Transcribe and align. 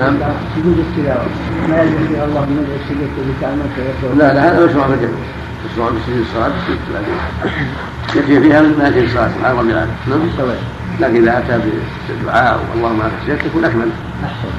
نعم. 0.00 0.32
سجود 0.56 0.78
التلاوة 0.78 1.26
ما 1.68 1.82
يلزم 1.82 2.08
فيها 2.08 2.24
الله 2.24 2.40
من 2.40 2.80
السجود 2.80 3.08
الذي 3.18 3.34
تعمل 3.40 4.18
لا 4.18 4.34
لا 4.34 4.48
هذا 4.48 4.66
مشروع 4.66 4.86
في 4.86 4.94
الجنة 4.94 5.18
مشروع 5.72 5.90
في 5.90 5.96
سجود 6.06 6.20
الصلاة 6.20 6.52
يكفي 8.16 8.40
فيها 8.40 8.62
من 8.62 8.78
ما 8.78 8.90
في 8.90 9.04
الصلاة 9.04 9.28
سبحان 9.28 9.56
ربي 9.56 9.72
العالمين 9.72 9.96
نعم. 10.08 10.20
لكن 11.00 11.16
إذا 11.16 11.38
أتى 11.38 11.60
بالدعاء 12.08 12.60
اللهم 12.76 13.02
لك 13.02 13.12
سجدت 13.26 13.44
يكون 13.46 13.64
أكمل. 13.64 13.88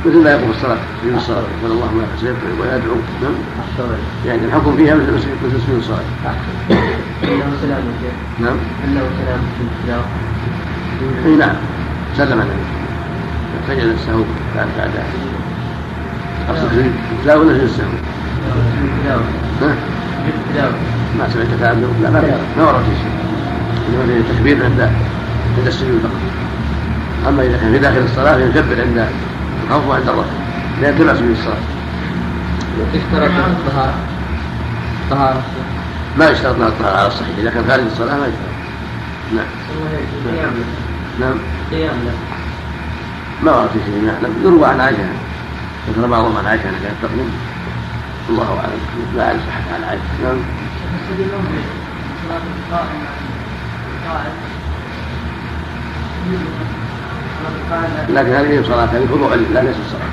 مثل 0.06 0.24
ما 0.24 0.32
يقول 0.32 0.50
الصلاة 0.50 0.78
سجود 1.02 1.16
الصلاة 1.16 1.44
يقول 1.60 1.72
اللهم 1.72 2.02
لك 2.02 2.08
سجدت 2.22 2.38
ويدعو. 2.62 2.96
نعم. 3.22 3.34
يعني 4.26 4.46
الحكم 4.46 4.78
فيها 4.78 4.96
مثل 4.96 5.14
مثل 5.14 5.62
سجود 5.66 5.78
الصلاة. 5.78 6.00
أنه 7.24 7.58
سلام 7.62 7.84
نعم. 8.40 8.58
أنه 8.86 9.02
سلام 9.24 9.40
في 9.58 9.64
التلاوة 9.64 10.06
إي 11.26 11.36
نعم. 11.36 11.56
سلم 12.18 12.42
النبي 12.42 12.81
سجد 13.68 13.80
السهو 13.80 14.24
بعد 14.56 14.68
بعد 14.78 14.90
أقصد 16.50 16.92
التلاوه 17.20 17.46
ولا 17.46 17.58
في 17.58 17.64
السهو؟ 17.64 17.88
ما 21.20 21.30
سمعت 21.30 21.48
كلام 21.60 21.82
لا 22.04 22.10
ما 22.10 22.22
ما 22.58 22.64
ورد 22.64 22.84
في 22.84 22.96
شيء. 23.02 23.12
إنما 23.90 24.06
في 24.06 24.32
التكبير 24.32 24.66
عند 24.66 24.82
عند 25.58 25.68
السجود 25.68 26.00
فقط 26.04 27.30
أما 27.30 27.44
إذا 27.44 27.58
كان 27.58 27.72
في 27.72 27.80
داخل 27.80 27.98
الصلاة 27.98 28.38
فيكبر 28.38 28.82
عند 28.82 29.08
الخوف 29.68 29.88
وعند 29.88 30.10
الرفع 30.10 30.30
لا 30.82 30.90
يتبع 30.90 31.14
سجود 31.14 31.30
الصلاه 31.30 31.56
اشترط 32.94 33.32
الطهارة. 33.48 33.94
طهارة. 35.10 35.42
ما 36.20 36.30
يشترط 36.30 36.58
لها 36.60 36.68
الطهارة 36.68 36.98
على 36.98 37.08
الصحيح. 37.08 37.38
إذا 37.38 37.50
كان 37.50 37.64
خارج 37.68 37.84
الصلاة 37.84 38.18
ما 38.18 38.26
يشترط. 38.28 38.52
نعم. 39.36 39.46
نعم. 41.20 41.36
قيام 41.72 41.94
له. 42.06 42.41
ما 43.44 43.52
ورد 43.56 43.70
في 43.70 43.80
شيء. 43.86 44.04
نعلم 44.06 44.34
يروى 44.44 44.66
عن 44.66 44.80
عائشة. 44.80 44.98
ذكر 45.90 46.08
بعضهم 46.08 46.38
عن 46.38 46.46
عائشة 46.46 46.70
أنها 46.70 46.80
كانت 46.80 46.96
تقوم 47.02 47.32
الله 48.30 48.60
أعلم. 48.60 48.80
لا 49.16 49.28
أعرف 49.28 49.40
صحة 49.48 49.76
عن 49.76 49.84
عائشة. 49.84 50.02
نعم. 50.24 50.38
لكن 58.10 58.32
هذه 58.34 58.64
صلاة 58.68 58.86
هذه 58.86 59.06
فروع 59.10 59.36
لا 59.36 59.60
ليست 59.60 59.80
صلاة. 59.92 60.12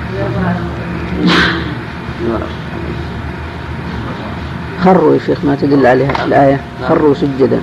خروا 4.83 5.13
يا 5.13 5.19
شيخ 5.19 5.45
ما 5.45 5.55
تدل 5.55 5.85
عليها 5.85 6.25
الآية. 6.25 6.61
نعم. 6.81 6.89
خروا 6.89 7.13
سجدا. 7.13 7.61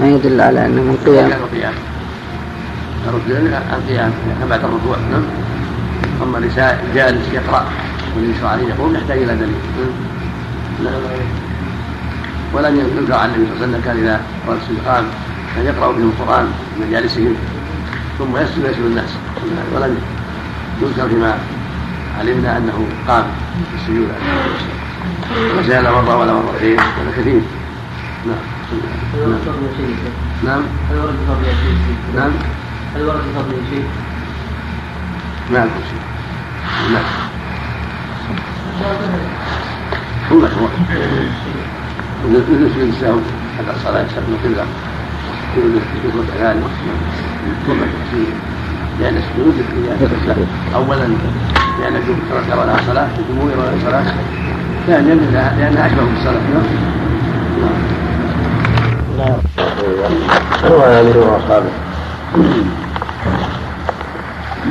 ما 0.00 0.08
يدل 0.08 0.40
على 0.40 0.66
أنه 0.66 0.82
من 0.82 0.96
قيام. 1.06 1.30
الركوع 3.08 3.36
القيام 3.72 4.12
بعد 4.50 4.64
الركوع 4.64 4.96
نعم. 5.10 5.22
أما 6.22 6.38
جالس 6.94 7.28
يقرأ 7.32 7.64
يشرع 8.16 8.48
عليه 8.48 8.68
يقوم 8.68 8.94
يحتاج 8.94 9.18
إلى 9.18 9.34
دليل. 9.34 9.60
نعم. 10.84 10.92
ولم 12.54 12.80
ينكر 12.80 13.14
عن 13.14 13.28
النبي 13.28 13.46
صلى 13.46 13.64
الله 13.64 13.66
عليه 13.66 13.78
وسلم 13.78 13.80
كان 13.84 13.96
إذا 13.96 14.20
اراد 14.48 14.58
قام 14.86 15.04
كان 15.56 15.66
يقرأ 15.66 15.92
بهم 15.92 16.12
القرآن 16.18 16.44
من 16.44 16.86
مجالسهم 16.88 17.34
ثم 18.18 18.36
يسجد 18.36 18.64
ويسجد 18.64 18.84
الناس. 18.84 19.10
ولم 19.74 19.98
يذكر 20.82 21.08
فيما 21.08 21.38
علمنا 22.18 22.56
أنه 22.56 22.86
قام 23.08 23.24
في 23.70 23.76
السجود 23.80 24.08
وسال 25.58 25.84
مرة 25.84 26.16
ولا 26.16 26.32
مرتين 26.32 26.78
ولا 26.78 27.10
كثير. 27.18 27.40
نعم. 28.26 28.44
نعم؟ 30.44 30.62
نعم. 32.16 32.30
هل 32.96 33.02
ورد 33.02 33.20
فضل 33.36 33.54
شيء؟ 33.70 33.84
ما 35.52 35.58
أذكر 35.58 35.80
شيء. 35.90 36.00
نعم 36.92 37.04
هو 40.32 40.36
مشروع 40.36 40.68
مثل 42.28 42.44
سجود 42.46 42.88
السهو 42.88 43.18
حتى 43.58 43.76
الصلاة 43.76 44.02
يستقبل 44.02 44.32
القبلة 44.34 44.64
كذلك 46.38 46.62
ثم 47.66 47.72
التفسير 47.72 48.32
لأن 49.00 49.16
السجود 49.16 49.54
أولا 50.74 51.06
لأن 51.80 51.96
الجمهور 51.96 52.22
ترك 52.30 52.58
ولا 52.58 52.76
صلاة 52.86 53.08
الجمهور 53.18 53.50
ولا 53.58 53.72
صلاة 53.84 54.14
ثانيا 54.86 55.14
لأنها 55.14 55.86
أشبه 55.86 56.04
بالصلاة. 56.04 56.40
نعم. 59.18 59.38
وعلى 60.70 61.00
آله 61.00 61.18
وأصحابه 61.18 61.70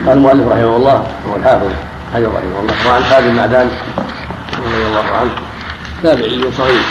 قال 0.08 0.18
المؤلف 0.18 0.48
رحمه 0.48 0.76
الله 0.76 1.04
هو 1.30 1.36
الحافظ. 1.36 1.72
حجر 2.14 2.28
رحمه 2.28 2.60
الله. 2.60 2.74
وعن 2.88 3.04
خالد 3.04 3.28
بن 3.28 3.36
معدان 3.36 3.70
رضي 4.58 4.88
الله 4.88 5.18
عنه. 5.20 5.32
تابعي 6.04 6.52
صغير 6.58 6.84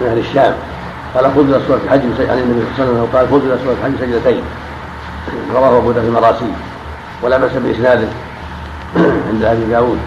من 0.00 0.06
أهل 0.06 0.18
الشام. 0.18 0.54
قال 1.14 1.24
خذ 1.24 1.66
سورة 1.66 1.80
الحج 1.84 2.00
عن 2.30 2.38
النبي 2.38 2.64
صلى 2.76 2.84
الله 2.84 2.92
عليه 2.92 3.02
وسلم 3.02 3.08
قال 3.14 3.26
خذ 3.30 3.64
سورة 3.64 3.76
الحج 3.80 3.92
سجدتين 4.00 4.42
رواه 5.54 5.78
أبو 5.78 5.92
داود 5.92 6.04
في 6.04 6.08
المراسيل. 6.08 6.52
ولا 7.22 7.36
بأس 7.36 7.52
بإسناده 7.52 8.08
عند 9.28 9.44
أبي 9.44 9.64
داود. 9.64 9.98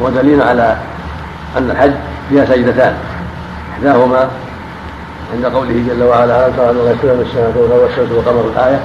ودليل 0.00 0.42
على 0.42 0.76
أن 1.58 1.70
الحج 1.70 1.92
فيها 2.28 2.44
سجدتان. 2.44 2.94
إحداهما 3.72 4.28
عند 5.34 5.46
قوله 5.46 5.84
جل 5.88 6.02
وعلا 6.02 6.46
ألم 6.46 6.56
ترى 6.56 6.70
أن 6.70 6.76
الله 6.76 6.90
يسجد 6.90 7.04
من 7.04 7.26
السماء 7.26 7.80
والشمس 7.82 8.10
والقمر 8.12 8.50
الآية. 8.54 8.80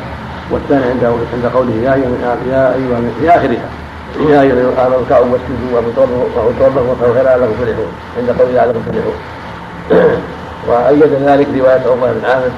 والثاني 0.52 0.84
عند 0.84 1.04
عند 1.34 1.46
قوله 1.54 1.74
يا 1.74 1.94
أيها 1.94 2.38
يا 2.52 2.76
أيها 2.76 3.02
في 3.20 3.30
آخرها. 3.30 3.70
يا 4.20 4.42
أيها 4.42 4.54
الذين 4.54 4.78
آمنوا 4.78 5.00
اركعوا 5.00 5.26
واسجدوا 5.26 5.70
واعبدوا 5.74 6.04
ربكم 6.68 6.90
وافعلوا 6.90 7.14
خيرا 7.14 7.24
لعلكم 7.24 7.54
تفلحون 7.54 7.92
عند 8.18 8.30
قوله 8.40 8.52
لعلكم 8.52 8.80
تفلحون 8.88 9.14
وأيد 10.68 11.04
ذلك 11.04 11.48
رواية 11.60 11.72
عقبة 11.72 12.12
بن 12.12 12.26
عامر 12.26 12.52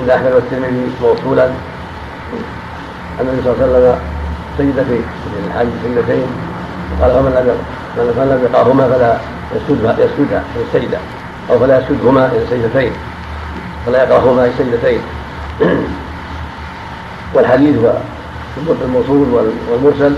عند 0.00 0.10
أحمد 0.10 0.32
والترمذي 0.32 0.90
موصولا. 1.02 1.46
أن 3.20 3.26
النبي 3.28 3.42
صلى 3.42 3.52
الله 3.52 3.62
عليه 3.62 3.88
وسلم 3.88 3.98
سجد 4.58 4.84
في 4.88 5.00
الحج 5.46 5.68
سجدتين 5.84 6.26
وقال 7.00 7.10
فمن 7.12 7.32
لم 7.32 7.58
من 7.96 8.28
لم 8.30 8.48
يقعهما 8.52 8.88
فلا 8.88 9.16
يسجدها 9.56 9.92
يسجدها 9.92 10.44
في 10.54 10.78
السجدة 10.78 10.98
أو 11.50 11.58
فلا 11.58 11.78
يسجدهما 11.78 12.26
إلى 12.26 12.42
السجدتين 12.42 12.92
فلا 13.86 14.02
يقرأهما 14.02 14.42
في 14.42 14.62
السجدتين 14.62 15.00
والحديث 17.34 17.76
الموصول 18.82 19.48
والمرسل 19.70 20.16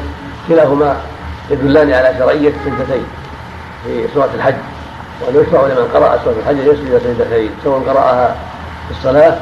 كلاهما 0.49 0.97
يدلان 1.50 1.93
على 1.93 2.15
شرعية 2.19 2.49
السجدتين 2.49 3.05
في 3.84 4.05
سورة 4.15 4.31
الحج 4.34 4.55
وأن 5.21 5.34
يشرع 5.34 5.62
لمن 5.62 5.89
قرأ 5.95 6.21
سورة 6.25 6.34
الحج 6.43 6.59
أن 6.59 6.67
يسجد 6.67 7.00
سجدتين 7.05 7.50
سواء 7.65 7.81
قرأها 7.81 8.37
في 8.89 8.99
الصلاة 8.99 9.37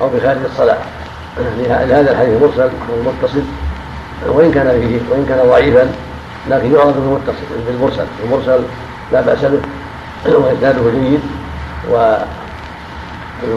أو 0.00 0.10
في 0.10 0.20
خارج 0.20 0.38
الصلاة. 0.52 0.78
لهذا 1.88 2.10
الحديث 2.10 2.42
المرسل 2.42 2.70
والمتصل 2.90 3.42
وإن 4.28 4.50
كان 4.52 4.80
فيه 4.80 5.00
وإن 5.10 5.26
كان 5.28 5.48
ضعيفا 5.48 5.90
لكن 6.50 6.74
يعرض 6.74 6.94
بالمتصل 6.94 7.46
بالمرسل. 7.66 8.06
المرسل 8.24 8.62
لا 9.12 9.20
بأس 9.20 9.44
به 9.44 9.60
وإسناده 10.44 10.80
جيد 10.90 11.20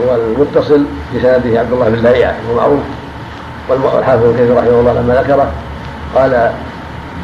والمتصل 0.07 0.85
بسنده 1.15 1.59
عبد 1.59 1.73
الله 1.73 1.89
بن 1.89 2.03
لهيعة 2.03 2.35
وهو 2.47 2.57
معروف. 2.57 2.79
والحافظ 3.69 4.23
ابن 4.23 4.33
كثير 4.33 4.57
رحمه 4.57 4.79
الله 4.79 4.93
لما 4.93 5.13
ذكره 5.13 5.51
قال 6.15 6.51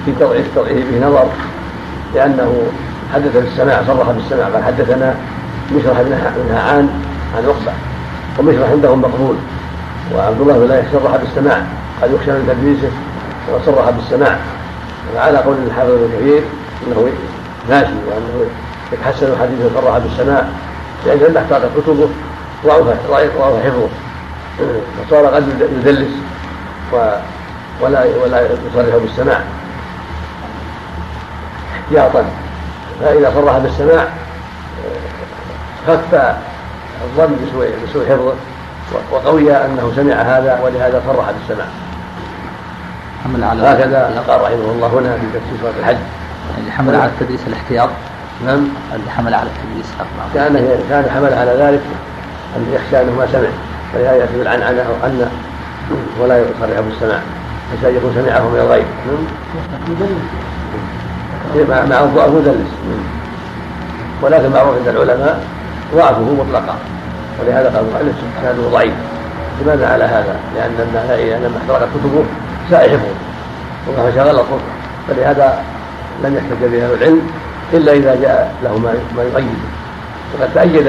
في 0.05 0.11
تضعيف 0.19 0.45
تضعيفه 0.55 1.07
نظر 1.07 1.25
لأنه 2.15 2.63
حدث 3.13 3.37
بالسماع 3.37 3.83
صرح 3.87 4.11
بالسماع 4.11 4.49
بل 4.49 4.63
حدثنا 4.63 5.15
مشرح 5.75 6.01
بن 6.01 6.13
هعان 6.55 6.89
عن 7.37 7.45
عقبة 7.45 7.73
ومشرح 8.39 8.69
عندهم 8.69 9.01
مقبول 9.01 9.35
وعبد 10.15 10.41
الله 10.41 10.59
بن 10.59 10.67
لهيعة 10.67 10.85
صرح 10.93 11.15
بالسماع 11.15 11.61
قد 12.01 12.11
يخشى 12.13 12.31
من 12.31 12.45
تدريسه 12.47 12.91
وصرح 13.53 13.89
بالسماع 13.89 14.37
وعلى 15.15 15.37
قول 15.37 15.55
الحافظ 15.67 15.91
ابن 15.91 16.09
كثير 16.17 16.41
إنه 16.87 17.09
ماشي 17.69 17.93
وأنه 18.07 18.49
يتحسن 18.93 19.31
الحديث 19.31 19.59
صرح 19.75 19.97
بالسماع 19.97 20.43
لأن 21.05 21.17
لما 21.17 21.39
احتاطت 21.39 21.69
كتبه 21.77 22.09
ضعف 22.65 22.83
ضعف 23.11 23.65
حفظه. 23.65 23.89
فصار 25.07 25.25
قد 25.25 25.43
يدلس. 25.81 26.09
ولا 27.81 28.05
ولا 28.23 28.41
يصرح 28.41 28.95
بالسماع. 29.01 29.39
احتياطا 31.75 32.25
فإذا 33.01 33.31
صرح 33.35 33.57
بالسماع 33.57 34.07
خف 35.87 36.13
الظن 37.03 37.35
بسوء 37.45 37.73
بسوء 37.89 38.05
حفظه 38.05 38.33
وقوي 39.11 39.55
أنه 39.55 39.91
سمع 39.95 40.13
هذا 40.13 40.59
ولهذا 40.63 41.01
صرح 41.07 41.31
بالسماع. 41.31 41.67
حمل 43.23 43.43
على 43.43 43.61
هكذا 43.61 44.23
قال 44.27 44.41
رحمه 44.41 44.71
الله 44.71 44.87
هنا 44.87 45.15
في 45.15 45.39
تفسير 45.39 45.59
سورة 45.61 45.73
الحج. 45.79 45.97
اللي 46.57 46.71
حمل 46.71 46.95
على 46.95 47.05
التدريس 47.05 47.39
الاحتياط 47.47 47.89
نعم. 48.45 48.67
اللي 48.93 49.11
حمل 49.11 49.33
على 49.33 49.49
التدريس. 49.49 49.85
كان 50.33 50.53
كان 50.89 51.09
حمل 51.15 51.33
على 51.33 51.51
ذلك 51.51 51.81
أن 52.55 52.73
يخشى 52.73 53.01
أنه 53.01 53.11
ما 53.11 53.27
سمع. 53.31 53.49
فلهذا 53.93 54.15
يأتي 54.15 54.37
بالعنعنة 54.37 54.81
أو 54.81 55.07
أن 55.07 55.31
ولا 56.21 56.37
يصرح 56.37 56.79
بالسماع 56.79 57.19
حتى 57.71 57.95
يكون 57.95 58.11
سمعه 58.15 58.49
من 58.49 58.59
الغيب. 58.59 58.85
مع 61.69 61.85
مع 61.85 62.03
الضعف 62.03 62.29
مدلس 62.29 62.71
ولكن 64.21 64.51
معروف 64.51 64.75
عند 64.77 64.87
العلماء 64.87 65.43
ضعفه 65.95 66.21
مطلقا. 66.21 66.75
ولهذا 67.39 67.69
قال 67.69 67.85
المؤلف 67.87 68.15
سنده 68.41 68.69
ضعيف. 68.69 68.93
لماذا 69.61 69.87
على 69.87 70.03
هذا؟ 70.03 70.39
لأن 70.55 71.41
لما 71.43 71.57
احترقت 71.57 71.89
كتبه 71.95 72.23
ساء 72.69 72.89
حفظه 72.89 73.15
وما 73.87 74.11
شغلته 74.15 74.59
فلهذا 75.07 75.63
لم 76.23 76.35
يحتج 76.35 76.71
به 76.71 76.93
العلم 76.93 77.21
إلا 77.73 77.93
إذا 77.93 78.15
جاء 78.21 78.55
له 78.63 78.77
ما 79.17 79.23
يؤيده 79.23 79.49
وقد 80.33 80.49
تأيد 80.53 80.87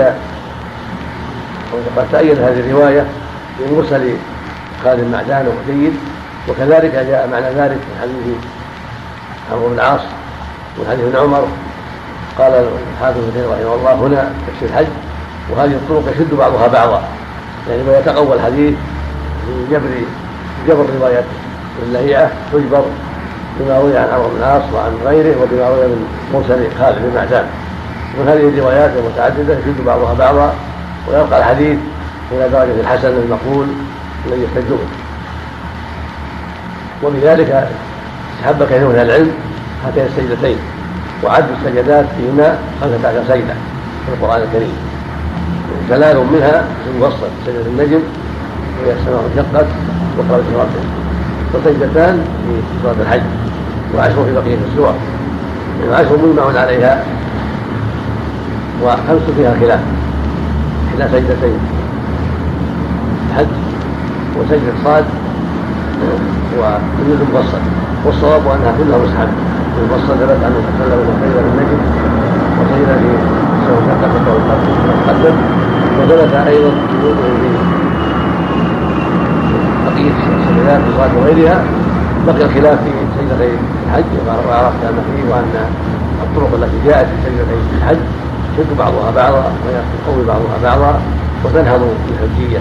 وقد 1.73 2.07
تأيد 2.13 2.39
هذه 2.39 2.61
الرواية 2.61 3.05
بمرسل 3.61 4.17
خالد 4.87 5.01
المعدان 5.01 5.47
وهو 5.47 5.57
جيد 5.69 5.93
وكذلك 6.49 6.93
جاء 6.93 7.29
معنى 7.33 7.47
ذلك 7.47 7.79
من 7.89 7.99
حديث 8.01 8.37
عمرو 9.53 9.69
بن 9.69 9.75
العاص 9.75 10.01
ومن 10.79 10.89
حديث 10.91 11.05
ابن 11.05 11.17
عمر. 11.17 11.49
قال 12.39 12.53
الحافظ 12.93 13.19
ابن 13.19 13.41
رحمه 13.53 13.75
الله 13.75 13.95
هنا 13.95 14.33
تفسير 14.47 14.69
الحج 14.69 14.87
وهذه 15.51 15.71
الطرق 15.71 16.15
يشد 16.15 16.35
بعضها 16.35 16.67
بعضا. 16.67 17.03
يعني 17.71 17.83
ما 17.83 17.99
يتقوى 17.99 18.37
الحديث 18.37 18.75
من 19.47 19.69
جبر 19.71 19.89
جبر 20.69 20.87
روايات 21.01 21.25
اللهيعة 21.83 22.31
تجبر 22.53 22.85
بما 23.61 23.79
روي 23.79 23.99
عن 23.99 24.09
عمرو 24.09 24.29
بن 24.29 24.37
العاص 24.39 24.63
وعن 24.75 24.99
غيره 25.05 25.43
وبما 25.43 25.69
روي 25.69 25.87
من 25.87 26.07
مرسل 26.35 26.69
خالد 26.79 26.99
بن 26.99 27.15
معدان. 27.15 27.47
ومن 28.19 28.29
هذه 28.29 28.49
الروايات 28.49 28.91
المتعددة 28.97 29.55
يشد 29.59 29.85
بعضها 29.87 30.15
بعضا 30.15 30.55
ويبقى 31.09 31.39
الحديث 31.39 31.79
إلى 32.33 32.49
درجة 32.49 32.81
الحسن 32.81 33.09
المقبول 33.09 33.67
الذي 34.27 34.43
يحتج 34.43 34.69
به 34.71 34.89
وبذلك 37.05 37.69
استحب 38.37 38.63
كثير 38.65 38.89
من 38.89 38.95
العلم 38.95 39.31
هاتين 39.87 40.07
السجدتين. 40.07 40.57
وعد 41.25 41.45
السجدات 41.59 42.07
فيهما 42.19 42.59
خمسة 42.81 43.09
عشر 43.09 43.23
سجدة 43.29 43.55
في 44.07 44.13
القرآن 44.15 44.43
الكريم. 44.43 44.73
ثلاث 45.89 46.17
منها 46.17 46.65
في 46.85 46.91
المفصل 46.95 47.29
سجدة 47.47 47.67
النجم 47.67 48.01
وهي 48.83 48.93
السماء 48.93 49.31
انشقت 49.33 49.67
وقرأت 50.19 50.43
سورة 50.53 50.69
وسجدتان 51.55 52.25
في 52.47 52.83
سورة 52.83 52.97
الحج 53.01 53.21
وعشر 53.97 54.25
في 54.25 54.35
بقية 54.35 54.59
السور. 54.73 54.95
وعشر 55.91 56.19
مجمع 56.27 56.61
عليها 56.61 57.05
وخمس 58.83 59.23
فيها 59.37 59.55
خلاف 59.61 59.81
إحدى 60.89 61.13
سجدتين. 61.13 61.59
الحج 63.31 63.66
وسجدة 64.39 64.73
صاد 64.85 65.05
وسجدة 66.59 67.23
المفصل 67.29 67.59
والصواب 68.05 68.41
أنها 68.41 68.73
كلها 68.79 68.99
مستحبة 68.99 69.33
المفصل 69.79 70.15
ثبت 70.21 70.41
عنه 70.45 70.57
صلى 70.65 70.85
الله 70.85 70.97
عليه 70.97 71.03
وسلم 71.03 71.17
سجد 71.23 71.37
بالنجم 71.45 71.81
وسجد 72.59 72.89
في 73.01 73.11
سوى 73.67 73.79
شقة 73.87 74.15
وتقدم 74.35 75.37
وثبت 76.01 76.35
أيضا 76.47 76.71
في 76.71 76.97
بقية 79.87 80.11
السجدات 80.11 80.81
في 80.83 80.89
الصلاة 80.89 81.19
وغيرها 81.19 81.65
بقي 82.27 82.43
الخلاف 82.45 82.79
في 82.85 82.91
سجدتي 83.19 83.51
الحج. 83.87 84.05
وعرفت 84.49 84.85
ما 84.85 85.03
فيه 85.07 85.31
وأن 85.31 85.55
الطرق 86.23 86.51
التي 86.55 86.79
جاءت 86.87 87.07
في 87.07 87.17
سجدتي 87.25 87.77
الحج 87.79 87.97
يشد 88.59 88.77
بعضها 88.79 89.11
بعضا 89.17 89.53
ويقوي 89.67 90.27
بعضها 90.27 90.57
بعضا 90.63 91.01
وتنهض 91.45 91.81
بالحجية 92.09 92.59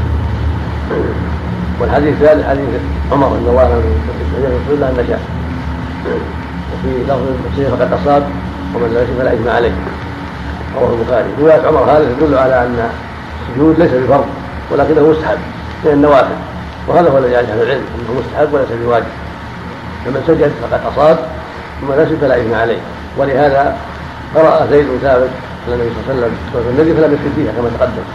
والحديث 1.81 2.13
الثالث 2.13 2.47
حديث 2.47 2.69
عمر 3.11 3.27
ان 3.27 3.45
الله 3.49 3.63
يغفر 4.43 4.73
الا 4.73 4.89
ان 4.89 5.05
شاء 5.07 5.19
وفي 6.73 7.03
لفظ 7.03 7.21
المسيح 7.45 7.75
فقد 7.75 7.93
أصاب 7.93 8.23
ومن 8.75 8.93
لا 8.93 9.01
يشرك 9.01 9.15
فلا 9.19 9.33
اثم 9.33 9.49
عليه 9.49 9.71
رواه 10.75 10.93
البخاري. 10.93 11.29
رواية 11.39 11.67
عمر 11.67 11.83
هذا 11.83 12.15
تدل 12.19 12.37
على 12.37 12.61
أن 12.61 12.89
السجود 13.49 13.79
ليس 13.79 13.91
بفرض 13.91 14.25
ولكنه 14.71 15.09
مستحب 15.09 15.37
من 15.85 15.91
النوافل 15.91 16.35
وهذا 16.87 17.09
هو 17.09 17.17
الذي 17.17 17.35
عليه 17.35 17.53
العلم 17.63 17.81
أنه 17.95 18.19
مستحب 18.19 18.53
وليس 18.53 18.67
بواجب. 18.83 19.05
فمن 20.05 20.23
سجد 20.27 20.51
فقد 20.61 20.81
أصاب 20.93 21.17
ومن 21.83 21.95
لا 21.95 22.15
فلا 22.21 22.41
اثم 22.41 22.53
عليه. 22.53 22.77
ولهذا 23.17 23.77
قرأ 24.35 24.67
زيد 24.71 24.85
بن 24.85 24.97
ثابت 25.01 25.29
على 25.67 25.75
النبي 25.75 25.89
صلى 25.89 26.13
الله 26.13 26.25
عليه 26.25 26.33
وسلم 26.51 26.69
النبي 26.69 26.93
فلم 26.93 27.13
يسجد 27.13 27.31
فيها 27.35 27.51
كما 27.51 27.69
تقدم 27.79 28.05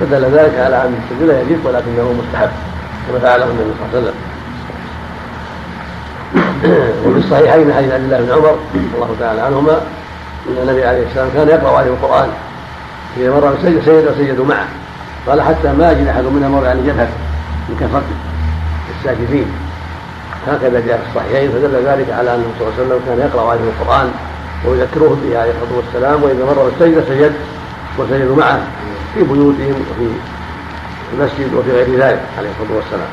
فدل 0.00 0.38
ذلك 0.38 0.54
على 0.58 0.76
أن 0.76 0.94
السجود 1.02 1.28
لا 1.28 1.40
يجب 1.40 1.66
ولكنه 1.66 2.14
مستحب. 2.22 2.50
كما 3.08 3.18
فعله 3.18 3.44
النبي 3.44 3.70
صلى 3.78 3.88
الله 3.88 3.88
عليه 3.94 3.98
وسلم 3.98 4.14
وفي 7.06 7.18
الصحيحين 7.18 7.66
من 7.66 7.74
حديث 7.74 7.92
عبد 7.92 8.04
الله 8.04 8.18
بن 8.18 8.32
عمر 8.32 8.58
الله 8.94 9.16
تعالى 9.20 9.40
عنهما 9.40 9.80
إن 10.48 10.56
النبي 10.62 10.84
عليه 10.84 11.06
السلام 11.06 11.28
كان 11.34 11.48
يقرأ 11.48 11.78
عليهم 11.78 11.92
القرآن 11.92 12.28
إذا 13.16 13.30
مر 13.30 13.54
بسجد 13.54 13.82
سجد 13.86 14.06
وسجدوا 14.08 14.44
معه. 14.44 14.66
قال 15.26 15.42
حتى 15.42 15.72
ما 15.72 15.92
يجد 15.92 16.06
أحد 16.08 16.24
منها 16.24 16.48
مر 16.48 16.66
عن 16.66 16.84
جبهه 16.86 17.08
من 17.68 17.76
كفر 17.80 18.02
الساجدين 18.98 19.46
هكذا 20.46 20.80
جاء 20.86 20.98
في 20.98 21.04
الصحيحين 21.08 21.50
فدل 21.50 21.74
ذلك 21.86 22.10
على 22.10 22.34
انه 22.34 22.44
صلى 22.58 22.68
الله 22.68 22.74
عليه 22.78 22.86
وسلم 22.86 23.00
كان 23.06 23.18
يقرأ 23.18 23.50
عليهم 23.50 23.70
القرآن 23.80 24.10
ويذكرهم 24.66 25.20
به 25.24 25.38
عليه 25.38 25.50
الصلاة 25.50 25.76
والسلام 25.76 26.22
وإذا 26.22 26.44
مر 26.44 26.70
بالسجده 26.70 27.02
سجد 27.08 27.32
وسجدوا 27.98 28.36
معه 28.36 28.60
في 29.14 29.22
بيوتهم 29.22 29.74
وفي 29.90 30.08
المسجد 31.12 31.54
وفي 31.54 31.70
غير 31.70 31.86
ذلك 31.86 32.20
عليه 32.38 32.48
الصلاة 32.50 32.76
والسلام. 32.76 33.08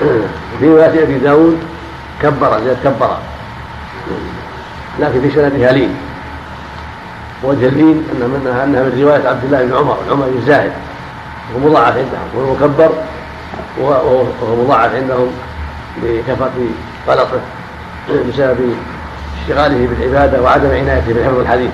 وفي 0.54 0.68
روايه 0.68 1.02
أبي 1.02 1.18
داود 1.18 1.58
كبر 2.22 2.60
زيد 2.64 2.76
كبر. 2.84 3.16
لكن 5.00 5.20
في 5.20 5.30
سندها 5.30 5.72
لين 5.72 5.94
وجه 7.42 7.68
أن 7.68 8.40
منها 8.42 8.64
أنها 8.64 8.82
من 8.82 9.02
رواية 9.02 9.28
عبد 9.28 9.44
الله 9.44 9.64
بن 9.64 9.74
عمر 9.76 9.98
عمر 10.10 10.26
بن 10.26 10.42
زاهد. 10.46 10.72
وهو 11.54 11.68
مضاعف 11.68 11.96
عندهم. 11.96 12.28
وهو 12.34 12.54
مكبر. 12.54 12.90
وهو 13.80 14.64
مضاعف 14.64 14.94
عندهم 14.94 15.30
بكثره 16.02 16.52
غلطه 17.08 17.40
بسبب 18.28 18.76
اشتغاله 19.42 19.88
بالعبادة 19.88 20.42
وعدم 20.42 20.70
عنايته 20.70 21.14
بحفظ 21.14 21.38
الحديث. 21.38 21.70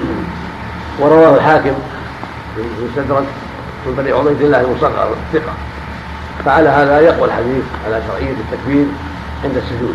ورواه 1.00 1.36
الحاكم 1.36 1.74
في 2.54 2.60
المستدرك 2.60 3.24
طريق 3.96 4.18
عبيد 4.18 4.42
الله 4.42 4.60
المصغر 4.60 5.08
الثقه 5.12 5.52
فعلى 6.44 6.68
هذا 6.68 7.00
يقوى 7.00 7.28
الحديث 7.28 7.64
على 7.86 8.02
شرعيه 8.08 8.32
التكبير 8.32 8.86
عند 9.44 9.56
السجود 9.56 9.94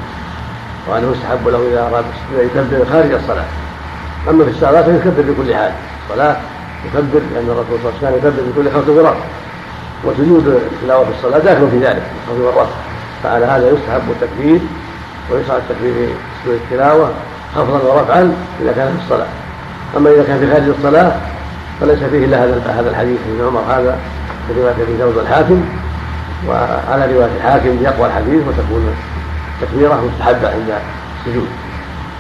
وأنه 0.88 1.12
يستحب 1.12 1.48
له 1.48 1.68
إذا 1.72 1.90
أراد 1.92 2.06
السجود 2.14 2.46
يكبر 2.46 2.86
خارج 2.92 3.12
الصلاة. 3.12 3.46
أما 4.30 4.44
في 4.44 4.50
الصلاه 4.50 4.82
فيكبر 4.82 5.22
بكل 5.32 5.56
حال 5.56 5.72
الصلاه 6.04 6.36
يكبر 6.86 7.20
لأن 7.34 7.46
الرسول 7.50 7.80
صلى 7.84 7.92
الله 7.92 8.08
عليه 8.08 8.18
وسلم 8.18 8.18
يكبر 8.18 8.62
بكل 8.62 8.72
خطوه 8.72 8.96
ورفع 8.96 9.20
وسجود 10.06 10.48
التلاوه 10.48 11.06
في 11.06 11.12
الصلاة 11.18 11.40
داخل 11.40 11.70
في 11.72 11.78
ذلك 11.78 12.04
الخطوه 12.28 12.46
والرفع 12.48 12.76
فعلى 13.24 13.46
هذا 13.46 13.68
يستحب 13.70 14.02
التكبير 14.10 14.60
ويشرع 15.32 15.58
التكبير 15.58 15.94
في 15.94 16.08
سجود 16.44 16.60
التلاوة 16.64 17.10
خفضا 17.56 17.94
ورفعا 17.94 18.36
إذا 18.62 18.72
كان 18.72 18.98
في 18.98 19.04
الصلاة. 19.04 19.28
أما 19.98 20.10
إذا 20.10 20.24
كان 20.24 20.40
في 20.40 20.52
خارج 20.54 20.68
الصلاة 20.78 21.16
فليس 21.84 22.00
فيه 22.00 22.26
إلا 22.26 22.44
هذا 22.44 22.62
هذا 22.80 22.90
الحديث 22.90 23.18
ابن 23.30 23.48
عمر 23.48 23.62
هذا 23.62 23.98
في 24.48 24.62
رواية 24.62 24.74
أبي 24.74 24.98
داود 24.98 25.18
الحاكم 25.18 25.66
وعلى 26.48 27.14
رواية 27.14 27.30
الحاكم 27.38 27.84
يقوى 27.84 28.08
الحديث 28.08 28.42
وتكون 28.48 28.96
تكبيرة 29.62 30.04
مستحبة 30.06 30.48
عند 30.50 30.74
السجود. 31.20 31.48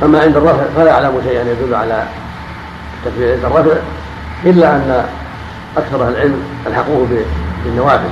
أما 0.03 0.22
عند 0.22 0.38
الرفع 0.38 0.63
فلا 0.75 0.91
اعلم 0.91 1.22
شيئا 1.27 1.41
يدل 1.41 1.75
على 1.75 2.03
التكبير 3.05 3.34
عند 3.34 3.46
الرفع 3.46 3.79
إلا 4.46 4.75
أن 4.75 5.05
أكثر 5.77 6.08
العلم 6.08 6.43
ألحقوه 6.67 7.08
بالنوافل 7.65 8.10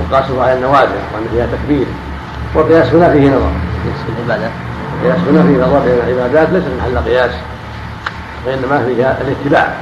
وقاسوا 0.00 0.42
على 0.42 0.54
النوافل 0.54 0.98
وأن 1.14 1.26
فيها 1.32 1.46
تكبير. 1.46 1.86
والقياس 2.54 2.94
هنا 2.94 3.12
فيه 3.12 3.28
نظر. 3.28 3.52
العبادات 4.18 4.50
القياس 4.94 5.18
هنا 5.28 5.42
فيه 5.42 5.66
نظر 5.66 5.78
بين 5.78 5.98
العبادات 6.06 6.48
ليس 6.52 6.64
محل 6.78 6.98
قياس 6.98 7.30
وإنما 8.46 8.84
فيها 8.86 9.18
الاتباع. 9.20 9.74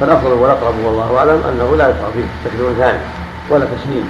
فالافضل 0.00 0.32
والاقرب 0.32 0.74
والله 0.84 1.18
أعلم 1.18 1.42
أنه 1.48 1.76
لا 1.76 1.88
يشرع 1.88 2.10
فيه 2.14 2.24
تكبير 2.44 2.74
ثاني 2.78 2.98
ولا 3.50 3.64
تسليم 3.64 4.08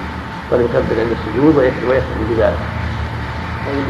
بل 0.52 0.60
يكبر 0.60 1.00
عند 1.00 1.12
السجود 1.12 1.56
ويكفي 1.56 2.24
بذلك. 2.30 2.58
طيب 3.66 3.84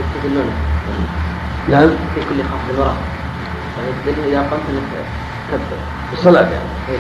نعم؟ 1.69 1.89
في 2.15 2.21
كل 2.21 2.43
خفض 2.43 2.79
ورفع 2.79 2.93
فيستدل 3.77 4.29
إذا 4.29 4.41
قمت 4.41 4.61
كبر 5.51 5.59
في 6.11 6.19
الصلاة. 6.19 6.41
يعني 6.41 6.99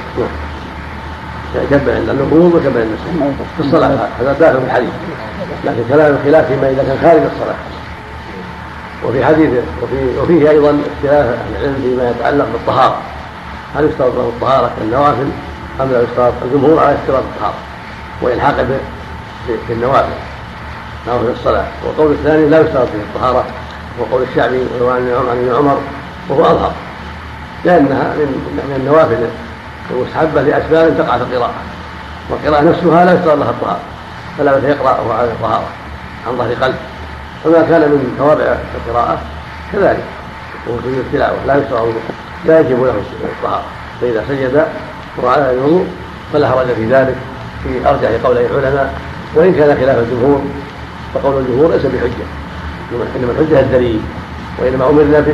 نعم. 1.55 1.65
يكبر 1.65 1.93
عند 1.95 2.09
النهوض 2.09 2.55
وكبر 2.55 2.81
عند 2.81 2.93
السجود. 2.93 3.35
في 3.57 3.63
الصلاة. 3.63 4.09
هذا 4.21 4.33
داخل 4.41 4.59
في 4.59 4.65
الحديث. 4.65 4.91
لكن 5.65 5.83
كلام 5.89 6.15
الخلاف 6.15 6.47
فيما 6.47 6.71
إذا 6.71 6.83
كان 6.83 6.99
خارج 7.03 7.23
الصلاة. 7.23 7.57
وفي 9.05 9.25
حديث 9.25 9.51
وفي 9.83 10.19
وفيه 10.23 10.51
أيضا 10.51 10.81
اختلاف 10.97 11.27
أهل 11.27 11.57
العلم 11.57 11.75
فيما 11.83 12.11
يتعلق 12.11 12.47
بالطهارة. 12.53 13.03
هل 13.77 13.85
يشترط 13.85 14.15
له 14.15 14.29
الطهارة 14.29 14.71
كالنوافل 14.79 15.29
أم 15.81 15.93
لا 15.93 16.03
يشترط؟ 16.03 16.33
الجمهور 16.45 16.79
على 16.79 16.95
اشتراط 16.95 17.23
الطهارة 17.23 17.55
وإلحاق 18.23 18.67
في 19.67 19.73
النوافل 19.73 20.13
أو 21.09 21.19
في 21.19 21.31
الصلاة. 21.31 21.65
والقول 21.85 22.13
الثاني 22.13 22.49
لا 22.49 22.61
يشترط 22.61 22.89
فيه 22.89 22.99
الطهارة 22.99 23.45
وقول 23.99 24.23
الشعبي 24.23 24.67
وعن 24.83 25.09
ابن 25.09 25.55
عمر 25.55 25.81
وهو 26.29 26.45
أظهر 26.45 26.73
لأنها 27.65 28.15
من 28.15 28.75
النوافل 28.77 29.27
المستحبة 29.91 30.43
لأسباب 30.43 30.99
تقع 30.99 31.19
في 31.19 31.23
القراءة 31.23 31.55
والقراءة 32.31 32.63
نفسها 32.63 33.05
لا 33.05 33.15
يشترط 33.15 33.39
لها 33.39 33.51
الطهارة 33.51 33.81
فلا 34.39 34.57
بد 34.57 34.65
يقرأ 34.65 35.01
وهو 35.01 35.13
على 35.13 35.25
الطهارة 35.25 35.69
عن 36.27 36.37
ظهر 36.37 36.55
قلب. 36.55 36.77
فما 37.45 37.63
كان 37.63 37.81
من 37.81 38.15
توابع 38.19 38.57
القراءة 38.75 39.19
كذلك 39.73 40.05
وهو 40.67 40.79
التلاوة 40.79 41.37
لا 41.47 41.57
يشترط 41.57 41.89
لا 42.47 42.61
يجب 42.61 42.85
له 42.85 42.95
الطهارة 43.25 43.65
فإذا 44.01 44.25
سجد 44.29 44.67
وعلى 45.23 45.51
الوضوء 45.51 45.87
فلا 46.33 46.49
حرج 46.49 46.67
في 46.67 46.87
ذلك. 46.87 47.15
في 47.65 47.89
أرجح 47.89 48.09
قولي 48.25 48.47
العلماء 48.47 48.95
وإن 49.35 49.55
كان 49.55 49.77
خلاف 49.81 49.99
الجمهور 49.99 50.43
فقول 51.15 51.39
الجمهور 51.39 51.71
ليس 51.71 51.83
بحجة. 51.83 52.27
إنما 52.93 53.31
الحجة 53.31 53.61
الدليل 53.61 54.01
وإنما 54.59 54.89
أمرنا 54.91 55.25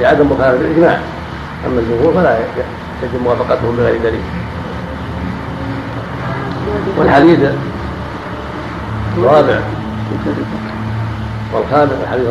بعدم 0.00 0.26
مخالفة 0.26 0.64
الإجماع. 0.64 1.00
أما 1.66 1.80
الجمهور 1.80 2.14
فلا 2.14 2.38
يجب 3.02 3.22
موافقتهم 3.24 3.76
بغير 3.76 4.00
دليل. 4.02 4.22
والحديث 6.98 7.38
الرابع. 9.18 9.58
والخامس 11.52 11.92
الحديث 12.02 12.26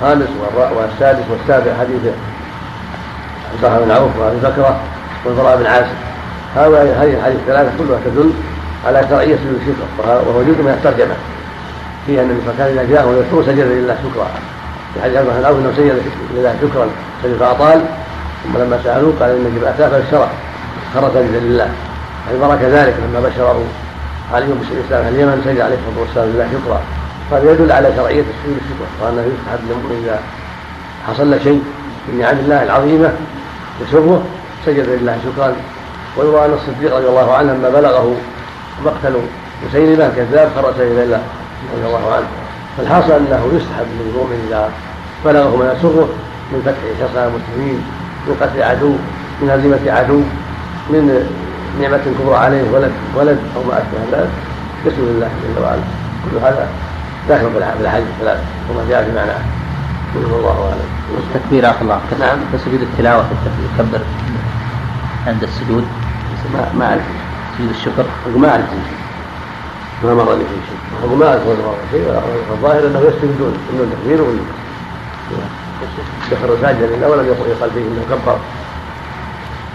الخامس 0.00 0.28
والسادس 0.76 1.24
والسابع 1.30 1.74
حديث 1.80 2.12
عبد 3.64 3.84
بن 3.84 3.90
عوف 3.90 4.10
وأبي 4.18 4.36
بكره 4.36 4.80
والبراء 5.24 5.56
بن 5.56 5.66
عازب. 5.66 5.96
هؤلاء 6.56 6.82
هذه 6.82 7.14
الحديث 7.14 7.36
الثلاثة 7.36 7.70
كلها 7.78 7.98
تدل 8.04 8.30
على 8.86 9.06
شرعية 9.08 9.36
سجود 9.36 9.58
الشكر 9.60 9.86
وهو 10.28 10.42
جزء 10.42 10.62
من 10.62 10.74
الترجمة. 10.78 11.14
فيها 12.06 12.22
أن 12.22 12.30
النبي 12.30 12.48
وسلم 12.48 12.78
إذا 12.78 12.84
جاءه 12.94 13.08
يذكر 13.16 13.42
سجد 13.52 13.66
لله 13.66 13.96
شكرا. 14.04 14.26
في 14.94 15.02
حديث 15.02 15.16
عبد 15.16 15.26
بن 15.26 15.44
عوف 15.44 15.58
أنه 15.58 15.72
سجد 15.76 16.02
لله 16.34 16.54
شكرا 16.62 16.86
سجد 17.22 17.36
فأطال 17.36 17.80
ثم 18.44 18.58
لما 18.58 18.78
سألوه 18.84 19.12
قال 19.20 19.30
إن 19.30 19.52
جبل 19.56 19.66
اتاه 19.66 19.88
فاشترى 19.88 20.28
خر 20.94 21.10
سجد 21.14 21.34
لله. 21.42 21.68
البراء 22.30 22.56
كذلك 22.56 22.94
لما 23.04 23.28
بشره. 23.28 23.64
علي 24.34 24.46
بن 24.46 24.64
الاسلام 24.72 25.14
اليمن 25.14 25.42
سجد 25.44 25.60
عليه 25.60 25.76
الصلاة 25.76 26.00
والسلام 26.00 26.28
لله 26.28 26.48
شكرا. 26.52 26.80
فهذا 27.30 27.50
يدل 27.52 27.72
على 27.72 27.88
شرعية 27.96 28.22
سجود 28.22 28.56
الشكر 28.56 29.04
وانه 29.04 29.22
يستحب 29.32 29.60
للمؤمن 29.68 30.02
إذا 30.04 30.18
حصل 31.08 31.40
شيء 31.44 31.62
من 32.08 32.18
نعم 32.18 32.36
الله 32.38 32.62
العظيمة 32.62 33.12
يسره 33.82 34.22
سجد 34.66 34.88
لله 34.88 35.18
شكرا. 35.24 35.52
ويروى 36.16 36.44
ان 36.44 36.52
الصديق 36.52 36.96
رضي 36.96 37.08
الله 37.08 37.34
عنه 37.34 37.52
لما 37.52 37.68
بلغه 37.68 38.16
مقتل 38.84 39.14
مسيلمه 39.68 40.06
الكذاب 40.06 40.50
خر 40.56 40.72
سجد 40.72 40.92
لله 40.92 41.22
رضي 41.74 41.86
الله 41.86 42.14
عنه. 42.14 42.26
فالحاصل 42.78 43.12
أنه 43.12 43.42
يستحب 43.52 43.86
للمؤمن 44.00 44.46
إذا 44.48 44.70
بلغه 45.24 45.56
ما 45.56 45.72
يسره 45.72 46.08
من 46.52 46.62
فتح 46.66 46.82
حصى 47.00 47.24
المسلمين 47.24 47.82
من 48.26 48.36
قتل 48.40 48.62
عدو 48.62 48.94
من 49.40 49.50
هزيمة 49.50 49.98
عدو 49.98 50.20
من 50.90 51.28
نعمة 51.80 52.00
كبرى 52.18 52.36
عليه 52.36 52.70
ولد 52.72 52.92
ولد 53.16 53.38
أو 53.56 53.62
ما 53.62 53.78
أشبه 53.78 54.18
ذلك. 54.18 54.30
يسجد 54.86 54.98
لله 54.98 55.28
جل 55.28 55.62
وعلا. 55.62 55.82
كل 56.24 56.36
هذا 56.46 56.68
داخل 57.28 57.50
في 57.52 57.58
الحديث 57.58 58.06
الثلاث 58.18 58.38
وما 58.70 58.84
جاء 58.88 59.04
في 59.04 59.12
معناه 59.16 59.38
والله 60.14 60.68
أعلم. 60.70 61.01
التكبير 61.18 61.70
اخ 61.70 61.76
الله. 61.82 62.00
نعم. 62.20 62.38
سجود 62.64 62.80
التلاوة 62.82 63.24
يكبر 63.78 64.00
عند 65.26 65.42
السجود. 65.42 65.84
ما 66.54 66.72
ما 66.78 66.90
اعرف 66.90 67.02
سجود 67.58 67.70
الشكر. 67.70 68.04
ما 68.36 68.50
اعرف 68.50 68.64
ما 70.04 70.14
مر 70.14 70.34
لي 70.34 70.44
في 70.44 70.54
شيء 70.68 71.16
ما 71.16 71.34
اذكر 71.34 71.56
مر 71.66 71.74
شيء. 71.90 72.22
الظاهر 72.50 72.86
أنه 72.86 73.00
يسجد 73.00 73.38
دون 73.38 73.54
دون 73.78 73.92
تكبير 73.92 74.22
ومن 74.22 74.46
دخل 76.30 76.60
ساجدا 76.62 76.96
لله 76.96 77.08
ولم 77.08 77.26
يقل 77.26 77.70
فيه 77.74 77.80
إنه 77.80 78.04
كبر. 78.10 78.38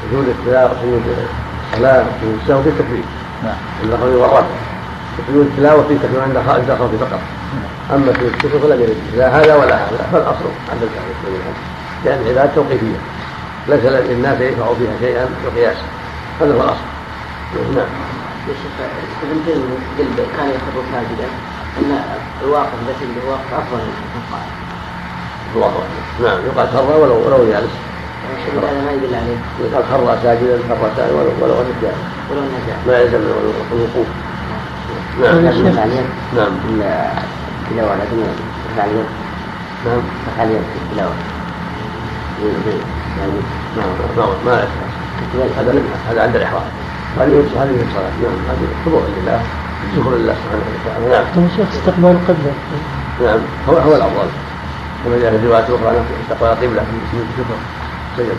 سجود 0.04 0.28
التلاوة 0.28 0.72
سجود 0.82 1.02
الصلاة 1.74 2.06
سجود 2.22 2.40
السهو 2.44 2.62
في 2.62 2.70
التكبير. 2.70 3.04
نعم. 3.44 3.56
إلا 3.84 3.96
قول 3.96 4.44
سجود 5.18 5.46
التلاوه 5.46 5.88
في 5.88 5.96
تكبير 5.96 6.22
عند 6.22 6.38
خارج 6.48 6.78
خوف 6.80 6.92
فقط 7.02 7.20
أما 7.94 8.14
في 8.14 8.28
الشكر 8.28 8.60
فلم 8.60 8.82
يرد. 8.82 8.98
لا 9.18 9.28
هذا 9.40 9.56
ولا 9.56 9.76
هذا. 9.76 10.08
فالاصل 10.12 10.50
عند 10.72 10.82
الكافر 10.84 11.14
لأن 12.06 12.20
العباد 12.26 12.56
توقيفية. 12.56 13.00
ليس 13.68 13.86
للناس 13.86 14.42
يدفع 14.42 14.74
فيها 14.74 14.94
شيئا 15.00 15.30
بقياس. 15.46 15.78
هذا 16.42 16.54
هو 16.54 16.62
الأصل. 16.62 16.88
نعم. 17.76 17.92
يا 18.48 18.54
شيخ 18.62 18.76
ابن 19.24 19.40
تيميه 19.46 20.28
كان 20.38 20.50
يخر 20.50 20.76
ساجدا 20.92 21.28
أن 21.78 22.00
الواقف 22.44 22.80
بس 22.90 22.96
اللي 23.02 23.22
هو 23.28 23.34
أفضل 23.34 23.78
من 23.78 24.22
القائم 24.22 24.54
الله 25.56 25.72
نعم. 26.24 26.40
يقال 26.46 26.68
خر 26.68 26.98
ولو 27.02 27.16
ولو 27.26 27.52
جالس. 27.52 27.72
هذا 28.58 28.82
ما 28.86 28.92
يدل 28.92 29.16
عليه. 29.16 29.38
يقال 29.72 29.84
خر 29.92 30.18
ساجدا 30.24 30.60
خر 30.70 31.14
ولو 31.14 31.32
ولو 31.42 31.56
جالس 31.82 31.96
ولو 32.32 32.42
نجا 32.42 32.76
ما 32.88 33.00
يلزم 33.00 33.20
الوقوف. 33.72 34.08
نعم. 35.22 35.46
نعم. 36.36 36.52
التلاوة 37.64 37.92
على 37.92 38.04
دون 38.12 38.28
رفع 38.74 38.86
اليد 38.86 39.06
نعم. 39.86 40.02
رفع 40.28 40.44
اليد 40.44 40.62
في 40.74 40.80
التلاوة. 40.86 41.14
يعني 43.20 43.40
نعم. 43.78 43.90
ما 44.18 44.26
ما 44.46 44.68
هذا 45.58 45.80
هذا 46.10 46.24
عند 46.24 46.36
الإحرام. 46.36 46.62
هذه 47.20 47.44
هذه 47.56 47.84
الصلاة 47.88 48.12
نعم. 48.24 48.38
هذه 48.50 48.68
خضوع 48.86 49.02
لله. 49.18 49.42
شكر 49.96 50.16
لله 50.16 50.34
سبحانه 50.34 50.64
وتعالى. 50.76 51.10
نعم. 51.10 51.26
طيب 51.36 51.48
شيخ 51.58 51.68
استقبال 51.80 52.12
القبلة 52.12 52.54
نعم. 53.22 53.40
هو 53.70 53.78
هو 53.78 53.96
الأفضل. 53.96 54.28
كما 55.06 55.18
جاء 55.18 55.32
في 55.32 55.38
الروايات 55.38 55.70
الأخرى 55.70 55.90
أنه 55.90 56.06
أستقبل 56.24 56.48
القبلة 56.52 56.82
في 56.82 56.96
سجود 57.12 57.26
الشكر 57.34 57.58
سجد 58.18 58.38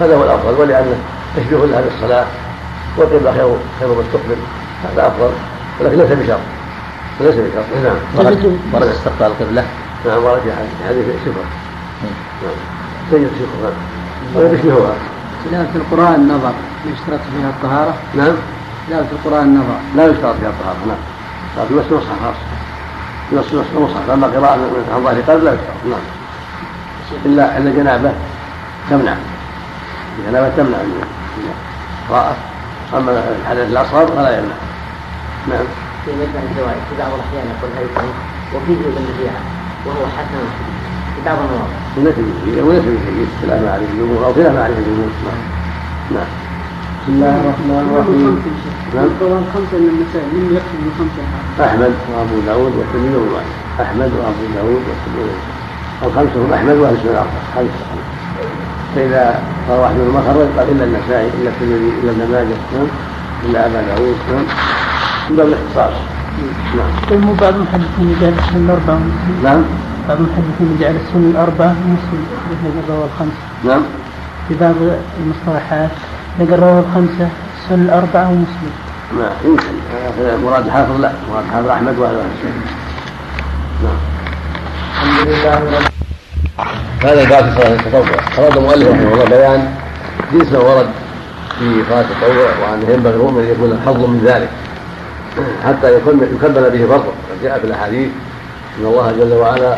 هذا 0.00 0.16
هو 0.16 0.24
الأفضل 0.24 0.60
ولأنه 0.60 0.96
تشبيه 1.36 1.56
لها 1.56 1.80
بالصلاة 1.80 2.26
والقبلة 2.96 3.32
خير 3.32 3.56
خير 3.80 3.88
مستقبل 3.88 4.36
هذا 4.84 5.06
أفضل. 5.06 5.30
ولكن 5.80 5.96
ليس 5.98 6.10
بشرط. 6.10 6.40
ليس 7.20 7.34
بشرط. 7.34 7.64
نعم. 7.84 7.96
ورد 8.72 8.86
استقبال 8.86 9.26
القبلة 9.26 9.64
نعم 10.06 10.24
ورد 10.24 10.40
في 10.40 10.52
حديث 10.88 11.04
الشكر 11.08 11.44
نعم. 12.02 12.52
سيد 13.10 13.22
الشكر 13.22 13.72
نعم. 14.34 14.54
يشبهها 14.54 14.94
تلاوة 15.44 15.68
القرآن 15.74 16.28
نظر 16.28 16.52
يشترط 16.86 17.20
فيها 17.36 17.50
الطهارة؟ 17.50 17.94
نعم. 18.14 18.34
تلاوة 18.88 19.06
القرآن 19.12 19.54
نظر 19.54 19.78
لا 19.96 20.10
يشترط 20.10 20.34
فيها 20.40 20.48
الطهارة 20.48 20.76
نعم. 20.86 20.96
لكن 21.58 21.74
يمس 21.74 21.84
مصحف 21.92 22.22
خاص. 22.24 22.36
يمس 23.32 23.64
مصحف 23.76 24.10
أما 24.10 24.26
قراءة 24.26 24.58
عن 24.94 25.04
ظهر 25.04 25.20
قلب 25.20 25.44
لا 25.44 25.52
يشترط. 25.52 25.76
نعم. 25.90 26.00
إلا 27.26 27.58
إلا 27.58 27.70
جنابة 27.70 28.12
تمنع. 28.90 29.14
الجنابة 30.18 30.48
تمنع. 30.56 30.78
من 30.78 31.52
القراءة 32.08 32.36
أما 32.94 33.24
الحدث 33.42 33.70
الأصغر 33.70 34.06
فلا 34.06 34.38
يمنع. 34.38 34.54
نعم. 35.50 35.66
في 36.04 36.10
مجمع 36.20 36.40
الزواج 36.50 36.78
في 36.88 36.94
بعض 36.98 37.12
الأحيان 37.18 37.46
يقول 37.52 37.70
هيثم 37.78 38.06
وفيه 38.54 38.80
ابن 38.88 39.04
ربيعة 39.10 39.40
وهو 39.86 40.04
حسن 40.16 40.42
في 41.14 41.20
بعض 41.26 41.38
المواضع 41.44 41.78
وليس 41.96 42.16
بجيد 42.18 42.64
وليس 42.66 42.82
بجيد 42.82 43.28
خلاف 43.42 43.62
ما 43.62 43.70
عليه 43.72 43.86
الجمهور 43.92 44.20
أو 44.26 44.32
خلاف 44.34 44.52
ما 44.56 44.64
عليه 44.64 44.78
الجمهور 44.82 45.10
نعم. 45.26 45.40
نعم. 46.16 46.30
بسم 47.00 47.12
الله 47.16 47.34
الرحمن 47.40 47.84
الرحيم. 47.90 48.34
نعم. 48.94 49.04
القرآن 49.10 49.44
خمسة 49.54 49.76
من 49.82 49.88
النساء 49.94 50.24
من 50.34 50.44
يكتب 50.56 50.78
من 50.84 50.92
خمسة 50.98 51.22
أحمد 51.66 51.92
وأبو 52.10 52.36
داود 52.48 52.72
والترمذي 52.78 53.16
وابن 53.16 53.46
أحمد 53.84 54.10
وأبو 54.18 54.42
داود 54.56 54.82
والترمذي 54.88 55.36
الخمسة 56.06 56.36
هم 56.42 56.52
أحمد 56.58 56.76
وأهل 56.80 56.94
السنة 56.94 57.10
الأربعة 57.10 57.44
خمسة. 57.54 57.84
فإذا 58.94 59.24
قال 59.68 59.78
واحد 59.80 59.94
منهم 59.94 60.14
ما 60.14 60.22
خرج 60.28 60.48
قال 60.56 60.66
إلا 60.72 60.84
النسائي 60.84 61.28
إلا 61.36 61.48
الترمذي 61.52 61.88
إلا 62.00 62.10
ابن 62.10 62.22
ماجه 62.32 62.58
نعم. 62.74 62.88
إلا 63.44 63.58
أبا 63.66 63.80
داود 63.88 64.16
نعم. 64.32 64.46
من 65.30 65.36
باب 65.36 65.46
الاختصاص 65.46 65.92
نعم 66.76 67.34
بعض 67.40 67.54
المحدثين 67.54 68.16
يجعل 68.18 68.32
السنة 68.38 68.64
الأربعة. 68.64 68.98
نعم. 69.42 69.62
بعض 70.08 70.16
المحدثين 70.18 70.76
يجعل 70.78 70.96
السنة 70.96 71.30
الأربعة 71.30 71.72
مسلم 71.72 72.26
مثل 72.50 72.92
رواه 72.92 73.04
الخمسة 73.04 73.42
نعم. 73.64 73.82
في 74.48 74.54
بعض 74.60 74.74
المصطلحات 75.20 75.90
نقل 76.40 76.60
رواه 76.60 76.80
الخمسة 76.80 77.28
السنة 77.62 77.84
الأربعة 77.84 78.28
ومسلم. 78.30 78.72
نعم. 79.18 79.32
يمكن. 79.44 79.64
مراد 80.44 80.66
الحافظ 80.66 81.00
لا. 81.00 81.12
مراد 81.30 81.44
الحافظ 81.44 81.68
أحمد 81.68 81.98
وأهل 81.98 82.14
نعم. 83.82 83.98
الحمد 84.92 85.28
لله 85.28 85.78
هذا 87.04 87.22
الباب 87.22 87.44
في 87.44 87.60
صلاة 87.60 87.72
التطوع. 87.72 88.44
أراد 88.44 88.56
المؤلف 88.56 88.88
رحمه 88.88 89.12
الله 89.12 89.24
بيان 89.24 89.74
جنس 90.32 90.52
ما 90.52 90.58
ورد 90.58 90.86
في 91.58 91.82
صلاة 91.88 92.00
التطوع 92.00 92.50
وأنه 92.62 92.90
ينبغي 92.94 93.14
المؤمن 93.14 93.42
أن 93.42 93.48
يكون 93.50 93.80
حظ 93.86 93.96
من 93.96 94.22
ذلك. 94.24 94.48
حتى 95.64 95.94
يكمل 95.94 96.70
به 96.70 96.86
فرضه 96.86 97.04
قد 97.04 97.42
جاء 97.42 97.58
في 97.58 97.64
الأحاديث 97.66 98.08
أن 98.80 98.86
الله 98.86 99.12
جل 99.12 99.32
وعلا 99.32 99.76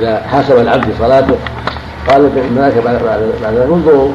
إذا 0.00 0.22
حاسب 0.30 0.58
العبد 0.58 0.94
صلاته 0.98 1.36
قال 2.08 2.30
الملائكة 2.36 2.80
بعد 2.84 2.94
ذلك 3.54 3.70
انظروا 3.72 4.12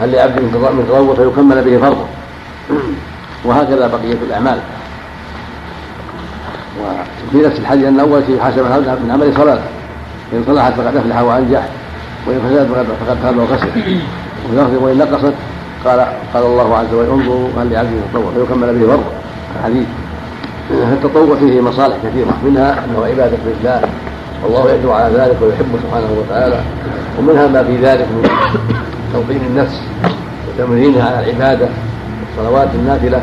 هل 0.00 0.12
لعبد 0.12 0.40
من 0.40 0.84
تطوع 0.88 1.14
فيكمل 1.14 1.62
به 1.64 1.78
فرضه 1.78 2.06
وهكذا 3.44 3.86
بقية 3.86 4.18
الأعمال. 4.26 4.58
وفي 6.80 7.46
نفس 7.46 7.58
الحديث 7.58 7.86
أن 7.86 8.00
أول 8.00 8.22
شيء 8.26 8.40
حسب 8.40 8.58
من 8.58 9.10
عمل 9.12 9.34
صلاه 9.36 9.58
ان 10.32 10.44
صلحت 10.46 10.72
فقد 10.72 10.96
أفلح 10.96 11.20
وأنجح 11.20 11.68
وإن 12.26 12.40
فسدت 12.40 12.86
فقد 13.06 13.18
خاب 13.22 13.38
وخسر. 13.38 13.68
وفي 14.46 14.76
وإن 14.76 14.98
نقصت 14.98 15.34
قال 15.84 16.06
قال 16.34 16.44
الله 16.44 16.78
عز 16.78 16.94
وجل 16.94 17.10
انظروا 17.10 17.48
هل 17.58 17.72
لعبد 17.72 17.90
يتطوع 17.92 18.32
فيكمل 18.34 18.78
به 18.78 18.86
فرض 18.86 19.21
الحديث 19.58 19.86
التطوع 20.70 21.36
فيه 21.36 21.60
مصالح 21.60 21.96
كثيرة؟ 22.04 22.32
منها 22.44 22.84
أنه 22.84 23.06
عبادة 23.06 23.36
لله 23.46 23.80
والله 24.44 24.72
يدعو 24.72 24.92
على 24.92 25.14
ذلك 25.14 25.36
ويحبه 25.42 25.78
سبحانه 25.82 26.08
وتعالى. 26.18 26.60
ومنها 27.18 27.46
ما 27.46 27.62
في 27.64 27.76
ذلك 27.76 28.06
من 28.06 28.28
توطين 29.12 29.40
النفس 29.50 29.80
وتمرينها 30.48 31.16
على 31.16 31.30
العبادة 31.30 31.68
والصلوات 32.20 32.68
النافلة 32.74 33.22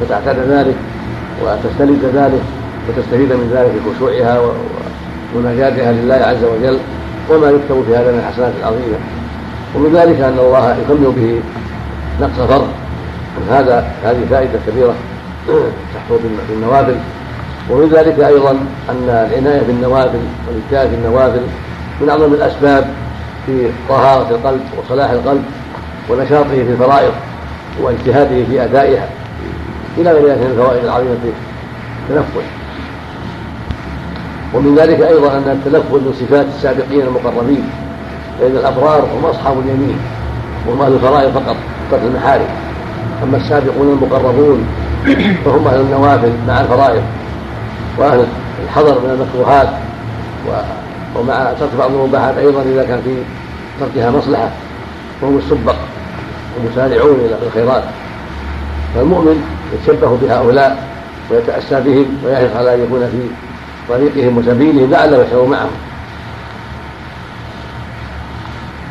فتعتاد 0.00 0.38
ذلك 0.38 0.74
وتستلذ 1.42 2.06
ذلك 2.14 2.42
وتستفيد 2.88 3.32
من 3.32 3.50
ذلك 3.54 3.72
بخشوعها 3.86 4.40
ومناجاتها 5.34 5.92
لله 5.92 6.14
عز 6.14 6.44
وجل 6.44 6.78
وما 7.30 7.50
يكتب 7.50 7.84
في 7.86 7.96
هذا 7.96 8.12
من 8.12 8.18
الحسنات 8.18 8.52
العظيمة. 8.60 8.98
ومن 9.74 9.92
ذلك 9.92 10.20
أن 10.20 10.38
الله 10.38 10.76
يكمل 10.76 11.12
به 11.16 11.40
نقص 12.20 12.48
فرض. 12.48 12.68
هذا 13.50 13.86
هذه 14.04 14.20
فائدة 14.30 14.58
كبيرة. 14.66 14.94
تحصل 15.48 16.20
بالنوافل 16.48 16.96
ومن 17.70 17.88
ذلك 17.88 18.20
أيضا 18.20 18.50
أن 18.90 19.28
العناية 19.32 19.62
بالنوافل 19.62 20.18
والاجتهاد 20.48 20.88
في 20.88 20.94
النوافل 20.94 21.40
من 22.00 22.08
أعظم 22.08 22.34
الأسباب 22.34 22.90
في 23.46 23.68
طهارة 23.88 24.30
القلب 24.30 24.60
وصلاح 24.78 25.10
القلب 25.10 25.44
ونشاطه 26.10 26.48
في 26.48 26.70
الفرائض 26.72 27.12
واجتهاده 27.82 28.44
في 28.44 28.64
أدائها 28.64 29.08
إلى 29.98 30.12
غير 30.12 30.26
ذلك 30.26 30.38
من 30.38 30.50
الفوائد 30.50 30.84
العظيمة 30.84 31.14
في 31.22 31.30
التنفل 32.08 32.46
ومن 34.54 34.74
ذلك 34.74 35.00
أيضا 35.00 35.28
أن 35.28 35.60
التلفظ 35.62 35.94
من 35.94 36.14
صفات 36.20 36.46
السابقين 36.56 37.00
المقربين 37.00 37.64
فان 38.40 38.50
الأبرار 38.50 39.00
هم 39.00 39.24
أصحاب 39.24 39.58
اليمين 39.58 39.98
وهم 40.68 40.82
أهل 40.82 40.92
الفرائض 40.92 41.30
فقط 41.30 41.56
ترك 41.90 42.00
المحارم. 42.04 42.48
أما 43.22 43.36
السابقون 43.36 43.88
المقربون 43.88 44.66
فهم 45.44 45.66
أهل 45.68 45.80
النوافل 45.80 46.32
مع 46.48 46.60
الفرائض 46.60 47.02
وأهل 47.98 48.26
الحذر 48.64 49.00
من 49.00 49.10
المكروهات 49.10 49.68
ومع 51.16 51.52
ترك 51.60 51.70
بعض 51.78 51.90
المباحات 51.90 52.36
أيضا 52.36 52.62
إذا 52.62 52.84
كان 52.84 53.00
في 53.04 53.14
تركها 53.80 54.10
مصلحة. 54.10 54.50
وهم 55.22 55.38
السبق 55.38 55.74
المسارعون 56.60 57.14
إلى 57.14 57.36
الخيرات. 57.46 57.82
فالمؤمن 58.94 59.44
يتشبه 59.74 60.18
بهؤلاء 60.22 60.88
ويتأسى 61.30 61.80
بهم 61.80 62.06
ويحرص 62.24 62.56
على 62.56 62.74
أن 62.74 62.80
يكون 62.84 63.00
في 63.00 63.28
طريقهم 63.88 64.38
وسبيلهم 64.38 64.90
لعله 64.90 65.24
يشعر 65.24 65.44
معهم. 65.44 65.70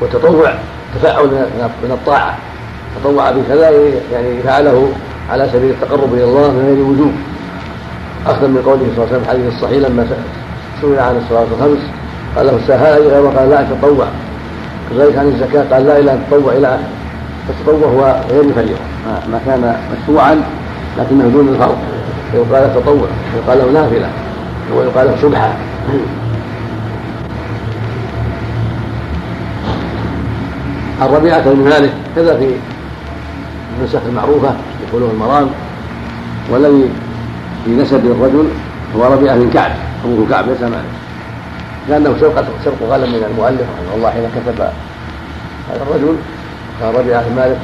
وتطوع 0.02 0.54
تفاعل 0.96 1.28
من 1.84 1.92
الطاعة. 1.92 2.38
تطوع 3.04 3.32
بكذا 3.32 3.70
يعني 4.14 4.42
فعله 4.44 4.92
على 5.32 5.50
سبيل 5.54 5.70
التقرب 5.70 6.14
إلى 6.14 6.24
الله 6.24 6.52
من 6.52 6.66
غير 6.66 6.86
وجوب. 6.86 7.12
اخذا 8.28 8.48
من 8.48 8.62
قوله 8.66 8.86
صلى 8.96 9.06
الله 9.06 9.08
عليه 9.08 9.12
وسلم 9.18 9.24
الحديث 9.24 9.54
الصحيح 9.54 9.90
لما 9.90 10.08
سئل 10.82 11.00
عن 11.00 11.22
الصلاة 11.24 11.46
الخمس 11.52 11.80
قال 12.36 12.46
له 12.46 12.56
السهل 12.56 13.08
غيره 13.08 13.30
قال 13.38 13.50
لا 13.50 13.68
تطوع. 13.72 14.08
كذلك 14.90 15.18
عن 15.18 15.28
الزكاة 15.28 15.76
قال 15.76 15.86
لا 15.86 16.00
اله 16.00 16.20
تطوع 16.32 16.54
إلى 16.54 16.68
اخره 16.68 16.88
فالتطوع 17.48 17.90
هو 17.90 18.22
غير 18.30 18.42
الفريضه 18.42 18.80
ما 19.06 19.40
كان 19.46 19.76
مشروعا 19.94 20.42
لكنه 20.98 21.28
دون 21.34 21.48
الفرض. 21.48 21.78
ويقال 22.34 22.64
له 22.64 22.68
تطوع. 22.82 23.08
ويقال 23.36 23.58
له 23.58 23.72
نافلة. 23.82 24.10
ويقال 24.76 25.08
له 25.08 25.16
سبحه 25.22 25.54
الربيعة 31.06 31.50
بن 31.50 31.64
مالك 31.70 31.94
كذا 32.16 32.38
في 32.38 32.52
النسخ 33.80 34.00
المعروفة. 34.10 34.50
يقولون 34.88 35.10
المرام 35.10 35.50
والذي 36.50 36.90
في 37.66 37.72
نسب 37.72 38.06
الرجل 38.06 38.48
هو 38.96 39.14
ربيعة 39.14 39.36
بن 39.36 39.50
كعب 39.50 39.72
أبوه 40.06 40.28
كعب 40.30 40.50
ليس 40.50 40.62
مالك. 40.62 40.98
لأنه 41.90 42.16
سرق 42.22 42.46
سرق 42.66 42.90
غلم 42.90 43.10
من 43.10 43.24
المؤلف 43.32 43.62
رحمه 43.62 43.96
الله 43.96 44.10
حين 44.10 44.30
كتب 44.36 44.62
هذا 45.70 45.82
الرجل 45.82 46.16
كان 46.80 46.94
ربيعة 46.96 47.30
بن 47.30 47.36
مالك 47.36 47.58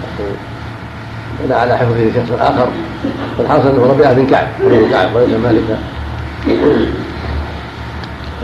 بنى 1.43 1.53
على 1.53 1.77
حفظه 1.77 2.12
شخص 2.15 2.41
آخر 2.41 2.67
فالحاصل 3.38 3.67
أنه 3.67 3.86
ربيعة 3.86 4.13
بن 4.13 4.27
كعب 4.27 4.47
أبوه 4.62 4.89
كعب 4.89 5.15
وليس 5.15 5.29
مالك. 5.43 5.79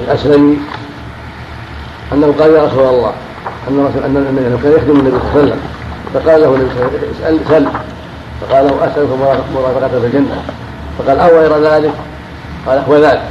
الأسلمي 0.04 0.58
أنه 2.14 2.34
قال 2.40 2.52
يا 2.52 2.64
رسول 2.64 2.88
الله 2.88 3.14
أن 3.70 3.86
رسول 3.90 4.04
أن 4.04 4.60
كان 4.64 4.72
يخدم 4.72 5.00
النبي 5.00 5.18
صلى 5.20 5.20
الله 5.20 5.32
عليه 5.32 5.42
وسلم 5.42 5.60
فقال 6.14 6.42
له 6.42 6.56
النبي 6.56 6.70
صلى 6.70 6.82
الله 6.82 6.90
عليه 6.90 7.00
وسلم 7.00 7.40
اسأل 7.40 7.40
سل 7.48 7.68
فقال 8.42 8.66
له 8.66 8.86
أسألك 8.86 9.10
مرافقة 9.56 10.00
في 10.00 10.06
الجنة. 10.06 10.36
فقال 11.00 11.20
أو 11.20 11.40
غير 11.40 11.64
ذلك؟ 11.64 11.94
قال 12.68 12.82
هو 12.90 12.96
ذلك 12.98 13.22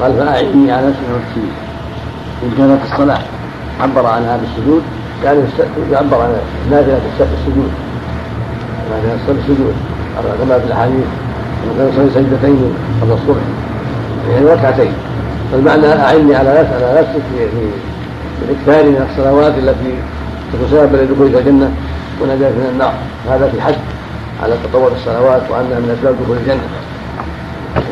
قال 0.00 0.16
فأعني 0.16 0.72
على 0.72 0.86
نفسي 0.86 1.46
إن 2.42 2.50
كانت 2.58 2.80
الصلاة. 2.92 3.18
عبر 3.80 4.06
عنها 4.06 4.36
بالسجود 4.36 4.82
يعني 5.24 5.40
يعبر 5.92 6.20
عن 6.22 6.36
نافلة 6.70 7.00
السجود. 7.20 7.70
نافلة 8.90 9.34
السجود. 9.38 9.74
كما 10.38 10.58
في 10.58 10.66
الأحاديث. 10.66 11.06
كان 11.78 11.88
يصلي 11.88 12.10
سجدتين 12.14 12.74
قبل 13.02 13.12
الصبح. 13.12 13.42
يعني 14.30 14.46
ركعتين. 14.46 14.92
فالمعنى 15.52 15.86
أعني 15.86 16.34
على 16.34 16.50
نفسك 16.60 16.82
على 16.82 17.00
نفسك 17.00 17.22
في 17.36 18.44
الإكثار 18.48 18.84
من 18.84 19.06
الصلوات 19.10 19.54
التي 19.58 19.94
تكون 20.52 20.68
سببا 20.70 20.96
لدخولك 20.96 21.34
الجنة 21.34 21.70
ونجاة 22.22 22.50
من 22.50 22.68
النار. 22.72 22.92
هذا 23.30 23.48
في 23.48 23.60
حد 23.60 23.74
على 24.42 24.54
تطور 24.64 24.92
الصلوات 24.92 25.42
وأنها 25.50 25.78
من 25.78 25.96
أسباب 25.98 26.14
دخول 26.22 26.36
الجنة. 26.36 26.68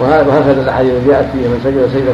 وهكذا 0.01 0.63
الأحاديث 0.63 0.93
التي 0.93 1.09
جاءت 1.09 1.27
فيها 1.33 1.49
من 1.49 1.61
سجد 1.65 1.89
سجده 1.95 2.13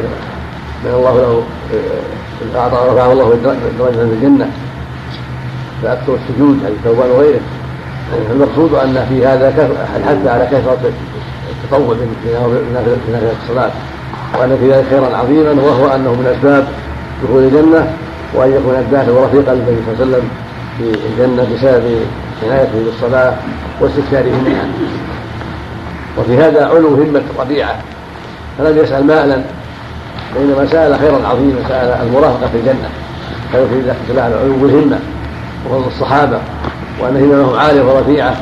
من 0.83 0.91
الله 0.93 1.17
له 1.17 1.43
آه، 1.73 2.59
اعطى 2.59 2.91
رفعه 2.91 3.11
الله 3.11 3.37
درجة 3.79 3.91
في 3.91 4.13
الجنة. 4.13 4.47
فأكثر 5.83 6.15
السجود 6.15 6.59
هذه 6.65 6.75
ثوبان 6.83 7.09
وغيره. 7.09 7.39
المقصود 8.31 8.73
أن 8.73 9.05
في 9.09 9.27
هذا 9.27 9.47
الحث 9.97 10.27
على 10.27 10.45
كثره 10.45 10.91
التطوع 11.51 11.95
في 12.23 12.29
نافله 12.73 13.31
الصلاة. 13.43 13.71
وأن 14.39 14.57
في 14.57 14.71
ذلك 14.71 14.85
خيرا 14.89 15.17
عظيما 15.17 15.51
وهو 15.61 15.95
أنه 15.95 16.11
من 16.11 16.35
أسباب 16.37 16.67
دخول 17.23 17.43
الجنة 17.43 17.93
وأن 18.33 18.51
يكون 18.51 18.75
الداخل 18.75 19.11
ورفيق 19.11 19.51
النبي 19.51 19.77
صلى 19.85 19.93
الله 19.93 20.05
عليه 20.05 20.05
وسلم 20.05 20.29
في 20.77 20.83
الجنة 21.09 21.43
بسبب 21.43 21.99
عنايته 22.43 22.71
بالصلاة 22.85 23.33
واستكثاره 23.81 24.31
منها 24.45 24.65
وفي 26.17 26.37
هذا 26.37 26.65
علو 26.65 26.87
همة 26.87 27.21
ربيعة 27.39 27.75
فلم 28.57 28.77
يسأل 28.77 29.07
مالا 29.07 29.41
وإنما 30.35 30.67
سأل 30.71 30.99
خيرا 30.99 31.27
عظيما 31.27 31.59
سأل 31.69 32.07
المرافقة 32.07 32.47
في 32.47 32.57
الجنة. 32.57 32.89
فيكفي 33.51 33.81
ذلك 33.81 34.19
علو 34.19 34.65
الهمة 34.65 34.99
وفضل 35.65 35.87
الصحابة 35.87 36.37
وأن 37.01 37.15
هممهم 37.15 37.59
عالية 37.59 37.81
ورفيعة 37.81 38.35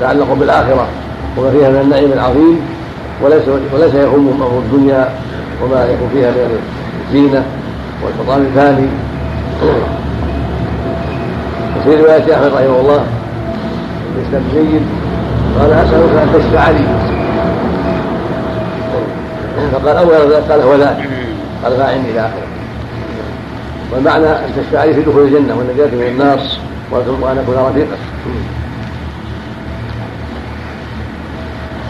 تعلقوا 0.00 0.36
بالآخرة. 0.36 0.86
وما 1.36 1.50
فيها 1.50 1.70
من 1.70 1.80
النعيم 1.80 2.12
العظيم 2.12 2.60
وليس 3.22 3.42
وليس 3.74 3.94
يهمهم 3.94 4.42
أمر 4.42 4.58
الدنيا 4.58 5.08
وما 5.62 5.84
يكون 5.84 6.08
فيها 6.12 6.30
من 6.30 6.58
الزينة 7.08 7.44
والفضال 8.04 8.46
الفاني. 8.46 8.88
وفي 11.76 12.02
رواية 12.02 12.34
أحمد 12.34 12.46
رحمه 12.46 12.80
الله 12.80 13.04
الإسلام 14.16 14.42
جيد 14.54 14.82
قال 15.60 15.72
أسألك 15.72 16.12
أن 16.22 16.28
تشفع 16.34 16.70
لي. 16.70 16.84
فقال 19.72 19.96
ذلك 19.96 20.50
قال 20.50 20.60
هو 20.60 20.74
ذاك. 20.74 21.08
قال 21.64 21.76
فأعني 21.76 22.10
إلى 22.10 22.20
آخره. 22.20 22.48
والمعنى 23.92 24.26
أن 24.26 24.50
تشفع 24.56 24.84
لي 24.84 24.94
في 24.94 25.02
دخول 25.02 25.22
الجنة 25.22 25.54
والنجاة 25.58 25.86
من 25.86 26.06
النار 26.06 26.40
وأن 26.90 27.38
أكون 27.38 27.54
رفيقا 27.54 27.96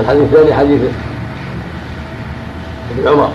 الحديث 0.01 0.23
الثاني 0.23 0.55
حديث 0.55 0.81
ابن 2.99 3.09
عمر. 3.09 3.31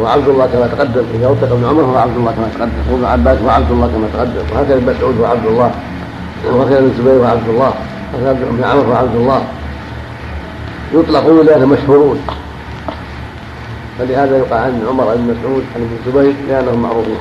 هو 0.00 0.06
عبد 0.06 0.28
الله 0.28 0.46
كما 0.46 0.66
تقدم. 0.66 1.04
إذا 1.14 1.26
اوثق 1.26 1.52
ابن 1.52 1.64
عمر 1.64 1.82
هو 1.82 1.96
عبد 1.96 2.16
الله 2.16 2.32
كما 2.32 2.48
تقدم. 2.58 2.92
وابن 2.92 3.04
عباس 3.04 3.38
هو 3.38 3.50
عبد 3.50 3.70
الله 3.70 3.86
كما 3.86 4.08
تقدم. 4.14 4.42
وهكذا 4.52 4.74
ابن 4.74 4.94
مسعود 4.94 5.20
هو 5.20 5.24
عبد 5.24 5.46
الله. 5.46 5.70
وهكذا 6.46 6.78
ابن 6.78 6.86
الزبير 6.86 7.12
هو 7.12 7.24
عبد 7.24 7.48
الله 7.48 7.72
وهكذا 8.14 8.30
ابن 8.30 8.64
عمر 8.64 8.82
هو 8.82 8.92
عبد 8.92 9.14
الله. 9.14 9.42
يطلقون 10.94 11.46
لأنهم 11.46 11.70
مشهورون. 11.70 12.20
فلهذا 13.98 14.36
يقال 14.36 14.60
عن 14.60 14.86
عمر 14.88 15.04
بن 15.04 15.34
مسعود 15.34 15.64
عن 15.76 15.82
ابن 15.82 15.96
الزبير 16.06 16.34
لأنهم 16.48 16.82
معروفون. 16.82 17.18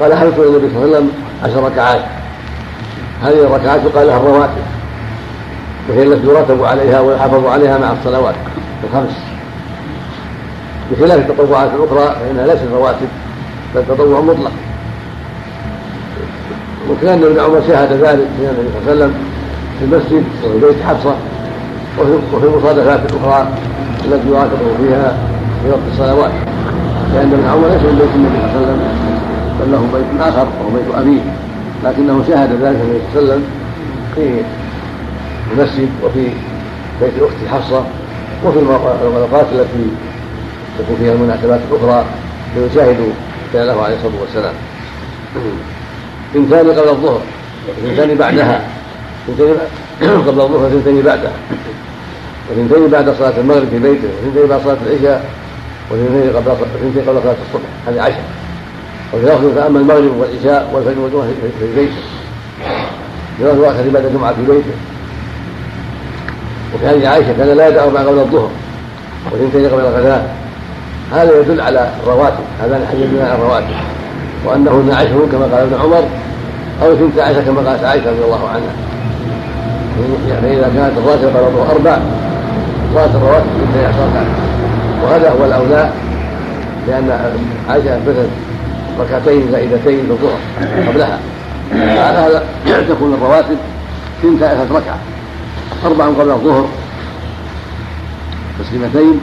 قال 0.00 0.14
حلفت 0.14 0.38
النبي 0.38 0.68
صلى 0.68 0.84
الله 0.84 0.96
عليه 0.96 0.96
وسلم 0.96 1.10
عشر 1.44 1.64
ركعات. 1.64 2.02
هذه 3.22 3.40
الركعات 3.40 3.80
يقال 3.84 4.06
لها 4.06 4.16
الرواتب. 4.16 4.62
وهي 5.88 6.02
التي 6.02 6.26
يرتب 6.26 6.64
عليها 6.64 7.00
ويحافظ 7.00 7.46
عليها 7.46 7.78
مع 7.78 7.92
الصلوات 7.92 8.34
الخمس. 8.84 9.16
بخلاف 10.90 11.30
التطوعات 11.30 11.70
الأخرى 11.74 12.16
فإنها 12.20 12.46
ليست 12.46 12.66
رواتب 12.72 13.08
بل 13.74 13.82
تطوع 13.88 14.20
مطلق. 14.20 14.52
وكان 16.90 17.24
ابن 17.24 17.40
عمر 17.40 17.62
شاهد 17.68 17.92
ذلك 17.92 18.28
من 18.38 18.46
النبي 18.50 18.68
صلى 18.72 18.80
الله 18.80 18.90
عليه 18.90 18.92
وسلم 18.92 19.14
في 19.78 19.84
المسجد 19.84 20.24
وفي 20.44 20.66
بيت 20.66 20.82
حفصة 20.88 21.14
وفي 22.32 22.46
المصادفات 22.46 23.00
الاخرى 23.10 23.48
التي 24.04 24.28
يراقبه 24.28 24.70
فيها 24.80 25.16
في 25.62 25.70
وقت 25.70 25.80
الصلوات. 25.92 26.32
لأن 27.14 27.32
ابن 27.32 27.48
عمر 27.48 27.68
ليس 27.68 27.82
من 27.82 27.98
بيت 27.98 28.14
النبي 28.14 28.38
صلى 28.52 28.62
الله 28.62 28.72
عليه 28.72 28.72
وسلم 28.72 28.80
بل 29.60 29.72
له 29.72 29.82
بيت 29.94 30.20
آخر 30.28 30.46
وهو 30.60 30.70
بيت 30.76 30.94
أبيه. 30.94 31.20
لكنه 31.84 32.24
شاهد 32.28 32.50
ذلك 32.62 32.78
النبي 32.84 33.00
صلى 33.14 33.22
الله 33.22 33.32
عليه 33.32 33.42
وسلم 33.42 33.44
في 34.14 34.42
المسجد 35.52 35.88
وفي 36.04 36.24
بيت 37.00 37.14
اخته 37.22 37.48
حفصة 37.48 37.84
وفي 38.44 38.58
الاوقات 38.58 39.46
التي 39.52 39.84
تكون 40.78 40.96
فيها 40.98 41.12
المناسبات 41.12 41.60
الاخرى 41.70 42.04
فيشاهد 42.54 42.98
فعله 43.52 43.82
عليه 43.82 43.96
الصلاة 43.96 44.20
والسلام. 44.20 44.54
اثنتان 46.34 46.70
قبل 46.70 46.88
الظهر 46.88 47.20
واثنتان 47.68 48.16
بعدها. 48.16 48.60
اثنتان 49.28 49.56
قبل 50.26 50.40
الظهر 50.40 50.62
واثنتان 50.62 51.02
بعدها. 51.02 51.32
واثنتين 52.50 52.88
بعد 52.88 53.14
صلاة 53.18 53.32
المغرب 53.38 53.68
في 53.70 53.78
بيته 53.78 54.08
واثنتين 54.16 54.46
بعد 54.48 54.60
صلاة 54.64 54.76
العشاء 54.86 55.24
واثنتين 55.90 56.36
قبل 56.36 56.48
واثنتين 56.48 57.02
قبل 57.08 57.22
صلاة 57.22 57.36
الصبح. 57.48 57.68
هذه 57.88 58.02
عشر. 58.02 58.22
وفي 59.14 59.26
لفظ 59.26 59.58
فأما 59.58 59.78
المغرب 59.78 60.16
والعشاء 60.16 60.70
والفجر 60.74 61.00
والجمعة 61.00 61.26
في 61.60 61.74
بيته. 61.76 61.94
في 63.38 63.44
لفظ 63.44 63.64
آخر 63.64 63.88
بعد 63.94 64.04
الجمعة 64.04 64.34
في 64.34 64.42
بيته. 64.42 64.74
وفي 66.74 66.86
هذه 66.86 67.08
عائشة 67.08 67.32
كان 67.38 67.48
لا 67.48 67.68
يدع 67.68 67.86
ما 67.86 68.00
قبل 68.00 68.18
الظهر 68.18 68.50
واثنتين 69.32 69.68
قبل 69.68 69.80
الغداء. 69.80 70.36
هذا 71.12 71.40
يدل 71.40 71.60
على 71.60 71.90
الرواتب 72.02 72.44
هذان 72.62 72.82
الحديث 72.82 73.04
يدل 73.04 73.22
على 73.22 73.34
الرواتب. 73.34 73.99
وأنهن 74.44 74.90
عشر 74.92 75.26
كما 75.32 75.42
قال 75.42 75.62
ابن 75.62 75.74
عمر 75.82 76.04
أو 76.82 76.92
اثنتا 76.92 77.20
عشر 77.20 77.40
كما 77.40 77.70
قالت 77.70 77.84
عائشة 77.84 78.10
رضي 78.10 78.24
الله 78.24 78.48
عنها. 78.48 78.72
يعني 80.28 80.58
إذا 80.58 80.72
كانت 80.76 80.98
الراتب 80.98 81.24
الظهر 81.24 81.70
أربع 81.72 81.98
صلاة 82.94 83.16
الرواتب 83.16 83.46
اثنتي 83.62 83.86
عشر 83.86 84.08
وهذا 85.04 85.30
هو 85.30 85.44
الأولى 85.44 85.90
لأن 86.88 87.34
عائشة 87.68 87.96
أثبتت 87.96 88.28
ركعتين 89.00 89.48
زائدتين 89.52 90.06
في 90.06 90.10
الظهر 90.10 90.38
قبلها. 90.88 91.18
على 91.72 92.18
هذا 92.18 92.42
تكون 92.88 93.14
الرواتب 93.14 93.56
اثنتا 94.20 94.44
عشرة 94.44 94.76
ركعة. 94.76 94.98
أربع 95.86 96.04
قبل 96.04 96.30
الظهر 96.30 96.68
تسليمتين 98.60 99.20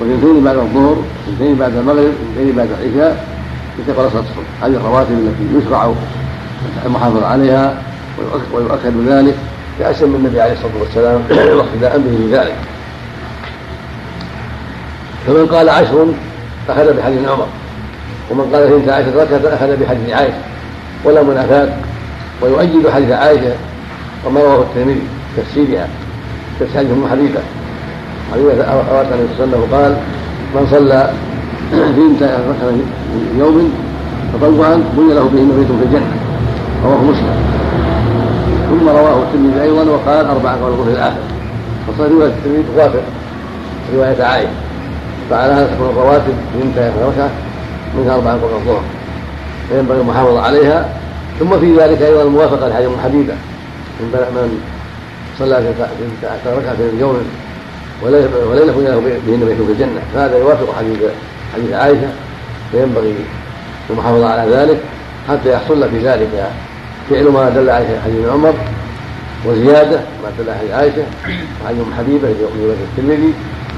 واثنتين 0.00 0.44
بعد 0.44 0.56
الظهر 0.56 0.96
اثنتين 1.28 1.54
بعد 1.54 1.76
المغرب 1.76 2.12
اثنتين 2.34 2.56
بعد 2.56 2.68
العشاء 2.80 3.35
قبل 3.82 4.10
صلاة 4.10 4.24
هذه 4.62 4.76
الرواتب 4.76 5.10
التي 5.10 5.66
يشرع 5.66 5.92
المحافظة 6.86 7.26
عليها 7.26 7.82
ويؤكد 8.54 9.08
ذلك 9.08 9.34
كأسم 9.78 10.14
النبي 10.14 10.40
عليه 10.40 10.52
الصلاة 10.52 10.72
والسلام 10.80 11.20
واقتداء 11.58 11.98
به 11.98 12.16
في 12.16 12.36
ذلك 12.36 12.56
فمن 15.26 15.46
قال 15.46 15.68
عشر 15.68 16.06
أخذ 16.68 16.96
بحديث 16.96 17.28
عمر. 17.28 17.46
ومن 18.30 18.50
قال 18.52 18.62
اثنتا 18.62 18.90
عشر 18.90 19.16
ركعة 19.16 19.54
أخذ 19.54 19.76
بحديث 19.76 20.10
عائشة. 20.10 20.38
ولا 21.04 21.22
منافاة. 21.22 21.68
ويؤيد 22.42 22.90
حديث 22.90 23.10
عائشة 23.10 23.54
وما 24.26 24.40
رواه 24.40 24.62
الترمذي 24.62 25.02
تفسيرها. 25.36 25.88
تفسير 26.60 26.86
حديث 27.10 27.30
اوات 28.34 29.06
النبي 29.12 29.28
صلى 29.38 29.44
الله 29.44 29.56
عليه 29.56 29.66
وسلم 29.66 29.68
قال 29.72 29.96
من 30.54 30.66
صلى 30.70 31.10
في 31.70 31.76
ركعة 31.76 32.70
في 33.12 33.38
يوم 33.38 33.72
تطوعا 34.34 34.82
بني 34.96 35.14
له 35.14 35.22
به 35.22 35.56
بيت 35.56 35.66
في 35.66 35.84
الجنة 35.84 36.16
رواه 36.84 37.02
مسلم 37.02 37.36
ثم 38.70 38.88
رواه 38.88 39.22
الترمذي 39.22 39.62
أيضا 39.62 39.90
وقال 39.90 40.26
أربعة 40.26 40.56
قبل 40.56 40.72
الظهر 40.72 40.88
الآخر 40.88 41.18
فصار 41.88 42.10
رواية 42.10 42.28
الترمذي 42.28 42.64
توافق 42.76 43.02
رواية 43.94 44.22
عائشة 44.22 44.48
فعلى 45.30 45.52
هذا 45.52 45.66
تكون 45.66 45.90
الرواتب 45.90 46.34
في 46.74 46.90
ركعة 47.08 47.30
منها 47.98 48.14
أربعة 48.14 48.34
قبل 48.34 48.54
الظهر 48.54 48.82
فينبغي 49.68 50.00
المحافظة 50.00 50.40
عليها 50.40 50.88
ثم 51.40 51.58
في 51.60 51.76
ذلك 51.76 52.02
أيضا 52.02 52.22
الموافقة 52.22 52.68
لحديث 52.68 52.88
أم 52.88 52.96
حبيبة 53.04 53.34
من 54.00 54.08
من 54.12 54.60
صلى 55.38 55.56
في 56.44 56.48
ركعة 56.48 56.76
في 56.76 56.82
اليوم 56.94 57.16
وليلة 58.02 58.80
له 58.80 59.00
بهن 59.26 59.40
بيت 59.46 59.56
في 59.56 59.72
الجنة 59.72 60.00
فهذا 60.14 60.38
يوافق 60.38 60.74
حديث 60.78 60.98
حديث 61.56 61.72
عائشة 61.72 62.08
فينبغي 62.72 63.14
المحافظة 63.90 64.28
على 64.28 64.50
ذلك 64.50 64.80
حتى 65.28 65.52
يحصل 65.52 65.90
في 65.90 65.98
ذلك 65.98 66.50
فعل 67.10 67.24
ما 67.24 67.48
دل 67.48 67.70
عليه 67.70 68.00
حديث 68.04 68.28
عمر 68.28 68.54
وزيادة 69.46 69.96
ما 69.96 70.30
دل 70.38 70.50
عليه 70.50 70.74
عائشة 70.74 71.02
وحديث 71.64 71.80
أم 71.80 71.92
حبيبة 71.98 72.28
في 72.28 72.64
رواية 72.64 72.76
الترمذي 72.98 73.32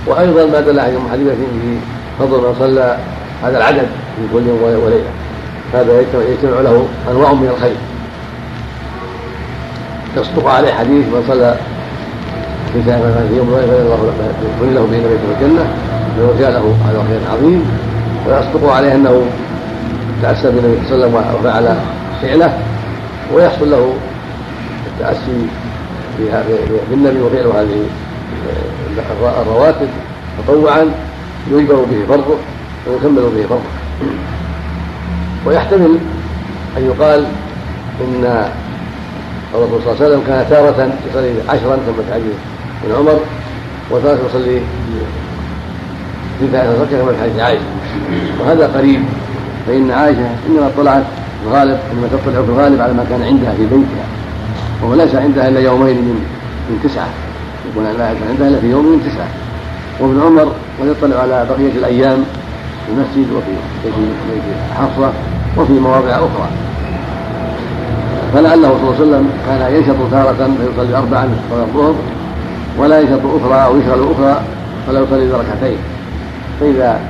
وأيضا 0.06 0.46
ما 0.46 0.60
دل 0.60 0.80
عليه 0.80 0.96
أم 0.96 1.08
حبيبة 1.12 1.30
في 1.30 1.78
فضل 2.18 2.38
من 2.38 2.56
صلى 2.58 2.98
هذا 3.42 3.58
العدد 3.58 3.86
في 4.16 4.22
كل 4.32 4.46
يوم 4.46 4.62
وليلة. 4.62 5.10
هذا 5.74 6.00
يجتمع 6.00 6.60
له 6.60 6.88
أنواع 7.10 7.32
من 7.32 7.48
الخير. 7.48 7.76
تصدق 10.16 10.48
عليه 10.48 10.72
حديث 10.72 11.06
من 11.06 11.24
صلى 11.28 11.56
في 12.72 12.78
يوم 13.36 13.52
وليلة 13.52 13.82
الله 13.82 14.12
له 14.74 14.86
بين 14.90 15.02
بيت 15.02 15.87
الجنة 16.18 16.26
ويرجى 16.26 16.50
له 16.52 16.74
خير 17.08 17.20
عظيم 17.32 17.64
ويصدق 18.26 18.72
عليه 18.72 18.94
أنه 18.94 19.22
تأسى 20.22 20.50
بالنبي 20.50 20.88
صلى 20.88 21.04
الله 21.06 21.18
عليه 21.18 21.28
وسلم 21.28 21.40
وفعل 21.40 21.76
فعله 22.22 22.58
ويحصل 23.34 23.70
له 23.70 23.92
التأسي 24.86 25.46
بالنبي 26.90 27.20
وفعل 27.20 27.46
هذه 27.46 27.84
الرواتب 29.42 29.88
تطوعا 30.46 30.84
يجبر 31.50 31.74
به 31.74 32.06
فرضه 32.08 32.36
ويكمل 32.86 33.22
به 33.36 33.46
فرضه. 33.48 33.62
ويحتمل 35.46 35.98
أن 36.76 36.84
يقال 36.86 37.24
إن 38.00 38.44
الرسول 39.54 39.80
صلى 39.82 39.92
الله 39.92 40.04
عليه 40.04 40.06
وسلم 40.06 40.22
كان 40.26 40.46
تارة 40.50 40.92
يصلي 41.10 41.34
عشرا 41.48 41.76
في 41.76 42.12
حديث 42.14 42.34
ابن 42.84 42.94
عمر 42.98 43.20
وتارة 43.90 44.18
يصلي 44.30 44.60
ركعة 46.42 47.02
كما 47.02 47.12
في 47.12 47.22
حديث 47.22 47.40
عائشة. 47.40 47.62
وهذا 48.40 48.66
قريب 48.76 49.02
فإن 49.66 49.90
عائشة 49.90 50.28
إنما 50.48 50.70
طلعت 50.76 51.02
الغالب 51.46 51.78
إنما 51.92 52.08
تطلع 52.12 52.42
في 52.42 52.50
الغالب 52.50 52.80
على 52.80 52.92
ما 52.92 53.04
كان 53.10 53.22
عندها 53.22 53.52
في 53.52 53.62
بيتها. 53.62 54.06
وهو 54.82 54.94
ليس 54.94 55.14
عندها 55.14 55.48
إلا 55.48 55.60
يومين 55.60 55.96
من 55.96 56.24
من 56.70 56.80
تسعة. 56.84 57.08
يكون 57.70 57.84
لا 57.84 58.06
عندها 58.30 58.48
إلا 58.48 58.60
في 58.60 58.70
يوم 58.70 58.84
من 58.84 59.10
تسعة. 59.10 59.28
وابن 60.00 60.20
عمر 60.22 60.52
قد 60.80 60.86
يطلع 60.86 61.20
على 61.22 61.46
بقية 61.50 61.72
الأيام 61.78 62.24
في 62.86 62.92
المسجد 62.92 63.32
وفي 63.32 63.50
بيت 63.84 64.42
حفصة 64.78 65.12
وفي 65.56 65.72
مواضع 65.72 66.10
أخرى. 66.10 66.48
فلعله 68.34 68.68
صلى 68.68 68.76
الله 68.80 68.94
عليه 68.94 69.00
وسلم 69.00 69.30
كان 69.46 69.74
ينشط 69.74 70.10
تارة 70.10 70.50
فيصلي 70.58 70.98
أربعا 70.98 71.28
صلاة 71.50 71.62
الظهر 71.62 71.94
ولا 72.78 73.00
ينشط 73.00 73.20
أخرى 73.24 73.64
أو 73.64 73.78
يشغل 73.78 74.12
أخرى 74.12 74.40
فلا 74.86 75.00
يصلي 75.00 75.30
ركعتين 75.32 75.78
فإذا 76.60 77.00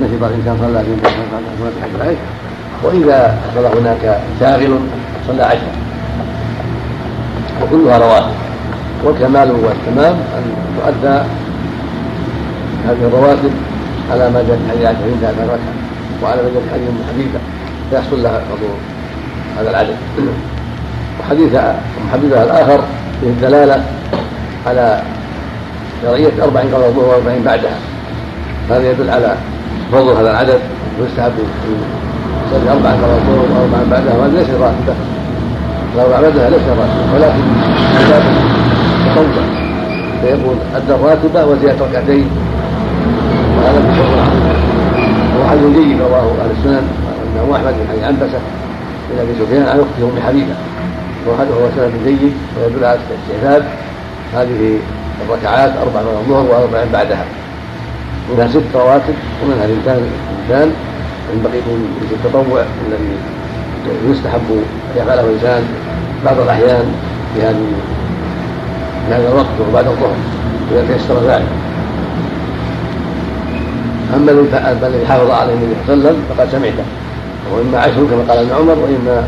نشط 0.00 0.22
الإنسان 0.22 0.56
صلى 0.60 0.84
في 0.84 0.90
صلاة 1.02 2.14
وإذا 2.82 3.38
حصل 3.42 3.78
هناك 3.78 4.20
شاغل 4.40 4.78
صلى 5.28 5.42
عشرة 5.42 5.72
وكلها 7.62 7.98
رواتب. 7.98 8.34
والكمال 9.04 9.50
والتمام 9.50 10.14
أن 10.36 10.44
تؤدى 10.76 11.18
هذه 12.86 13.08
الرواتب 13.08 13.50
على 14.12 14.30
ما 14.30 14.44
جاء 14.48 14.56
في 14.56 14.70
حديث 14.70 14.84
عائشة 14.84 15.04
عند 15.04 15.24
ركعة 15.24 15.58
وعلى 16.22 16.42
ما 16.42 16.48
جاء 16.54 16.62
في 16.62 16.70
حديث 16.74 16.88
حبيبة. 17.12 17.38
فيحصل 17.90 18.22
لها 18.22 18.42
هذا 19.58 19.70
العدد. 19.70 19.96
وحديث 21.20 21.54
أم 21.54 21.74
حبيبة 22.12 22.42
الآخر 22.42 22.80
فيه 23.20 23.28
الدلالة 23.28 23.84
على 24.66 25.02
شرعية 26.02 26.32
أربع 26.42 26.60
قبل 26.60 26.84
الظهر 26.84 27.08
وأربعين 27.08 27.42
بعدها. 27.42 27.78
هذا 28.70 28.90
يدل 28.90 29.10
على 29.10 29.34
فضل 29.92 30.16
هذا 30.16 30.30
العدد 30.30 30.60
ويستحب 31.00 31.32
يصلي 32.46 32.70
قبل 32.70 32.86
الظهر 32.86 33.46
واربعا 33.54 33.84
بعدها 33.90 34.14
وهذا 34.18 34.38
ليس 34.38 34.48
راتبة. 34.50 34.94
الاربع 35.94 36.20
بعدها 36.20 36.50
ليس 36.50 36.60
راتبة 36.68 37.14
ولكن 37.14 37.44
عباده 37.96 38.30
تطوع 39.06 39.44
فيكون 40.22 40.58
أدى 40.76 40.94
الراتبة 40.94 41.44
وزيادة 41.44 41.84
ركعتين. 41.84 42.30
وهذا 43.56 43.78
بفضل 43.78 44.18
عظيم 44.20 44.54
وهو 45.36 45.48
حديث 45.50 45.76
جيد 45.76 46.00
رواه 46.00 46.20
أهل 46.20 46.50
السنن 46.58 46.88
الامام 47.34 47.54
أحمد 47.54 47.74
بن 47.78 47.88
حديث 47.90 48.04
عنبسه 48.04 48.40
بن 49.10 49.18
أبي 49.20 49.32
سفيان 49.40 49.62
عن 49.62 49.80
أخته 49.80 50.02
أم 50.02 50.22
حبيبة. 50.26 50.54
وهو 51.26 51.68
سند 51.76 51.92
جيد 52.06 52.32
ويدل 52.56 52.84
على 52.84 52.98
استحباب 52.98 53.64
هذه 54.34 54.78
الركعات 55.26 55.70
أربع 55.70 56.00
من 56.00 56.16
الظهر 56.20 56.44
واربع 56.50 56.84
بعدها. 56.92 57.24
منها 58.30 58.48
ست 58.48 58.72
رواتب 58.74 59.14
ومنها 59.42 59.64
اثنتان 59.64 60.02
اثنتان 60.44 60.68
من 61.32 61.42
بقية 61.44 61.68
من 61.74 62.08
التطوع 62.12 62.64
الذي 62.88 63.16
يستحب 64.10 64.48
أن 64.50 65.02
يفعله 65.02 65.20
الإنسان 65.20 65.62
بعض 66.24 66.40
الأحيان 66.40 66.84
في 67.34 67.42
هذه 67.42 67.66
في 69.08 69.14
هذا 69.14 69.28
الوقت 69.28 69.56
وبعد 69.70 69.86
الظهر 69.86 70.16
إذا 70.72 70.84
تيسر 70.88 71.14
ذلك. 71.28 71.48
أما 74.16 74.30
الذي 74.86 75.06
حافظ 75.06 75.30
عليه 75.30 75.54
النبي 75.54 75.74
صلى 75.86 75.94
الله 75.94 76.08
عليه 76.08 76.18
وسلم 76.18 76.22
فقد 76.28 76.48
سمعته. 76.52 76.84
وإما 77.52 77.78
عشر 77.78 78.06
كما 78.10 78.24
قال 78.28 78.38
ابن 78.38 78.52
عمر 78.52 78.78
وإما 78.78 79.24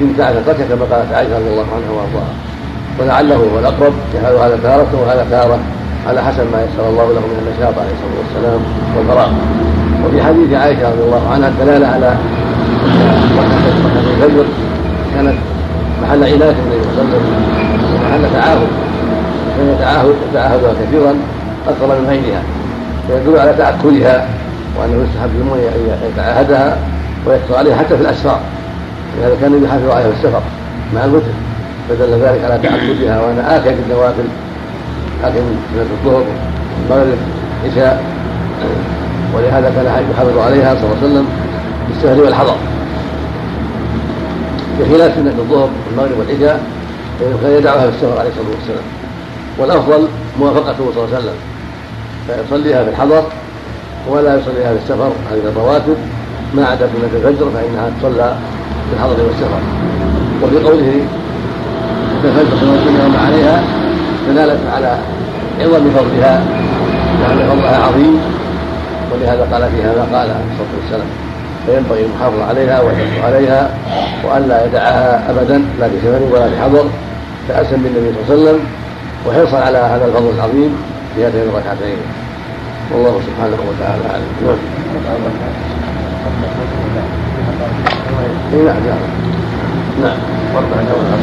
بنت 0.00 0.20
عشرة 0.20 0.52
كما 0.68 0.96
قالت 0.96 1.12
عائشة 1.12 1.38
رضي 1.38 1.48
الله 1.48 1.66
عنها 1.74 1.90
وأرضاها. 1.90 2.34
ولعله 3.00 3.36
هو 3.36 3.58
الأقرب 3.58 3.92
يفعل 4.14 4.34
هذا 4.34 4.58
تارة 4.62 4.88
وهذا 5.02 5.26
تارة 5.30 5.58
على 6.08 6.22
حسب 6.22 6.46
ما 6.52 6.62
يسر 6.62 6.88
الله 6.90 7.04
له 7.04 7.20
من 7.20 7.38
النشاط 7.42 7.74
عليه 7.78 7.92
الصلاة 7.96 8.18
والسلام 8.20 8.60
والفراغ 8.96 9.30
وفي 10.04 10.22
حديث 10.22 10.52
عائشة 10.52 10.90
رضي 10.90 11.02
الله 11.02 11.30
عنها 11.32 11.48
الدلالة 11.48 11.86
على 11.86 12.16
الفجر 14.10 14.44
كانت 15.14 15.34
محل 16.02 16.24
عناية 16.24 16.34
النبي 16.34 16.82
صلى 16.82 17.02
الله 17.02 17.08
عليه 17.08 17.16
وسلم 17.16 17.24
ومحل 17.94 18.32
تعاهد. 18.34 18.68
كان 19.58 19.74
يتعاهد 19.74 20.14
يتعاهدها 20.30 20.72
كثيرا 20.72 21.14
أكثر 21.68 21.86
من 21.86 22.06
غيرها. 22.08 22.42
فيدل 23.08 23.38
على 23.38 23.52
تأكلها 23.52 24.28
وأنه 24.78 25.04
يستحب 25.04 25.30
للمؤمن 25.34 25.60
أن 25.60 26.10
يتعاهدها 26.12 26.76
ويكثر 27.26 27.56
عليها 27.56 27.76
حتى 27.76 27.96
في 27.96 28.02
الأسفار. 28.02 28.40
لهذا 29.20 29.36
كان 29.40 29.64
يحافظ 29.64 29.90
عليها 29.90 30.10
في 30.10 30.16
السفر 30.16 30.42
مع 30.94 31.04
الوتر. 31.04 31.32
فدل 31.88 32.10
ذلك 32.10 32.44
على 32.44 32.58
تعبدها 32.62 33.20
وأنا 33.20 33.56
اكل 33.56 33.70
بالنوافل 33.74 34.24
اكل 35.24 35.40
من 35.40 35.98
الظهر 36.04 36.24
المغرب 36.86 37.18
العشاء 37.64 38.04
ولهذا 39.34 39.72
كان 39.76 40.04
يحافظ 40.10 40.38
عليها 40.38 40.74
صلى 40.74 40.84
الله 40.84 40.96
عليه 41.02 41.06
وسلم 41.06 41.26
بالسهر 41.88 42.24
والحضر. 42.24 42.56
بخلاف 44.80 45.14
سنة 45.14 45.34
الظهر 45.38 45.68
والمغرب 45.86 46.18
والعشاء 46.18 46.60
كان 47.42 47.52
يدعوها 47.52 47.80
في 47.80 47.88
السفر 47.88 48.18
عليه 48.18 48.30
الصلاة 48.30 48.50
والسلام. 48.58 48.84
والأفضل 49.58 50.08
موافقته 50.40 50.84
صلى 50.94 51.04
الله 51.04 51.16
عليه 51.16 51.18
وسلم. 51.18 51.38
فيصليها 52.26 52.84
في 52.84 52.90
الحضر 52.90 53.22
ولا 54.08 54.36
يصليها 54.38 54.72
في 54.74 54.78
السفر 54.82 55.10
هذه 55.30 55.52
الرواتب. 55.56 55.96
ما 56.54 56.66
عدا 56.66 56.86
سنة 56.86 57.10
الفجر 57.16 57.50
فإنها 57.54 57.90
تصلى 58.00 58.36
في 58.90 58.96
الحضر 58.96 59.24
والسفر. 59.24 59.60
وفي 60.42 60.56
قوله 60.56 61.00
الفجر 62.24 62.56
صلى 62.60 62.70
الله 62.70 63.18
عليه 63.18 63.26
عليها 63.26 63.87
دلالة 64.28 64.58
على 64.76 64.98
عظم 65.60 65.90
فضلها 65.90 66.42
وأن 67.22 67.38
فضلها 67.50 67.78
عظيم 67.86 68.20
ولهذا 69.12 69.48
قال 69.52 69.70
فيها 69.70 69.92
ما 69.94 70.18
قال 70.18 70.30
عليه 70.30 70.44
الصلاة 70.52 70.72
والسلام 70.82 71.06
فينبغي 71.66 72.04
المحافظة 72.04 72.44
عليها 72.44 72.80
والحرص 72.80 73.24
عليها 73.24 73.70
وأن 74.24 74.48
لا 74.48 74.66
يدعها 74.66 75.30
أبدا 75.30 75.64
لا 75.80 75.88
في 75.88 75.94
سفر 76.02 76.22
ولا 76.34 76.48
في 76.48 76.60
حضر 76.62 76.84
تأسا 77.48 77.70
بالنبي 77.76 78.12
صلى 78.28 78.34
الله 78.34 78.48
عليه 78.48 78.50
وسلم 78.50 78.60
وحرصا 79.26 79.58
على 79.64 79.78
هذا 79.78 80.04
الفضل 80.06 80.30
العظيم 80.36 80.76
في 81.14 81.26
هاتين 81.26 81.40
الركعتين. 81.42 81.96
والله 82.92 83.20
سبحانه 83.26 83.56
وتعالى 83.68 84.02
أعلم. 84.10 84.58
نعم 88.52 88.76
نعم. 88.86 88.98
نعم. 90.02 90.37
نعم 90.48 90.56
واربع 90.56 90.76
جولات 90.76 91.20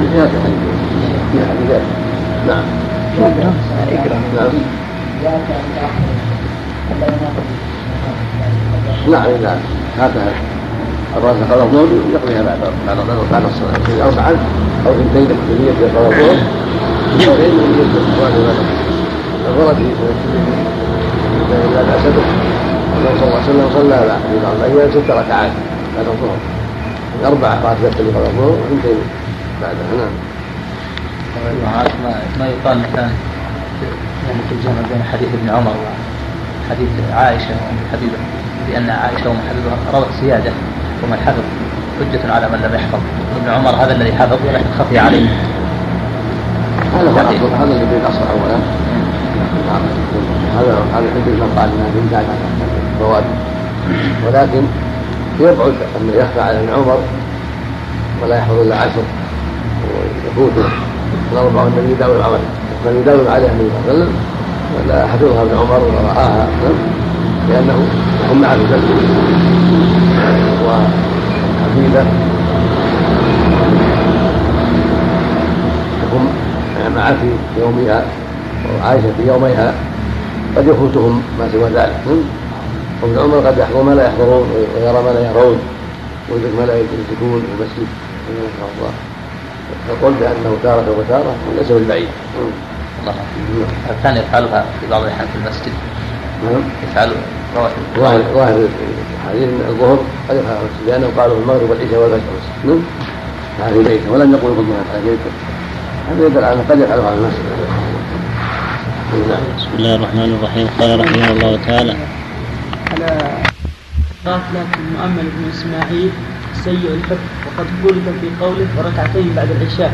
في 0.00 0.18
هذا 0.18 0.30
الحديث 0.36 0.58
في 1.32 1.38
حديثات 1.48 1.82
نعم. 2.48 2.64
نعم. 4.36 4.52
نعم 9.10 9.22
إذا 9.40 9.58
هاتها 9.98 10.32
الراس 11.16 11.36
قضى 11.50 11.62
الظهر 11.62 11.88
يقضيها 12.14 12.42
بعد 12.42 12.58
بعد 12.86 12.96
بعد 13.32 13.42
الصلاة. 13.44 13.96
إذا 13.96 14.04
أربعا 14.04 14.36
أو 14.86 14.92
اثنتين 14.92 15.36
بنية 15.48 15.72
قضى 15.72 16.06
الظهر 16.06 16.36
وغير 17.28 17.52
من 17.52 17.66
نية 17.76 17.92
الغرض 19.48 19.76
في 19.76 19.82
لا 21.74 21.82
بأس 21.82 22.02
به 22.02 22.24
النبي 22.96 23.18
صلى 23.20 23.28
الله 23.28 23.36
عليه 23.36 23.50
وسلم 23.50 23.68
صلى 23.74 24.18
في 24.30 24.36
بعض 24.44 24.54
الأيام 24.58 24.90
ست 24.90 25.10
ركعات 25.10 25.50
بعد 25.96 26.06
الظهر. 26.06 26.59
أربع 27.24 27.48
راتبات 27.48 28.00
اللي 28.00 28.12
قبل 28.12 28.26
الظهر 28.26 28.56
بعدها. 29.62 29.84
نعم. 29.98 30.30
ما 32.04 32.14
ما 32.38 32.46
يقال 32.46 32.78
مثلا 32.78 33.08
يعني 34.26 34.40
في 34.48 34.54
الجمع 34.54 34.80
بين 34.92 35.02
حديث 35.12 35.28
ابن 35.34 35.50
عمر 35.50 35.74
وحديث 36.66 36.88
عائشة 37.12 37.50
وام 37.50 37.78
حبيبه 37.92 38.18
بأن 38.68 38.90
عائشة 38.90 39.28
وأم 39.28 39.38
حبيبه 39.48 39.98
روت 39.98 40.06
زيادة 40.22 40.52
ومن 41.02 41.16
حفظ 41.26 41.42
حجة 42.00 42.32
على 42.32 42.46
من 42.48 42.58
لم 42.64 42.74
يحفظ. 42.74 43.00
ابن 43.36 43.50
عمر 43.50 43.84
هذا 43.84 43.92
الذي 43.92 44.12
حفظ 44.12 44.38
ولكن 44.48 44.70
خفي 44.78 44.98
عليه. 44.98 45.28
هذا 46.94 47.10
هو 47.10 47.20
الأصل 47.20 47.54
هذا 47.60 47.72
الذي 47.72 47.96
الاصل 47.96 48.24
اولا. 48.34 48.58
هذا 50.58 50.72
هذا 50.94 51.06
حديث 51.14 51.26
من 51.26 51.52
قال 51.58 51.68
انها 51.72 51.90
بنت 51.94 52.24
الفوائد 52.94 53.24
ولكن 54.26 54.62
يبعد 55.40 55.74
أن 56.00 56.10
يخفى 56.14 56.40
على 56.40 56.58
ابن 56.58 56.68
عمر 56.68 56.98
ولا 58.22 58.38
يحفظ 58.38 58.58
إلا 58.58 58.76
عشر 58.76 59.02
ويفوته 59.82 60.68
الأربع 61.32 61.62
والنبي 61.62 61.92
يداوم 61.92 62.22
عليه. 62.22 62.38
من 62.84 63.00
يداوم 63.02 63.28
عليها 63.28 63.50
النبي 63.52 63.70
صلى 63.70 63.80
الله 63.80 63.88
عليه 63.88 63.92
وسلم 63.92 64.12
ولا 64.76 65.06
حفظها 65.06 65.42
ابن 65.42 65.56
عمر 65.58 65.80
ولا 65.84 66.00
رآها. 66.08 66.48
لأنه 67.48 67.78
يكون 68.24 68.38
معه 68.40 68.56
في 68.56 68.62
وحفيدة. 70.66 72.04
تكون 76.02 76.24
معه 76.96 77.14
في 77.14 77.60
يومها 77.60 78.04
وعائشة 78.80 79.12
في 79.16 79.28
يوميها 79.28 79.74
قد 80.56 80.66
يفوتهم 80.66 81.22
ما 81.38 81.48
سوى 81.52 81.68
ذلك. 81.70 81.94
وابن 83.02 83.18
عمر 83.18 83.46
قد 83.46 83.58
يحضر 83.58 83.82
ما 83.82 83.94
لا 83.94 84.06
يحضرون 84.06 84.48
ويرى 84.76 85.02
ما 85.02 85.10
لا 85.10 85.30
يرون 85.30 85.58
ويدرك 86.30 86.52
ما 86.58 86.66
لا 86.66 86.74
يدركون 86.74 87.40
في 87.40 87.52
المسجد. 87.58 87.88
الله 88.60 88.92
فقل 89.88 90.12
بأنه 90.20 90.56
تارة 90.62 90.94
وتارة 90.98 91.34
ليس 91.58 91.72
بالبعيد 91.72 92.08
الله 93.00 93.14
كان 94.02 94.16
يفعلها 94.16 94.64
في 94.80 94.86
بعض 94.90 95.02
الأحيان 95.02 95.26
في 95.32 95.38
المسجد. 95.38 95.72
نعم. 96.44 96.62
يفعل 96.90 97.10
ظاهر 97.96 98.20
ظاهر 98.34 98.68
حديث 99.28 99.48
الظهر 99.68 99.98
قد 100.28 100.36
يفعل 100.36 100.56
في 100.56 100.62
المسجد 100.62 100.88
لأنه 100.88 101.08
قالوا 101.18 101.36
في 101.36 101.42
المغرب 101.42 101.70
والعشاء 101.70 102.00
والفجر 102.00 102.78
نعم. 103.60 103.82
بيته 103.84 104.12
ولم 104.12 104.32
يقل 104.32 104.54
في 104.54 104.60
الظهر 104.60 104.84
على 104.94 105.02
بيته 105.04 105.30
هذا 106.10 106.26
يدل 106.26 106.44
على 106.44 106.60
قد 106.70 106.80
يفعلها 106.80 107.10
في 107.10 107.16
المسجد. 107.16 107.44
بسم 109.58 109.68
الله 109.78 109.94
الرحمن 109.94 110.38
الرحيم. 110.38 110.68
قال 110.80 111.00
رحمه 111.00 111.30
الله 111.30 111.58
تعالى 111.66 111.94
على 112.90 113.06
غافلة 114.26 114.66
المؤمل 114.78 115.26
بن 115.36 115.50
إسماعيل 115.54 116.10
سيء 116.64 116.90
الحفظ 116.94 117.28
وقد 117.46 117.66
قلت 117.84 118.06
في 118.20 118.28
قوله 118.44 118.66
وركعتين 118.78 119.32
بعد 119.36 119.48
العشاء. 119.50 119.92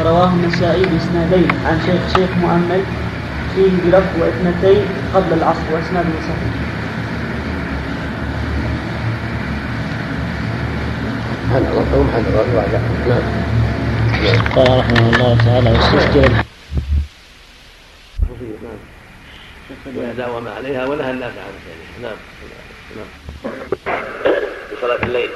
رواه 0.00 0.28
النسائي 0.28 0.82
بإسنادين 0.82 1.48
عن 1.66 1.80
شيخ 1.86 2.00
شيخ 2.16 2.30
مؤمل 2.40 2.82
فيه 3.54 3.70
بلفظ 3.84 4.12
واثنتين 4.20 4.82
قبل 5.14 5.32
العصر 5.32 5.66
وإسناده 5.72 6.08
صحيح. 6.28 6.52
هذا 11.52 11.68
هذا 12.14 12.80
نعم. 13.08 13.22
قال 14.56 14.78
رحمه 14.78 15.08
الله 15.08 15.36
تعالى 15.44 16.45
واستسجل 19.96 20.16
داوم 20.16 20.48
عليها 20.48 20.86
ونهى 20.86 21.10
الناس 21.10 21.32
عن 21.32 22.02
نعم. 22.02 22.16
نعم. 22.96 23.06
في 24.70 24.76
صلاة 24.80 24.98
الليل. 25.02 25.30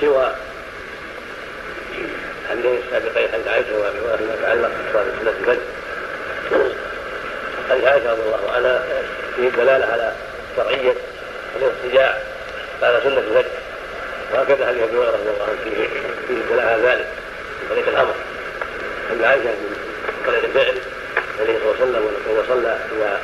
سوى 0.00 0.34
حديثين 2.50 2.78
السابقين 2.86 3.28
حديث 3.32 3.48
عائشة 3.48 3.78
وأبي 3.78 3.98
هريرة 3.98 4.16
فيما 4.16 4.34
يتعلق 4.34 4.70
بصلاة 4.90 5.04
سنة 5.20 5.30
الفجر. 5.40 5.62
حديث 7.70 7.84
عائشة 7.84 8.12
رضي 8.12 8.22
الله 8.22 8.50
عنها 8.54 8.84
فيه 9.36 9.48
الدلالة 9.48 9.86
على 9.86 10.12
شرعية 10.56 10.94
الارتجاع 11.56 12.18
بعد 12.82 13.02
سنة 13.02 13.18
الفجر. 13.18 13.50
وهكذا 14.32 14.66
حديث 14.66 14.82
أبي 14.82 14.96
هريرة 14.96 15.10
رضي 15.10 15.30
الله 15.30 15.44
عنه 15.48 15.58
فيه 15.64 15.88
فيه 16.28 16.62
على 16.62 16.82
ذلك 16.82 17.06
من 17.62 17.68
طريق 17.70 17.88
الأمر. 17.88 18.14
حديث 19.10 19.24
عائشة 19.24 19.44
من 19.44 20.22
طريق 20.26 20.44
الفعل 20.44 20.93
النبي 21.40 21.58
صلى 21.78 21.84
الله 21.84 21.98
عليه 21.98 22.42
صلى 22.48 22.78
اذا 22.96 23.20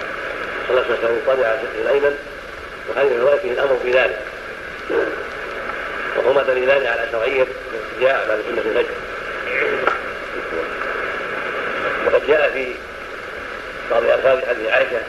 صلى 0.69 0.85
صلاه 1.03 1.35
طبع 1.35 1.57
في 1.57 1.83
الأيمن 1.83 2.19
وهذه 2.89 3.21
روايته 3.21 3.53
الأمر 3.53 3.79
بذلك. 3.85 4.19
وهما 6.17 6.43
دليلان 6.43 6.87
على 6.87 7.09
شرعية 7.13 7.47
الارتجاع 7.73 8.25
بعد 8.29 8.39
سنة 8.49 8.63
الفجر. 8.71 8.95
وقد 12.07 12.27
جاء 12.27 12.51
في 12.51 12.75
بعض 13.91 14.03
الفاظ 14.03 14.39
حديث 14.49 14.71
عائشة 14.71 15.01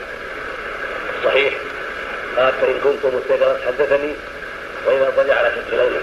الصحيح 1.20 1.54
قالت 2.38 2.56
فإن 2.62 2.80
كنت 2.84 3.14
مستيقظا 3.14 3.58
حدثني 3.68 4.14
وإذا 4.86 5.08
اضطجع 5.08 5.38
على 5.38 5.52
شق 5.56 5.78
ليله 5.78 6.02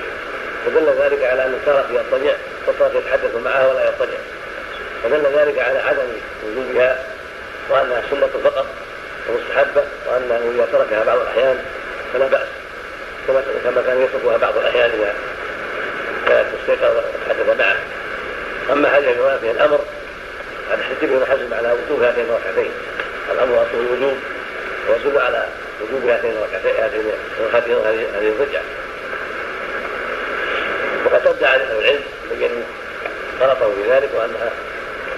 فدل 0.67 1.03
ذلك 1.03 1.25
على 1.25 1.45
أن 1.45 1.61
تارك 1.67 1.87
يضطجع 1.91 2.33
وتارك 2.69 2.95
يتحدث 2.95 3.37
معها 3.45 3.67
ولا 3.67 3.85
يضطجع 3.85 4.19
فدل 5.05 5.27
ذلك 5.39 5.59
على 5.59 5.79
عدم 5.79 6.07
وجوبها 6.47 6.99
وأنها 7.71 8.03
سنة 8.11 8.29
فقط 8.45 8.67
ومستحبة 9.29 9.83
وانه 10.07 10.53
إذا 10.55 10.69
تركها 10.73 11.05
بعض 11.05 11.19
الأحيان 11.19 11.59
فلا 12.13 12.27
بأس 12.27 12.49
كما 13.27 13.43
كما 13.65 13.83
كان 13.83 14.03
يتركها 14.03 14.37
بعض 14.37 14.57
الأحيان 14.57 14.91
إذا 14.91 15.15
كانت 16.29 16.47
تستيقظ 16.59 16.97
وتتحدث 16.97 17.59
معه. 17.59 17.77
أما 18.73 18.99
هذه 18.99 19.13
الرواية 19.13 19.37
فيها 19.37 19.51
الأمر. 19.51 19.81
قد 20.73 20.81
احتج 20.81 21.13
ابن 21.13 21.27
حزم 21.31 21.55
على 21.55 21.73
وجوب 21.73 22.03
هاتين 22.03 22.25
الركعتين. 22.25 22.71
الأمر 23.33 23.55
اصل 23.55 23.79
الوجوب 23.81 24.17
ويدل 24.89 25.19
على 25.19 25.47
وجوب 25.81 26.09
هاتين 26.09 26.31
الركعتين 26.31 26.85
هاتين 27.55 27.77
هذه 27.77 28.33
الرجعة. 28.39 28.63
وقد 31.07 31.27
أبدع 31.27 31.55
أهل 31.55 31.79
العلم 31.79 32.01
بينوا 32.31 32.63
غلطه 33.41 33.71
في 33.75 33.91
ذلك 33.91 34.11
وأنها 34.15 34.51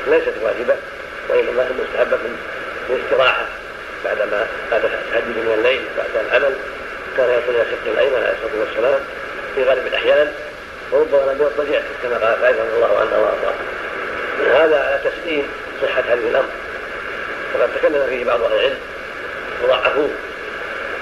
ليست 0.07 0.35
واجبة 0.43 0.75
وانما 1.29 1.63
هي 1.63 1.69
مستحبه 1.83 2.19
للاستراحه 2.91 3.47
بعدما 4.05 4.47
بعد 4.71 4.85
التهجد 4.85 5.37
من 5.37 5.55
الليل 5.59 5.83
بعد 5.99 6.25
العمل 6.27 6.55
كان 7.17 7.29
يصلي 7.31 7.63
إلى 7.63 7.71
شق 7.71 7.93
الأيمن 7.93 8.17
عليه 8.17 8.33
الصلاة 8.33 8.61
والسلام 8.61 9.01
في 9.55 9.65
غالب 9.65 9.87
الأحيان 9.87 10.33
وربما 10.93 11.33
لم 11.33 11.39
يضطجع 11.41 11.81
كما 12.03 12.15
قال 12.15 12.45
عائشه 12.45 12.59
رضي 12.59 12.75
الله 12.77 13.01
عنها 13.01 13.19
وارضاها 13.19 13.55
هذا 14.49 14.79
على 14.81 15.01
تسليم 15.05 15.49
صحة 15.83 16.01
هذه 16.01 16.29
الأمر. 16.31 16.49
وقد 17.55 17.69
تكلم 17.75 18.07
فيه 18.09 18.25
بعض 18.25 18.43
أهل 18.43 18.53
العلم 18.53 18.79
وضعفوه. 19.65 20.11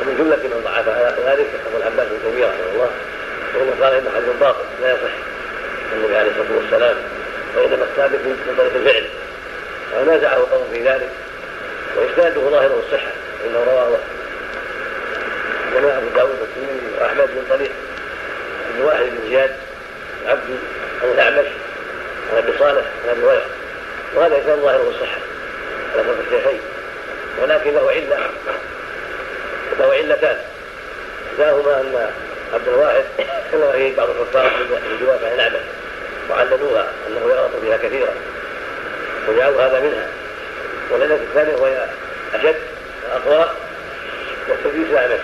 ومن 0.01 0.15
جملة 0.19 0.37
من 0.37 0.63
ضعف 0.65 0.89
ذلك 1.27 1.47
ابو 1.67 1.77
العباس 1.77 2.07
بن 2.09 2.31
تيميه 2.31 2.47
رحمه 2.47 2.73
الله 2.73 2.91
وهو 3.55 3.85
قال 3.85 3.95
إنه 3.95 4.11
حديث 4.17 4.29
باطل 4.41 4.65
لا 4.83 4.91
يصح. 4.91 5.15
النبي 5.93 6.17
عليه 6.17 6.31
الصلاة 6.31 6.59
والسلام 6.59 6.97
وانما 7.59 7.85
الثابت 7.85 8.21
من 8.25 8.55
طريق 8.59 8.75
الفعل. 8.75 9.05
ونازعه 9.97 10.47
قوم 10.51 10.69
في 10.73 10.85
ذلك 10.85 11.09
وإسناده 11.97 12.41
ظاهره 12.41 12.83
الصحة 12.87 13.13
إنه 13.47 13.65
رواه 13.65 13.99
جماعة 15.75 15.99
أبو 15.99 16.09
داود 16.17 16.37
والترمذي 16.41 17.01
وأحمد 17.01 17.31
من 17.31 17.47
طريق 17.51 17.71
ابن 18.75 18.85
واحد 18.85 19.03
بن 19.05 19.29
زياد 19.29 19.51
عبد 20.27 20.41
عن 21.03 21.09
الأعمش 21.11 21.47
عن 22.33 22.39
أبي 22.39 22.53
صالح 22.59 22.85
عن 23.05 23.11
أبي 23.11 23.21
هريره 23.21 23.47
وهذا 24.15 24.39
كان 24.47 24.61
ظاهره 24.61 24.91
الصحة 24.91 25.19
على 25.95 26.05
فرق 26.05 26.17
الشيخين. 26.27 26.61
ولكن 27.43 27.75
له 27.75 27.91
علة 27.91 28.31
له 29.79 29.93
علتان. 29.95 30.39
إحداهما 31.33 31.81
أن 31.81 32.11
عبد 32.55 32.69
الواحد 32.69 33.05
كما 33.53 33.73
فيه 33.73 33.97
بعض 33.97 34.09
الحفاظ 34.11 34.45
من 34.45 35.19
عن 35.25 35.33
الأعمش. 35.35 35.61
وعللوها 36.31 36.87
أنه 37.09 37.21
يغلط 37.21 37.51
فيها 37.63 37.77
كثيرا 37.77 38.13
وجعلوا 39.29 39.63
هذا 39.63 39.81
منها. 39.81 40.07
والعلة 40.91 41.15
الثانية 41.15 41.57
وهي 41.57 41.87
أشد 42.35 42.57
الأقوى 43.07 43.51
والتدليس 44.49 44.91
الأعمش 44.91 45.21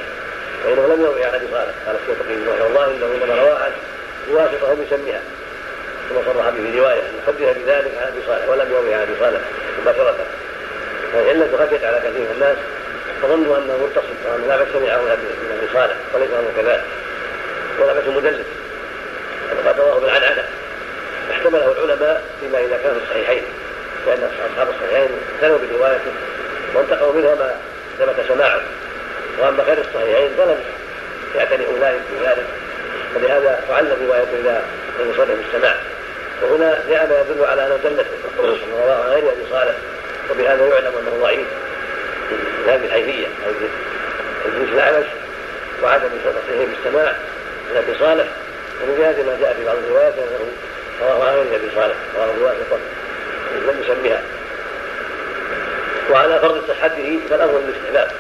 فإنه 0.65 0.87
لم 0.87 1.03
يروي 1.03 1.25
عن 1.25 1.35
أبي 1.35 1.47
صالح 1.53 1.75
قال 1.87 1.97
الشيخ 2.03 2.19
تقي 2.19 2.55
رحمه 2.55 2.67
الله 2.67 2.85
إنه 2.85 3.07
إنما 3.25 3.43
روى 3.43 3.53
عن 3.53 3.71
بواسطة 4.29 4.73
هم 4.73 4.83
يسميها 4.87 5.21
ثم 6.09 6.17
صرح 6.27 6.49
به 6.49 6.71
في 6.71 6.81
رواية 6.81 7.01
أن 7.01 7.21
حدث 7.27 7.59
بذلك 7.59 7.93
عن 8.01 8.09
أبي 8.09 8.19
صالح 8.27 8.49
ولم 8.49 8.73
يروي 8.73 8.95
عن 8.95 9.01
أبي 9.01 9.13
صالح 9.21 9.41
مباشرة. 9.83 10.17
فالعلة 11.13 11.67
خشيت 11.67 11.85
على 11.85 11.99
كثير 11.99 12.21
من 12.21 12.33
الناس. 12.35 12.57
فظنوا 13.23 13.59
أنه 13.59 13.77
متصل 13.85 14.15
وأن 14.25 14.45
الأعمش 14.45 14.67
سمعه 14.73 15.03
من 15.03 15.11
أبي 15.11 15.73
صالح 15.73 15.97
وليس 16.15 16.31
أمر 16.31 16.63
كذلك. 16.63 16.85
والأعمش 17.79 18.05
مدلس 18.07 18.47
وقد 19.65 19.81
رواه 19.81 19.99
بالعنعنة 19.99 20.24
احتمله 21.55 21.85
العلماء 21.85 22.23
فيما 22.41 22.59
إذا 22.59 22.79
كان 22.83 22.95
في 22.95 23.01
الصحيحين 23.05 23.43
لأن 24.07 24.31
أصحاب 24.53 24.69
الصحيحين 24.69 25.09
اعتنوا 25.35 25.59
بروايته 25.59 26.13
وانتقوا 26.75 27.13
منها 27.13 27.35
ما 27.35 27.55
ثبت 27.99 28.25
سماعه 28.29 28.61
وأما 29.39 29.63
غير 29.63 29.79
الصحيحين 29.79 30.29
فلم 30.37 30.61
يعتني 31.37 31.67
أولئك 31.67 32.01
بذلك 32.21 32.47
فلهذا 33.15 33.61
تعلم 33.69 33.97
روايته 34.07 34.41
إلى 34.41 34.63
لم 35.01 35.11
يصرح 35.11 35.29
بالسماع 35.29 35.77
وهنا 36.43 36.79
جاء 36.89 37.09
ما 37.09 37.21
يدل 37.21 37.45
على 37.45 37.67
أنه 37.67 37.79
دلت 37.85 38.07
رواه 38.39 39.05
عن 39.05 39.11
غير 39.11 39.33
أبي 39.33 39.43
صالح 39.51 39.75
وبهذا 40.31 40.67
يعلم 40.67 40.93
أنه 41.01 41.23
ضعيف. 41.23 41.47
من 42.31 42.69
هذه 42.69 42.85
الحيثية 42.85 43.27
أو 43.27 43.51
الجنس 44.47 44.75
الأعمش 44.75 45.07
وعدم 45.83 46.09
تصحيحه 46.25 46.65
بالسماع 46.65 47.13
من 47.71 47.77
أبي 47.77 47.99
صالح. 47.99 48.27
ومن 48.83 48.99
جهة 48.99 49.23
ما 49.27 49.39
جاء 49.41 49.55
في 49.55 49.65
بعض 49.65 49.77
الروايات 49.77 50.15
أنه 50.15 50.47
رواه 51.03 51.31
عن 51.31 51.47
أبي 51.55 51.71
صالح 51.75 51.97
رواه 52.17 52.33
بواسطة 52.39 52.79
لم 53.55 53.83
يسميها. 53.85 54.23
وعلى 56.11 56.39
فرض 56.41 56.63
صحته 56.69 57.19
فالأمر 57.31 57.53
بالاستحباب 57.53 58.11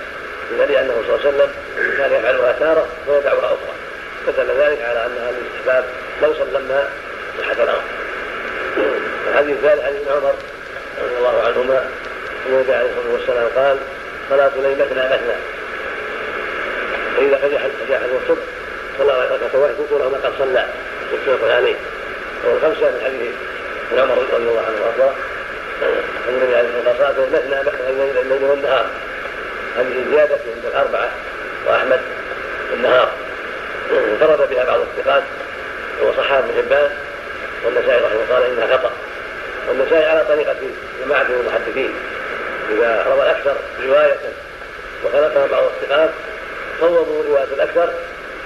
بدليل 0.52 0.76
أنه 0.76 0.94
صلى 1.06 1.16
الله 1.16 1.26
عليه 1.26 1.28
وسلم 1.28 1.50
كان 1.96 2.12
يفعلها 2.12 2.52
تارة 2.52 2.87
ويدعها 3.06 3.38
أخرى. 3.38 3.74
فدل 4.26 4.46
ذلك 4.46 4.82
على 4.82 5.06
انها 5.06 5.30
الاستحباب 5.30 5.84
لو 6.22 6.34
سلمنا 6.34 6.88
صحة 7.40 7.52
الأمر. 7.64 7.82
الحديث 9.30 9.56
الثالث 9.56 9.82
حديث 9.84 10.00
ابن 10.00 10.12
عمر 10.12 10.34
رضي 11.02 11.16
الله 11.18 11.42
عنهما 11.42 11.88
النبي 12.46 12.72
عليه 12.72 12.90
الصلاة 12.90 13.12
والسلام 13.12 13.48
قال 13.56 13.76
صلاة 14.30 14.50
الليل 14.56 14.78
مثنى 14.78 15.04
مثنى 15.04 15.37
فإذا 17.16 17.37
قد 17.37 17.52
احد 17.52 17.70
الصبح 18.22 18.42
صلى 18.98 19.12
ركعة 19.12 19.60
واحدة 19.60 19.76
كنت 19.78 19.92
له 19.92 20.08
ما 20.08 20.18
قد 20.24 20.32
صلى. 20.38 20.66
متفق 21.12 21.54
عليه 21.54 21.74
والخمسه 22.46 22.90
من 22.90 23.00
حديث 23.04 23.35
ابن 23.92 24.02
عمر 24.02 24.18
رضي 24.33 24.37
الله 24.37 24.62
عنه 24.66 24.76
وأرضاه. 24.85 25.14
النبي 26.28 26.57
عليه 26.57 26.68
الصلاة 26.68 27.20
والسلام 27.20 27.66
مثنى 27.66 28.20
الليل 28.20 28.44
والنهار. 28.44 28.87
هذه 29.76 30.04
زيادة 30.11 30.38
عند 30.54 30.64
الأربعة 30.66 31.11
وأحمد 31.66 32.00
في 32.68 32.74
النهار 32.74 33.09
انفرد 34.12 34.50
بها 34.50 34.64
بعض 34.64 34.80
الثقات 34.80 35.22
وصحها 36.02 36.38
ابن 36.38 36.48
حبان 36.57 36.90
والنسائي 37.64 38.04
رحمه 38.04 38.14
الله 38.14 38.35
قال 38.35 38.42
إنها 38.42 38.76
خطأ. 38.76 38.90
والنسائي 39.68 40.04
على 40.04 40.24
طريقة 40.28 40.57
جماعة 41.04 41.22
من 41.22 41.46
المحدثين. 41.46 41.94
إذا 42.70 43.07
روى 43.09 43.22
الأكثر 43.22 43.57
رواية 43.87 44.18
وخلقها 45.04 45.46
بعض 45.46 45.62
الثقات 45.64 46.11
صوبوا 46.80 47.22
رواية 47.28 47.48
الأكثر 47.54 47.88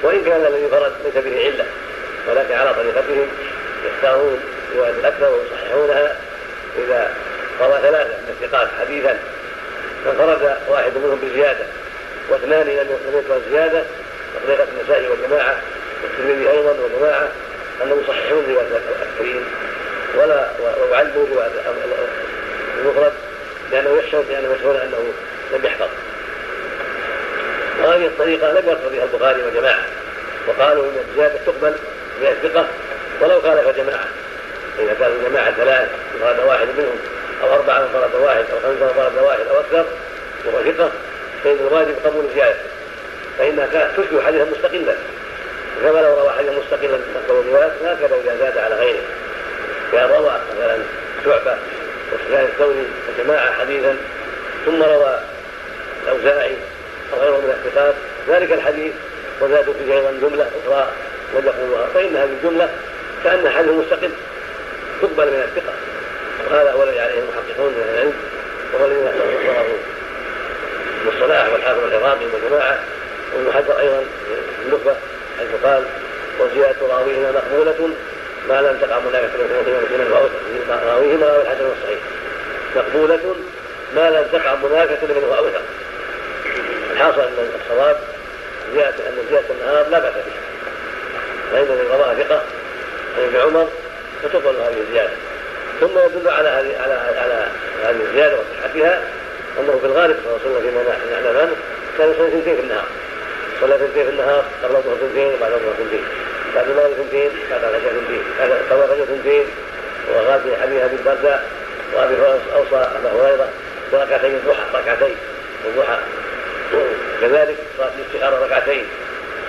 وإن 0.02 0.24
كان 0.24 0.46
الذي 0.46 0.68
فرد 0.70 0.92
ليس 1.04 1.24
به 1.24 1.44
علة 1.44 1.64
ولكن 2.28 2.54
على 2.54 2.74
طريقتهم 2.74 3.26
يختارون 3.84 4.40
رواية 4.76 4.90
الأكثر 4.90 5.32
ويصححونها 5.32 6.16
إذا 6.78 7.14
روى 7.60 7.78
ثلاثة 7.82 8.08
من 8.08 8.36
الثقات 8.40 8.68
حديثا. 8.80 9.18
فانفرد 10.04 10.56
واحد 10.68 10.92
منهم 10.96 11.18
بزيادة 11.22 11.64
واثنان 12.28 12.66
لم 12.66 12.86
يذكر 13.14 13.40
زيادة 13.50 13.82
وطريقة 14.36 14.66
النسائي 14.78 15.08
والجماعة 15.08 15.56
والترمذي 16.02 16.50
أيضا 16.50 16.70
وجماعة 16.70 17.28
أنهم 17.82 18.00
يصححون 18.00 18.44
رواية 18.50 18.66
الأكثرين 18.66 19.44
ولا 20.16 20.48
ويعلموا 20.60 21.26
رواية 21.34 21.50
المفرد 22.78 23.12
لأنه 23.72 23.90
يخشى 23.90 24.16
لأنه 24.16 24.54
يشعرون 24.54 24.76
أنه 24.76 25.12
لم 25.52 25.64
يحفظ. 25.64 25.88
وهذه 27.82 28.06
الطريقة 28.06 28.52
لم 28.52 28.78
بها 28.92 29.04
البخاري 29.04 29.42
وجماعة 29.42 29.84
وقالوا 30.48 30.84
إن 30.84 30.96
الزيادة 31.08 31.34
تقبل 31.46 31.74
من 32.20 32.26
الثقة 32.26 32.66
ولو 33.20 33.40
خالف 33.40 33.76
جماعة. 33.76 34.08
إذا 34.78 34.94
كانوا 35.00 35.16
جماعة 35.28 35.52
ثلاث 35.52 35.88
انفرد 36.14 36.46
واحد 36.46 36.66
منهم 36.78 36.98
أو 37.42 37.54
أربعة 37.54 37.82
انفرد 37.82 38.14
واحد 38.14 38.44
أو 38.52 38.58
خمسة 38.60 38.88
انفرد 38.88 39.24
واحد 39.24 39.46
أو 39.50 39.60
أكثر 39.60 39.84
وهو 40.46 40.72
ثقة 40.72 40.90
فإن 41.44 41.56
الواجب 41.60 41.94
قبول 42.04 42.24
زيادته 42.34 42.68
فإنها 43.38 43.92
تشبه 43.96 44.22
حديثا 44.26 44.44
مستقلا. 44.44 44.94
كما 45.82 45.98
لو 45.98 46.20
روى 46.20 46.30
حديثا 46.38 46.52
مستقلا 46.52 46.98
تقبل 47.14 47.40
الروايات 47.40 47.72
هكذا 47.84 48.16
إذا 48.16 48.36
زاد 48.38 48.58
على 48.58 48.74
غيره. 48.74 49.02
كان 49.92 50.10
روى 50.10 50.32
مثلا 50.50 50.78
شعبة 51.24 51.56
وسفيان 52.12 52.44
الثوري 52.44 52.86
وجماعة 53.08 53.52
حديثا 53.52 53.96
ثم 54.66 54.82
روى 54.82 55.20
الأوزاعي 56.04 56.56
أو 57.12 57.20
غيره 57.20 57.36
من 57.36 57.64
الثقات 57.64 57.94
ذلك 58.28 58.52
الحديث 58.52 58.92
وزادوا 59.40 59.74
فيه 59.74 59.94
أيضا 59.94 60.10
جملة 60.10 60.50
أخرى 60.64 60.88
وذكروها 61.34 61.86
فإن 61.94 62.16
هذه 62.16 62.30
الجملة 62.42 62.68
كأن 63.24 63.50
حديث 63.50 63.70
مستقل؟ 63.70 64.10
تقبل 65.02 65.26
من 65.26 65.42
الثقة. 65.48 65.72
وهذا 66.50 66.72
هو 66.72 66.82
الذي 66.82 67.00
عليه 67.00 67.18
المحققون 67.18 67.72
من 67.72 67.90
العلم 67.94 68.12
وهو 68.74 68.86
الذي 68.86 69.00
ذكره 69.00 69.64
ابن 71.00 71.16
الصلاح 71.16 71.52
والحافظ 71.52 71.84
العراقي 71.84 72.24
والجماعة 72.24 72.78
وابن 73.34 73.52
حجر 73.52 73.80
أيضا 73.80 74.04
في 74.26 74.66
النخبة 74.66 74.96
حيث 75.38 75.48
قال 75.64 75.84
وزيادة 76.40 76.76
راويهما 76.90 77.32
مقبولة 77.32 77.88
ما 78.48 78.60
لم 78.60 78.78
تقع 78.80 78.98
منافسة 78.98 79.38
من 79.38 80.12
راويهما 80.86 81.26
راوي 81.26 81.42
الحسن 81.42 81.64
والصحيح 81.64 81.98
مقبولة 82.76 83.34
ما 83.96 84.10
لم 84.10 84.38
تقع 84.38 84.54
منافسة 84.54 85.06
لمن 85.06 85.24
هو 85.28 85.34
أوثق 85.34 85.62
الحاصل 86.92 87.20
أن 87.20 87.50
الصواب 87.64 87.96
زيادة 88.74 89.08
أن 89.08 89.16
زيادة 89.30 89.46
النهار 89.50 89.88
لا 89.88 89.98
بأس 89.98 90.14
بها 90.14 90.42
فإن 91.52 91.78
رواه 91.90 92.14
ثقة 92.14 92.42
عن 93.18 93.24
ابن 93.24 93.36
عمر 93.36 93.68
فتقبل 94.22 94.56
هذه 94.56 94.80
الزيادة 94.88 95.10
ثم 95.80 95.98
يدل 95.98 96.28
على 96.28 96.48
هذه 96.48 96.82
على 96.82 96.94
على 97.18 97.46
هذه 97.84 98.00
الزيادة 98.08 98.36
وصحتها 98.36 99.02
أنه 99.60 99.78
في 99.80 99.86
الغالب 99.86 100.16
صلى 100.24 100.36
الله 100.36 100.40
عليه 100.40 100.50
وسلم 100.50 100.70
فيما 100.70 101.32
نعلم 101.32 101.52
كان 101.98 102.10
يصلي 102.10 102.28
اثنتين 102.28 102.56
في 102.56 102.62
النهار. 102.62 102.84
صلى 103.60 103.74
اثنتين 103.74 104.04
في 104.04 104.10
النهار 104.10 104.44
قبل 104.64 104.76
الظهر 104.76 104.94
اثنتين 104.94 105.34
وبعد 105.34 105.52
الظهر 105.52 105.72
اثنتين. 105.72 106.04
بعد 106.54 106.68
المغرب 106.68 106.90
اثنتين 106.90 107.30
بعد 107.50 107.64
العشاء 107.64 107.92
اثنتين. 107.92 108.22
قبل 108.70 108.82
الفجر 108.82 109.02
اثنتين 109.02 109.44
وغاد 110.14 110.40
في 110.40 110.62
حديث 110.62 110.82
أبي 110.82 110.96
الدرداء 110.96 111.48
وأبي 111.94 112.14
أوصى 112.54 112.90
أبا 112.98 113.10
هريرة 113.10 113.48
بركعتي 113.92 114.26
الضحى 114.26 114.62
ركعتين. 114.74 115.16
الضحى 115.66 115.98
كذلك 117.20 117.56
صلاه 117.78 117.90
الاستخاره 117.98 118.44
ركعتين 118.44 118.86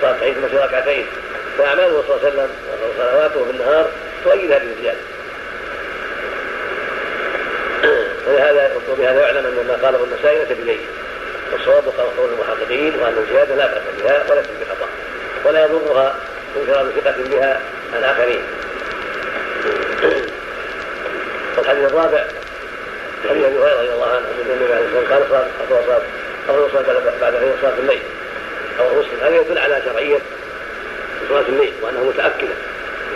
صلاه 0.00 0.16
عيد 0.22 0.36
المسجد 0.36 0.58
ركعتين. 0.58 1.06
فاعماله 1.60 2.02
صلى 2.08 2.16
الله 2.16 2.26
عليه 2.26 2.28
وسلم 2.28 2.50
وصلواته 2.90 3.44
في 3.44 3.50
النهار 3.50 3.88
تؤيد 4.24 4.52
هذه 4.52 4.62
الزيادة. 4.62 4.98
ولهذا 8.26 8.76
وبهذا 8.90 9.20
يعلم 9.20 9.46
أن 9.46 9.66
ما 9.68 9.86
قاله 9.86 10.04
النسائي 10.04 10.38
ليس 10.38 10.58
بليل 10.58 10.80
والصواب 11.52 11.84
قول 12.18 12.30
المحققين 12.32 12.94
وأن 13.00 13.18
الزيادة 13.18 13.54
لا 13.54 13.66
بأس 13.66 13.82
بها 14.02 14.24
وليست 14.30 14.50
بخطأ. 14.60 14.88
ولا 15.44 15.64
يضرها 15.64 16.14
انكار 16.56 16.86
ثقة 17.00 17.14
بها 17.30 17.60
الآخرين. 17.98 18.42
والحديث 21.56 21.84
الرابع 21.84 22.24
حديث 23.30 23.44
أبي 23.44 23.58
هريرة 23.58 23.80
رضي 23.80 23.92
الله 23.92 24.06
عنه 24.06 24.18
ان 24.18 24.50
النبي 24.50 24.72
عليه 24.74 24.86
الصلاة 24.86 25.00
والسلام 25.00 25.22
قال 25.22 25.28
صلاه 25.28 25.46
افضل 25.60 25.84
صلاة 25.86 26.02
افضل 26.48 26.70
صلاه 26.72 27.12
بعد 27.20 27.34
صلاه 27.62 27.78
الليل. 27.78 28.02
أو 28.80 29.00
مسلم. 29.00 29.20
هذا 29.22 29.36
يدل 29.36 29.58
على 29.58 29.82
شرعية 29.84 30.18
صلاة 31.30 31.44
الليل 31.48 31.72
وأنها 31.82 32.02
متأكدة. 32.02 32.54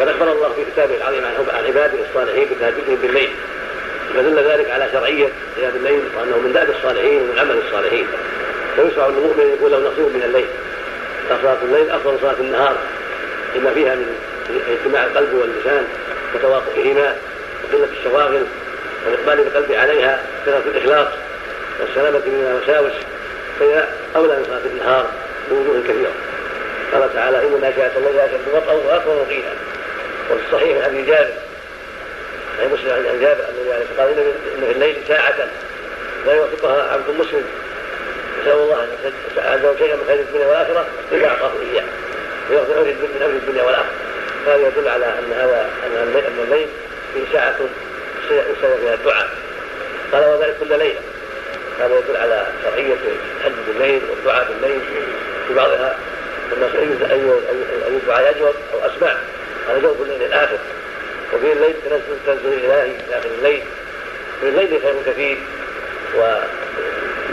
قد 0.00 0.08
أخبر 0.08 0.32
الله 0.32 0.48
في 0.48 0.64
كتابه 0.72 0.96
العظيم 0.96 1.24
عن 1.24 1.64
عباده 1.66 1.98
الصالحين 2.08 2.44
بتهجدهم 2.44 2.96
بالليل. 3.02 3.30
فدل 4.14 4.38
ذلك 4.38 4.70
على 4.70 4.88
شرعية 4.92 5.28
قيام 5.56 5.72
الليل 5.76 6.02
وأنه 6.18 6.38
من 6.38 6.52
داب 6.52 6.70
الصالحين 6.70 7.22
ومن 7.22 7.38
عمل 7.38 7.58
الصالحين. 7.66 8.06
فيشرع 8.76 9.06
للمؤمن 9.06 9.54
يكون 9.54 9.70
له 9.70 9.78
نصيب 9.78 10.04
من 10.16 10.22
الليل. 10.24 10.46
فصلاة 11.30 11.56
الليل 11.62 11.90
أفضل 11.90 12.18
صلاة 12.20 12.40
النهار 12.40 12.76
لما 13.56 13.70
فيها 13.70 13.94
من 13.94 14.16
اجتماع 14.68 15.04
القلب 15.04 15.34
واللسان 15.34 15.86
وتواقفهما 16.34 17.16
وقلة 17.64 17.88
الشواغل 17.98 18.46
والاقبال 19.06 19.44
بالقلب 19.44 19.72
عليها 19.72 20.22
كثرة 20.46 20.62
الإخلاص 20.66 21.08
والسلامة 21.80 22.18
من 22.18 22.60
الوساوس. 22.60 22.92
فهي 23.60 23.84
أولى 24.16 24.36
من 24.36 24.44
صلاة 24.44 24.72
النهار 24.72 25.10
بوجوه 25.50 25.82
كثيرة. 25.88 26.12
قال 26.94 27.14
تعالى 27.14 27.38
إن 27.38 27.60
ناشئه 27.60 27.90
الليل 27.96 28.20
اشد 28.20 28.48
وطئا 28.54 28.72
واكبر 28.72 29.24
قيلا 29.28 29.52
وفي 30.30 30.40
الصحيح 30.46 30.76
من 30.76 30.84
حديث 30.84 31.06
جابر 31.06 31.32
عن 32.60 32.72
مسلم 32.72 32.90
عن 32.90 33.20
جابر 33.20 33.44
النبي 33.48 33.72
عليه 33.72 33.84
الصلاه 33.90 34.06
والسلام 34.06 34.26
إن 34.58 34.66
في 34.66 34.72
الليل 34.72 34.96
ساعة 35.08 35.48
لا 36.26 36.32
يوافقها 36.32 36.92
عبد 36.92 37.10
مسلم. 37.18 37.44
يسال 38.40 38.52
الله 38.52 38.84
أن 38.84 38.88
عنده 39.38 39.74
شيئا 39.78 39.96
من 39.96 40.04
خير 40.06 40.20
الدنيا 40.20 40.46
والآخرة 40.46 40.86
اذا 41.12 41.26
أعطاه 41.26 41.50
إياه. 41.72 41.84
ويغفر 42.50 42.84
من 42.84 43.22
أمر 43.24 43.34
الدنيا 43.34 43.62
والآخرة. 43.62 43.92
هذا 44.46 44.56
يدل 44.56 44.88
على 44.88 45.06
أن 45.06 45.32
هذا 45.32 45.70
أن 45.86 46.44
الليل 46.44 46.68
فيه 47.14 47.22
ساعة 47.32 47.56
يستمع 48.30 48.76
فيها 48.80 48.94
الدعاء. 48.94 49.28
قال 50.12 50.24
وذلك 50.24 50.56
كل 50.60 50.78
ليلة. 50.78 51.00
هذا 51.80 51.94
يدل 51.98 52.16
على 52.16 52.46
شرعية 52.64 52.96
الحج 53.40 53.52
بالليل 53.66 54.02
والدعاء 54.10 54.48
بالليل 54.48 54.80
في 55.48 55.54
بعضها. 55.54 55.96
الناس 56.54 56.74
اي 56.74 57.14
اي 57.14 57.30
اي 57.86 57.98
دعاء 58.06 58.30
أجود 58.30 58.54
أو 58.74 58.78
أسمع 58.86 59.16
هذا 59.68 59.78
جوف 59.78 60.02
الليل 60.02 60.22
الآخر 60.22 60.58
وفي 61.34 61.52
الليل 61.52 61.74
تنزل 61.84 62.18
تنزل 62.26 62.52
إلهي 62.64 62.90
في 63.08 63.18
آخر 63.18 63.28
الليل. 63.38 63.62
في 64.40 64.48
الليل 64.48 64.82
خير 64.82 64.94
كثير. 65.06 65.38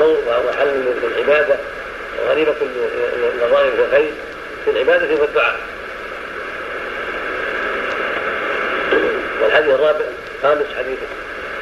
وحل 0.01 0.84
للعباده 1.03 1.55
وغريبة 2.19 2.55
النظائر 3.34 3.72
في 3.72 3.82
الخير. 3.86 4.11
في 4.65 4.72
العبادة 4.72 5.22
والدعاء 5.22 5.59
والحديث 9.41 9.69
الرابع 9.69 10.05
خامس 10.43 10.65
حديث 10.78 10.99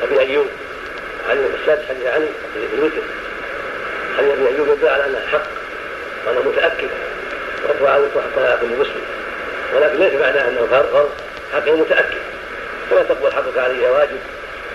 أبي 0.04 0.20
أيوب. 0.20 0.48
حديث 1.30 1.44
السادس 1.62 1.82
حديث 1.90 2.08
علي 2.08 2.28
في 2.54 2.76
الوتر. 2.76 3.02
حديث 4.18 4.32
أبي 4.32 4.48
أيوب 4.48 4.68
يدل 4.68 4.88
على 4.88 5.06
أنها 5.06 5.28
حق 5.32 5.48
وأنا 6.28 6.40
متاكد 6.40 6.90
الوتر 7.66 8.22
حتى 8.22 8.54
يكون 8.54 8.80
مسلم 8.80 9.02
ولكن 9.76 10.00
ليس 10.00 10.14
معناه 10.14 10.48
انه 10.48 10.68
فرض 10.72 11.10
حق 11.54 11.68
متاكد 11.68 12.18
ولا 12.92 13.04
تقبل 13.04 13.32
حقك 13.32 13.58
عليه 13.58 13.90
واجب. 13.90 14.20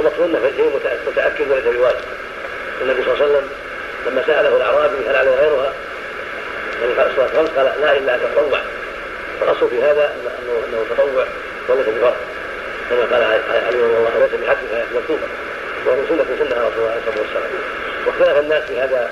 المقصود 0.00 0.24
أنه 0.24 0.50
شيء 0.56 0.80
متأكد 1.06 1.50
وليس 1.50 1.64
بواجب. 1.64 2.04
النبي 2.82 3.02
صلى 3.02 3.12
الله 3.12 3.24
عليه 3.24 3.34
وسلم 3.34 3.48
لما 4.06 4.22
سأله 4.26 4.56
الأعرابي 4.56 4.94
هل 5.08 5.16
عليه 5.16 5.30
غيرها 5.30 5.72
يعني 6.80 7.10
الصلاه 7.10 7.26
خمس 7.26 7.48
قال 7.56 7.80
لا 7.80 7.96
إلا 7.96 8.14
ان 8.14 8.20
تتطوع 8.20 8.60
فالاصل 9.40 9.70
في 9.70 9.82
هذا 9.82 10.14
انه 10.14 10.62
أنه 10.68 10.84
تطوع 10.90 11.26
وليس 11.68 11.86
بفرض 11.86 12.14
كما 12.90 13.00
قال 13.00 13.24
علي 13.24 13.80
رضي 13.80 13.96
الله 13.96 14.10
ليس 14.18 14.40
بحق 14.40 14.56
مكتوبه 14.94 15.28
وهو 15.86 15.96
سنه 16.08 16.24
سنة 16.38 16.46
رسول 16.48 16.78
الله 16.78 16.90
عليه 16.90 17.00
الصلاه 17.00 17.24
والسلام 17.24 17.50
واختلف 18.06 18.38
الناس 18.38 18.62
في 18.62 18.80
هذا 18.80 19.10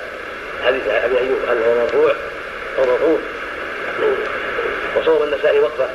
حديث 0.65 0.87
أبي 0.87 1.19
أيوب 1.19 1.39
هل 1.49 1.57
هو 1.63 1.75
مرفوع 1.75 2.13
أو 2.79 2.85
موقوف 2.85 3.19
وصوب 4.95 5.23
النسائي 5.23 5.59
وقفة. 5.59 5.89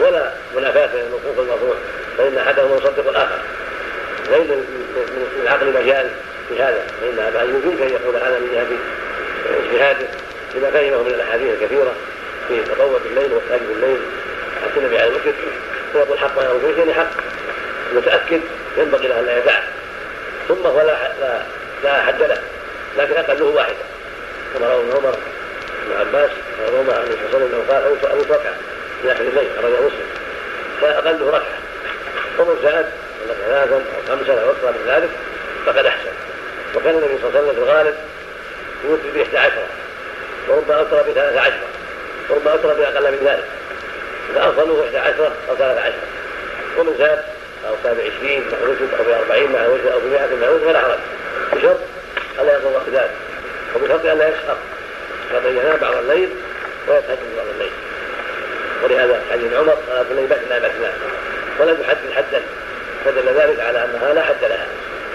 ولا 0.00 0.32
منافاة 0.56 0.86
بين 0.86 1.04
الموقوف 1.06 1.38
والمرفوع 1.38 1.74
فإن 2.18 2.38
أحدهما 2.38 2.76
يصدق 2.76 3.08
الآخر. 3.08 3.38
ليس 4.30 4.46
من 4.46 5.42
العقل 5.42 5.66
مجال 5.82 6.10
في 6.48 6.62
هذا 6.62 6.86
فإن 7.00 7.18
أبا 7.18 7.40
ايوب 7.40 7.64
يمكن 7.64 7.82
أن 7.82 7.90
يقول 7.90 8.16
هذا 8.16 8.38
من 8.38 8.48
جهة 8.52 8.66
اجتهاده 9.64 10.06
لما 10.54 10.70
فهمه 10.70 11.02
من 11.02 11.06
الأحاديث 11.14 11.62
الكثيرة 11.62 11.94
في 12.48 12.62
تطوع 12.64 12.98
بالليل 13.04 13.32
والخارج 13.32 13.60
بالليل 13.68 13.98
حتى 14.64 14.80
النبي 14.80 14.98
عليه 14.98 15.10
الوقت 15.10 15.34
ويقول 15.94 16.18
حق 16.18 16.38
ويقول 16.38 16.60
في 16.60 16.82
شيء 16.82 16.92
حق 16.92 17.10
متأكد 17.94 18.40
ينبغي 18.76 19.08
له 19.08 19.20
أن 19.20 19.26
لا 19.26 19.38
يدعه 19.38 19.60
ثم 20.48 20.66
هو 20.66 20.80
لا 20.80 20.96
لا, 21.84 22.02
حد 22.02 22.22
له 22.22 22.38
لكن 22.98 23.14
أقله 23.14 23.44
واحدة 23.44 23.76
كما 24.54 24.68
روى 24.68 24.80
ابن 24.80 24.90
عمر 24.96 25.16
وابن 25.86 25.96
عباس 26.00 26.30
عن 26.60 27.04
النبي 27.04 27.16
صلى 27.16 27.26
الله 27.26 27.36
عليه 27.36 27.46
وسلم 27.46 27.64
قال 27.70 28.10
الوتر 28.10 28.34
ركعه 28.34 28.54
في 29.02 29.12
اخر 29.12 29.20
الليل 29.20 29.48
اخرجه 29.58 29.74
مسلم 29.74 30.06
فاقله 30.80 31.30
ركعه 31.30 31.58
ومن 32.38 32.56
زاد 32.62 32.86
ولا 33.24 33.34
ثلاثا 33.34 33.74
أو 33.74 34.16
خمسا 34.16 34.32
أو 34.42 34.50
أكثر 34.50 34.70
من 34.70 34.84
ذلك 34.88 35.10
فقد 35.66 35.86
احسن 35.86 36.10
وكان 36.74 36.94
النبي 36.94 37.18
صلى 37.22 37.28
الله 37.28 37.38
عليه 37.38 37.48
وسلم 37.48 37.64
في 37.64 37.70
الغالب 37.70 37.94
يوتر 38.84 39.10
باحدى 39.14 39.38
عشره 39.38 39.68
وربما 40.48 40.78
اوتر 40.78 41.02
بثلاث 41.02 41.36
عشره 41.36 41.66
وربما 42.30 42.52
اوتر 42.52 42.74
باقل 42.74 43.12
من 43.12 43.18
ذلك 43.26 43.44
فافضله 44.34 44.84
احدى 44.84 44.98
عشره 44.98 45.32
أو 45.50 45.56
ثلاث 45.56 45.78
عشره 45.78 46.06
ومن 46.78 46.94
زاد 46.98 47.22
أو 47.68 47.74
كان 47.84 47.94
بعشرين 47.96 48.40
مع 48.40 48.68
وجد 48.68 48.88
أو 48.98 49.04
باربعين 49.04 49.52
مع 49.52 49.66
وجد 49.66 49.86
أو 49.86 50.00
بمائه 50.00 50.36
مع 50.36 50.48
وجد 50.48 50.64
فلا 50.64 50.80
حرج 50.80 50.98
بشرط 51.52 51.78
الا 52.40 52.54
يضر 52.54 52.82
ذلك 52.92 53.10
وبشرط 53.76 54.04
الا 54.04 54.30
شرط 54.30 54.56
ان 55.46 55.56
ينام 55.56 55.76
بعض 55.76 55.94
الليل 55.94 56.28
ويتهجد 56.88 57.36
بعض 57.36 57.46
الليل. 57.54 57.72
ولهذا 58.84 59.22
حديث 59.32 59.52
عمر 59.52 59.78
صلاه 59.88 60.04
الليل 60.10 60.26
بثنا 60.26 60.58
بثنا 60.58 60.92
ولم 61.58 61.78
يحدد 61.80 62.12
حدا 62.16 62.42
فدل 63.04 63.28
ذلك 63.28 63.60
على 63.60 63.84
انها 63.84 64.14
لا 64.14 64.22
حد 64.22 64.42
لها. 64.42 64.66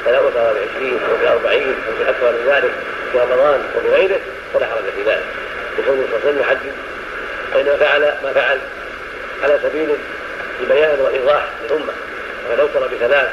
فلا 0.05 0.19
وصل 0.19 0.33
بعشرين 0.33 0.99
أو 1.09 1.15
بأربعين 1.21 1.75
أو 1.87 2.05
باكثر 2.05 2.31
من 2.31 2.53
ذلك 2.53 2.71
في 3.11 3.19
رمضان 3.19 3.63
وبغيره 3.77 4.19
فلا 4.53 4.65
حرج 4.65 4.83
في 4.95 5.03
ذلك. 5.09 5.25
بقوله 5.77 6.03
صلى 6.11 6.17
الله 6.17 6.19
عليه 6.23 6.29
وسلم 6.29 6.39
يحدد 6.39 6.73
فإنما 7.53 7.75
فعل 7.75 8.01
ما 8.23 8.33
فعل 8.33 8.59
على 9.43 9.59
سبيل 9.63 9.95
البيان 10.61 10.99
والإيضاح 10.99 11.45
للأمة. 11.63 11.93
ولو 12.51 12.67
ترى 12.67 12.87
بثلاث 12.95 13.29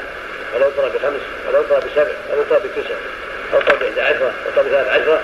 ولو 0.55 0.69
ترى 0.69 0.89
بخمس 0.89 1.21
ولو 1.47 1.63
ترى 1.63 1.79
بسبع 1.79 2.11
ولو 2.31 2.43
ترى 2.49 2.59
بتسع 2.59 2.95
أو 3.53 3.61
ترى 3.61 3.77
بإحدى 3.77 4.01
عشرة 4.01 4.33
أو 4.45 4.51
ترى 4.55 4.63
بثلاث 4.63 4.87
عشرة 4.87 5.21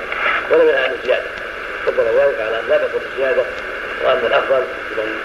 ولا 0.51 0.63
من 0.63 0.75
عن 0.75 0.91
الزيادة. 0.99 1.44
فدل 1.85 2.03
ذلك 2.03 2.41
على 2.41 2.59
أن 2.59 2.65
لا 2.69 2.77
تكون 2.77 3.01
الزيادة 3.11 3.43
وأن 4.03 4.25
الأفضل 4.25 4.63
لمن 4.97 5.19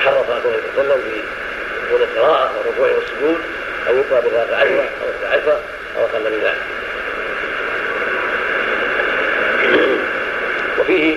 حرص 0.00 0.30
عليه 0.30 0.58
وسلم 0.74 1.02
في 1.02 1.20
طول 1.90 2.02
القراءة 2.02 2.52
والركوع 2.58 2.88
والسجود 2.88 3.38
أن 3.90 3.98
يقرأ 3.98 4.20
بثلاث 4.20 4.52
عشرة 4.52 4.88
أو 5.02 5.10
إحدى 5.10 5.26
عشرة 5.26 5.60
أو 5.96 6.04
أقل 6.04 6.20
من 6.20 6.40
ذلك. 6.44 6.62
وفيه 10.78 11.16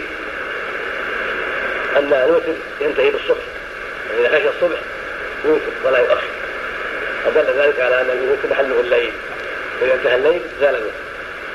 أن 1.98 2.14
الوتر 2.14 2.54
ينتهي 2.82 3.12
بالصبح 3.12 3.44
يعني 4.10 4.28
إذا 4.28 4.40
خشي 4.40 4.50
الصبح 4.50 4.80
يوتر 5.46 5.72
ولا 5.84 6.00
يؤخر. 6.00 6.28
فدل 7.26 7.60
ذلك 7.60 7.80
على 7.80 8.02
أن 8.02 8.10
الوتر 8.10 8.50
محله 8.50 8.80
الليل. 8.80 9.12
فإذا 9.80 9.94
انتهى 9.94 10.16
الليل 10.16 10.42
زال 10.62 10.74
منه 10.74 11.07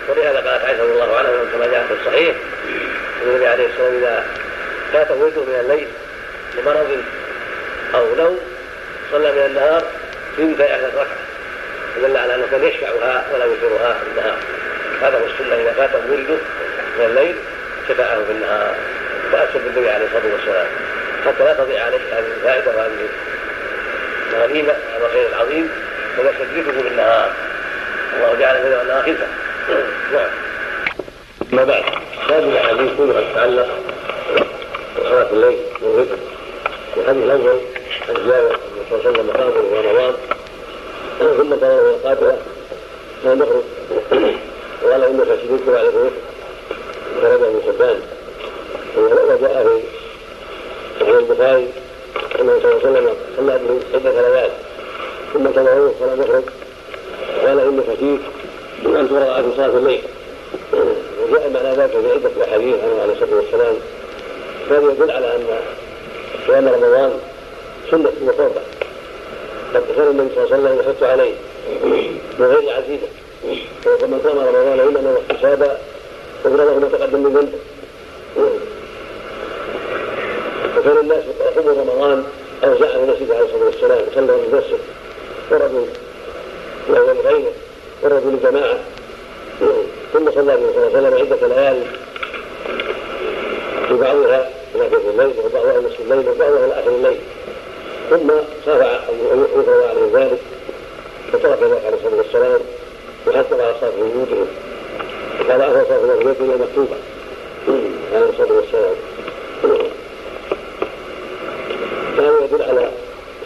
ولهذا 0.09 0.37
قالت 0.37 0.65
عائشة 0.65 0.83
رضي 0.83 0.93
الله 0.93 1.17
عنها 1.17 1.31
كما 1.53 1.67
جاء 1.67 1.87
في 1.89 1.95
الصحيح 2.01 2.37
النبي 3.23 3.47
عليه 3.47 3.67
الصلاة 3.67 3.89
والسلام 3.89 4.03
إذا 4.03 4.25
فات 4.93 5.11
ويته 5.11 5.45
من 5.45 5.61
الليل 5.61 5.89
لمرض 6.59 7.03
أو 7.95 8.15
نوم 8.15 8.39
صلى 9.13 9.33
من 9.33 9.47
النهار 9.47 9.83
اثنتي 10.39 10.63
عشرة 10.63 10.87
ركعة 10.87 11.17
فدل 11.97 12.17
على 12.17 12.35
أنه 12.35 12.47
كان 12.51 12.65
يشفعها 12.65 13.25
ولا 13.35 13.45
يوترها 13.45 13.93
في 13.93 14.11
النهار. 14.11 14.39
هذا 15.03 15.19
هو 15.19 15.25
السنة 15.25 15.63
إذا 15.63 15.73
فات 15.73 15.91
ولده 16.11 16.35
من 16.99 17.05
الليل 17.05 17.37
شفعه 17.89 18.25
في 18.25 18.33
النهار. 18.33 18.75
وأكثر 19.33 19.59
بالنبي 19.59 19.91
عليه 19.91 20.07
الصلاة 20.07 20.33
والسلام. 20.33 20.67
حتى 21.27 21.45
لا 21.45 21.55
تضيع 21.55 21.85
عليه 21.85 21.99
هذه 22.13 22.25
الفائدة 22.37 22.77
وهذه 22.77 23.09
الغنيمة 24.33 24.73
هذا 24.73 25.07
الخير 25.07 25.29
العظيم 25.29 25.71
فيستدركه 26.17 26.83
بالنهار 26.83 27.33
الله 28.17 28.37
جعل 28.41 28.57
في 28.57 28.83
النهار 28.83 29.03
خلفة. 29.03 29.27
أما 31.53 31.65
بعد؟ 31.65 31.85
هذه 32.29 32.49
الأحاديث 32.49 32.91
كلها 32.99 33.21
تتعلق 33.33 33.69
بصلاة 34.99 35.31
الليل 35.33 35.59
والوتر. 35.83 36.17
الحديث 36.97 37.25
الأول 37.25 37.61
عن 38.09 38.15
جابر 38.15 38.57
صلى 38.91 39.11
الله 39.11 39.33
عليه 39.35 39.45
وسلم 39.47 39.63
في 39.71 39.89
رمضان 39.89 40.15
ثم 41.19 41.51
قال 41.55 42.03
قاتله 42.05 42.39
ما 43.25 43.35
نخرج 43.35 43.63
وقال 44.83 45.05
إنك 45.05 45.27
شديدك 45.27 45.69
على 45.69 45.89
الوتر. 45.89 46.11
خرج 47.23 47.43
ابن 47.43 47.61
حبان 47.67 48.01
وجاء 48.97 49.39
في 49.39 49.83
صحيح 51.01 51.17
البخاري 51.17 51.69
انه 52.41 52.61
صلى 52.63 52.73
الله 52.73 52.81
عليه 52.87 52.91
وسلم 52.91 53.15
صلى 53.37 53.59
به 53.59 53.81
عده 53.95 54.29
ليال. 54.29 54.51
ثم 55.33 55.47
تبعوه 55.47 55.95
فلم 56.01 56.23
يخرج 56.23 56.45
قال 57.47 57.61
إنك 57.61 57.85
فيك 58.01 58.21
من 58.85 58.97
ان 58.97 59.09
ترى 59.09 59.43
في 59.43 59.57
صلاه 59.57 59.79
الليل 59.79 60.03
وجاء 61.23 61.51
معنى 61.51 61.77
ذلك 61.77 61.91
في 61.91 62.11
عده 62.13 62.45
احاديث 62.45 62.75
عنه 62.85 63.03
عليه 63.03 63.13
الصلاه 63.13 63.37
والسلام 63.37 63.75
كان 64.71 64.91
يدل 64.91 65.11
على 65.11 65.37
ان 65.37 65.45
صيام 66.47 66.69
رمضان 66.69 67.13
سنه 67.91 68.13
وقربه 68.25 68.61
قد 69.75 69.83
كان 69.97 70.07
النبي 70.09 70.35
صلى 70.35 70.45
الله 70.45 70.55
عليه 70.55 70.65
وسلم 70.65 70.79
يحث 70.81 71.03
عليه 71.03 71.35
من 72.39 72.47
غير 72.47 72.73
عزيزه 72.77 73.09
ومن 73.87 74.21
صام 74.25 74.39
رمضان 74.39 74.81
ايمانا 74.81 75.11
واحتسابا 75.13 75.79
غفر 76.45 76.57
له 76.57 76.79
ما 76.79 76.89
تقدم 76.89 77.19
من 77.23 77.33
ذنبه 77.33 77.59
وكان 80.79 80.99
الناس 80.99 81.25
يقوموا 81.41 81.83
رمضان 81.83 82.25
اوزاعه 82.65 82.97
المسجد 82.97 83.31
عليه 83.31 83.45
الصلاه 83.45 83.65
والسلام 83.65 83.99
صلى 84.15 84.33
بنفسه 84.53 84.79
ورجل 85.51 85.87
وهو 86.89 87.13
لغيره 87.13 87.53
ورجل 88.03 88.39
جماعة 88.43 88.79
ثم 90.13 90.31
صلى 90.31 90.55
النبي 90.55 90.73
صلى 90.75 90.87
الله 90.87 90.99
عليه 90.99 91.09
وسلم 91.09 91.15
عدة 91.15 91.47
ليال 91.49 91.83
في 93.89 93.95
بعضها 93.95 94.51
في 94.73 95.11
الليل 95.11 95.35
وبعضها 95.45 95.81
نصف 95.81 96.01
الليل 96.01 96.29
وبعضها 96.29 96.65
إلى 96.67 96.81
آخر 96.81 96.91
الليل. 96.91 97.19
ثم 98.11 98.31
خاف 98.67 99.03
يفرض 99.55 99.83
عليه 99.91 100.25
ذلك 100.25 100.39
فترك 101.33 101.63
ذلك 101.63 101.85
عليه 101.85 101.97
الصلاة 101.97 102.17
والسلام 102.17 102.61
وحتى 103.27 103.55
على 103.55 103.75
صلاه 103.81 103.93
وجودهم 103.99 104.47
وقال 105.41 105.61
أهل 105.61 105.87
صلاه 105.89 106.17
وجودهم 106.17 106.63
مكتوبه 106.63 106.97
عليه 108.15 108.29
الصلاة 108.29 108.53
والسلام. 108.53 108.95
فهذا 112.17 112.45
يدل 112.45 112.63
على 112.63 112.91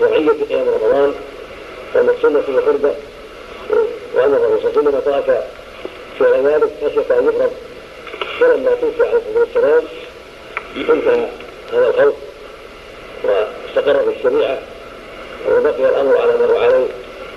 شرعية 0.00 0.30
قيام 0.48 0.66
رمضان 0.68 1.14
وأن 1.94 2.09
السنة 2.09 2.57
وقربة 2.57 2.94
وأن 4.27 4.35
الرسول 4.35 4.72
صلى 4.74 4.81
الله 4.81 4.93
عليه 4.93 4.99
وسلم 4.99 5.22
ترك 5.24 5.45
فعل 6.18 6.47
ذلك 6.47 6.70
خشية 6.85 7.18
أن 7.18 7.29
يفرض 7.29 7.51
فلما 8.41 8.70
توفي 8.81 9.09
عليه 9.09 9.18
الصلاة 9.18 9.41
والسلام 9.41 9.83
انتهى 10.77 11.27
هذا 11.72 11.89
الخوف 11.89 12.14
واستقر 13.24 14.03
في 14.03 14.18
الشريعة 14.18 14.59
وبقي 15.51 15.89
الأمر 15.89 16.16
على 16.18 16.33
ما 16.33 16.47
هو 16.47 16.57
عليه 16.59 16.87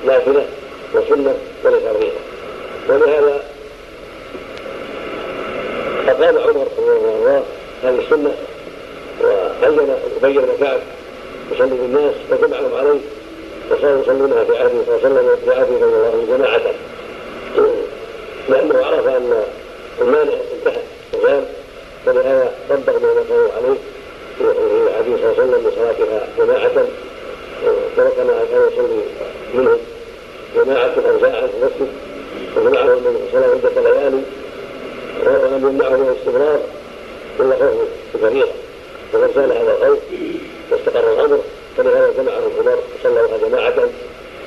نافلة 0.06 0.46
وسنة 0.94 1.36
وليس 1.64 1.84
فريضة 1.84 2.12
ولهذا 2.90 3.44
فقام 6.08 6.38
عمر 6.38 6.68
رضي 6.78 6.92
الله 6.92 7.30
عنه 7.30 7.44
هذه 7.84 8.00
السنة 8.06 8.32
وبين 9.24 9.96
وبين 10.18 10.48
كعب 10.60 10.80
يصلي 11.52 11.70
بالناس 11.70 12.14
فجمعهم 12.32 12.76
عليه. 12.76 13.00
يصلونها 13.72 14.44
في 14.44 14.58
عهده 14.58 14.84
صلى 14.86 14.96
الله 14.96 15.06
عليه 15.06 15.16
وسلم 15.16 15.36
في 15.36 15.52
صلى 15.80 15.86
الله 15.86 16.38
جماعة 16.38 16.62
لأنه 18.50 18.86
عرف 18.86 19.08
أن 19.08 19.44
المانع 20.02 20.34
انتهى 20.54 20.82
وزال 21.14 21.44
فلهذا 22.06 22.52
طبق 22.70 23.02
ما 23.02 23.14
نقله 23.14 23.52
عليه 23.58 23.78
في 24.38 24.94
حديث 24.98 25.20
صلى 25.20 25.32
الله 25.32 25.36
عليه 25.38 25.44
وسلم 25.44 25.70
بصلاتها 25.70 26.28
جماعة 26.38 26.86
ما 27.98 28.46
كان 28.52 28.62
يصلي 28.74 29.02
منهم 29.54 29.78
جماعة 30.56 30.94
أوزاعا 31.12 31.48
في 31.48 31.54
المسجد 31.62 31.90
وجمعهم 32.58 32.90
النبي 32.90 33.20
صلى 33.32 33.46
عدة 33.46 33.82
ليالي 33.82 34.22
ولم 35.26 35.68
يمنعه 35.68 35.90
من 35.90 36.10
الاستمرار 36.10 36.60
إلا 37.40 37.56
خوف 37.56 37.88
الفريضة 38.16 38.52
فقد 39.14 39.30
زال 39.36 39.52
هذا 39.52 39.78
الخوف 39.78 40.00
واستقر 40.72 41.14
الامر 41.14 41.40
فلهذا 41.80 42.12
جمعهم 42.18 42.52
عمر 42.60 42.80
وصلوا 43.00 43.48
جماعة 43.48 43.76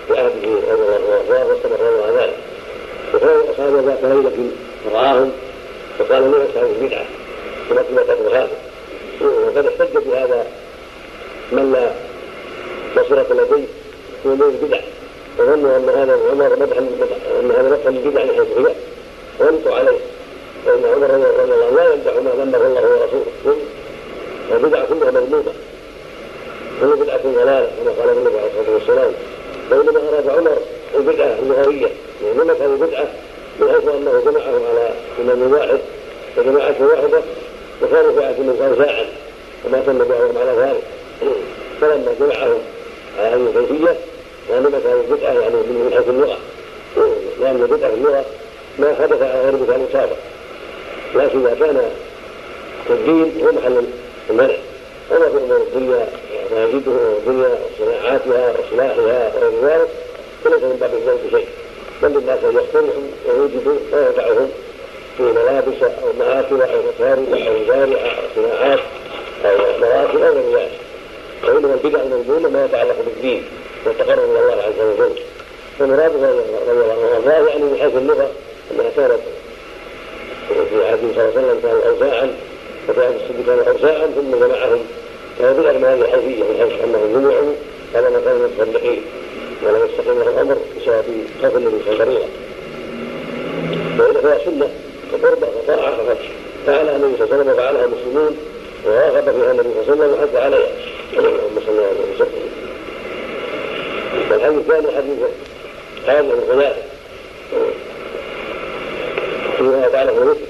في 0.08 0.18
عهده 0.18 0.72
رضي 0.72 0.72
الله 0.72 1.38
عنه 1.38 1.46
واستمر 1.46 2.02
على 2.02 2.16
ذلك 2.16 2.36
وكان 3.14 3.50
أصحاب 3.50 3.86
ذات 3.86 4.04
ليلة 4.04 4.50
فرآهم 4.84 5.32
فقال 5.98 6.30
ليس 6.30 6.56
هذه 6.56 6.86
بدعه 6.86 7.06
ولكن 7.70 7.98
قدر 7.98 8.36
هذا؟ 8.36 8.50
وقد 9.20 9.66
احتج 9.66 9.98
بهذا 10.06 10.46
من 11.52 11.72
لا 11.72 11.90
بصيرة 13.02 13.26
لديه 13.30 13.66
في 14.22 14.28
امور 14.28 14.48
البدع. 14.48 14.80
وظنوا 15.38 15.76
أن 15.76 15.88
هذا 15.88 16.18
عمر 16.30 16.56
مدحا 16.56 16.78
أن 17.40 17.50
هذا 17.50 17.68
مدحا 17.68 17.90
للبدع 17.90 18.24
من 18.24 18.30
حيث 18.30 18.58
هي 18.58 18.74
وأنتوا 19.40 19.74
عليه. 19.74 19.98
فان 20.66 20.84
عمر 20.84 21.10
رضي 21.40 21.54
الله 21.54 21.66
عنه 21.66 21.76
لا 21.76 21.94
يمدح 21.94 22.14
ما 22.14 22.30
ذمه 22.44 22.66
الله 22.66 22.82
ورسوله. 22.82 23.56
والبدع 24.50 24.84
كلها 24.84 25.10
مذمومة. 25.10 25.52
كل 26.82 26.96
بدعة 26.96 27.20
ضلالة 27.24 27.68
كما 27.78 27.92
قال 28.00 28.18
النبي 28.18 28.38
عليه 28.38 28.50
الصلاة 28.60 28.74
والسلام. 28.74 29.12
وإنما 29.70 30.08
أراد 30.08 30.28
عمر 30.28 30.58
البدعة 30.94 31.38
اللغوية 31.42 31.88
وإنما 32.22 32.54
كان 32.54 32.76
بدعة 32.76 33.06
من 33.60 33.68
حيث 33.68 33.88
أنه 33.88 34.22
جمعهم 34.24 34.62
على 34.70 34.90
إمام 35.20 35.52
واحد 35.52 35.78
وجماعة 36.36 36.74
واحدة 36.80 37.22
وكانوا 37.82 38.22
عهد 38.22 38.40
من 38.40 38.66
أوزاعا 38.68 39.04
وما 39.64 39.82
تم 39.86 39.98
بعضهم 39.98 40.38
على 40.38 40.50
ذلك. 40.50 40.82
فلما 41.80 42.14
جمعهم 42.20 42.58
على 43.18 43.28
هذه 43.28 43.52
الكيفية 43.56 43.96
وإنما 44.50 44.80
كانت 44.84 45.10
بدعة 45.10 45.32
يعني 45.32 45.54
من 45.54 45.92
حيث 45.94 46.08
اللغة. 46.08 46.38
لأن 47.40 47.62
البدعة 47.62 47.90
في 47.90 47.96
اللغة 47.96 48.24
ما 48.78 48.94
حدث 48.94 49.22
على 49.22 49.40
غير 49.40 49.52
مثال 49.52 49.86
سابق. 49.92 50.16
لكن 51.14 51.46
إذا 51.46 51.54
كان 51.54 51.90
الدين 52.90 53.44
هو 53.44 53.52
محل 53.52 53.84
المنع. 54.30 54.54
وما 55.10 55.28
في 55.28 55.44
أمور 55.44 55.56
الدنيا 55.56 56.08
ما 56.52 56.64
يجده 56.64 56.92
الدنيا 57.18 57.58
وصناعاتها 57.64 58.52
واصلاحها 58.52 59.32
وغير 59.36 59.52
ذلك 59.62 59.88
فليس 60.44 60.62
من 60.62 60.76
باب 60.80 60.94
الذنب 60.94 61.30
شيء. 61.30 61.46
بل 62.02 62.08
للناس 62.08 62.38
ان 62.44 62.56
يخترعوا 62.56 63.02
ويوجدوا 63.28 63.74
ما 63.92 64.06
ينفعهم 64.06 64.50
في 65.16 65.22
ملابس 65.22 65.82
أو 65.82 66.12
مآكل 66.18 66.62
أو 66.62 66.78
مشارب 66.94 67.32
أو 67.32 67.60
مزارع 67.60 68.02
أو 68.02 68.22
صناعات 68.36 68.80
أو 69.44 69.56
مراكب 69.80 70.22
أو 70.22 70.32
غير 70.32 70.58
ذلك. 70.58 70.70
فإنما 71.42 71.74
البدع 71.74 72.00
المذمومه 72.02 72.48
ما 72.48 72.64
يتعلق 72.64 72.96
بالدين 73.06 73.44
والتقرب 73.86 74.30
إلى 74.30 74.40
الله 74.40 74.62
عز 74.62 74.80
وجل. 74.80 75.12
فمراد 75.78 76.12
رضي 76.16 76.80
الله 77.18 77.32
عنه 77.34 77.48
يعني 77.48 77.64
من 77.64 77.78
حيث 77.80 77.96
اللغة 77.96 78.30
أنها 78.70 78.90
كانت 78.96 79.20
في 80.48 80.86
عهد 80.86 80.98
صلى 80.98 81.10
الله 81.10 81.22
عليه 81.22 81.32
وسلم 81.32 81.60
كانوا 81.62 81.82
اوزاعا 81.88 82.34
وكان 82.88 83.14
الصديق 83.16 83.46
كانوا 83.46 83.64
اوزاعا 83.72 84.06
ثم 84.06 84.30
جمعهم 84.30 84.80
كان 85.38 85.52
بدأ 85.52 85.72
من 85.72 85.84
هذه 85.84 86.00
الحيثيه 86.00 86.42
من 86.42 86.56
حيث 86.60 86.84
انهم 86.84 87.12
جمعوا 87.12 87.52
على 87.94 88.20
كانوا 88.24 88.48
متفرقين 88.48 89.02
ولم 89.62 89.88
يستقيم 89.88 90.18
له 90.18 90.28
الأمر 90.28 90.56
بسبب 90.76 91.04
الله 91.92 92.04
عليه 92.04 92.12
وسلم 92.12 92.28
وإذا 93.98 94.20
فيها 94.20 94.38
سنة 94.44 94.68
وقربه 95.12 95.48
وطاعه 95.58 95.96
فقد 95.96 96.16
فعلها 96.66 96.96
النبي 96.96 97.16
صلى 97.18 97.24
الله 97.24 97.34
عليه 97.34 97.42
وسلم 97.42 97.52
وفعلها 97.52 97.84
المسلمون 97.84 98.36
وراغب 98.86 99.24
فيها 99.30 99.50
النبي 99.50 99.68
صلى 99.86 99.94
الله 99.94 100.04
عليه 100.04 100.12
وسلم 100.12 100.12
وحث 100.12 100.36
عليها. 100.36 100.68
اللهم 101.18 101.60
صل 101.66 101.78
على 101.78 102.14
وسلم. 102.14 102.52
والحديث 104.30 104.58
الثاني 104.58 104.96
حديث 104.96 105.18
هذا 106.06 106.20
بن 106.22 106.58
غياث 106.58 106.76
فيما 109.56 109.86
يتعلق 109.86 110.12
بالوتر 110.12 110.40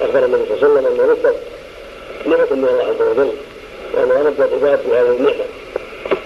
أخبر 0.00 0.24
النبي 0.24 0.42
صلى 0.48 0.56
الله 0.56 0.78
عليه 0.78 0.78
وسلم 0.78 0.86
أن 0.86 1.04
الوتر 1.04 1.34
نعمه 2.26 2.46
من 2.50 2.68
الله 2.68 2.84
عز 2.84 3.02
وجل؟ 3.08 3.32
وأن 3.94 4.10
أنبت 4.10 4.40
العباد 4.40 4.78
في 4.78 4.88
هذه 4.88 5.16
النعمة 5.16 5.44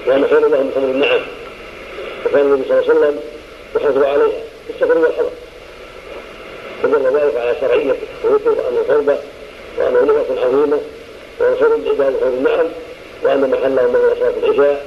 وأن 0.06 0.26
خير 0.26 0.48
لهم 0.48 0.70
خمر 0.74 0.84
النعم. 0.84 1.20
وكان 2.26 2.40
النبي 2.40 2.62
صلى 2.68 2.78
الله 2.80 2.90
عليه 2.90 2.98
وسلم 3.00 3.20
يحافظ 3.76 4.02
عليها 4.02 4.28
في 4.66 4.70
السفر 4.74 4.98
والحضر 4.98 5.30
فدل 6.82 7.16
ذلك 7.16 7.36
على 7.36 7.56
شرعية 7.60 7.94
الوتر 8.24 8.50
وأنه 8.50 8.82
فرضة 8.88 9.16
وأنه 9.78 10.00
نعمة 10.00 10.40
عظيمة 10.44 10.80
وأن 11.40 11.82
العباد 11.82 12.14
خير 12.20 12.28
النعم 12.28 12.66
وأن 13.22 13.50
محله 13.50 13.82
من 13.82 14.14
صلاة 14.20 14.32
العشاء 14.42 14.86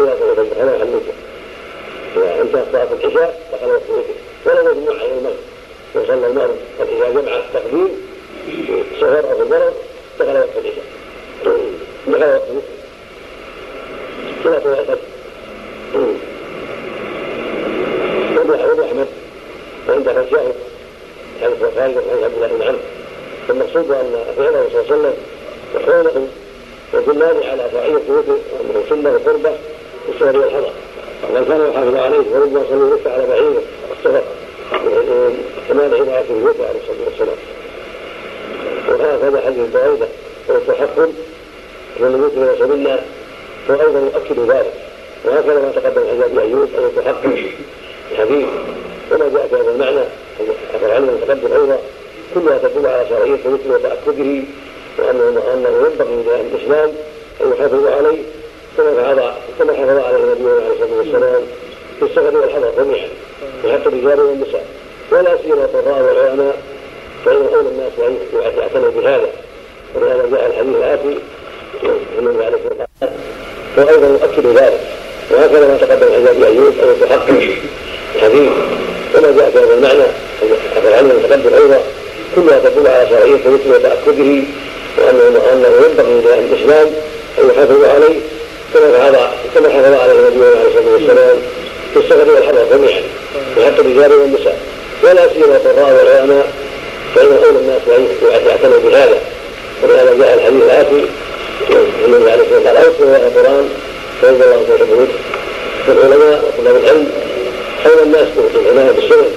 إلى 0.00 0.14
صلاة 0.20 0.42
الفجر 0.42 0.82
الوتر 0.82 1.12
إذا 2.16 2.40
انتهت 2.42 2.66
صلاة 2.72 2.88
العشاء 2.92 3.40
دخل 3.52 3.66
وقت 3.70 3.82
الوتر 3.88 4.12
ولا 4.46 4.70
يجمع 4.70 5.00
على 5.02 5.12
المغرب 5.18 5.36
وصلى 5.94 6.26
المغرب 6.26 6.56
إذا 6.80 7.08
جمع 7.20 7.36
التقديم 7.36 7.88
السفر 8.48 9.32
أو 9.32 9.38
في 9.38 9.72
دخل 10.20 10.36
وقت 10.36 10.48
العشاء. 10.56 10.84
الوتر 12.08 12.40
صلاة 14.44 14.56
الفجر 14.56 14.98
وابن 18.36 18.54
أحمد 18.80 19.06
وعندها 19.88 20.24
شاهد 20.30 20.54
حديث 21.42 21.58
خالد 21.76 21.96
وحديث 21.96 22.24
عبد 22.24 22.34
الله 22.34 22.46
بن 22.46 22.62
عمرو 22.62 22.78
المقصود 23.50 23.90
ان 23.90 24.24
فعله 24.36 24.68
صلى 24.72 24.80
الله 24.80 24.84
عليه 24.90 24.92
وسلم 24.92 25.14
وحوله 25.74 26.26
يدلان 26.94 27.36
على 27.50 27.70
فاعلية 27.72 28.02
الوتر 28.08 28.32
وانه 28.52 28.84
سنه 28.88 29.10
وقربه 29.10 29.50
في 30.06 30.12
السفر 30.14 30.38
والحضر 30.38 30.70
وقد 31.22 31.48
كان 31.48 31.70
يحافظ 31.70 31.96
عليه 31.96 32.24
وربما 32.34 32.62
صلى 32.68 32.76
الوتر 32.76 33.10
على 33.10 33.26
بعيره 33.26 33.62
السفر 33.98 34.22
كمال 35.68 35.94
عنايته 35.94 36.30
الوتر 36.30 36.64
عليه 36.64 36.80
الصلاه 36.80 37.06
والسلام 37.06 37.36
وهذا 38.88 39.40
حديث 39.46 39.74
بعيده 39.74 40.08
والتحقق 40.48 40.98
من 40.98 41.31
الوتر 42.06 42.52
ليس 42.52 42.60
منا 42.60 43.00
هو 43.70 43.74
أيضا 43.74 43.98
يؤكد 43.98 44.50
ذلك. 44.50 44.72
وهكذا 45.24 45.54
ما 45.54 45.72
تقدم 45.76 46.08
عن 46.08 46.22
أبي 46.22 46.40
أيوب 46.40 46.68
أن 46.78 46.90
يتحقق 46.96 47.38
الحديث. 48.12 48.46
وما 49.12 49.28
جاء 49.28 49.46
في 49.50 49.56
هذا 49.56 49.70
المعنى 49.70 50.04
اثر 50.74 50.86
العلم 50.86 51.08
المتقدم 51.08 51.52
أيضا 51.52 51.78
كلها 52.34 52.58
تدل 52.58 52.86
على 52.86 53.08
شرعية 53.08 53.32
مثل 53.34 53.70
وتأكده 53.70 54.42
وأنه 54.98 55.42
انه 55.54 55.68
ينبغي 55.68 56.22
لاهل 56.26 56.46
الإسلام 56.54 56.92
أن 57.40 57.52
يحافظوا 57.52 57.90
عليه 57.90 58.18
كما 58.76 58.90
حفظ 58.90 59.34
كما 59.58 59.72
حفظ 59.72 60.04
عليه 60.04 60.24
النبي 60.24 60.50
عليه 60.50 60.72
الصلاة 60.72 60.98
والسلام 60.98 61.42
في 61.98 62.04
السفر 62.04 62.36
والحضر 62.36 62.70
جميعا 62.78 63.08
وحتى 63.64 63.88
الرجال 63.88 64.20
والنساء. 64.20 64.66
ولا 65.12 65.36
سيما 65.42 65.64
القراء 65.64 66.02
والعلماء 66.02 66.62
فإن 67.24 67.46
أولى 67.54 67.68
الناس 67.68 67.92
أن 67.98 68.16
يعتنوا 68.58 68.90
بهذا. 68.90 69.28
ولهذا 69.94 70.28
جاء 70.30 70.46
الحديث 70.46 70.76
الآتي 70.76 71.18
من 72.20 72.42
عليه 72.42 72.56
الصلاة 72.56 73.12
وأيضا 73.76 74.06
يؤكد 74.06 74.46
ذلك. 74.46 74.80
وهكذا 75.30 75.66
ما 75.68 75.76
تقدم 75.80 76.12
عن 76.14 76.26
أبي 76.26 76.46
أيوب 76.46 76.74
أن 76.82 76.88
يتحقق 76.96 77.28
الحديث. 78.14 78.52
وما 79.14 79.32
جاء 79.38 79.50
في 79.50 79.58
هذا 79.58 79.74
المعنى 79.74 80.04
العلم 80.88 81.10
المتقدم 81.10 81.54
أيضا 81.54 81.80
كلها 82.36 82.58
تدل 82.58 82.86
على 82.86 83.08
شرعية 83.08 83.34
مثل 83.34 83.70
وتاكده 83.70 84.42
وأنه 84.98 85.42
انه 85.52 85.68
ينبغي 85.86 86.20
لأهل 86.24 86.44
الإسلام 86.52 86.86
أن 87.38 87.50
يحافظوا 87.50 87.88
عليه. 87.88 88.20
كما 88.74 89.04
حفظ 89.04 89.16
كما 89.54 89.68
حفظ 89.68 90.00
عليه 90.00 90.12
النبي 90.12 90.44
عليه 90.44 90.68
الصلاه 90.68 90.92
والسلام 90.92 91.36
في 91.94 91.98
السفر 92.00 92.30
والحضر 92.34 92.64
جميعا 92.76 93.02
وحتى 93.58 93.80
الرجال 93.80 94.12
والنساء. 94.12 94.58
ولا 95.04 95.28
سيما 95.28 95.56
القراء 95.56 95.92
والعلماء 95.98 96.46
فإن 97.14 97.26
اولى 97.26 97.58
الناس 97.58 97.82
ان 97.96 98.06
يعتنوا 98.46 98.78
بهذا. 98.78 99.18
ولهذا 99.82 100.14
جاء 100.18 100.34
الحديث 100.34 100.62
الآتي 100.62 101.06
النبي 102.04 102.30
عليه 102.30 102.42
الصلاه 102.42 102.58
والسلام 102.58 102.76
اوصوا 102.76 103.12
يا 103.12 103.30
قران 103.36 103.68
فان 104.22 104.34
الله 104.34 104.76
تحبه 104.78 105.06
فالعلماء 105.86 106.44
وطلاب 106.44 106.76
العلم 106.76 107.08
حول 107.84 108.02
الناس 108.02 108.28
بالعنايه 108.54 108.92
بالسنن 108.92 109.30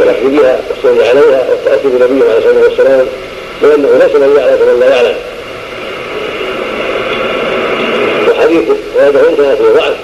والاخذ 0.00 0.28
بها 0.28 0.60
والسير 0.70 1.08
عليها 1.08 1.46
والتاتي 1.50 1.88
بنبيه 1.88 2.24
عليه 2.24 2.38
الصلاة 2.38 2.62
والسلام 2.62 3.06
لأنه 3.62 3.88
ليس 3.98 4.14
من 4.14 4.36
يعلم 4.36 4.56
كمن 4.56 4.80
لا 4.80 4.96
يعلم. 4.96 5.16
وحديث 8.28 8.68
وهذا 8.96 9.28
انتهى 9.28 9.56
في 9.56 9.62
ضعف 9.62 9.96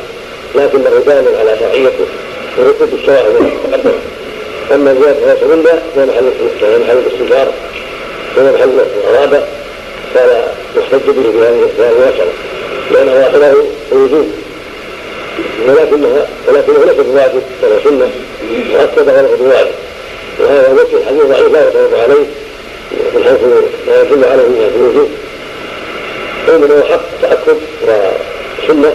لكنه 0.55 0.91
دال 1.07 1.37
على 1.41 1.59
شرعيته 1.61 2.07
ورتب 2.59 2.95
الشرع 2.95 3.23
تقدم 3.71 3.93
أما 4.75 4.95
زيادة 4.95 5.33
ليس 5.35 5.43
منا 5.43 5.83
فهي 5.97 6.79
محل 6.79 6.99
الاستنكار 6.99 7.53
وهي 8.37 8.53
محل 8.53 8.71
الغرابة. 9.05 9.43
فلا 10.17 10.45
يحتج 10.77 11.07
به 11.07 11.23
في 11.33 11.39
هذه 11.39 11.69
المساله 11.79 12.27
لأنه 12.91 13.13
اخذه 13.13 13.67
الوجود 13.93 14.33
ولكنها 15.69 16.27
ولكنه 16.49 16.85
ليس 16.85 16.97
بواجب 16.97 17.43
ولا 17.63 17.85
سنة. 17.85 18.11
مؤكده 18.51 19.13
ولا 19.13 19.37
بواجب 19.37 19.75
وهذا 20.41 20.73
وجه 20.73 20.97
الحديث 20.97 21.23
ضعيف 21.23 21.53
لا 21.53 21.61
يعتمد 21.61 21.95
عليه 21.95 22.27
من 23.15 23.25
حيث 23.25 23.41
لا 23.87 24.03
يدل 24.03 24.25
عليه 24.25 24.43
من 24.43 24.57
حيث 24.57 24.77
الوجود 24.77 25.11
وانما 26.49 26.79
هو 26.79 26.85
حق 26.85 27.05
تأكد 27.23 27.57
وسنة 27.83 28.95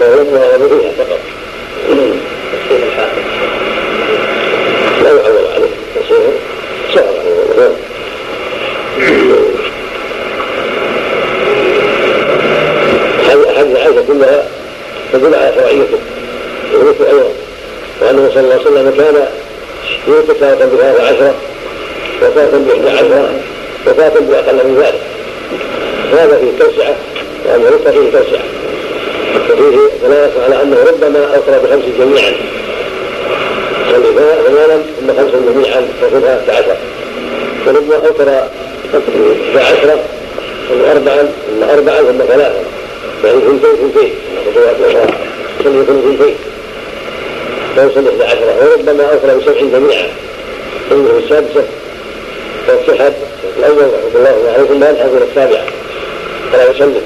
وغلب 0.00 0.68
فيها 0.68 1.04
فقط. 1.04 1.20
لا 5.02 5.10
يعول 5.10 5.46
عليه. 5.54 5.70
تصير 5.94 6.22
شهر. 6.94 7.14
عليه 8.98 9.41
كلها 14.22 14.44
تدل 15.12 15.34
على 15.34 15.52
شرعيته 15.54 15.98
ومثل 16.74 17.04
أيضا 17.04 17.28
وأنه 18.00 18.30
صلى 18.34 18.40
الله 18.40 18.54
عليه 18.54 18.62
وسلم 18.62 18.90
كان 18.96 19.26
يوتر 20.08 20.34
ساعة 20.40 20.54
بثلاث 20.54 21.00
عشرة 21.00 21.34
وساعة 22.22 22.50
بإحدى 22.50 22.90
عشرة 22.90 23.30
وساعة 23.86 24.20
بأقل 24.20 24.54
من 24.54 24.82
ذلك. 24.82 25.00
هذا 26.12 26.38
فيه 26.38 26.64
توسعة 26.64 26.96
وأن 27.46 27.60
يوتر 27.60 27.92
فيه 27.92 28.18
توسعة. 28.18 28.44
وفيه 29.50 29.78
دلالة 30.02 30.32
على 30.44 30.62
أنه 30.62 30.76
ربما 30.88 31.34
أوتر 31.34 31.58
بخمس 31.58 31.84
جميعا. 31.98 32.32
والإثناء 33.92 34.42
ثمانا 34.46 34.82
ثم 35.00 35.08
خمس 35.16 35.54
جميعا 35.54 35.88
أحد 36.02 36.50
عشر 36.50 36.76
وربما 37.66 37.94
أوتر 37.94 38.28
إحدى 38.94 39.58
عشرة 39.58 39.98
ثم 40.68 40.90
أربعا 40.90 41.28
ثم 41.48 41.70
أربعا 41.70 41.96
ثم 41.96 42.18
ثلاثا 42.28 42.64
يعني 43.24 43.40
ثنتين 43.40 44.12
يصلي 45.60 45.80
يكون 45.80 46.16
ثنتين 46.18 46.34
لا 47.76 47.84
يصلي 47.84 48.10
احدى 48.10 48.24
عشرة 48.24 48.70
وربما 48.70 49.04
اوصل 49.12 49.38
بسبع 49.40 49.60
جميعا 49.60 50.08
ثم 50.90 51.06
السادسة 51.06 51.64
فالصحة 52.66 53.12
الأول 53.58 53.82
رحمه 53.84 54.16
الله 54.18 54.52
عليه 54.54 54.64
ثم 54.68 54.84
يلحق 54.84 55.12
إلى 55.16 55.24
السابعة 55.30 55.64
فلا 56.52 56.70
يسلم 56.70 57.02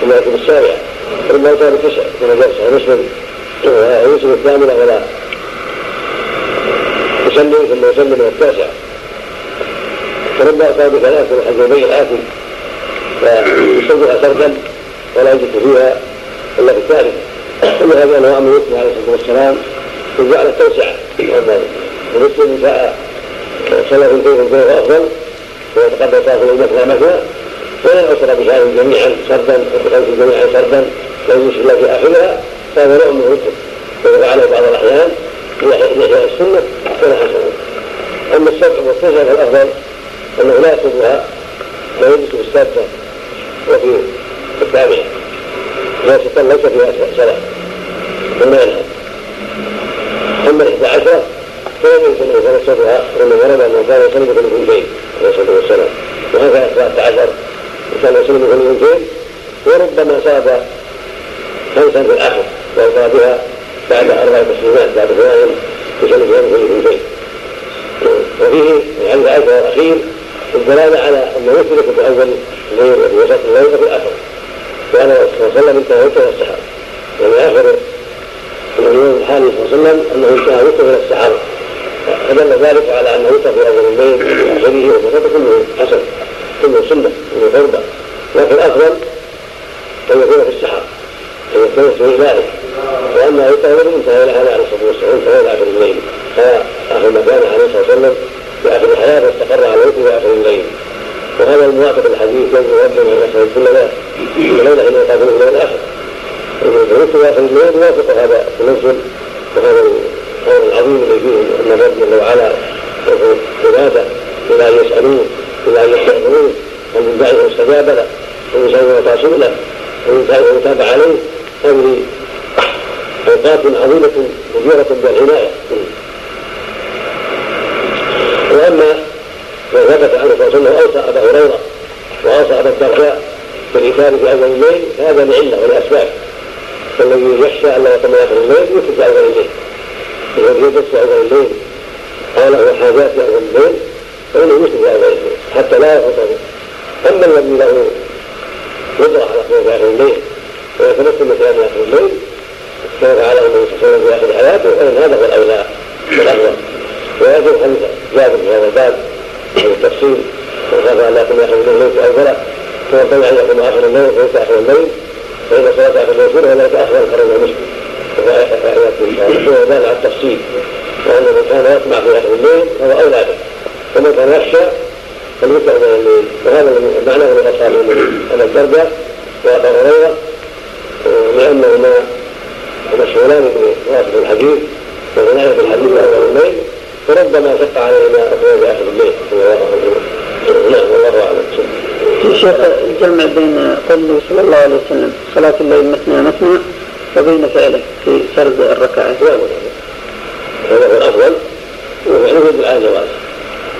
ثم 0.00 0.12
يأتي 0.12 0.30
بالسابعة 0.30 0.76
ربما 1.30 1.50
أوصل 1.50 1.70
بتسع 1.70 2.02
كما 2.20 2.34
جاء 2.34 2.50
صحيح 2.58 2.72
مسلم 2.72 3.08
يوسف 4.04 4.24
الثامنة 4.24 4.74
ولا 4.74 5.00
يسلم 7.26 7.52
ثم 7.52 7.90
يسلم 7.90 8.12
إلى 8.12 8.28
التاسعة 8.28 8.70
فربما 10.38 10.64
أوصل 10.68 10.90
بثلاث 10.90 11.32
من 11.32 11.38
الحجرين 11.38 11.84
الآتي 11.84 12.16
فيصليها 13.20 14.20
سردا 14.22 14.54
ولا 15.16 15.32
يجد 15.32 15.48
فيها 15.62 16.00
إلا 16.58 16.72
في 16.72 16.78
الثالث. 16.78 17.14
ثم 17.80 17.92
هذا 17.92 18.18
أنه 18.18 18.38
أمر 18.38 18.48
يوسف 18.48 18.72
عليه 18.72 18.90
الصلاة 18.90 19.10
والسلام 19.12 19.56
وجعل 20.18 20.46
التوسعة. 20.46 20.94
ومثل 22.16 22.42
النساء 22.42 22.96
صلى 23.90 24.08
في 24.08 24.14
البيت 24.14 24.40
البيت 24.40 24.66
أفضل 24.66 25.08
ويتقبل 25.76 26.24
صلاه 26.24 26.42
المثنى 26.42 26.94
مثنى 26.94 27.20
ولن 27.84 28.04
اوصل 28.04 28.42
بشهر 28.42 28.64
جميعا 28.76 29.16
سردا 29.28 29.64
وبخمس 29.74 30.06
جميعا 30.18 30.46
سردا 30.52 30.84
يجوز 31.28 31.54
إلا 31.54 31.76
في 31.76 31.90
آخرها 31.90 32.40
فهذا 32.76 32.98
نوع 33.04 33.12
من 33.12 33.38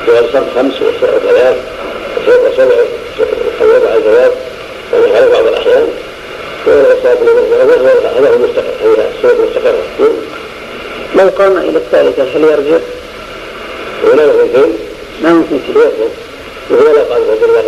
صرف 0.06 0.56
خمس 0.56 0.74
وثلاث 0.82 1.56
وسبع 2.28 2.76
ويضع 3.60 3.94
الجواز 3.96 4.32
ويفعل 4.92 5.28
بعض 5.28 5.46
الاحيان 5.46 5.88
والصلاة 6.66 7.14
هذا 7.62 8.28
هو 8.28 8.34
المستقر 8.34 8.74
هي 8.82 8.92
السنة 9.18 9.32
المستقرة. 9.32 9.82
لو 11.16 11.28
قام 11.28 11.56
إلى 11.56 11.78
الثالثة 11.78 12.22
هل 12.22 12.44
يرجع؟ 12.44 12.78
ولا 14.04 14.24
اثنتين 14.24 14.78
ما 15.22 15.32
ممكن 15.32 15.58
كده. 15.74 15.90
وهو 16.70 16.94
لا 16.94 17.02
قال 17.02 17.22
رجل 17.22 17.44
الله 17.44 17.62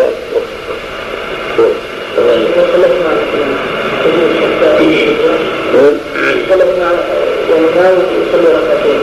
يعني 7.51 7.67
كان 7.75 8.03
يصلي 8.23 8.49
ركعتين 8.49 9.03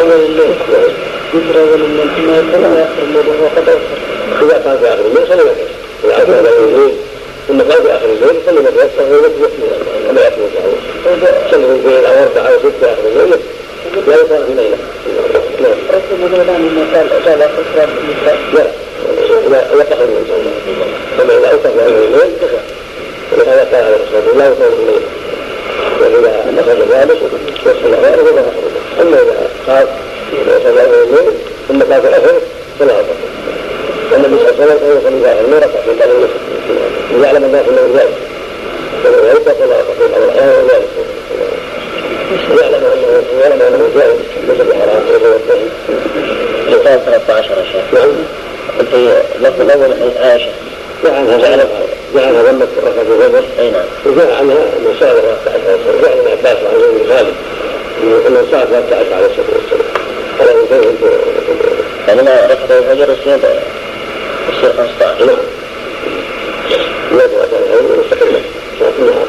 أول 0.00 0.12
الليل 0.12 0.54
ذكر 1.34 1.60
أول 1.60 1.80
الليل 1.80 2.08
ثم 2.16 2.30
يقول 2.30 2.64
آخر 2.64 3.02
الليل 3.02 3.28
وهو 3.28 3.46
قد 3.56 3.68
أوصل 3.68 4.50
إذا 4.50 4.58
كان 4.64 4.78
في 4.78 4.88
آخر 4.88 5.00
الليل 5.06 5.26
صلي 5.28 5.44
ما 5.44 5.50
تيسر 5.52 5.70
إذا 6.04 6.24
كان 6.24 6.42
في 6.42 6.48
آخر 6.48 6.64
الليل 6.64 6.94
ثم 7.48 7.58
كان 7.58 7.82
في 7.82 7.92
آخر 7.94 8.06
الليل 8.82 9.00
وهو 9.00 9.26
يكمل 9.26 10.46
ولا 11.06 11.50
صلي 11.50 11.66
في 11.66 11.88
الليل 11.88 12.04
أو 12.06 12.22
أربعة 12.22 12.48
أو 12.52 12.58
ستة 12.58 12.92
آخر 12.92 13.02
الليل 13.08 13.40
لا 14.06 14.14
يصار 14.14 14.44
في 14.46 14.54
ليلة 14.54 14.76
نعم 15.62 15.78
قال 15.92 16.00
قال 17.26 17.38
لا 17.38 18.68
لا 19.48 19.62
يقع 19.64 20.04
من 20.04 20.16
إن 20.16 20.26
شاء 20.28 20.38
الله 20.38 20.56
كما 21.18 21.38
إذا 21.38 21.50
أوصى 21.50 21.68
في 21.68 21.80
آخر 21.82 22.04
الليل 22.04 22.30
كفى 22.42 22.60
ولهذا 23.32 23.64
قال 23.72 23.84
عليه 23.84 23.96
الصلاة 23.96 24.22
والسلام 24.26 24.38
لا 24.38 24.46
يصار 24.46 24.70
في 24.70 24.82
الليل 24.82 25.02
وإذا 26.00 26.60
أخذ 26.60 26.78
ذلك 26.92 27.18
وصل 27.66 27.94
غيره 27.94 28.24
فلا 28.24 28.40
أخذ 28.40 29.00
أما 29.00 29.16
إذا 29.16 29.48
قال 29.68 29.86
وصل 30.48 30.78
آخر 30.78 31.02
الليل 31.02 31.32
ثم 31.68 31.82
قال 31.82 32.02
في 32.02 32.08
الآخر 32.08 32.34
فلا 32.80 32.92
أخذ 32.92 33.16
والنبي 34.12 34.36
صلى 34.38 34.50
الله 34.50 34.64
عليه 34.64 34.74
وسلم 34.74 34.78
كان 34.78 34.98
يصلي 34.98 35.34
في 35.36 35.50
ما 35.50 35.58
ركع 35.58 35.80
من 35.86 36.12
النصف 36.16 36.40
ويعلم 37.18 37.44
الناس 37.44 37.64
أنه 37.68 38.00
ذلك 38.00 38.25
فلا 39.04 39.32
أخذ 39.32 39.44
في 39.44 40.12
بعض 40.12 40.22
الأحيان 40.22 40.66
ذلك 40.68 40.88
يعلم 42.60 42.84
أنه 42.84 43.40
يعلم 43.40 43.62
أنه 43.62 43.88
جائز 43.94 44.20
ليس 44.48 44.60
بحرام 44.60 45.02
ولا 45.08 45.36
يتهم 45.36 45.68
الآية 46.68 46.96
13 46.96 47.50
يا 47.50 47.64
شيخ 47.72 47.94
نعم 47.94 48.10
قلت 48.78 48.88
اللفظ 49.36 49.60
الأول 49.60 49.94
حديث 49.94 50.16
عائشة 50.16 50.50
جاء 51.04 51.14
عنها 51.14 51.38
جعلها 52.14 52.42
ذمة 52.42 52.66
ركعة 52.82 53.02
الغدر 53.02 53.44
أي 53.58 53.70
نعم 53.70 53.84
وجاء 54.06 54.34
عنها 54.34 54.56
أنه 54.78 54.94
سأل 55.00 55.16
ركعة 55.16 55.78
وجاء 55.98 56.18
عن 56.18 56.30
عباس 56.30 56.56
وعن 56.62 56.80
زيد 56.80 57.02
بن 57.02 57.14
خالد 57.14 57.34
أنه 58.26 58.46
سأل 58.50 58.66
ركعة 58.72 59.16
عليه 59.16 59.26
الصلاة 59.26 59.46
والسلام 59.56 59.96
إن 60.40 60.66
كان 62.06 62.16
يعني 62.16 62.22
ما 62.22 62.46
ركعة 62.46 62.78
الفجر 62.78 63.12
يصير 63.12 64.72
15 64.72 65.26
نعم. 65.26 65.36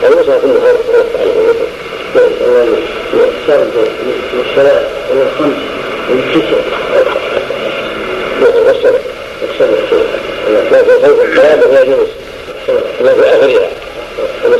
والتسع 0.03 0.37
خلف 0.39 0.79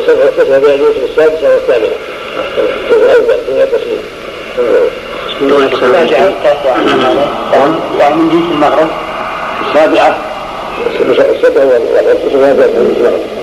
الثلاثة 0.09 0.59
فيها 0.59 0.75
جنس 0.75 0.95
السادسة 1.09 1.49
والثامنة 1.49 1.95
في 2.89 2.95
تسليم 3.65 4.01
السابعة. 9.67 10.17
السبع 11.31 11.63
من 11.63 11.71
المغرب 12.97 13.36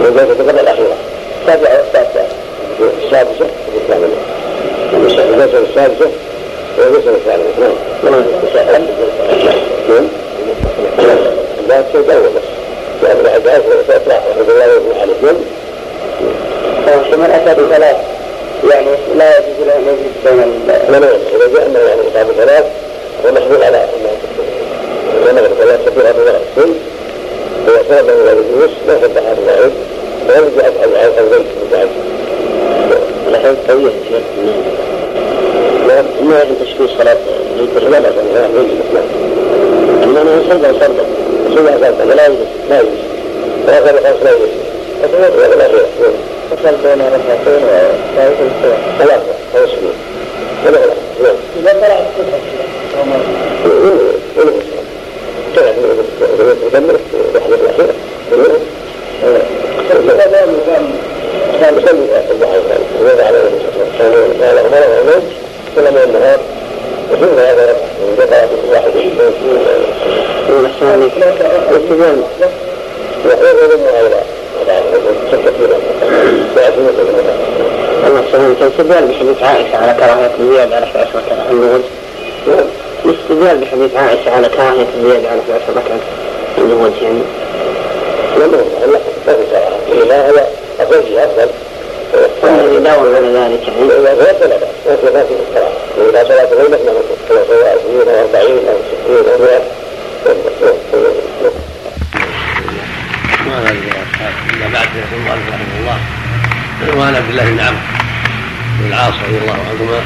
وذلك 0.00 0.40
قبل 0.40 0.60
الأخيرة 0.60 0.96
السابعة 1.42 1.78
والتاسعة 1.78 2.26
السادسة 3.04 3.46
والثامنة 3.74 4.16
المسألة 4.92 5.44
السادسة 5.44 6.10
والمسألة 6.78 7.14
الثامنة 7.14 7.44
نعم 7.60 7.74
نعم 8.68 10.06
لا 11.68 11.80
تتجاوز 11.80 12.26
بس 12.36 12.42
لأن 13.02 13.20
العباس 13.20 13.62
وتطلع 13.66 14.20
رحمة 14.30 14.42
الله 14.42 14.66
ويرضى 14.66 15.00
عليه 15.00 15.38
نعم 16.86 17.02
فمن 17.10 17.30
أتى 17.30 17.62
بثلاث 17.62 17.96
يعني 18.70 18.90
لا 19.16 19.38
يجوز 19.38 19.66
له 19.66 19.76
أن 19.76 19.82
يجلس 19.86 20.16
بين 20.24 20.66
لا 20.66 20.98
لا 20.98 21.08
إذا 21.08 21.54
جاء 21.54 21.66
أنه 21.66 21.78
يعني 21.78 22.00
إقامة 22.14 22.32
ثلاث 22.32 22.64
هو 23.26 23.32
محمول 23.32 23.62
على 23.62 23.76
أنه 25.30 25.48
ثلاث 25.58 25.80
يصير 25.80 26.10
أبو 26.10 26.20
الكل 26.20 26.72
هو 27.68 27.76
صاد 27.88 28.08
إلى 28.08 28.32
الجلوس 28.32 28.70
ما 28.88 28.94
فتح 28.94 29.22
الغائب 29.38 29.72
ويرجع 30.28 30.66
أو 30.84 31.24
البيت 31.24 31.46
بعد 31.72 31.88
الحين 33.28 33.56
قوية 33.68 33.92
شيخ 34.08 34.22
نعم 35.88 36.04
ما 36.28 36.42
يجب 36.42 36.64
تشبيه 36.64 36.98
صلاة 36.98 37.16
الوتر 37.56 37.88
لا 37.88 37.98
بأس 38.00 38.12
لا 38.34 38.46
يجلس 38.46 38.86
نعم 38.94 39.04
أما 40.02 40.22
أنا 40.22 40.42
صلى 40.48 40.72
صلى 40.80 41.04
صلى 41.54 41.94
صلى 41.98 42.14
لا 42.14 42.26
يجلس 42.26 42.48
لا 42.70 42.80
يجلس 42.80 43.00
وهذا 43.68 43.90
الخاص 43.90 44.22
لا 44.24 44.30
يجلس 44.30 44.50
أتوقع 45.04 45.46
ولا 45.46 45.54
لا 45.54 45.66
يجلس 45.66 45.86
وصل 46.70 46.82
بين 46.82 47.00
ركعتين 47.00 47.64
وثالث 47.64 48.40
السور 48.40 48.76
ثلاثة 48.98 49.34
أو 49.56 49.66
سنين 49.66 49.96
ولا 50.66 50.76
لا 50.76 50.86
نعم 51.22 51.36
إذا 51.60 51.72
طلعت 51.72 52.06
الصبح 52.18 52.38
كانت 55.56 55.76
تكمل 56.68 56.96
اللحظة 57.34 57.54
الأخيرة 57.54 57.94
كان 61.60 61.78
يصلي 61.78 62.30
الضحى 62.30 62.58
ويضع 63.02 63.24
على 63.24 63.36
النبي 63.38 63.58
صلى 63.58 63.82
الله 63.82 63.92
عليه 64.00 64.10
وسلم 64.10 64.38
كان 64.40 64.58
أمره 64.58 65.00
الموت 65.00 65.22
كل 65.76 65.82
من 65.82 66.02
النهار 66.04 66.38
وثم 67.12 67.38
هذا 67.38 67.76
من 68.00 68.16
دفع 68.18 68.46
واحد 68.70 68.90
الثاني 70.64 71.10
الالتزام 71.70 72.22
ويضم 73.24 73.82
هؤلاء 73.82 74.26
شك 75.30 75.38
فينا 75.38 75.76
الله 78.06 78.22
سبحانه 78.32 78.54
كالاستدلال 78.60 79.06
بحديث 79.08 79.42
عائشة 79.42 79.76
على 79.76 79.94
كراهية 79.94 80.30
الزيادة 80.40 80.76
على 80.76 80.84
11 80.84 81.10
ركعة 81.14 81.50
النهوض 81.50 81.82
الاستدلال 83.04 83.58
بحديث 83.58 83.96
على 84.80 84.88
كراهية 84.88 84.98
الزيادة 84.98 85.30
على 85.30 85.40
11 85.40 85.64
ركعة 85.76 86.00
النهوض 86.58 86.92
يعني 87.02 87.22
لم 88.36 88.50
لا 88.50 88.86
ما 88.86 88.98
في 88.98 89.44
صراحة 89.50 90.04
لا 90.08 90.28
هذا 90.28 90.46
أفضل 90.80 91.18
أفضل 91.18 91.48
والذي 92.42 92.74
يداوم 92.74 93.14
على 93.14 93.26
ذلك 93.26 93.68
يعني 93.68 93.84
إذا 93.84 94.14
غيرت 94.14 94.42
لا 94.42 94.56
بأس 94.56 94.68
مثل 94.86 95.14
ما 95.14 95.24
في 95.24 95.34
الصلاة 95.48 95.72
إذا 96.10 96.24
صلاة 96.28 96.54
غير 96.54 96.70
مثل 96.70 96.84
ما 96.84 97.00
سواء 97.28 97.78
20 97.78 98.08
أو 98.08 98.20
40 98.20 98.68
أو 98.68 98.76
60 99.04 99.32
أو 99.32 99.38
100 99.38 99.60
ما 103.46 103.58
هذا 103.62 103.70
الأصحاب 103.70 104.32
إلا 104.54 104.66
بعد 104.72 104.88
يقول 104.96 105.20
الله 105.20 105.38
رحمه 105.50 105.74
الله 105.80 105.98
وعن 106.98 107.14
عبد 107.14 107.30
الله 107.30 107.44
بن 107.44 107.60
عمرو 107.60 107.80
بن 108.80 108.88
العاص 108.88 109.14
رضي 109.28 109.38
الله 109.38 109.58
عنهما 109.70 110.00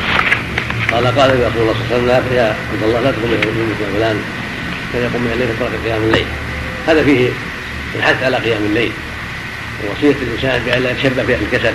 قال 0.93 1.21
قال 1.21 1.39
لي 1.39 1.47
رسول 1.47 1.63
الله 1.63 1.75
صلى 1.75 1.99
الله 1.99 2.15
عليه 2.15 2.25
وسلم 2.25 2.37
يا 2.37 2.55
عبد 2.73 2.83
الله 2.83 3.01
لا 3.01 3.11
تقم 3.11 3.31
من 3.31 3.77
مثل 3.81 3.97
فلان 3.97 4.19
كان 4.95 5.03
يقوم 5.03 5.23
من 5.23 5.31
الليل 5.33 5.49
فترك 5.57 5.85
قيام 5.85 6.03
الليل. 6.03 6.27
هذا 6.89 7.05
فيه 7.05 7.31
الحث 7.97 8.23
على 8.23 8.37
قيام 8.37 8.65
الليل. 8.65 8.93
ووصية 9.83 10.17
الإنسان 10.23 10.63
بأن 10.65 10.83
لا 10.83 10.91
يتشبه 10.91 11.23
بأهل 11.23 11.43
الكسل 11.43 11.75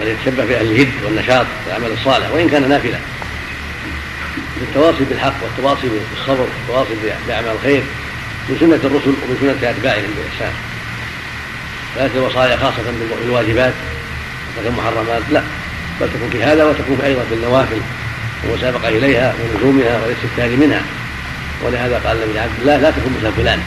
بل 0.00 0.08
يتشبه 0.08 0.44
بأهل 0.44 0.66
الجد 0.70 0.92
والنشاط 1.04 1.46
والعمل 1.66 1.92
الصالح 1.92 2.30
وإن 2.30 2.48
كان 2.48 2.68
نافلة 2.68 2.98
بالتواصي 4.60 5.04
بالحق 5.04 5.34
والتواصي 5.42 5.88
بالصبر 5.88 6.46
والتواصي 6.58 6.94
بأعمال 7.26 7.52
الخير 7.52 7.82
من 8.48 8.56
سنة 8.60 8.80
الرسل 8.84 9.08
ومن 9.08 9.36
سنة 9.40 9.70
أتباعهم 9.70 10.10
بإحسان. 10.16 10.52
ليست 11.96 12.16
الوصايا 12.16 12.56
خاصة 12.56 12.82
بالواجبات 13.22 13.74
وترك 14.56 14.66
المحرمات 14.66 15.22
لا. 15.30 15.42
بل 16.00 16.08
تكون 16.14 16.30
في 16.32 16.42
هذا 16.42 16.64
وتكون 16.64 17.00
أيضا 17.04 17.22
في 17.28 17.34
النوافل 17.34 17.80
والمسابقة 18.44 18.88
إليها 18.88 19.34
ولزومها 19.40 20.00
والاستكثار 20.02 20.56
منها. 20.56 20.82
ولهذا 21.64 22.00
قال 22.04 22.16
النبي 22.22 22.38
عبد 22.38 22.60
الله 22.60 22.76
لا 22.76 22.90
تكن 22.90 23.10
مثل 23.18 23.32
فلان. 23.36 23.60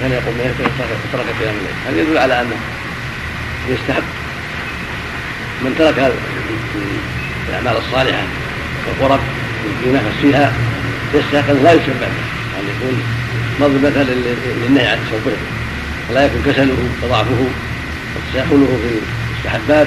كان 0.00 0.12
يقوم 0.12 0.34
من 0.34 1.08
ترك 1.12 1.26
قيام 1.40 1.54
الليل 1.54 1.74
هذا 1.86 2.00
يدل 2.00 2.18
على 2.18 2.40
أنه 2.40 2.56
يستحب. 3.68 4.02
من 5.64 5.74
ترك 5.78 6.12
الأعمال 7.48 7.76
الصالحة 7.86 8.22
والقرب 8.86 9.20
ينافس 9.86 10.16
فيها 10.22 10.52
يستحق 11.14 11.50
أن 11.50 11.60
لا 11.64 11.72
يشبه 11.72 11.92
به 12.00 12.22
ان 12.58 12.64
يكون 12.68 13.02
مضرب 13.60 13.84
مثل 13.84 14.06
للنهي 14.62 14.86
عن 14.86 14.98
تشبهه 15.06 15.36
فلا 16.08 16.24
يكون 16.26 16.42
كسله 16.46 16.88
وضعفه 17.02 17.46
وتساهله 18.16 18.78
في 18.82 18.98
المستحبات. 19.30 19.86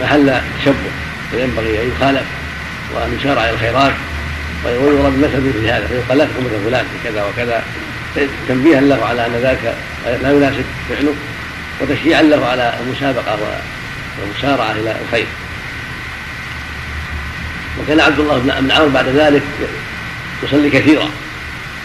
محل 0.00 0.40
تشبه 0.60 0.90
فينبغي 1.30 1.82
أن 1.82 1.90
يخالف 1.96 2.24
وأن 2.94 3.18
يشار 3.20 3.38
على 3.38 3.50
الخيرات. 3.50 3.92
ويضرب 4.78 5.14
المثل 5.14 5.52
في 5.52 5.70
هذا 5.70 5.86
فيقال 5.86 6.18
لا 6.18 6.24
تكون 6.24 6.44
مثل 6.44 6.64
فلان 6.64 6.84
في 6.84 7.10
كذا 7.10 7.24
وكذا. 7.24 7.62
تنبيها 8.48 8.80
له 8.80 9.04
على 9.04 9.26
أن 9.26 9.32
ذلك 9.42 9.74
لا 10.22 10.30
يناسب 10.30 10.64
فعله 10.88 11.14
وتشجيعا 11.80 12.22
له 12.22 12.46
على 12.46 12.74
المسابقة 12.86 13.38
والمسارعة 14.20 14.72
إلى 14.72 14.96
الخير. 15.06 15.26
وكان 17.80 18.00
عبد 18.00 18.18
الله 18.18 18.38
بن 18.38 18.70
عمرو 18.70 18.88
بعد 18.88 19.08
ذلك 19.08 19.42
يصلي 20.42 20.70
كثيرا 20.70 21.08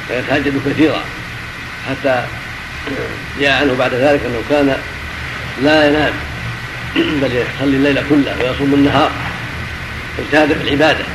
ويتهجد 0.09 0.61
كثيرا 0.65 1.01
حتى 1.89 2.23
جاء 3.39 3.61
عنه 3.61 3.75
بعد 3.79 3.93
ذلك 3.93 4.21
أنه 4.25 4.41
كان 4.49 4.77
لا 5.63 5.87
ينام 5.87 6.13
بل 6.95 7.31
يصلي 7.31 7.77
الليل 7.77 8.03
كله 8.09 8.35
ويصوم 8.39 8.73
النهار 8.73 9.11
اجتهد 10.19 10.53
في 10.53 10.63
العبادة. 10.63 11.05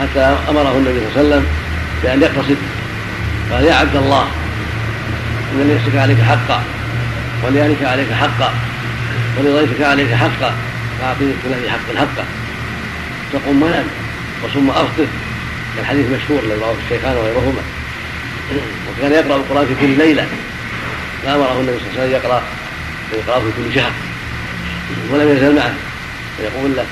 حتى 0.00 0.36
أمره 0.48 0.72
النبي 0.78 1.00
صلى 1.00 1.08
الله 1.08 1.12
عليه 1.16 1.20
وسلم 1.20 1.46
بأن 2.02 2.22
يقتصد. 2.22 2.56
قال 3.52 3.64
يا 3.64 3.74
عبد 3.74 3.96
الله 3.96 4.28
إن 5.52 5.60
لنفسك 5.60 5.96
عليك 5.96 6.20
حقا 6.20 6.62
ولأهلك 7.42 7.82
عليك 7.82 8.12
حقا 8.12 8.54
ولضيفك 9.38 9.82
عليك 9.82 10.14
حقا 10.14 10.54
فاعطي 11.00 11.32
كل 11.42 11.50
ذي 11.62 11.70
حق 11.70 11.96
حقه 11.96 12.24
تقوم 13.32 13.62
ونام 13.62 13.84
وصم 14.44 14.70
أفطر. 14.70 15.06
الحديث 15.78 16.06
مشهور 16.06 16.42
الذي 16.42 16.60
رواه 16.60 16.74
الشيخان 16.84 17.16
وغيرهما. 17.16 17.62
وكان 18.88 19.12
يقرأ 19.12 19.36
القرآن 19.36 19.66
في 19.66 19.74
كل 19.80 19.98
ليلة. 19.98 20.26
فأمره 21.24 21.60
النبي 21.60 21.78
صلى 21.78 21.88
الله 21.88 22.00
عليه 22.00 22.02
وسلم 22.02 22.12
يقرأ 22.12 22.42
ويقرا 23.12 23.40
في 23.40 23.46
كل 23.56 23.74
شهر. 23.74 23.92
ولم 25.10 25.28
يزل 25.36 25.56
معه. 25.56 25.74
ويقول 26.40 26.76
له 26.76 26.84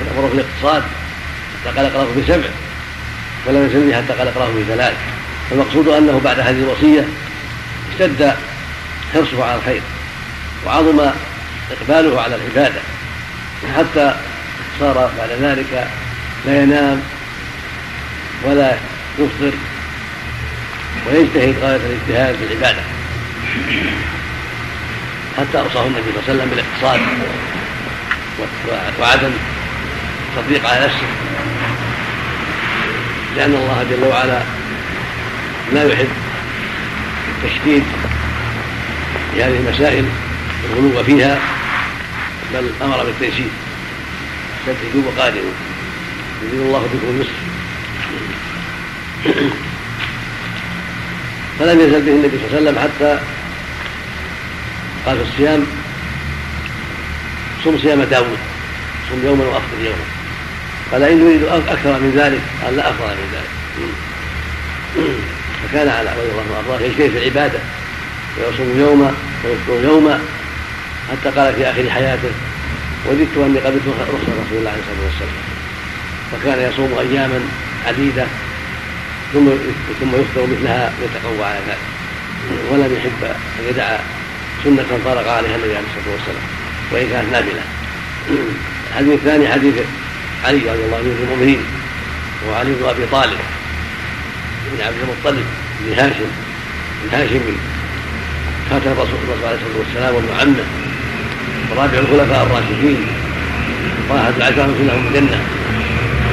يامره 0.00 0.28
بالاقتصاد 0.28 0.82
حتى 0.82 0.99
قال 1.66 1.86
اقراه 1.86 2.06
بسبع 2.18 2.48
ولم 3.46 3.68
به 3.68 3.96
حتى 3.96 4.12
قال 4.18 4.28
اقراه 4.28 4.48
بثلاث 4.48 4.94
فالمقصود 5.50 5.88
أنه 5.88 6.20
بعد 6.24 6.40
هذه 6.40 6.58
الوصية 6.58 7.04
اشتد 7.92 8.34
حرصه 9.14 9.44
على 9.44 9.54
الخير 9.54 9.82
وعظم 10.66 11.10
إقباله 11.70 12.20
على 12.22 12.36
العبادة. 12.36 12.80
حتى 13.76 14.14
صار 14.80 15.10
بعد 15.18 15.30
ذلك 15.42 15.88
لا 16.46 16.62
ينام 16.62 17.02
ولا 18.44 18.76
يفطر 19.18 19.52
ويجتهد 21.06 21.54
غاية 21.62 21.76
الاجتهاد 21.76 22.36
في 22.36 22.44
العبادة. 22.44 22.82
حتى 25.38 25.58
أوصاه 25.58 25.86
النبي 25.86 26.02
صلى 26.02 26.10
الله 26.10 26.22
عليه 26.28 26.34
وسلم 26.34 26.50
بالاقتصاد 26.50 27.00
وعدم 29.00 29.30
التطبيق 30.36 30.70
على 30.70 30.84
نفسه. 30.84 31.06
لأن 33.36 33.54
الله 33.54 33.86
جل 33.90 34.04
وعلا 34.04 34.42
لا 35.72 35.84
يحب 35.84 36.08
التشديد 37.44 37.82
في 39.34 39.42
هذه 39.42 39.56
المسائل 39.56 40.04
والغلو 40.62 41.04
فيها 41.04 41.38
بل 42.54 42.70
أمر 42.82 43.04
بالتيسير 43.04 43.48
سددوا 44.66 45.02
وقادروا 45.06 45.52
يريد 46.42 46.60
الله 46.60 46.78
بكم 46.78 47.08
اليسر 47.10 47.30
فلم 51.58 51.80
يزل 51.80 52.02
به 52.02 52.12
النبي 52.12 52.38
صلى 52.38 52.46
الله 52.46 52.56
عليه 52.56 52.70
وسلم 52.70 52.78
حتى 52.78 53.20
قال 55.06 55.16
في 55.16 55.22
الصيام 55.22 55.66
صم 57.64 57.78
صيام 57.78 58.02
داود 58.02 58.38
صم 59.10 59.26
يوما 59.26 59.44
وأفطر 59.44 59.78
يوما. 59.80 60.19
قال 60.92 61.02
إن 61.02 61.20
يريد 61.20 61.42
أكثر 61.42 61.92
من 61.92 62.12
ذلك 62.16 62.40
قال 62.64 62.76
لا 62.76 62.90
أفضل 62.90 63.06
من 63.06 63.28
ذلك. 63.32 63.50
فكان 65.62 65.88
على 65.88 66.10
رضي 66.10 66.30
الله 66.30 66.42
عنه 66.42 66.68
وارضاه 66.68 66.86
يجتهد 66.86 67.10
في 67.10 67.18
العبادة 67.18 67.58
ويصوم 68.38 68.78
يوما 68.78 69.14
ويفطر 69.44 69.84
يوما 69.84 70.20
حتى 71.10 71.30
قال 71.40 71.54
في 71.54 71.70
آخر 71.70 71.90
حياته 71.90 72.30
وددت 73.06 73.36
أني 73.36 73.58
قبلت 73.58 73.82
رخصه 73.86 74.32
رسول 74.46 74.58
الله 74.58 74.70
عليه 74.70 74.80
الصلاه 74.80 75.04
والسلام 75.06 75.50
فكان 76.32 76.72
يصوم 76.72 76.98
أياما 76.98 77.40
عديدة 77.86 78.26
ثم 79.32 79.46
ثم 80.00 80.20
يفطر 80.20 80.46
مثلها 80.46 80.92
ويتقوى 81.00 81.44
على 81.44 81.60
ذلك. 81.68 81.78
ولم 82.70 82.96
يحب 82.96 83.24
أن 83.24 83.64
يدع 83.70 83.96
سنة 84.64 84.98
طرق 85.04 85.28
عليها 85.28 85.56
النبي 85.56 85.76
عليه 85.76 85.86
الصلاة 85.86 86.14
والسلام 86.14 86.42
وإن 86.92 87.08
كانت 87.08 87.32
نافلة. 87.32 87.62
الحديث 88.90 89.14
الثاني 89.14 89.48
حديث 89.48 89.74
علي 90.44 90.58
رضي 90.58 90.84
الله 90.84 90.96
عنه 90.96 91.14
المؤمنين 91.22 91.60
وعلي 92.48 92.70
بن 92.72 92.88
أبي 92.88 93.06
طالب 93.12 93.38
بن 94.72 94.84
عبد 94.86 94.96
المطلب 95.02 95.46
بن 95.80 95.92
هاشم 95.92 96.30
الهاشمي 97.04 97.56
خاتم 98.70 98.90
الرسول 98.90 99.18
عليه 99.44 99.56
الصلاه 99.56 99.78
والسلام 99.78 100.14
وابن 100.14 100.28
عمه 100.40 100.64
ورابع 101.70 101.98
الخلفاء 101.98 102.46
الراشدين 102.46 103.06
واحد 104.10 104.32
العشرة 104.36 104.66
لهم 104.66 105.06
الجنة 105.06 105.40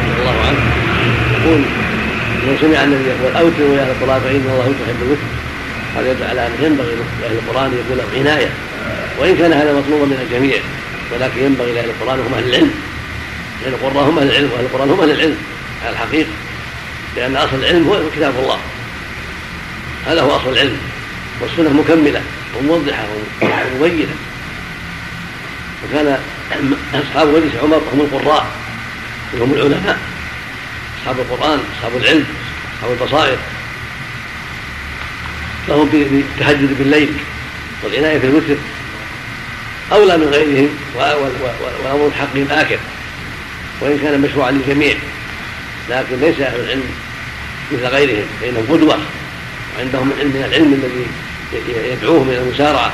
رضي 0.07 0.19
الله 0.19 0.45
عنه. 0.47 0.59
يقول 1.33 1.61
من 2.47 2.57
سمع 2.61 2.83
النبي 2.83 3.09
يقول 3.09 3.35
أوتروا 3.35 3.75
يا 3.75 3.81
أهل 3.81 3.89
القرآن 3.89 4.21
فإن 4.21 4.45
الله 4.53 4.65
يحب 4.83 5.01
الوتر 5.05 5.27
هذا 5.97 6.11
يدل 6.11 6.23
على 6.23 6.47
أنه 6.47 6.65
ينبغي 6.65 6.95
لأهل 7.21 7.33
القرآن 7.33 7.65
أن 7.65 7.77
يكون 7.79 7.97
لهم 7.97 8.09
عناية 8.19 8.49
وإن 9.19 9.37
كان 9.37 9.53
هذا 9.53 9.73
مطلوبا 9.73 10.05
من 10.05 10.19
الجميع 10.25 10.57
ولكن 11.11 11.43
ينبغي 11.43 11.71
لأهل 11.73 11.89
القرآن 11.89 12.19
هم 12.19 12.33
أهل 12.33 12.49
العلم. 12.49 12.71
لأن 13.63 13.73
القراء 13.73 14.09
هم 14.09 14.19
أهل 14.19 14.27
العلم 14.27 14.51
وأهل 14.51 14.65
القرآن 14.65 14.89
هم 14.89 15.01
أهل 15.01 15.11
العلم 15.11 15.37
على 15.83 15.93
الحقيقة 15.93 16.29
لأن 17.15 17.35
أصل 17.35 17.55
العلم 17.55 17.87
هو 17.87 17.99
كتاب 18.15 18.33
الله. 18.39 18.59
هذا 20.07 20.21
هو 20.21 20.35
أصل 20.35 20.49
العلم 20.49 20.77
والسنة 21.41 21.69
مكملة 21.69 22.21
وموضحة 22.57 23.07
ومبينة. 23.41 24.15
وكان 25.83 26.19
أصحاب 26.93 27.27
مجلس 27.27 27.55
عمر 27.63 27.81
هم 27.93 28.01
القراء 28.01 28.47
وهم 29.33 29.53
العلماء 29.53 29.99
أصحاب 31.01 31.19
القرآن 31.19 31.59
أصحاب 31.77 32.01
العلم 32.01 32.25
أصحاب 32.77 32.91
البصائر. 32.91 33.37
لهم 35.67 35.89
بالتهجد 35.89 36.77
بالليل 36.77 37.13
والعناية 37.83 38.17
بالوتر 38.17 38.55
أولى 39.91 40.17
من 40.17 40.27
غيرهم 40.27 40.69
وأمر 41.83 42.11
حقهم 42.19 42.47
آكل 42.51 42.77
وإن 43.81 43.99
كان 43.99 44.21
مشروعا 44.21 44.51
للجميع 44.51 44.95
لكن 45.89 46.19
ليس 46.21 46.39
أهل 46.39 46.59
العلم 46.59 46.83
مثل 47.71 47.85
غيرهم 47.85 48.25
فإنهم 48.41 48.65
قدوة 48.69 48.97
وعندهم 49.77 50.07
من 50.07 50.45
العلم 50.49 50.73
الذي 50.73 51.07
يدعوهم 51.91 52.29
إلى 52.29 52.37
المسارعة 52.37 52.93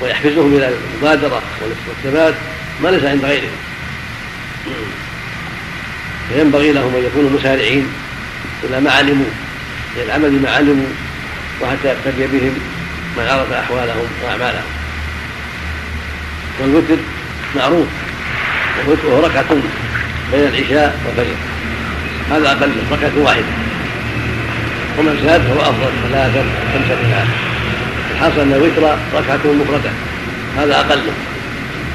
ويحفزهم 0.00 0.56
إلى 0.56 0.72
المبادرة 0.94 1.42
والثبات 1.88 2.34
ما 2.82 2.88
ليس 2.88 3.04
عند 3.04 3.24
غيرهم. 3.24 3.56
فينبغي 6.28 6.72
لهم 6.72 6.96
أن 6.96 7.04
يكونوا 7.04 7.30
مسارعين 7.30 7.88
إلى 8.64 8.80
ما 8.80 8.90
علموا 8.90 9.26
إلى 9.96 10.04
العمل 10.04 10.30
بما 10.30 10.50
علموا 10.50 10.86
وحتى 11.60 11.88
يقتدي 11.88 12.26
بهم 12.26 12.54
من 13.16 13.26
عرف 13.28 13.52
أحوالهم 13.52 14.06
وأعمالهم. 14.24 14.64
والوتر 16.60 16.96
معروف 17.56 17.86
والوتر 18.78 19.28
ركعة. 19.28 19.56
بين 20.32 20.48
العشاء 20.48 20.98
والفجر. 21.06 21.36
هذا 22.30 22.48
أقل 22.52 22.72
ركعة 22.92 23.12
واحدة 23.24 23.46
ومن 24.98 25.22
زاد 25.26 25.40
فهو 25.40 25.60
أفضل 25.60 25.90
ثلاثة 26.08 26.44
خمسة 26.72 26.94
إلى 27.00 27.24
الحاصل 28.14 28.40
أن 28.40 28.52
الوتر 28.52 28.98
ركعة 29.14 29.52
مفردة. 29.52 29.90
هذا 30.58 30.80
أقله 30.80 31.12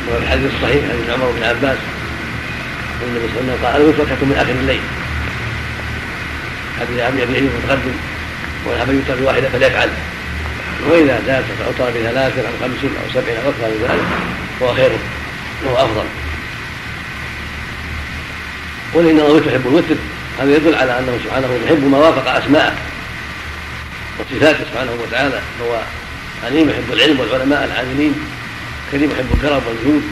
وفي 0.10 0.24
الحديث 0.24 0.52
الصحيح 0.56 0.84
عن 0.84 1.14
عمر 1.14 1.32
بن 1.38 1.44
عباس 1.44 1.78
النبي 3.04 3.28
صلى 3.34 3.42
الله 3.42 3.54
عليه 3.54 3.54
وسلم 3.54 3.66
قال 3.66 3.82
الوتر 3.82 4.04
ركعة 4.04 4.26
من 4.26 4.36
آخر 4.38 4.52
الليل. 4.62 4.82
حديث 6.80 7.00
أبي 7.00 7.40
المتقدم 7.40 7.96
وأن 8.66 8.82
أبي 8.82 8.94
يوتر 8.94 9.16
بواحدة 9.22 9.50
فليفعل. 9.50 9.90
وإذا 10.90 11.22
زاد 11.28 11.44
فأوتر 11.60 12.00
بثلاث 12.00 12.38
أو 12.40 12.54
خمس 12.62 12.84
أو 12.84 13.08
سبع 13.14 13.34
أو 13.44 13.50
أكثر 13.50 13.68
من 13.68 13.88
ذلك 13.90 14.06
فهو 14.60 14.74
خير 14.74 14.92
وهو 15.66 15.76
أفضل. 15.76 16.06
قل 18.94 19.10
إن 19.10 19.20
الله 19.20 19.48
يحب 19.48 19.68
الوتر 19.68 19.96
هذا 20.40 20.56
يدل 20.56 20.76
على 20.76 21.00
أنه 21.00 21.20
سبحانه 21.24 21.60
يحب 21.66 21.84
ما 21.84 21.98
وافق 21.98 22.28
أسماءه 22.32 22.76
وصفاته 24.20 24.66
سبحانه 24.72 24.92
وتعالى 24.92 25.40
هو 25.64 25.80
عليم 26.46 26.70
يحب 26.70 26.94
العلم 26.94 27.20
والعلماء 27.20 27.66
العاملين 27.66 28.16
كريم 28.92 29.12
يحب 29.12 29.26
الكرم 29.34 29.62
والجود. 29.68 30.04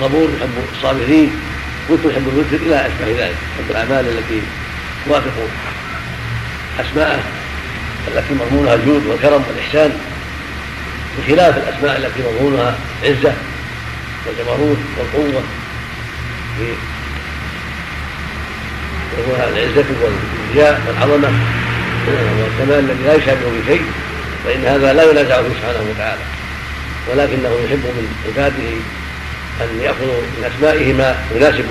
صبور 0.00 0.28
يحب 0.36 0.50
الصابرين 0.76 1.32
وتر 1.88 2.10
يحب 2.10 2.28
الوتر 2.28 2.66
إلى 2.66 2.76
اشبه 2.76 3.24
ذلك 3.24 3.36
يحب 3.58 3.70
الأعمال 3.70 4.08
التي 4.08 4.42
توافق 5.06 5.48
أسماءه 6.80 7.22
التي 8.08 8.34
مضمونها 8.34 8.74
الجود 8.74 9.06
والكرم 9.06 9.44
والإحسان 9.48 9.98
بخلاف 11.18 11.56
الأسماء 11.56 11.96
التي 11.96 12.22
مضمونها 12.22 12.78
عزة. 13.04 13.32
والجبروت 14.26 14.78
والقوة 14.98 15.42
في 16.58 16.72
وهو 19.18 19.48
العزة 19.48 19.84
والكبرياء 20.02 20.80
والعظمة. 20.86 21.32
والكمال 22.08 22.78
الذي 22.78 23.04
لا 23.04 23.14
يشابه 23.14 23.60
بشيء 23.62 23.84
فإن 24.44 24.64
هذا 24.64 24.92
لا 24.92 25.10
ينازع 25.10 25.42
فيه 25.42 25.48
سبحانه 25.48 25.90
وتعالى. 25.90 26.22
ولكنه 27.08 27.48
يحب 27.64 27.84
من 27.84 28.16
عباده 28.26 28.70
أن 29.60 29.80
يأخذوا 29.80 30.20
من 30.20 30.50
أسمائه 30.54 30.92
ما 30.92 31.16
يناسب 31.34 31.64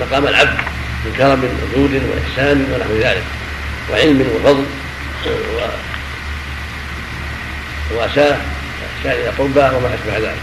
مقام 0.00 0.26
العبد 0.26 0.58
من 1.04 1.12
كرم 1.18 1.44
وجود 1.62 1.90
وإحسان 1.94 2.66
ونحو 2.72 3.08
ذلك 3.08 3.24
وعلم 3.90 4.28
وفضل 4.34 4.64
وواساه 7.92 8.36
احسان 8.96 9.12
إلى 9.12 9.28
قربى 9.28 9.76
وما 9.76 9.94
أشبه 9.94 10.18
ذلك. 10.18 10.40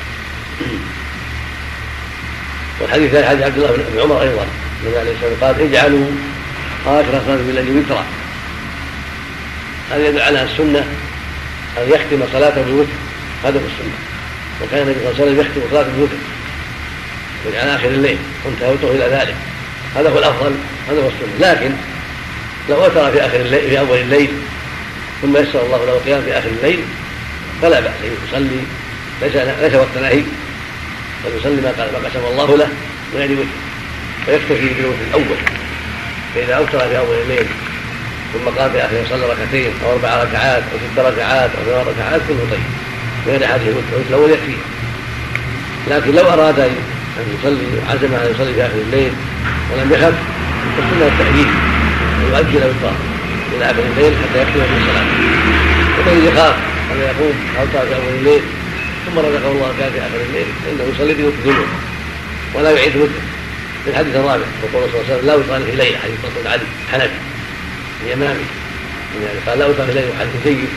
والحديث 2.82 3.06
الثاني 3.06 3.28
حديث 3.28 3.44
عبد 3.44 3.58
الله 3.58 3.72
بن 3.72 4.02
عمر 4.02 4.22
أيضا 4.22 4.48
النبي 4.84 5.00
عليه 5.00 5.12
الصلاة 5.12 5.30
والسلام 5.30 5.54
قال 5.56 5.62
اجعلوا 5.62 6.06
آخر 6.88 7.22
صلاه 7.26 7.38
بالليل 7.38 7.78
وترا. 7.78 8.06
هذا 9.92 10.08
يدل 10.08 10.22
على 10.22 10.44
السنة 10.44 10.80
أن 11.78 11.90
يختم 11.90 12.24
صلاته 12.34 12.62
بالوتر 12.62 12.92
هذا 13.44 13.60
هو 13.60 13.66
السنة. 13.66 13.98
وكان 14.62 14.82
النبي 14.82 15.00
صلى 15.00 15.10
الله 15.10 15.22
عليه 15.22 15.32
وسلم 15.32 15.40
يختم 15.40 15.62
صلاته 15.72 15.92
بالوتر 15.92 16.16
على 17.62 17.76
آخر 17.76 17.88
الليل 17.88 18.18
وانتهوا 18.46 18.96
إلى 18.96 19.06
ذلك. 19.06 19.36
هذا 19.96 20.10
هو 20.10 20.20
الأفضل 20.20 20.56
هذا 20.90 21.02
هو 21.02 21.08
السنة. 21.08 21.52
لكن 21.52 21.72
لو 22.70 22.84
اوتر 22.84 23.12
في 23.12 23.26
آخر 23.26 23.40
الليل 23.40 23.70
في 23.70 23.80
أول 23.80 23.98
الليل 23.98 24.32
ثم 25.22 25.38
يسر 25.38 25.66
الله 25.66 25.86
له 25.86 25.94
القيام 25.94 26.22
في 26.22 26.38
آخر 26.38 26.50
الليل 26.50 26.80
فلا 27.62 27.80
بأس 27.80 27.94
أن 28.04 28.12
يصلي. 28.28 28.60
ليس 29.22 29.36
ليس 29.62 29.76
وقت 29.76 29.98
نهي. 30.02 30.24
بل 31.28 31.38
يصلي 31.40 31.62
ما 31.62 31.72
قال 31.78 31.92
ما 31.94 32.10
قسم 32.10 32.26
الله 32.32 32.58
له 32.58 32.68
من 33.14 33.20
غير 33.20 33.32
وتر 33.32 33.48
ويكتفي 34.28 34.74
بالوتر 34.74 35.04
الأول. 35.10 35.38
فإذا 36.36 36.54
أوتر 36.54 36.80
في 36.80 36.98
أول 36.98 37.16
الليل 37.24 37.46
ثم 38.34 38.50
قام 38.60 38.72
في 38.72 38.86
آخره 38.86 39.06
صلى 39.10 39.26
ركعتين 39.26 39.72
أو 39.86 39.92
أربع 39.94 40.24
ركعات 40.24 40.64
أو 40.74 40.78
ست 40.78 41.00
ركعات 41.00 41.50
أو 41.58 41.64
ثمان 41.66 41.86
ركعات 41.96 42.22
كله 42.28 42.48
طيب. 42.52 42.60
غير 43.28 43.40
هذه 43.40 43.68
الوتر 43.68 44.10
الأول 44.10 44.32
يكفيه 44.32 44.58
لكن 45.90 46.12
لو 46.12 46.30
أراد 46.30 46.60
أن 46.60 47.38
يصلي 47.40 47.68
عزم 47.90 48.14
أن 48.16 48.32
يصلي 48.36 48.54
في 48.54 48.66
آخر 48.66 48.76
الليل 48.88 49.12
ولم 49.72 49.92
يخف 49.92 50.14
فالسنة 50.78 51.08
التأجيل 51.08 51.48
ويؤجل 52.24 52.58
الوتر 52.58 52.96
إلى 53.56 53.66
آخر 53.66 53.84
الليل 53.92 54.14
حتى 54.18 54.42
يكتب 54.42 54.58
من 54.58 54.78
الصلاة. 54.82 55.08
ومن 55.98 56.28
يخاف 56.28 56.56
ان 56.92 57.00
يقوم؟ 57.00 57.34
أوتر 57.60 57.88
في 57.88 57.96
أول 57.96 58.14
الليل؟ 58.20 58.42
ثم 59.18 59.26
رزقه 59.26 59.52
الله 59.52 59.74
كان 59.80 59.92
في 59.92 60.00
آخر 60.00 60.22
الليل 60.30 60.46
فانه 60.66 60.94
يصلي 60.96 61.16
في 61.16 61.24
وتر 61.24 61.36
ذنوب 61.46 61.68
ولا 62.54 62.72
يعيد 62.72 62.96
وتر 62.96 63.12
في 63.84 63.90
الحديث 63.90 64.16
الرابع 64.16 64.44
يقول 64.64 64.90
صلى 64.92 65.02
الله 65.02 65.34
عليه 65.34 65.44
وسلم 65.44 65.58
لا 65.58 65.66
في 65.66 65.76
ليله 65.76 65.98
حديث 65.98 66.18
رسول 66.26 66.48
علي 66.48 66.64
حنفي 66.92 67.10
اليمامي 68.06 68.46
يعني 69.24 69.40
قال 69.48 69.60
لا 69.60 69.86
في 69.86 69.94
ليله 69.94 70.14
حديث 70.20 70.44
جيد 70.44 70.70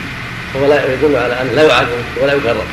هو 0.55 0.67
لا 0.67 0.93
يدل 0.93 1.15
على 1.15 1.41
أنه 1.41 1.51
لا 1.51 1.63
يعاد 1.63 1.87
ولا 2.21 2.33
يكرر. 2.33 2.65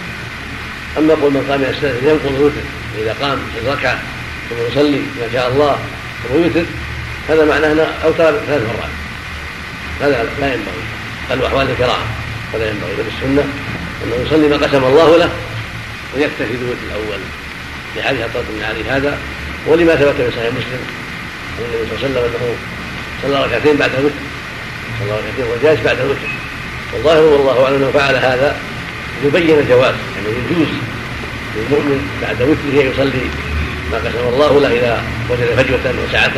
أما 0.99 1.13
يقول 1.13 1.33
من 1.33 1.47
قام 1.51 1.63
السنة 1.63 2.11
ينقض 2.11 2.35
الوتر 2.35 2.61
إذا 3.03 3.17
قام 3.21 3.39
في 3.55 3.69
الركعة 3.69 3.99
ثم 4.51 4.57
يصلي 4.73 4.99
ما 4.99 5.29
شاء 5.33 5.49
الله 5.49 5.79
ثم 6.29 6.43
يوتر 6.43 6.65
هذا 7.29 7.45
معناه 7.45 7.73
أنه 7.73 7.95
أوتر 8.05 8.33
ثلاث 8.47 8.63
مرات. 8.63 8.91
هذا 10.01 10.29
لا 10.41 10.47
ينبغي. 10.47 10.83
بل 11.31 11.45
احوال 11.45 11.71
الكراهه 11.71 12.07
ولا 12.55 12.71
ينبغي 12.71 12.93
بل 12.99 13.05
السنة 13.17 13.45
انه 14.05 14.27
يصلي 14.27 14.49
ما 14.49 14.67
قسم 14.67 14.85
الله 14.85 15.17
له 15.17 15.31
ويكتفي 16.15 16.57
بالوتر 16.57 16.85
الأول. 16.89 17.21
لحديث 17.97 18.21
عطاء 18.21 18.45
بن 18.49 18.65
علي 18.65 18.85
هذا. 18.91 19.19
ولما 19.67 19.97
ثبت 19.97 20.17
في 20.17 20.31
صحيح 20.37 20.51
مسلم 20.53 20.83
أن 21.59 21.65
النبي 21.65 21.97
صلى 22.01 22.07
الله 22.07 22.21
عليه 22.21 22.29
وسلم 22.29 22.43
أنه 22.43 22.55
صلى 23.23 23.37
ركعتين 23.47 23.77
بعد 23.77 23.91
الوتر. 23.99 24.23
صلى 25.01 25.11
ركعتين 25.11 25.45
وجالس 25.45 25.81
بعد 25.85 25.99
الوتر. 26.01 26.29
والظاهر 26.93 27.23
والله 27.23 27.65
أعلم 27.65 27.77
أنه 27.77 27.91
فعل 27.91 28.17
هذا 28.17 28.57
ليبين 29.23 29.59
الجواز. 29.59 29.95
انه 30.19 30.29
يعني 30.29 30.45
يجوز 30.51 30.69
للمؤمن 31.57 32.01
بعد 32.23 32.43
وتره 32.43 32.83
يصلي 32.91 33.25
ما 33.93 33.99
قسم 33.99 34.29
الله 34.29 34.61
له 34.61 34.69
إذا 34.69 35.03
وجد 35.31 35.49
فجوة 35.57 35.95
وسعه 36.09 36.35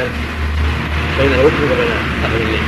بين 1.18 1.32
الوتر 1.32 1.64
وبين 1.72 1.92
أخر 2.24 2.36
الليل. 2.36 2.60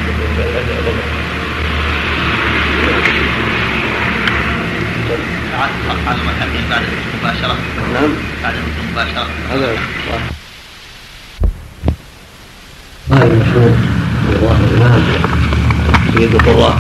على 5.63 6.19
المتابعين 6.21 6.65
بعد 6.71 6.83
المباشرة 7.15 7.57
نعم. 7.95 8.11
بعد 8.43 8.55
المباشرة 8.89 9.27
هذا 9.53 9.77
صح 10.09 10.23
قال 13.11 13.33
المشهور 13.33 13.75
الله 14.37 14.57
الامام 14.71 15.03
سيد 16.15 16.35
القراء 16.35 16.79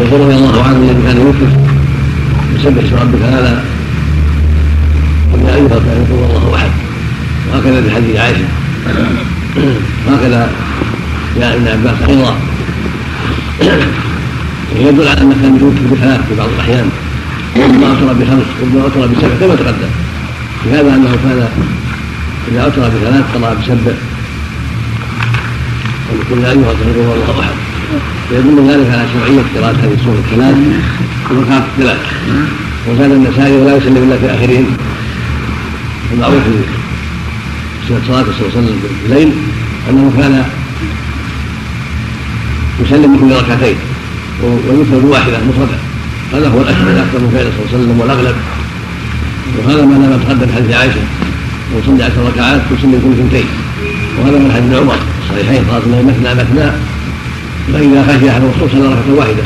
يقول 0.00 0.20
رضي 0.20 0.34
الله 0.34 0.62
عنه 0.62 0.76
الذي 0.76 1.02
كان 1.02 1.16
يوقف 1.16 1.52
يسبح 2.54 2.84
اسم 2.84 2.96
ربك 2.96 3.22
هذا 3.22 3.64
ان 5.34 5.66
يفرق 5.66 5.82
ان 5.82 6.06
يقول 6.08 6.24
الله 6.24 6.54
أحد. 6.54 6.70
وهكذا 7.52 7.82
في 7.82 7.90
حديث 7.90 8.16
عائشة. 8.16 8.44
وهكذا 10.06 10.50
جاء 11.36 11.56
ابن 11.56 11.68
عباس 11.68 12.08
أيضا 12.08 12.36
يدل 14.74 15.08
على 15.08 15.20
انه 15.20 15.34
كان 15.42 15.58
يوتر 15.60 15.92
بثلاث 15.92 16.20
في 16.28 16.34
بعض 16.38 16.48
الأحيان. 16.48 16.90
ربما 17.56 17.86
اوتر 17.88 18.12
بخمس 18.12 18.44
ربما 18.62 18.82
اوتر 18.82 19.06
بسبع 19.06 19.34
كما 19.40 19.54
تقدم. 19.54 19.90
في 20.64 20.70
هذا 20.70 20.94
أنه 20.94 21.16
كان 21.24 21.48
إذا 22.52 22.60
اوتر 22.64 22.80
بثلاث 22.88 23.24
قرا 23.34 23.54
بسبح. 23.54 23.92
وقل 26.12 26.42
يا 26.42 26.50
أيها 26.50 26.72
الكافرون 26.72 26.94
وقل 26.94 27.05
هو 27.05 27.12
الله 27.14 27.40
أحد. 27.40 27.56
فيدل 28.28 28.70
ذلك 28.70 28.90
على 28.90 29.06
شرعية 29.14 29.42
قراءة 29.56 29.76
هذه 29.82 29.94
السورة 30.00 30.18
الثلاث 30.18 30.56
وركعات 31.30 31.62
الثلاث 31.78 31.98
وزاد 32.88 33.10
النسائي 33.10 33.56
ولا 33.56 33.76
يسلم 33.76 33.96
إلا 33.96 34.16
في 34.18 34.34
آخرهن. 34.34 34.66
المعروف 36.12 36.42
في 37.88 37.88
صلاة 37.88 38.00
صلى 38.06 38.10
الله 38.10 38.24
عليه 38.38 38.48
وسلم 38.48 38.80
الليل 39.04 39.32
أنه 39.90 40.12
كان 40.18 40.44
يسلم 42.80 43.16
كل 43.16 43.30
ركعتين 43.44 43.76
ويوتر 44.42 44.98
بواحده 44.98 45.38
مفرده 45.48 45.78
هذا 46.34 46.48
هو 46.48 46.60
الاشهر 46.60 46.88
الاكثر 46.90 47.18
من 47.18 47.30
فعل 47.34 47.46
صلى 47.46 47.64
الله 47.64 47.68
عليه 47.72 47.78
وسلم 47.78 48.00
والأغلب. 48.00 48.36
وهذا 49.58 49.82
ما 49.84 49.94
لم 49.94 50.20
تقدم 50.26 50.48
حديث 50.56 50.76
عائشة 50.76 51.00
وصلي 51.74 52.02
عشر 52.04 52.20
ركعات 52.30 52.60
وسلم 52.72 53.00
كل 53.04 53.12
اثنتين. 53.16 53.48
وهذا 54.18 54.38
من 54.38 54.50
حديث 54.56 54.72
عمر 54.80 54.98
الصحيحين 55.22 55.62
قال 55.70 55.82
مثنى 56.08 56.30
مثنى 56.40 56.68
فإذا 57.72 58.00
خشي 58.08 58.30
احد 58.30 58.42
الرسول 58.42 58.70
صلى 58.72 58.86
ركعة 58.94 59.14
واحدة 59.18 59.44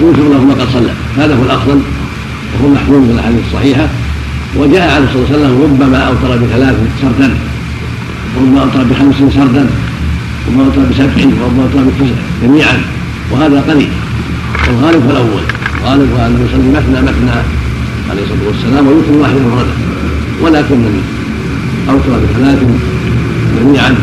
يوتر 0.00 0.22
له 0.32 0.44
ما 0.44 0.54
قد 0.54 0.68
صلى. 0.72 0.92
هذا 1.20 1.34
هو 1.34 1.42
الأفضل 1.42 1.80
وهو 2.52 2.68
محفوظ 2.74 3.06
في 3.06 3.12
الأحاديث 3.12 3.40
الصحيحة. 3.48 3.86
وجاء 4.56 4.86
عنه 4.94 5.06
صلى 5.12 5.16
الله 5.16 5.28
عليه 5.28 5.36
وسلم 5.36 5.62
ربما 5.62 5.98
أوتر 5.98 6.30
بثلاث 6.42 6.76
سردا 7.02 7.28
وربما 8.36 8.60
أوتر 8.62 8.82
بخمس 8.90 9.18
سردا 9.34 9.66
وربما 10.46 10.64
أوتر 10.64 10.82
بسبع 10.90 11.24
وربما 11.42 11.62
أوتر 11.62 11.82
بتسع 11.88 12.16
جميعا. 12.42 12.76
وهذا 13.30 13.60
قليل. 13.68 13.88
والغالب 14.72 15.02
هو 15.06 15.10
الأول. 15.10 15.44
الغالب 15.80 16.08
هو 16.12 16.26
انه 16.26 16.38
يصلي 16.46 16.70
مثنى 16.78 17.00
مثنى 17.02 17.30
عليه 18.10 18.22
الصلاة 18.22 18.46
والسلام 18.48 18.86
ويوتر 18.86 19.12
واحدا 19.20 19.40
مفردا 19.46 19.74
ولكن 20.42 20.74
من 20.74 21.02
اوتر 21.88 22.12
بثلاث 22.22 22.58
جميعا 23.60 23.94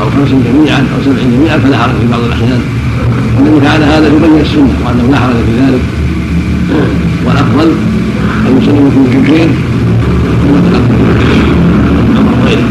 أو 0.00 0.10
خمس 0.10 0.28
جميعا 0.28 0.78
أو 0.78 0.98
سبع 1.04 1.22
جميعا 1.36 1.58
فلا 1.58 1.78
حرج 1.78 1.92
في 2.00 2.06
بعض 2.10 2.20
الأحيان. 2.20 2.60
والذي 3.38 3.60
فعل 3.60 3.82
هذا 3.82 4.06
يبين 4.06 4.40
السنة 4.40 4.74
وأنه 4.84 5.10
لا 5.10 5.18
حرج 5.18 5.34
في 5.34 5.52
ذلك. 5.62 5.80
والأفضل 7.26 7.68
أن 8.46 8.58
يسلم 8.62 8.90
في 8.90 8.98
الجنتين. 9.16 9.50
ثم 12.14 12.28
غيره 12.46 12.62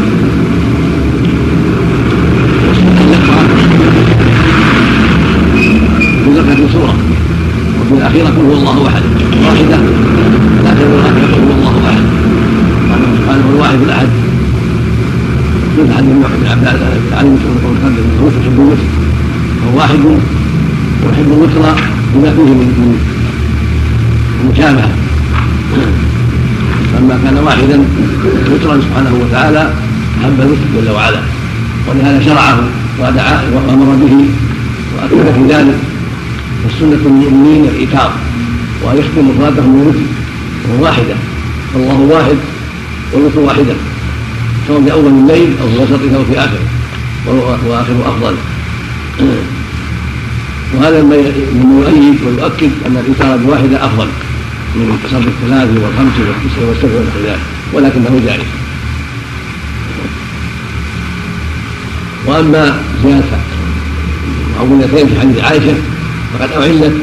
في 6.24 6.34
زكاة 6.34 6.72
سورة 6.72 7.07
وفي 7.88 8.00
الأخيرة 8.00 8.26
قل 8.26 8.44
هو 8.44 8.52
الله 8.52 8.88
أحد. 8.88 9.02
واحدة. 9.44 9.76
لا 10.64 10.74
في 10.74 10.82
الآخرة 10.82 11.26
قل 11.34 11.40
هو 11.40 11.52
الله 11.58 11.88
أحد. 11.88 12.04
قال 12.90 13.00
سبحانه 13.18 13.44
الواحد 13.54 13.80
الأحد. 13.82 14.08
مثل 15.78 15.92
حديث 15.92 16.10
ابن 16.10 16.46
عباس 16.50 16.80
علي 17.18 17.28
بن 17.28 17.38
قول 17.64 17.76
قدر 17.84 18.02
انه 18.04 18.32
يحب 18.40 18.60
الوتر. 18.60 18.88
هو 19.66 19.78
واحد 19.78 19.98
ويحب 21.06 21.32
الوتر 21.32 21.60
بما 22.14 22.30
فيه 22.30 22.50
من 22.60 22.98
المشابهه 24.44 24.90
لما 26.98 27.18
كان 27.24 27.36
واحدا 27.44 27.80
وترا 28.52 28.80
سبحانه 28.80 29.14
وتعالى 29.22 29.72
حب 30.24 30.40
الوتر 30.40 30.66
جل 30.76 30.90
وعلا. 30.90 31.20
ولهذا 31.88 32.24
شرعه 32.24 32.58
ودعا 33.00 33.42
وأمر 33.54 33.94
به 33.94 34.14
وأكد 34.94 35.32
في 35.34 35.54
ذلك. 35.54 35.78
والسنة 36.80 37.06
المؤمنين 37.06 37.64
الايتار 37.64 38.12
وان 38.82 38.98
يختم 38.98 39.38
مرادهم 39.38 39.72
بالوتر 39.72 39.98
وهو 40.68 40.84
واحدة 40.84 41.14
فالله 41.74 42.00
واحد 42.00 42.36
والوتر 43.12 43.40
واحدة 43.40 43.74
سواء 44.68 44.82
في 44.82 44.92
أول 44.92 45.06
الليل 45.06 45.54
أو 45.62 45.68
في 45.68 45.78
وسطه 45.82 46.16
أو 46.16 46.24
في 46.24 46.38
اخره 46.38 46.60
واخره 47.68 48.04
أفضل. 48.08 48.34
وهذا 50.74 51.02
مما 51.02 51.16
يؤيد 51.16 52.18
ويؤكد 52.26 52.70
أن 52.86 52.96
الإيثار 52.96 53.36
بواحدة 53.36 53.84
أفضل 53.84 54.08
من 54.74 54.98
صرف 55.10 55.26
الثلاث 55.26 55.68
والخمس 55.68 56.12
والتسع 56.18 56.68
والسبع 56.68 57.00
ونحو 57.00 57.18
ذلك 57.26 57.40
ولكنه 57.72 58.20
جائز. 58.26 58.48
وأما 62.26 62.82
زيادة 63.04 63.24
معوذتين 64.56 65.06
في 65.06 65.20
حديث 65.20 65.44
عائشة 65.44 65.74
فقد 66.32 66.52
أعلت 66.52 66.96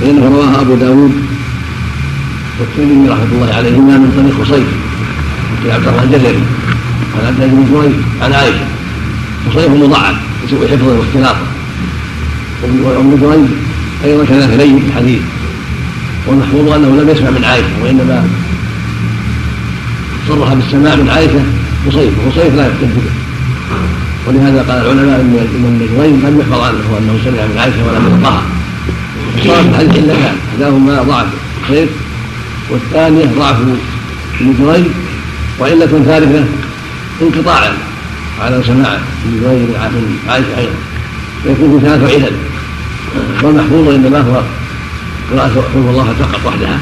فانه 0.00 0.24
رواها 0.24 0.60
أبو 0.60 0.74
داود 0.74 1.12
والترمذي 2.60 3.08
رحمة 3.08 3.32
الله 3.32 3.54
عليهما 3.54 3.98
من 3.98 4.12
طريق 4.16 4.46
خصيف 4.46 4.68
عبد 5.74 5.88
الله 5.88 6.02
الجزري 6.02 6.42
عن 7.18 7.26
عبد 7.26 7.42
الله 7.42 7.54
بن 7.54 7.64
جريج 7.72 7.92
عن 8.22 8.32
عائشة. 8.32 8.66
وصيف 9.48 9.70
مضاعف 9.70 10.16
لسوء 10.44 10.68
حفظه 10.68 10.98
واختلاطه. 10.98 11.46
وابن 12.62 13.18
جريج 13.20 13.48
أيضا 14.04 14.24
كذلك 14.24 14.56
لين 14.58 14.80
في 14.80 14.86
الحديث. 14.86 15.22
والمحفوظ 16.26 16.72
أنه 16.72 17.02
لم 17.02 17.08
يسمع 17.08 17.30
من 17.30 17.44
عائشة 17.44 17.82
وإنما 17.82 18.28
صرح 20.28 20.52
بالسماع 20.54 20.96
من 20.96 21.08
عائشة 21.08 21.42
قصيف. 21.86 22.12
وقصيف 22.18 22.54
لا 22.54 22.66
يحتج 22.66 22.86
به. 22.86 23.21
ولهذا 24.26 24.62
قال 24.68 24.78
العلماء 24.80 25.20
ان 25.20 25.48
ابن 25.54 25.78
جريج 25.96 26.12
لم 26.12 26.40
يحفظ 26.40 26.60
عنه 26.60 26.98
أنه 26.98 27.18
سمع 27.24 27.46
من 27.46 27.58
عائشة 27.58 27.86
ولم 27.86 28.18
يلقاها 28.18 28.42
صار 29.44 29.62
في 29.62 29.68
الحديث 29.68 30.10
علتان 30.10 30.36
احداهما 30.52 31.02
ضعف 31.02 31.26
قصيف 31.64 31.88
والثانية 32.70 33.24
ضعف 33.38 33.56
ابن 34.40 34.54
جريج 34.60 34.86
وعلة 35.60 35.86
ثالثة 35.86 36.44
انقطاعا 37.22 37.72
على 38.40 38.62
سماع 38.66 38.98
من 39.24 39.42
غير 39.46 39.90
من 39.90 40.18
عائشة 40.28 40.58
أيضا. 40.58 40.72
فيكون 41.44 41.80
في 41.80 41.86
ثلاث 41.86 42.14
علل 42.14 42.32
والمحفوظ 43.42 43.88
إنما 43.88 44.20
هو 44.20 44.42
قراءة 45.30 45.50
حروف 45.72 45.88
الله 45.90 46.14
فقط 46.20 46.40
وحدها. 46.46 46.78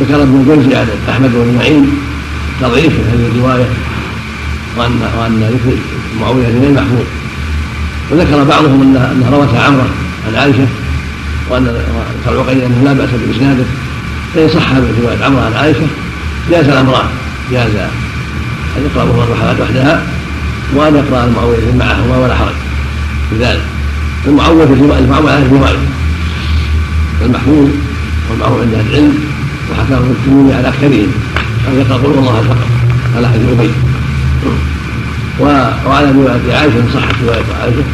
ذكر 0.00 0.22
ابن 0.22 0.40
الجوزي 0.40 0.76
عن 0.76 0.86
أحمد 1.08 1.30
بن 1.32 1.54
معين 1.58 1.92
تضعيف 2.60 2.92
هذه 2.92 3.30
الرواية 3.34 3.68
وأن 4.76 5.10
وأن 5.18 5.50
ذكر 5.52 5.76
معاوية 6.20 6.46
بن 6.48 6.74
محفوظ 6.74 7.06
وذكر 8.10 8.44
بعضهم 8.44 8.82
أنها 8.82 9.12
أنها 9.12 9.30
روتها 9.30 9.62
عمرة 9.62 9.88
عن 10.28 10.34
عائشة 10.34 10.66
وأن 11.50 11.82
العقيد 12.28 12.62
أنه 12.62 12.82
لا 12.84 12.92
بأس 12.92 13.10
بإسناده. 13.26 13.64
فإن 14.34 14.48
صح 14.48 14.72
رواية 15.02 15.24
عمرة 15.24 15.40
عن 15.40 15.52
عائشة 15.52 15.86
جاز 16.50 16.68
الأمران 16.68 17.06
جاز 17.52 17.74
أن 18.76 18.82
يقرأ 18.84 19.04
بعض 19.04 19.18
الرحلات 19.18 19.60
وحدها 19.60 20.02
وأن 20.74 20.94
يقرأ 20.94 21.24
المعوذتين 21.24 21.78
معهما 21.78 22.16
ولا 22.16 22.34
حرج 22.34 22.54
في 23.30 23.44
ذلك. 23.44 23.62
المعوذ 24.26 24.60
المعوذ 24.98 25.28
على 25.28 25.46
الرواية. 25.46 25.78
المحفوظ 27.24 27.68
والمعروف 28.30 28.60
عند 28.60 28.74
أهل 28.74 28.86
العلم 28.90 29.18
وحكاه 29.70 29.98
الترمذي 29.98 30.54
على 30.54 30.68
أكثرهم 30.68 31.12
أن 31.68 31.80
يقرأ 31.80 31.96
قل 31.96 32.18
الله 32.18 32.42
فقط 32.48 32.68
على 33.16 33.28
حديث 33.28 33.48
أبي. 33.58 33.70
وعلى 35.40 36.12
رواية 36.12 36.54
عائشة 36.54 36.76
إن 36.76 36.88
صحت 36.94 37.14
رواية 37.24 37.44
عائشة. 37.60 37.84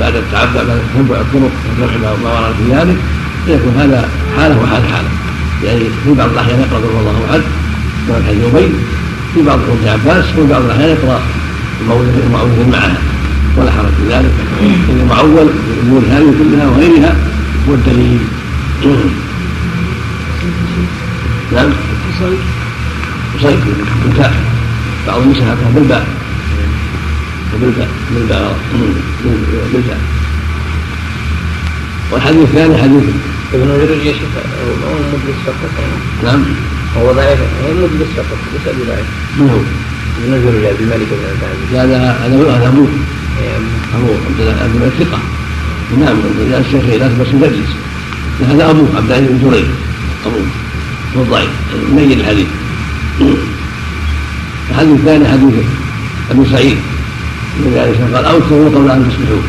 بعد 0.00 0.14
التعبد 0.16 0.54
بعد 0.54 0.78
تتبع 0.94 1.20
الطرق 1.20 1.50
وجمع 1.80 2.10
ما 2.22 2.40
ورد 2.40 2.54
في 2.54 2.74
ذلك 2.74 2.96
فيكون 3.46 3.74
هذا 3.78 4.08
حالة 4.36 4.62
وحال 4.62 4.82
حالة. 4.92 5.08
يعني 5.64 5.80
في 6.04 6.12
بعض 6.12 6.30
الأحيان 6.30 6.60
يقرأ 6.60 6.78
قل 6.78 6.84
الله 7.00 7.26
أحد 7.30 7.40
كما 8.08 8.20
في 8.20 8.26
حديث 8.26 8.44
أبي. 8.54 8.68
في 9.34 9.42
بعض 9.42 9.58
ابن 9.58 9.88
عباس 9.88 10.24
وفي 10.24 10.52
بعض 10.52 10.62
الأحيان 10.62 10.88
يقرأ 10.88 11.20
المعوذ 12.26 12.68
معها. 12.72 12.96
ولا 13.56 13.70
حرج 13.70 13.86
في 13.86 14.14
ذلك. 14.14 14.32
المعول 14.88 15.48
الأمور 15.76 16.02
هذه 16.10 16.34
كلها 16.38 16.66
وغيرها 16.66 17.16
هو 17.68 17.74
الدليل. 17.74 18.18
نعم. 21.52 21.70
قصير 23.38 23.58
بالتاء 24.04 24.53
بعض 25.06 25.20
النسخ 25.22 25.42
هكذا 25.42 25.70
بالباء. 25.74 26.06
بالباء 27.60 27.88
بالباء 28.14 28.56
بالباء. 29.72 30.00
والحديث 32.12 32.42
الثاني 32.42 32.78
حديث. 32.78 33.02
ابن 33.54 33.68
جريج 33.86 34.06
يا 34.06 34.12
شيخ 34.12 34.22
هو 34.86 34.94
مدلس 35.12 35.38
فقط 35.46 35.70
نعم. 36.24 36.44
هو 36.96 37.12
ضعيف. 37.12 37.38
هو 37.40 37.72
مدلس 37.74 38.10
فقط 38.16 38.38
ليس 38.52 38.74
بضعيف 38.76 39.06
من 39.38 39.50
هو؟ 39.50 39.60
ينزل 40.24 40.48
إلى 40.48 40.70
أبي 40.70 40.84
مالك 40.84 41.08
بن 41.10 41.24
عبد 41.30 41.42
العزيز. 41.42 41.68
هذا 41.72 41.98
هذا 42.12 42.36
هذا 42.56 42.68
ابوه 42.68 42.88
ابوه 43.94 44.16
عبد 44.62 44.72
بن 44.74 44.90
ثقه 45.04 45.18
نعم 45.98 46.16
اذا 46.46 46.58
الشيخ 46.58 46.84
لا 46.84 47.06
بس 47.06 47.34
مدرس 47.34 47.70
هذا 48.50 48.70
ابوه 48.70 48.88
عبد 48.96 49.10
العزيز 49.10 49.28
بن 49.28 49.50
جريج 49.50 49.64
ابوه 50.26 50.46
هو 51.16 51.22
الضعيف 51.22 51.50
ميت 51.94 52.18
الحديث. 52.18 52.46
الحديث 54.70 54.92
الثاني 55.00 55.28
حديث 55.28 55.54
أبي 56.30 56.50
سعيد 56.52 56.76
النبي 57.60 57.80
عليه 57.80 57.90
الصلاة 57.90 58.04
والسلام 58.04 58.24
قال 58.24 58.34
اوتروا 58.34 58.68
قبل 58.68 58.90
أن 58.90 59.08
تصبحوا 59.08 59.42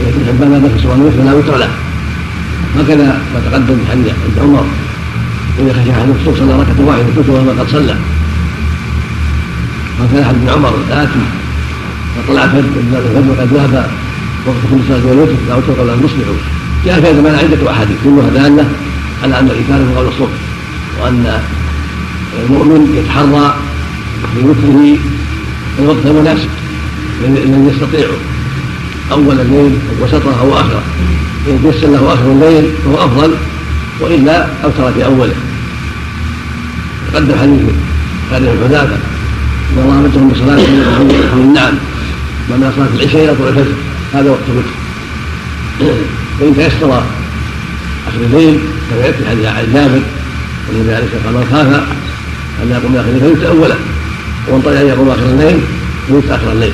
ابن 0.00 0.26
حبان 0.26 0.52
هذا 0.52 0.68
في 0.76 0.82
سؤال 0.82 1.12
فلا 1.12 1.34
وتر 1.34 1.56
له. 1.56 1.70
هكذا 2.78 3.20
ما 3.34 3.40
تقدم 3.50 3.78
حديث 3.90 4.06
عند 4.06 4.38
عمر 4.38 4.66
إذا 5.58 5.72
خشي 5.72 5.90
أحد 5.90 6.08
الصبح 6.08 6.38
صلى 6.38 6.52
ركعة 6.52 6.86
واحدة 6.86 7.04
كتب 7.16 7.30
ما 7.46 7.62
قد 7.62 7.68
صلى. 7.70 7.96
وكان 10.00 10.22
أحد 10.22 10.34
ابن 10.34 10.48
عمر 10.48 10.74
الاتي 10.88 11.20
فطلع 12.16 12.44
الفجر 12.44 13.40
قد 13.40 13.48
ذهب 13.54 13.90
وقت 14.46 14.56
كل 14.70 14.78
صلاة 14.88 15.06
والوتر 15.06 15.32
لا 15.48 15.54
وتر 15.54 15.72
قبل 15.72 15.90
أن 15.90 16.02
تصبحوا 16.02 16.34
جاء 16.84 17.00
في 17.00 17.06
هذا 17.06 17.38
عدة 17.38 17.70
أحاديث 17.70 17.96
كلها 18.04 18.30
دالة 18.30 18.68
على 19.22 19.38
أن 19.38 19.46
الايثار 19.46 19.80
قبل 19.96 20.08
الصبح 20.08 20.38
وأن 21.02 21.40
المؤمن 22.44 22.94
يتحرى 22.96 23.54
في 24.34 24.44
وتره 24.44 24.98
الوقت 25.78 26.06
المناسب 26.06 26.48
الذي 27.24 27.70
يستطيعه. 27.74 28.16
أول 29.12 29.40
الليل 29.40 29.78
وسطه 30.00 30.40
أو 30.40 30.54
آخره. 30.54 30.82
إن 31.48 31.58
تيسر 31.62 31.86
له 31.86 32.14
آخر 32.14 32.32
الليل 32.32 32.70
فهو 32.84 33.04
أفضل 33.04 33.34
وإلا 34.00 34.46
أوتر 34.64 34.92
في 34.92 35.04
أوله. 35.04 35.34
تقدم 37.12 37.34
حديث 37.38 37.60
حديث 38.32 38.48
حذافه 38.64 38.96
ان 39.72 39.78
الله 39.78 39.98
امرتهم 39.98 40.28
بصلاه 40.28 40.56
من 41.36 41.52
نعم. 41.54 41.74
من 42.50 42.72
صلاة 42.76 42.88
العشاء 42.96 43.24
إلى 43.24 43.34
طلوع 43.34 43.48
الفجر. 43.48 43.74
هذا 44.14 44.30
وقت 44.30 44.40
الوتر. 44.48 44.74
فإن 46.40 46.54
تيسر 46.56 47.02
آخر 48.08 48.20
الليل 48.20 48.58
كما 48.90 49.06
ياتي 49.06 49.26
حديث 49.30 49.46
عن 49.46 49.72
جابر 49.74 50.02
والنبي 50.68 50.94
عليه 50.94 51.06
الصلاة 51.06 51.36
والسلام 51.36 51.64
خاف 51.64 51.82
أن 52.62 52.70
يقوم 52.70 52.96
آخر 52.96 53.08
الليل 53.08 53.50
ومن 53.50 53.76
طلع 54.64 54.80
ان 54.80 54.86
يقوم 54.86 55.08
آخر 55.10 55.26
الليل 55.26 55.60
فيوت 56.06 56.24
آخر 56.30 56.52
الليل. 56.52 56.72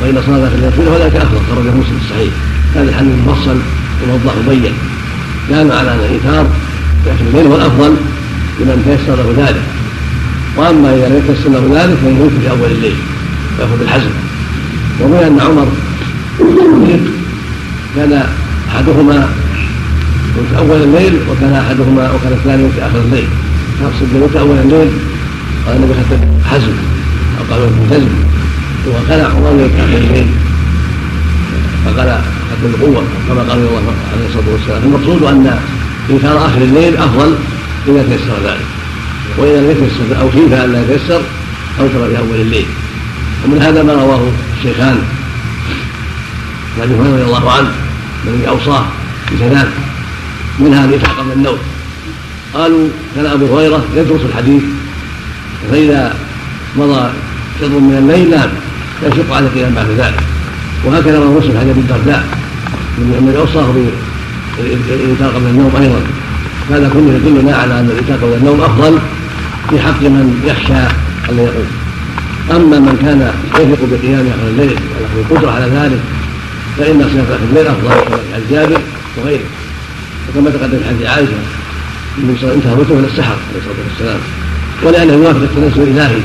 وإن 0.00 0.22
صلى 0.26 0.50
في 0.50 0.56
اليقين 0.56 0.94
فذلك 0.94 1.16
أفضل 1.16 1.40
خرجه 1.50 1.70
مسلم 1.70 1.98
الصحيح. 2.04 2.32
هذا 2.74 2.88
الحديث 2.88 3.12
مفصل 3.26 3.56
وموضح 4.02 4.32
مبين 4.46 4.72
كان 5.50 5.70
على 5.70 5.94
أن 5.94 5.98
الإيثار 5.98 6.46
في 7.04 7.10
آخر 7.10 7.24
الليل 7.28 7.46
هو 7.46 7.56
الأفضل 7.56 7.96
لمن 8.60 8.82
تيسر 8.86 9.16
له 9.16 9.44
ذلك. 9.44 9.62
وأما 10.56 10.94
إذا 10.94 11.08
لم 11.08 11.16
يتيسر 11.16 11.50
له 11.50 11.82
ذلك 11.82 11.98
يوتر 12.18 12.40
في 12.40 12.50
أول 12.50 12.70
الليل 12.70 12.96
ويأخذ 13.58 13.78
بالحزم. 13.78 14.10
وروي 15.00 15.26
أن 15.26 15.40
عمر 15.40 15.68
كان 17.96 18.22
أحدهما 18.68 19.28
في 20.50 20.58
أول 20.58 20.82
الليل 20.82 21.18
وكان 21.30 21.52
أحدهما 21.52 22.10
وكان 22.10 22.32
الثاني 22.32 22.68
في 22.74 22.86
آخر 22.86 22.98
الليل. 22.98 23.28
فأقصد 23.80 24.36
أول 24.36 24.58
الليل. 24.58 24.90
قال 25.66 25.76
النبي 25.76 25.94
حزم 26.50 26.76
أو 27.38 27.54
قالوا 27.54 27.70
ملتزم 27.80 28.08
وخلع 28.88 29.24
عمر 29.24 29.60
يتعب 29.64 29.88
الليل 29.88 30.26
فقال 31.84 32.08
حتى 32.50 32.66
القوة 32.66 33.02
كما 33.28 33.40
قال 33.40 33.58
الله 33.58 33.94
عليه 34.12 34.26
الصلاة 34.28 34.52
والسلام. 34.52 34.82
المقصود 34.82 35.22
أن 35.22 35.58
إنكار 36.10 36.46
آخر 36.46 36.62
الليل 36.62 36.96
أفضل 36.96 37.34
إذا 37.88 38.02
تيسر 38.02 38.36
ذلك. 38.44 38.66
وإذا 39.38 39.60
لم 39.60 39.70
يتيسر 39.70 40.20
أو 40.20 40.30
خيف 40.30 40.52
أن 40.52 40.72
لا 40.72 40.82
يتيسر 40.82 41.22
أوتر 41.80 42.08
في 42.08 42.18
أول 42.18 42.40
الليل. 42.40 42.66
ومن 43.44 43.62
هذا 43.62 43.82
ما 43.82 43.92
رواه 43.92 44.20
الشيخان 44.58 44.98
عن 46.76 46.82
ابي 46.82 46.94
هريره 46.94 47.14
رضي 47.14 47.22
الله 47.22 47.50
عنه 47.50 47.70
الذي 48.26 48.48
أوصاه 48.48 48.84
بثلاث 49.32 49.68
منها 50.58 50.84
الإتاء 50.84 51.10
قبل 51.10 51.32
النوم. 51.32 51.58
قالوا 52.54 52.88
كان 53.16 53.26
أبو 53.26 53.56
هريرة 53.56 53.84
يدرس 53.96 54.20
الحديث 54.30 54.62
فإذا 55.70 56.14
مضى 56.76 57.10
شطر 57.60 57.78
من 57.78 57.96
الليل 57.98 58.30
نام 58.30 58.50
يشق 59.02 59.34
على 59.34 59.46
القيام 59.46 59.74
بعد 59.74 59.86
ذلك. 59.98 60.20
وهكذا 60.84 61.18
رواه 61.18 61.38
مسلم 61.38 61.56
ابي 61.56 61.80
الدرداء 61.80 62.24
من 62.98 63.34
اوصاه 63.38 63.74
بالإيتاء 64.58 65.28
قبل 65.28 65.46
النوم 65.46 65.76
أيضا. 65.80 66.00
هذا 66.70 66.90
كله 66.94 67.14
يدلنا 67.14 67.56
على 67.56 67.80
أن 67.80 67.90
الإيتاء 67.90 68.16
قبل 68.22 68.32
النوم 68.32 68.60
أفضل 68.60 68.98
في 69.70 69.80
حق 69.80 70.02
من 70.02 70.42
يخشى 70.46 70.82
أن 71.30 71.38
يقوم. 71.38 71.70
أما 72.50 72.78
من 72.78 72.98
كان 73.02 73.32
يثق 73.60 73.82
بقيام 73.90 74.26
اخر 74.26 74.48
الليل 74.48 74.70
وله 74.70 75.24
القدرة 75.30 75.50
على 75.50 75.66
ذلك 75.66 76.00
فإن 76.78 77.08
صيام 77.12 77.24
اخر 77.24 77.44
الليل 77.50 77.66
أفضل 77.66 77.90
عن 78.34 78.42
جابر 78.50 78.80
وغيره. 79.16 79.48
وكما 80.28 80.50
تقدم 80.50 80.78
حديث 80.88 81.06
عائشة 81.06 81.40
انتهى 82.54 82.72
وتره 82.72 82.98
إلى 82.98 83.06
السحر 83.06 83.36
عليه 83.48 83.58
الصلاة 83.58 83.80
والسلام. 83.90 84.20
ولأنه 84.82 85.12
يوافق 85.12 85.40
التنزل 85.40 85.82
الإلهي. 85.82 86.20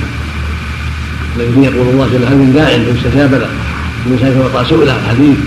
الذي 1.36 1.62
يقول 1.62 1.88
الله 1.88 2.07
جل 2.07 2.24
وعلا 2.24 2.36
من 2.36 2.53
داع 2.53 2.68
فيستجاب 2.68 3.34
له 3.34 3.49
من 4.06 4.18
سيف 4.22 4.38
وطاع 4.45 4.64
سؤله 4.64 4.95
الحديث 4.95 5.38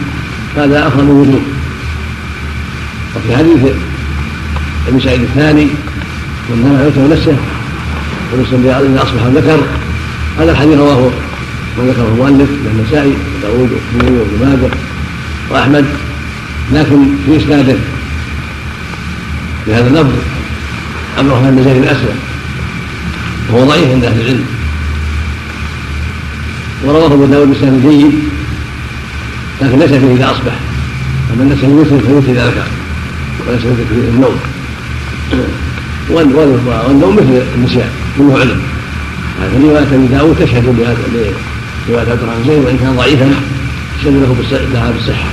هذا 0.57 0.87
أفضل 0.87 1.11
وجوه 1.11 1.41
وفي 3.17 3.37
حديث 3.37 3.73
ابن 4.89 5.01
سعيد 5.01 5.21
الثاني 5.21 5.67
من 6.51 6.63
نام 6.65 6.85
يوتر 6.85 7.17
نفسه 7.17 7.37
ونسلم 8.33 8.65
إذا 8.67 9.03
أصبح 9.03 9.23
ذكر 9.27 9.61
هذا 10.39 10.53
الحديث 10.53 10.79
رواه 10.79 11.11
من 11.79 11.89
ذكره 11.89 12.09
المؤلف 12.13 12.51
من 12.51 12.79
النسائي 12.79 13.15
وداوود 13.39 13.71
والترمذي 13.73 14.19
وابن 14.19 14.47
ماجه 14.47 14.75
وأحمد. 15.51 15.85
لكن 16.73 17.05
في 17.27 17.37
إسناده 17.37 17.77
بهذا 19.67 19.87
اللفظ 19.87 20.13
عبد 21.19 21.27
الرحمن 21.27 21.51
بن 21.51 21.65
زيد 21.65 21.83
الاسلم 21.83 22.19
وهو 23.51 23.65
ضعيف 23.65 23.91
عند 23.91 24.05
أهل 24.05 24.21
العلم. 24.21 24.58
ورواه 26.85 27.07
أبو 27.07 27.25
داود 27.25 27.51
بسند 27.51 27.87
جيد 27.87 28.13
لكن 29.63 29.79
ليس 29.79 29.91
فيه 29.91 30.15
إذا 30.15 30.31
أصبح. 30.31 30.53
أما 31.33 31.45
ليس 31.45 31.59
فيه 31.59 31.67
فيوتر 31.85 32.33
اذا 32.33 32.47
ذكر 32.47 32.67
وليس 33.49 33.63
فيه 33.63 34.09
النوم. 34.15 34.37
والنوم 36.11 37.17
مثل 37.17 37.43
النسيان 37.55 37.91
كله 38.19 38.39
علم. 38.41 38.61
هذه 39.43 39.63
رواية 39.63 39.87
أبي 39.95 40.07
داود 40.07 40.37
تشهد 40.37 40.65
لروايه 40.65 42.01
عبد 42.01 42.23
الرحمن 42.23 42.45
زيد 42.47 42.65
وإن 42.65 42.79
كان 42.79 42.97
ضعيفا 42.97 43.31
تشهد 44.01 44.13
له 44.13 44.37
لها 44.75 44.91
بالصحة. 44.91 45.31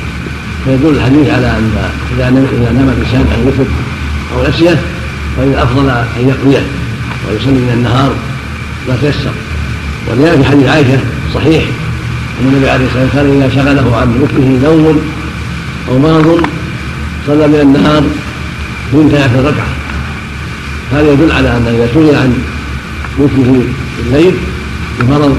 فيدل 0.66 0.90
الحديث 0.90 1.30
على 1.30 1.48
أن 1.48 1.72
إذا 2.18 2.30
نام 2.72 2.90
الإنسان 2.90 3.26
عن 3.32 3.48
وتر 3.48 3.66
أو 4.36 4.50
نسيه 4.50 4.82
فان 5.38 5.48
الافضل 5.48 5.90
أن 5.90 6.30
يقضيه 6.30 6.64
ويصلي 7.30 7.52
من 7.52 7.74
النهار 7.74 8.16
ما 8.88 8.98
تيسر. 9.02 9.32
ولذلك 10.08 10.42
في 10.42 10.44
حديث 10.44 10.68
عائشة 10.68 11.00
صحيح 11.36 11.64
أن 12.42 12.48
النبي 12.48 12.70
عليه 12.70 12.86
الصلاة 12.86 13.04
والسلام 13.04 13.42
إذا 13.42 13.50
شغله 13.56 13.98
عن 13.98 14.22
وتره 14.22 14.70
نوم 14.70 15.02
أو 15.90 16.00
مرض 16.00 16.42
صلى 17.28 17.48
من 17.48 17.60
النهار 17.62 18.04
ثنتي 18.92 19.24
عشر 19.24 19.40
ركعة. 19.40 19.68
هذا 20.92 21.14
يدل 21.14 21.32
على 21.32 21.50
أن 21.50 21.68
إذا 21.68 21.94
شغل 21.94 22.16
عن 22.16 22.38
وتره 23.18 23.64
الليل 24.06 24.34
بمرض 25.00 25.38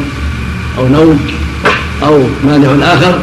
أو 0.78 0.88
نوم 0.88 1.26
أو 2.02 2.22
مانع 2.46 2.94
آخر 2.94 3.18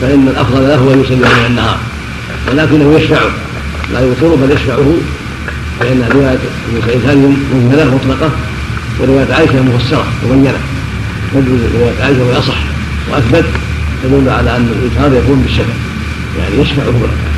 فإن 0.00 0.28
الأفضل 0.28 0.62
له 0.62 0.94
أن 0.94 1.00
يصلي 1.00 1.16
من 1.16 1.46
النهار. 1.46 1.78
ولكنه 2.48 2.98
يشفعه 2.98 3.30
لا 3.92 4.00
يوتر 4.00 4.34
بل 4.34 4.50
يشفعه 4.52 4.94
فان 5.80 6.08
رواية 6.12 6.38
ابن 6.68 6.86
سعيد 6.86 7.06
هذه 7.06 7.36
مجمله 7.54 7.94
مطلقة 7.94 8.30
ورواية 9.00 9.34
عائشة 9.34 9.62
مفسرة 9.62 10.06
مبينه 10.30 10.58
تدل 11.34 11.60
روايه 11.74 12.02
عائشه 12.02 12.22
والأصح 12.22 12.58
وأثبت 13.10 13.44
تدل 14.02 14.28
على 14.28 14.56
أن 14.56 14.68
الايثار 14.76 15.22
يكون 15.22 15.42
بالشفع 15.42 15.74
يعني 16.38 16.62
يشفع 16.62 16.82
له 16.82 16.90
ركعه 16.90 17.34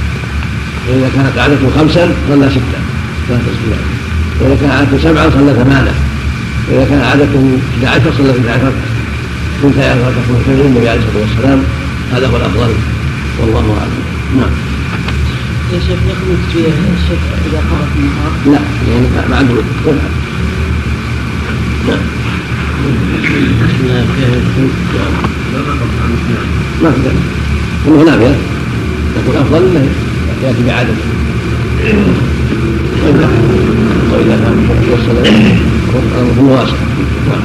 وإذا 0.88 1.10
كانت 1.14 1.38
عادته 1.38 1.70
خمسا 1.78 2.14
صلى 2.28 2.50
ستا 2.50 2.80
ثلاث 3.28 3.40
تسبيحات 3.40 3.96
وإذا 4.40 4.56
كان 4.60 4.70
عادته 4.70 4.98
سبعا 5.02 5.30
صلى 5.30 5.64
ثمانا. 5.64 5.94
وإذا 6.68 6.84
كان 6.84 7.00
عادته 7.00 7.58
11 7.84 8.12
صلى 8.18 8.30
11 8.30 8.54
ركعه 8.54 8.72
كنت 9.62 9.78
عشر 9.78 9.98
ركعه 9.98 10.54
من 10.54 10.64
النبي 10.66 10.88
عليه 10.88 11.00
الصلاه 11.00 11.22
والسلام. 11.22 11.62
هذا 12.12 12.26
هو 12.26 12.36
الأفضل. 12.36 12.72
والله 13.40 13.78
أعلم. 13.80 14.02
نعم. 14.36 14.50
يا 15.72 15.78
شيخ 15.80 15.98
يخرج 16.10 16.40
في 16.52 16.58
الشفع 16.58 17.30
إذا 17.46 17.58
قضى 17.58 17.86
في 17.92 17.98
النهار؟ 17.98 18.32
لا 18.46 18.60
يعني 18.92 19.28
مع 19.30 19.40
البرود 19.40 19.64
نعم. 21.88 21.98
ما 26.82 26.90
في 26.90 27.10
انه 27.88 28.02
نافله 28.02 28.36
لكن 29.16 29.30
الافضل 29.30 29.62
إنه 29.62 29.88
يأتي 30.42 30.62
بعدد. 30.66 30.96
واذا 33.04 33.28
واذا 34.12 34.36
كان 34.44 34.56
يوصل 34.90 35.16
الامر 35.96 36.52
واسع 36.52 36.76
نعم 37.28 37.40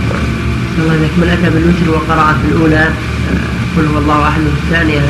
الله 0.80 0.96
إليك 0.96 1.12
من 1.18 1.30
أتى 1.30 1.50
بالوتر 1.50 1.90
وقرأ 1.90 2.34
في 2.34 2.48
الأولى 2.52 2.90
قل 3.78 3.86
هو 3.94 3.98
الله 3.98 4.28
أحد 4.28 4.42
وفي 4.42 4.60
الثانية 4.64 5.02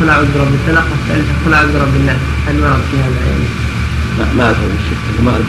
قل 0.00 0.08
أعوذ 0.08 0.26
برب 0.34 0.52
الفلق 0.54 0.86
والثالثة 0.90 1.32
قل 1.46 1.54
أعوذ 1.54 1.72
برب 1.72 1.94
الناس. 2.00 2.16
هل 2.48 2.54
ورد 2.60 2.82
في 2.90 2.96
هذا؟ 2.96 3.18
يعني؟ 3.26 3.48
ما 4.18 4.24
ما 4.36 4.44
أعرف 4.44 4.58
ما 5.24 5.30
أعرف 5.30 5.44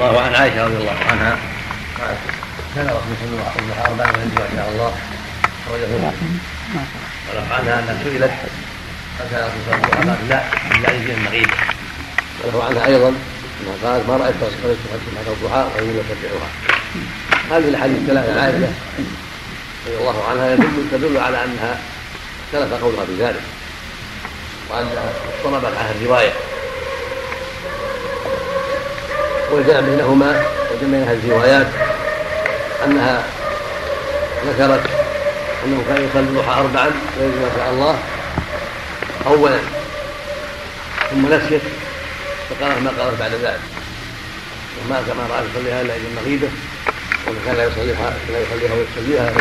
الله 0.00 0.12
وعن 0.12 0.34
عائشة 0.34 0.64
رضي 0.64 0.76
الله 0.76 0.98
عنها. 1.10 1.38
قالت 2.00 2.18
كان 2.74 2.86
رسول 2.86 3.00
الله 3.12 3.16
صلى 3.20 3.28
الله 3.32 3.44
عليه 3.44 3.60
وسلم 3.60 3.78
أربعا 3.86 4.12
من 4.12 4.28
ما 4.38 4.46
شاء 4.56 4.68
الله. 4.72 4.92
أخرجه 5.66 5.90
ورفع 7.28 7.54
عنها 7.54 7.78
أنها 7.78 7.96
سئلت. 8.04 8.34
فكان 9.18 9.40
رسول 9.44 9.60
الله 9.66 9.78
صلى 9.82 9.92
الله 9.92 10.00
عليه 10.00 10.12
وسلم 10.12 10.28
لا 10.28 10.40
لا 10.82 10.90
يجي 10.96 11.12
المغيب. 11.12 11.50
وله 12.44 12.64
عنها 12.64 12.86
أيضا. 12.86 13.10
أنها 13.60 13.74
قالت 13.84 14.08
ما 14.08 14.16
رأيت 14.16 14.36
رسول 14.36 14.58
الله 14.64 14.76
صلى 14.80 14.88
الله 14.88 15.00
عليه 15.00 15.08
وسلم 15.08 15.32
الضحى 15.32 15.62
وهي 15.74 15.88
يسبحها 16.00 16.48
هذه 17.50 17.68
الحديث 17.68 17.98
ثلاثة 18.06 18.40
عائشة 18.42 18.72
رضي 19.86 19.96
الله 20.00 20.18
عنها. 20.30 20.46
يدل 20.52 20.88
تدل 20.92 21.16
على 21.18 21.44
أنها 21.44 21.78
اختلف 22.44 22.82
قولها 22.82 23.04
في 23.06 23.14
ذلك. 23.24 23.44
وأنها 24.70 25.12
اضطربت 25.44 25.64
عنها 25.64 25.90
الرواية. 25.90 26.32
والجمع 29.50 29.80
بينهما 29.80 30.42
وجمع 30.70 30.90
بين 30.90 31.02
هذه 31.02 31.28
الروايات 31.28 31.66
أنها 32.84 33.24
ذكرت 34.46 34.80
أنه 35.64 35.84
كان 35.88 36.08
يصلي 36.08 36.20
الضحى 36.20 36.60
اربعا 36.60 36.90
ويجب 37.20 37.42
ما 37.42 37.50
شاء 37.56 37.70
الله 37.70 37.98
اولا 39.26 39.58
ثم 41.10 41.26
نسيت 41.26 41.62
فقالت 42.50 42.78
ما 42.78 42.90
قالت 42.98 43.20
بعد 43.20 43.32
ذلك؟ 43.32 43.60
وما 44.84 45.02
كما 45.06 45.26
رأى 45.34 45.44
يصليها 45.50 45.80
إلا 45.80 45.96
إذا 45.96 46.08
المغيبه 46.08 46.48
وما 47.28 47.36
كان 47.46 47.56
لا 47.56 47.64
يصليها 47.64 48.14
لا 48.32 48.38
يصليها 48.40 48.74
ويصليها 48.74 49.32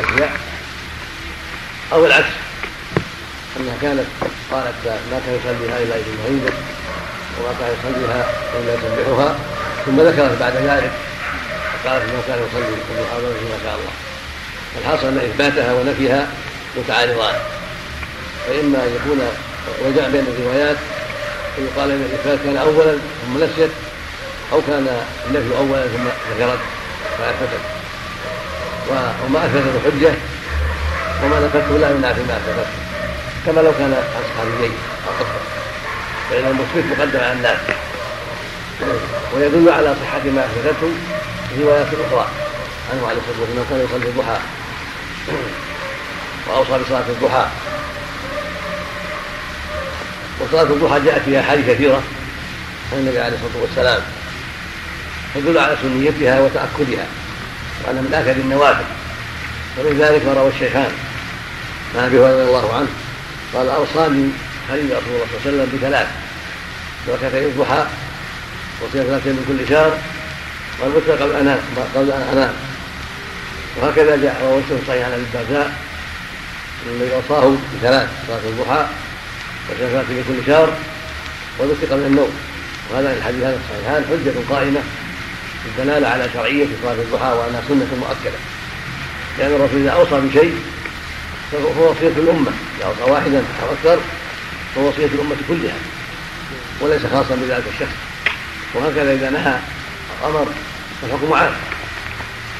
أو 1.93 2.05
العكس 2.05 2.33
أنها 3.59 3.75
كانت 3.81 4.05
قالت 4.51 4.75
ما 4.85 5.21
كان 5.25 5.39
يصليها 5.39 5.77
إلا 5.77 5.95
إذا 5.95 6.05
المغيبه 6.13 6.53
وما 7.39 7.53
كان 7.59 7.69
يصليها 7.79 8.25
إلا 8.59 8.73
يسبحها. 8.73 9.35
ثم 9.89 10.01
ذكرت 10.01 10.39
بعد 10.39 10.53
ذلك 10.53 10.91
قالت 11.85 12.03
إنه 12.03 12.21
كان 12.27 12.37
يصلي 12.37 12.73
الضحى 12.89 13.17
ما 13.21 13.57
شاء 13.63 13.75
الله. 13.75 13.93
الحاصل 14.81 15.07
أن 15.07 15.17
إثباتها 15.17 15.73
ونفيها 15.73 16.27
متعارضان. 16.77 17.35
فإما 18.47 18.77
أن 18.77 18.95
يكون 18.95 19.19
وجع 19.85 20.07
بين 20.07 20.25
الروايات 20.27 20.77
فيقال 21.55 21.91
إن 21.91 22.01
الإثبات 22.09 22.39
كان 22.45 22.57
اولا 22.57 22.97
ثم 23.21 23.43
نسيت 23.43 23.69
أو 24.53 24.61
كان 24.61 24.87
النفي 25.27 25.57
اولا 25.57 25.87
ثم 25.87 26.05
ذكرت 26.33 26.59
فأثبتت. 27.17 27.63
وما 29.25 29.45
اثبتت 29.45 29.75
حجه 29.85 30.13
وما 31.23 31.39
نفته 31.39 31.77
لا 31.77 31.89
ينافي 31.89 32.21
ما 32.21 32.37
اثبته 32.37 32.69
كما 33.45 33.61
لو 33.61 33.71
كان 33.79 33.93
عن 33.93 34.23
صحابيين 34.35 34.73
أو 35.07 35.25
فإن 36.29 36.45
المثبت 36.45 36.97
مقدم 36.97 37.19
على 37.19 37.33
الناس. 37.33 37.57
ويدل 39.35 39.69
على 39.69 39.95
صحة 40.03 40.23
ما 40.23 40.45
أثبتته 40.45 40.91
روايات 41.59 41.87
أخرى. 41.87 42.27
عنه 42.93 43.07
عليه 43.07 43.19
الصلاة 43.19 43.39
والسلام 43.39 43.65
كان 43.69 43.85
يصلي 43.85 44.09
الضحى. 44.09 44.37
وأوصى 46.47 46.83
بصلاة 46.83 47.03
الضحى. 47.09 47.45
وصلاة 50.39 50.63
الضحى 50.63 50.99
جاءت 50.99 51.21
فيها 51.21 51.39
أحاديث 51.39 51.69
كثيرة 51.69 52.01
عن 52.93 52.99
النبي 52.99 53.19
عليه 53.19 53.35
الصلاة 53.35 53.61
والسلام. 53.61 54.01
تدل 55.35 55.57
على 55.57 55.77
سنيتها 55.81 56.39
وتأكدها. 56.39 57.05
وأن 57.83 57.95
من 57.95 58.13
آكد 58.13 58.39
النوافل. 58.39 58.85
ولذلك 59.77 60.25
روى 60.25 60.49
الشيخان. 60.49 60.91
عن 61.95 62.05
أبي 62.05 62.17
رضي 62.17 62.43
الله 62.43 62.75
عنه. 62.75 62.87
قال 63.53 63.69
أوصاني 63.69 64.29
خليل 64.69 64.85
رسول 64.85 65.13
الله 65.15 65.25
صلى 65.43 65.51
الله 65.51 65.63
عليه 65.63 65.63
وسلم 65.63 65.79
بثلاث. 65.79 66.07
بركتي 67.07 67.45
الضحى 67.45 67.85
ثلاثين 68.87 69.33
من 69.33 69.45
كل 69.47 69.69
شهر 69.69 69.97
والوتر 70.79 71.11
قبل 71.11 71.35
أنام 71.35 71.59
قبل 71.95 72.11
أن 72.11 72.27
أنام. 72.33 72.53
وهكذا 73.77 74.15
جاء 74.15 74.41
رواه 74.41 74.61
صحيح 74.87 75.05
عن 75.05 75.11
أبي 75.11 75.21
الدرداء 75.21 75.75
الذي 76.85 77.13
أوصاه 77.15 77.55
بثلاث 77.75 78.09
صلاة 78.27 78.39
الضحى 78.39 78.85
ثلاثين 79.69 80.15
من 80.17 80.23
كل 80.27 80.51
شهر 80.51 80.73
والوتر 81.59 81.87
قبل 81.91 82.01
النوم. 82.01 82.33
وهذا 82.91 83.17
الحديث 83.17 83.43
هذا 83.43 83.59
الصحيحان 83.63 84.05
حجة 84.09 84.55
قائمة 84.55 84.79
الدلالة 85.65 86.07
على 86.07 86.29
شرعية 86.33 86.67
صلاة 86.83 86.93
الضحى 86.93 87.31
وأنها 87.31 87.61
سنة 87.67 87.87
مؤكدة. 87.99 88.39
لأن 89.37 89.51
الرسول 89.51 89.81
إذا 89.81 89.91
أوصى 89.91 90.27
بشيء 90.27 90.55
فهو 91.51 91.91
وصية 91.91 92.07
الأمة. 92.07 92.51
إذا 92.77 92.85
أوصى 92.85 93.11
واحدا 93.11 93.37
أو 93.37 93.73
أكثر 93.73 93.99
فهو 94.75 94.87
وصية 94.87 95.05
الأمة 95.05 95.35
كلها 95.47 95.75
وليس 96.81 97.01
خاصا 97.01 97.35
بذلك 97.35 97.63
الشخص. 97.73 98.08
وهكذا 98.73 99.13
إذا 99.13 99.29
نهى 99.29 99.59
أمر 100.25 100.47
فالحكم 101.01 101.33
عام 101.33 101.51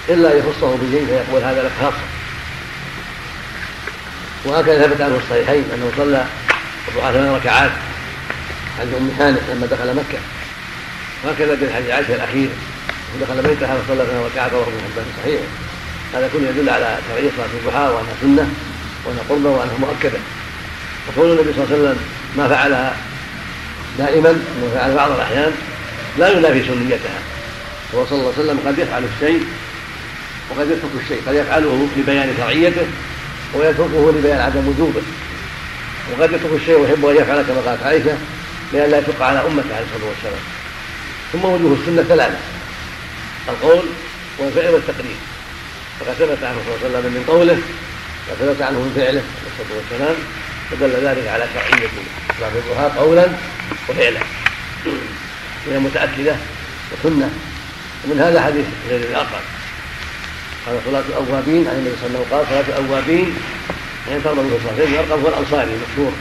إلا 0.10 0.34
يخصه 0.34 0.76
بشيء 0.76 1.06
فيقول 1.06 1.44
هذا 1.44 1.64
لك 1.64 1.72
خاصة. 1.82 2.04
وهكذا 4.46 4.88
ثبت 4.88 5.02
عنه 5.02 5.16
الصحيحين 5.16 5.64
أنه 5.74 5.92
صلى 5.98 6.26
الضحى 6.88 7.14
ثمان 7.14 7.36
ركعات 7.36 7.72
عند 8.80 8.94
أم 8.94 9.12
هانئ 9.20 9.40
لما 9.54 9.68
دخل 9.68 9.96
مكة. 9.96 10.20
وهكذا 11.24 11.56
في 11.56 11.74
حديث 11.74 11.90
عائشة 11.90 12.16
الأخير 12.16 12.50
دخل 13.22 13.42
بيتها 13.42 13.74
وصلى 13.74 14.06
ثمان 14.06 14.30
ركعات 14.34 14.54
وهو 14.54 14.64
ابن 14.64 14.82
حبان 14.92 15.06
صحيح 15.24 15.42
هذا 16.14 16.30
كله 16.34 16.50
يدل 16.50 16.70
على 16.70 16.98
شرعية 17.10 17.30
صلاة 17.38 17.46
الضحى 17.46 17.94
وأنها 17.94 18.14
سنة 18.22 18.50
وأنها 19.06 19.24
قربة 19.30 19.50
وأنها 19.50 19.78
مؤكدة. 19.80 20.20
وقول 21.08 21.32
النبي 21.32 21.54
صلى 21.54 21.64
الله 21.64 21.76
عليه 21.76 21.84
وسلم 21.84 21.98
ما 22.38 22.48
فعلها 22.48 22.96
دائما 23.98 24.30
انه 24.30 24.72
فعل 24.76 24.96
بعض 24.96 25.12
الأحيان 25.12 25.52
لا 26.18 26.30
ينافي 26.30 26.64
سنيتها. 26.64 27.20
هو 27.96 28.06
صلى 28.06 28.20
الله 28.20 28.34
عليه 28.38 28.44
وسلم 28.44 28.60
قد 28.68 28.80
يفعل 28.80 29.04
الشيء 29.16 29.46
وقد 30.50 30.68
يترك 30.72 30.92
الشيء 31.04 31.22
قد 31.28 31.36
يفعله 31.36 31.88
لبيان 31.98 32.34
شرعيته 32.38 32.88
ويتركه 33.54 34.12
لبيان 34.18 34.40
عدم 34.40 34.68
وجوبه. 34.68 35.02
وقد 36.12 36.34
يترك 36.34 36.52
الشيء 36.62 36.78
ويحب 36.80 37.06
أن 37.06 37.16
يفعل 37.16 37.42
كما 37.42 37.62
قالت 37.62 37.84
عائشة 37.84 38.18
لئلا 38.74 38.98
يشق 38.98 39.22
على 39.22 39.40
امته 39.40 39.76
عليه 39.76 39.86
الصلاة 39.86 40.10
والسلام. 40.10 40.44
ثم 41.34 41.46
وجوه 41.46 41.78
السنة 41.82 42.04
ثلاثة. 42.04 42.38
القول 43.50 43.86
والفعل 44.38 44.70
والتقرير. 44.74 45.16
فقد 46.00 46.14
ثبت 46.14 46.44
عنه 46.44 46.58
صلى 46.66 46.76
الله 46.76 46.98
عليه 46.98 47.00
وسلم 47.00 47.14
من 47.14 47.24
قوله 47.28 47.58
وثبت 48.32 48.62
عنه 48.62 48.80
من 48.80 48.94
فعله 48.96 49.08
عليه 49.08 49.50
الصلاة 49.52 49.78
والسلام 49.78 50.16
فدل 50.72 51.08
ذلك 51.08 51.28
على 51.28 51.46
صلاه 52.40 52.52
الضحى 52.56 53.00
قولا 53.00 53.28
وفعلا. 53.90 54.20
هي 55.68 55.80
متأكدة 55.80 56.36
وسنة 56.92 57.30
ومن 58.06 58.20
هذا 58.20 58.42
حديث 58.42 58.66
غير 58.90 59.00
الأقرب 59.00 59.42
قال 60.66 60.80
صلاة 60.86 61.04
الأوابين 61.10 61.68
عن 61.68 61.76
النبي 61.76 61.96
صلى 62.02 62.08
الله 62.08 62.20
عليه 62.20 62.28
وسلم 62.28 62.38
قال 62.38 62.46
صلاة 62.50 62.80
الأوابين 62.80 63.38
حين 64.10 64.24
ترمى 64.24 64.42
الوصال 64.42 64.76
غير 64.78 64.88
الأرقم 64.88 65.22
هو 65.22 65.28
الأنصاري 65.28 65.72
المشهور 65.72 66.14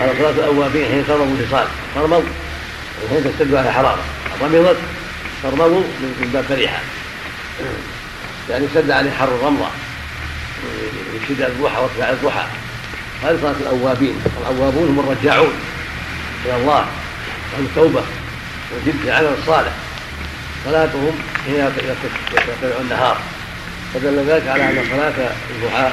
قال 0.00 0.10
صلاة 0.18 0.30
الأوابين 0.30 0.86
حين 0.86 1.06
ترموا 1.06 1.36
الوصال 1.40 1.66
ترموا 1.94 2.22
حين 3.10 3.24
تشتد 3.24 3.54
على 3.54 3.72
حرارة. 3.72 4.02
رمضت 4.42 4.76
ترموا 5.42 5.80
من 6.00 6.30
باب 6.32 6.44
فرحة 6.44 6.80
يعني 8.50 8.66
اشتد 8.66 8.90
عليه 8.90 9.10
حر 9.10 9.28
الرمضة. 9.28 9.68
يشتد 11.14 11.42
الضحى 11.42 11.80
وارتفاع 11.80 12.10
الضحى. 12.10 12.46
هذه 13.22 13.38
صلاة 13.42 13.54
الأوابين. 13.60 14.16
الأوابون 14.40 14.88
هم 14.88 15.00
الرجاعون 15.00 15.52
إلى 16.46 16.56
الله. 16.56 16.86
التوبة 17.58 18.02
والجد 18.72 19.00
في 19.02 19.08
العمل 19.08 19.34
الصالح. 19.40 19.72
صلاتهم 20.64 21.18
هي 21.46 21.58
يرتفع 21.58 22.80
النهار. 22.80 23.18
فدل 23.94 24.24
ذلك 24.28 24.48
على 24.48 24.64
أن 24.64 24.84
صلاة 24.90 25.30
الضحى 25.50 25.90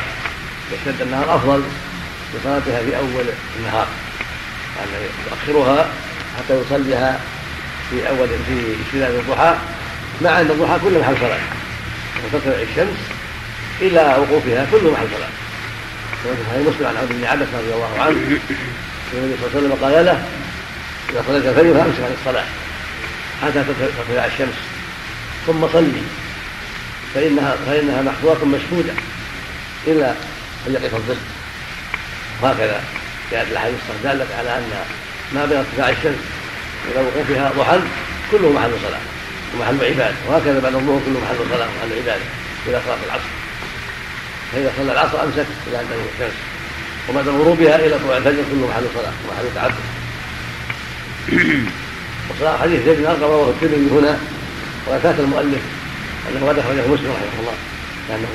يشتد 0.72 1.02
النهار 1.02 1.36
أفضل 1.36 1.60
من 2.34 2.40
صلاتها 2.44 2.84
في 2.86 2.98
أول 2.98 3.26
النهار. 3.60 3.88
يعني 4.78 5.06
يؤخرها 5.32 5.88
حتى 6.38 6.62
يصليها 6.62 7.20
في 7.90 8.10
أول 8.10 8.28
في 8.28 8.76
اشتداد 8.88 9.14
الضحى 9.16 9.56
مع 10.22 10.42
أن 10.42 10.46
الضحى 10.52 10.80
كله 10.84 11.00
محل 11.00 11.18
صلاة. 11.18 11.40
وتطلع 12.26 12.62
الشمس 12.62 12.98
إلى 13.82 14.02
وقوفها 14.02 14.68
كله 14.72 14.92
محل 14.92 15.08
صلاة. 15.18 15.30
وفي 16.26 16.70
مسلم 16.70 16.88
عن 16.88 16.98
عبد 16.98 17.12
بن 17.12 17.26
عباس 17.26 17.48
رضي 17.54 17.74
الله 17.74 18.00
عنه 18.00 18.40
النبي 19.14 19.36
صلى 19.42 19.48
الله 19.48 19.56
عليه 19.56 19.58
وسلم 19.58 19.78
قال 19.82 20.06
له 20.06 20.26
إذا 21.10 21.24
صليت 21.28 21.46
الفجر 21.46 21.74
فأمسك 21.74 22.00
عن 22.00 22.16
الصلاة. 22.20 22.46
حتى 23.42 23.64
تطلع 24.10 24.26
الشمس. 24.26 24.56
ثم 25.48 25.68
صلي. 25.74 26.02
فإنها 27.14 27.56
فإنها 27.66 28.02
محفوظة 28.02 28.46
مشهودة. 28.46 28.94
إلا 29.88 30.12
أن 30.68 30.74
يقف 30.74 30.96
الظل. 30.96 31.18
وهكذا 32.42 32.84
جاءت 33.32 33.48
الأحاديث 33.52 33.80
دالت 34.04 34.32
على 34.40 34.58
أن 34.58 34.72
ما 35.34 35.46
بين 35.46 35.58
ارتفاع 35.58 35.90
الشمس 35.90 36.22
إلى 36.92 37.02
وقوفها 37.02 37.52
ضحى 37.58 37.80
كله 38.32 38.50
محل 38.50 38.72
صلاة 38.88 39.00
ومحل 39.56 39.86
عبادة. 39.86 40.16
وهكذا 40.28 40.60
بعد 40.60 40.76
الظهر 40.76 41.02
كله 41.06 41.20
محل 41.20 41.36
صلاة 41.56 41.68
ومحل 41.68 41.98
عبادة 42.02 42.26
إلى 42.68 42.82
صلاة 42.86 42.98
العصر. 43.06 43.30
فإذا 44.52 44.72
صلى 44.78 44.92
العصر 44.92 45.24
أمسك 45.24 45.46
إلى 45.68 45.80
أن 45.80 45.86
الشمس. 46.14 46.38
وبعد 47.10 47.28
غروبها 47.28 47.76
إلى 47.76 48.00
طلوع 48.00 48.18
الفجر 48.18 48.44
كله 48.52 48.68
محل 48.68 48.84
صلاة 48.94 49.14
ومحل 49.28 49.56
تعبد. 49.56 49.95
وصلاة 52.30 52.58
حديث 52.58 52.86
زيد 52.86 52.98
بن 52.98 53.06
أرقم 53.06 53.22
رواه 53.22 53.50
الترمذي 53.50 53.90
هنا 53.92 54.20
وأتاك 54.88 55.16
المؤلف 55.20 55.62
أنه 56.30 56.50
قد 56.50 56.60
أخرجه 56.60 56.88
مسلم 56.88 57.12
رحمه 57.12 57.40
الله 57.40 57.54
لأنه 58.10 58.28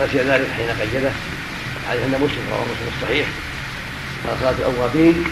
نسي 0.00 0.18
ذلك 0.18 0.48
حين 0.56 0.68
قيده 0.68 1.10
حديث 1.88 2.02
أن 2.02 2.10
مسلم 2.10 2.44
رواه 2.50 2.62
مسلم 2.62 2.90
الصحيح 2.96 3.26
قال 4.26 4.36
صلاة 4.40 4.50
الأوابين 4.50 5.24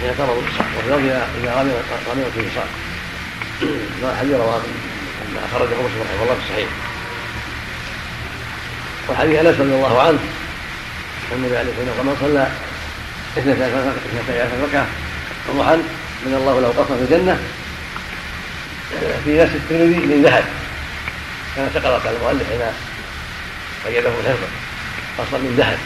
حين 0.00 0.10
قرضوا 0.18 0.42
الصلاة 0.48 0.68
وفي 0.78 0.88
لفظ 0.88 1.06
إذا 1.42 1.52
غمرت 2.10 2.32
الوصال 2.36 2.68
الحديث 4.02 4.34
رواه 4.34 4.60
أخرجه 5.52 5.74
مسلم 5.74 6.02
رحمه 6.02 6.22
الله 6.22 6.34
في 6.34 6.40
الصحيح. 6.44 6.68
وحديث 9.10 9.38
أنس 9.38 9.60
رضي 9.60 9.74
الله 9.74 10.00
عنه 10.02 10.18
النبي 11.32 11.56
عليه 11.56 11.70
الصلاة 11.70 12.08
والسلام 12.08 12.16
صلى 12.20 12.48
اثنتي 13.38 14.40
عشر 14.40 14.68
ركعة 14.68 14.86
ضحى 15.56 15.78
من 16.26 16.34
الله 16.34 16.60
له 16.60 16.68
قصر 16.68 16.96
في 16.96 17.02
الجنة 17.02 17.40
في 19.24 19.38
نفس 19.42 19.54
الترمذي 19.54 19.96
من 20.06 20.22
ذهب. 20.22 20.44
كما 21.56 21.70
سقطت 21.74 22.06
على 22.06 22.16
المؤلف 22.16 22.48
حين 22.50 22.60
قيده 23.86 24.08
الحفظ 24.08 24.48
قصر 25.18 25.38
من 25.38 25.54
ذهب. 25.58 25.78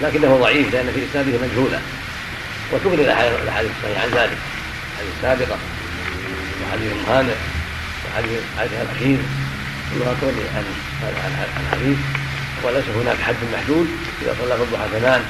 لكنه 0.00 0.36
ضعيف 0.36 0.74
لأن 0.74 0.92
في 0.94 1.00
إسناده 1.10 1.38
مجهولا 1.46 1.80
وتغني 2.72 3.02
الأحاديث 3.02 3.70
الصحيحة 3.76 4.02
عن 4.02 4.08
ذلك. 4.08 4.38
الحديث 4.92 5.12
السابقة 5.16 5.58
وحديث 6.62 6.92
مهانئ 7.08 7.34
وحديث 8.04 8.40
الأخير. 8.82 9.18
كلها 9.94 10.14
تغني 10.20 10.44
عن 10.56 10.64
عن 11.02 11.62
الحديث. 11.66 11.98
وليس 12.62 12.84
هناك 12.96 13.16
حد 13.26 13.36
محدود 13.52 13.88
إذا 14.22 14.36
صلى 14.40 14.56
في 14.56 14.62
الضحى 14.62 15.00
ثمان 15.00 15.22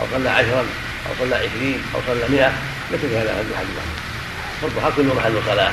أو 0.00 0.06
صلى 0.12 0.30
عشرا 0.30 0.64
أو 1.06 1.12
صلى 1.18 1.34
عشرين 1.36 1.82
أو 1.94 2.00
صلى 2.06 2.28
مئة. 2.28 2.52
ليس 2.92 3.00
في 3.00 3.16
هذا 3.18 3.34
حد 3.34 3.46
محدود 3.52 4.02
فالضحى 4.62 4.92
كله 4.96 5.14
محل 5.14 5.34
صلاه 5.46 5.72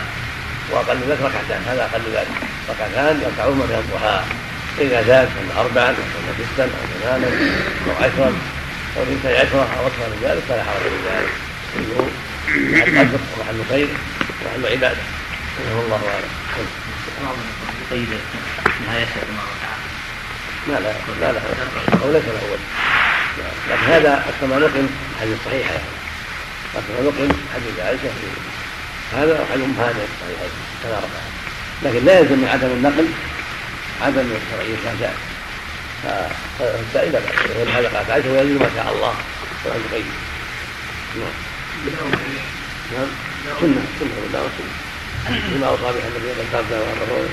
واقل 0.72 0.98
ذلك 1.10 1.22
ركعتان 1.22 1.62
هذا 1.68 1.84
أقل 1.84 2.02
ذلك 2.14 2.28
ركعتان 2.70 3.22
يركعون 3.22 3.58
من 3.58 3.84
الضحى 3.84 4.20
فاذا 4.78 5.04
زاد 5.08 5.30
صلى 5.36 5.62
اربعا 5.62 5.90
أو 5.90 5.96
صلى 5.96 6.46
ستا 6.54 6.64
أو 6.64 7.02
ثمانا 7.02 7.28
أو 7.88 8.04
عشرا 8.04 8.34
أو 8.98 9.04
اثنتي 9.04 9.38
عشره 9.38 9.68
أو 9.80 9.88
أكثر 9.88 10.08
من 10.10 10.20
ذلك 10.24 10.44
فلا 10.50 10.64
حرج 10.64 10.82
في 10.82 11.00
ذلك 11.10 11.30
كله 11.74 12.10
محل 12.52 13.00
قدر 13.00 13.20
ومحل 13.38 13.64
خير 13.70 13.88
ومحل 14.42 14.72
عباده 14.72 15.04
والله 15.76 16.02
اعلم 16.14 16.30
طيب 17.92 18.08
نهاية 18.88 19.06
ما 19.36 20.74
ما 20.74 20.80
لا 20.80 20.94
لا 21.22 21.32
لا 21.32 21.40
أو 22.04 22.12
ليس 22.12 22.24
له 22.26 22.44
وجه 22.52 22.90
لكن 23.70 23.92
هذا 23.92 24.26
كما 24.42 24.60
نقل 24.60 24.88
حديث 25.22 25.38
صحيح 25.46 25.72
يعني 25.72 25.99
كما 26.74 27.02
نقل 27.02 27.36
حديث 27.54 27.80
عائشة 27.86 28.10
هذا 29.14 29.42
وحديث 29.42 29.66
ام 29.66 29.76
هانئ 29.80 30.06
صحيحين 30.22 30.52
كما 30.84 30.98
رفع 30.98 31.22
لكن 31.84 32.06
لا 32.06 32.20
يلزم 32.20 32.40
من 32.40 32.48
عدم 32.48 32.68
النقل 32.68 33.08
عدم 34.02 34.20
الشرعيه 34.20 34.76
ما 34.86 34.96
شاء 35.00 35.16
فالسائل 36.60 37.12
لا 37.12 37.20
ولهذا 37.60 37.88
قالت 37.88 38.10
عائشه 38.10 38.32
ويزيد 38.32 38.62
ما 38.62 38.70
شاء 38.76 38.94
الله. 38.94 39.14
وان 39.66 39.82
تقيد 39.92 40.06
نعم. 41.16 41.34
نعم. 42.96 43.08
سنة 43.62 43.82
سنة 44.00 44.10
ولا 44.24 44.40
سنة. 44.58 44.90
بما 45.28 45.68
أوصى 45.68 45.84
بها 45.84 46.08
النبي 46.08 46.30
قد 46.54 46.54
قال 46.54 47.26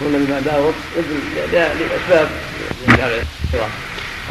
كنا 0.00 0.18
بما 0.18 0.40
داور 0.40 0.74
لأسباب 1.52 2.30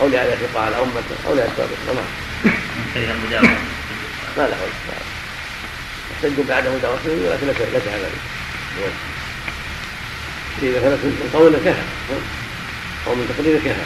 أو 0.01 0.07
لأن 0.07 0.27
يشق 0.27 0.59
على 0.59 0.75
امته 0.75 1.15
أو 1.27 1.33
لأسباب 1.35 1.67
أخرى 1.87 2.03
فيها 2.93 3.13
ما 4.38 4.43
له 4.47 4.57
يحتج 6.11 6.41
بعد 6.49 6.68
مداومته 6.68 7.09
ولكن 7.09 7.47
ليس 7.47 7.57
ليس 7.73 7.88
هذا 7.88 8.09
إذا 10.63 10.80
ثبت 10.80 11.03
من 11.03 11.30
قوله 11.34 11.57
كفى 11.57 11.84
أو 13.07 13.15
من 13.15 13.35
تقدير 13.38 13.59
كفى 13.59 13.85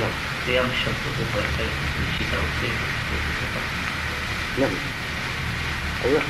نعم. 0.00 0.10
صيام 0.46 0.64
الشمس 0.64 1.00
والضحى 1.06 1.48
في 1.56 1.64
الشتاء 2.12 2.40
والصيف 2.40 2.78
نعم. 4.58 4.70
أيوه. 6.04 6.22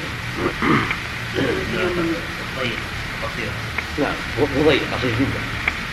طيب 2.61 2.79
قصيرة 3.23 3.53
نعم. 3.99 4.15
وقت 4.41 4.51
ضيق 4.67 4.83
قصير 4.95 5.11
جدا. 5.21 5.41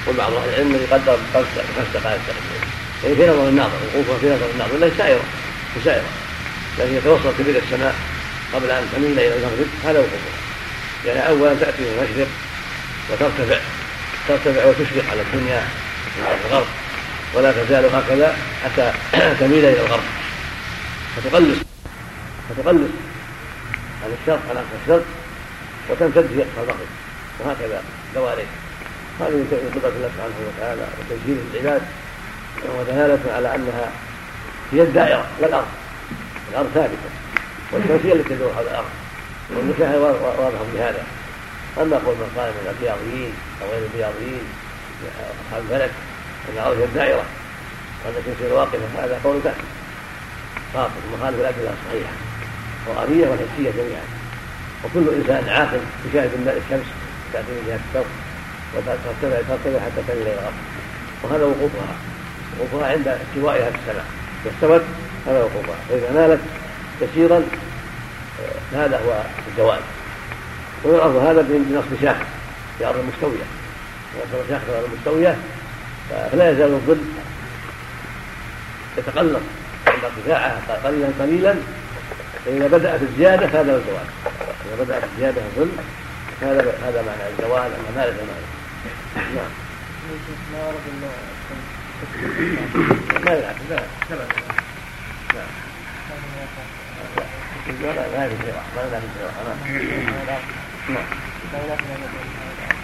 وبعض 0.08 0.34
أهل 0.34 0.50
العلم 0.50 0.76
يقدر 0.76 1.18
خمس 1.34 1.46
خمس 1.78 1.88
دقائق. 1.94 2.22
تقريبا 2.24 2.70
يعني 3.04 3.16
في 3.16 3.28
نظر 3.28 3.50
الناظر 3.50 3.78
وقوفها 3.86 4.18
في 4.18 4.26
نظر 4.26 4.50
الناظر 4.54 4.78
ليس 4.78 4.94
سائره 4.98 5.24
مسائره 5.78 6.10
لكن 6.80 6.96
يتوسط 6.96 7.34
كبير 7.40 7.62
السماء 7.64 7.96
قبل 8.54 8.72
أن 8.72 8.88
تميل 8.96 9.12
إلى 9.12 9.36
المغرب 9.36 9.68
هذا 9.86 10.00
وقوفها 10.00 10.40
يعني 11.06 11.30
اولا 11.30 11.54
تأتي 11.54 11.82
من 11.82 11.88
المشرق 11.88 12.28
وترتفع 13.12 13.60
ترتفع 14.28 14.66
وتشرق 14.66 15.12
على 15.12 15.22
الدنيا 15.22 15.64
من 16.18 16.40
الغرب 16.46 16.68
ولا 17.34 17.52
تزال 17.52 17.86
هكذا 17.96 18.36
حتى 18.64 18.92
تميل 19.40 19.66
إلى 19.66 19.82
الغرب. 19.86 20.04
فتقلص 21.16 21.58
فتقلص 22.50 22.92
عن 24.04 24.18
الشرق 24.22 24.42
على 24.50 24.60
اقصى 24.60 24.76
الشرق 24.84 25.06
وتمتد 25.90 26.28
في 26.28 26.40
اقصى 26.40 26.62
المغرب 26.62 26.88
وهكذا 27.40 27.84
دواليك 28.16 28.48
هذه 29.20 29.30
من 29.30 29.72
قدرة 29.76 29.90
الله 29.90 30.10
سبحانه 30.16 30.34
وتعالى 30.48 30.82
وتسجيل 31.00 31.38
العباد 31.54 31.82
ودلالة 32.80 33.34
على 33.34 33.56
أنها 33.56 33.92
هي 34.72 34.82
الدائرة 34.82 35.26
لا 35.42 35.48
الأرض. 35.48 35.68
الأرض 36.52 36.68
ثابتة. 36.74 37.10
والشمس 37.72 38.06
هي 38.06 38.14
التي 38.14 38.30
تدور 38.30 38.54
حول 38.56 38.68
الأرض. 38.68 38.90
والمشاهد 39.56 39.96
واضح 40.40 40.60
بهذا 40.74 41.04
أما 41.82 41.98
قول 42.06 42.16
من 42.16 42.32
قال 42.38 42.50
من 42.50 42.76
الرياضيين 42.76 43.34
أو 43.62 43.68
غير 43.72 43.86
الرياضيين 43.94 44.44
أصحاب 45.48 45.64
الفلك 45.64 45.92
أن 46.50 46.54
الأرض 46.54 46.78
هي 46.78 46.84
الدائرة. 46.84 47.24
وأن 48.06 48.14
تمشي 48.26 48.52
واقفة 48.54 48.78
هذا 48.98 49.20
قول 49.24 49.40
كافر 49.44 49.64
خاطئ 50.74 51.00
مخالف 51.14 51.40
الأدلة 51.40 51.74
الصحيحة. 51.78 52.14
القرآنية 52.88 53.28
والحسية 53.28 53.72
جميعا. 53.82 54.06
وكل 54.84 55.06
إنسان 55.14 55.50
عاقل 55.50 55.82
يشاهد 56.10 56.32
الشمس 56.48 56.88
تأتي 57.34 57.52
من 57.52 57.64
جهة 57.68 57.80
الشرق 57.90 58.10
وترتفع 58.76 59.42
ترتفع 59.50 59.80
حتى 59.86 60.02
تميل 60.08 60.22
إلى 60.22 60.34
الغرب 60.34 60.54
وهذا 61.24 61.46
وقوفها. 61.46 61.96
وقوفها 62.60 62.92
عند 62.92 63.08
استوائها 63.08 63.70
في 63.72 63.78
السماء. 63.78 64.06
إذا 64.46 64.54
استوت 64.56 64.82
هذا 65.28 65.40
وقوفها 65.40 65.76
فإذا 65.90 66.12
مالت 66.14 66.42
كثيرا 67.02 67.38
آه، 67.38 68.76
هذا 68.86 68.98
هو 68.98 69.24
الزوال 69.52 69.80
ويعرف 70.84 71.16
هذا 71.16 71.42
بنصب 71.42 72.02
شاخص 72.02 72.26
في 72.78 72.86
أرض 72.86 73.06
مستوية 73.14 73.46
نصب 74.16 74.50
شاخص 74.50 74.66
في 74.66 74.78
أرض 74.78 74.90
مستوية 75.00 75.38
فلا 76.10 76.52
يزال 76.52 76.72
الظل 76.72 77.00
يتقلص 78.98 79.42
عند 79.88 80.04
ارتفاعها 80.04 80.62
قليلا 80.84 81.08
قليلا. 81.20 81.56
فإذا 82.46 82.68
بدأت 82.68 83.02
الزيادة 83.02 83.48
فهذا 83.48 83.76
الزوال 83.76 84.06
إذا 84.66 84.84
بدأت 84.84 85.04
الزيادة 85.14 85.42
الظل 85.42 85.70
هذا 86.42 86.74
هذا 86.88 87.02
معنى 87.02 87.30
الزوال 87.32 87.72
أن 87.72 87.96
مالك 87.96 88.16
المال 88.20 88.44
نعم. 89.36 89.52
لا 93.26 93.34
نعم 93.42 93.56
لا 93.70 93.76
لا 93.76 94.16
لا 94.16 94.26
لا 95.34 95.44
نعم 98.14 98.30
لا 98.36 98.48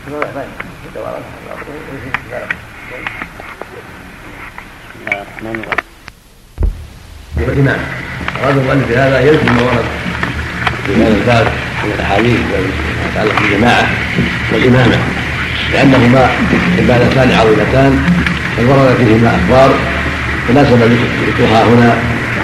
لا 0.09 0.31
ما 0.33 0.45
الدوام 0.87 1.23
والإمام 7.37 7.79
أراد 8.43 8.57
المؤلف 8.57 8.89
بهذا 8.89 9.19
يلزم 9.19 9.55
ما 9.55 9.61
ورد 9.61 9.85
في 10.85 10.95
هذا 10.95 11.07
الباب 11.07 11.47
من 11.83 11.91
الأحاديث 11.95 12.39
ما 12.39 12.57
يتعلق 13.11 13.41
بالجماعة 13.41 13.87
والإمامة 14.53 14.97
لأنهما 15.73 16.29
عبادتان 16.77 17.31
عظيمتان. 17.31 18.25
قد 18.57 18.63
ورد 18.63 18.95
فيهما 18.97 19.31
أخبار 19.35 19.69
تناسب 20.47 20.79
ذكرها 21.27 21.63
هنا 21.63 21.93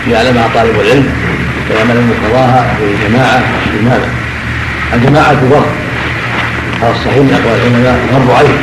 ليعلمها 0.07 0.49
طالب 0.55 0.75
العلم 0.79 1.09
ويعمل 1.69 2.01
مقتضاها 2.09 2.73
في 2.77 2.83
الجماعة 2.83 3.41
والإمامة 3.65 4.07
الجماعة 4.93 5.33
فرض 5.33 5.65
على 6.81 6.91
الصحيح 6.91 7.17
من 7.17 7.33
أقوال 7.33 7.59
العلماء 7.59 7.99
فرض 8.11 8.31
عين. 8.31 8.57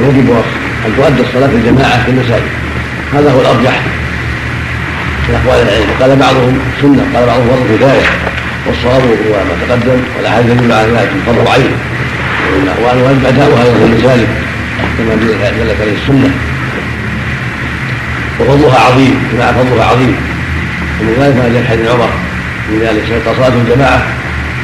ويجب 0.00 0.30
أن 0.86 0.96
تؤدى 0.96 1.22
الصلاة 1.28 1.46
في 1.46 1.56
الجماعة 1.56 2.04
في 2.04 2.10
المساجد. 2.10 2.52
هذا 3.14 3.30
هو 3.32 3.40
الأرجح. 3.40 3.80
من 5.28 5.34
أقوال 5.34 5.68
العلم 5.68 5.90
قال 6.00 6.16
بعضهم 6.16 6.58
سنة 6.82 7.04
قال 7.14 7.26
بعضهم 7.26 7.46
فرض 7.48 7.76
كفاية 7.76 8.06
والصواب 8.66 9.02
هو 9.02 9.34
ما 9.48 9.54
تقدم 9.68 10.00
والأحاديث 10.16 10.52
تدل 10.52 10.72
على 10.72 10.88
ذلك 10.92 11.10
فرض 11.26 11.48
عين. 11.48 11.72
وإن 12.52 13.02
واجب 13.04 13.24
اداؤها 13.26 13.64
يوم 13.64 13.94
ذلك 14.04 14.28
كما 14.98 15.14
دلت 15.14 15.80
عليه 15.80 15.96
السنة. 16.02 16.30
وفضلها 18.40 18.80
عظيم 18.80 19.14
جماعة 19.32 19.52
فضلها 19.52 19.84
عظيم. 19.84 20.14
ومن 21.00 21.14
ذلك 21.20 21.36
ما 21.36 21.48
جاء 21.54 21.64
حديث 21.70 21.86
عمر 21.90 22.10
من 22.70 22.78
ذلك 22.80 23.02
صلاة 23.36 23.52
الجماعة 23.62 24.02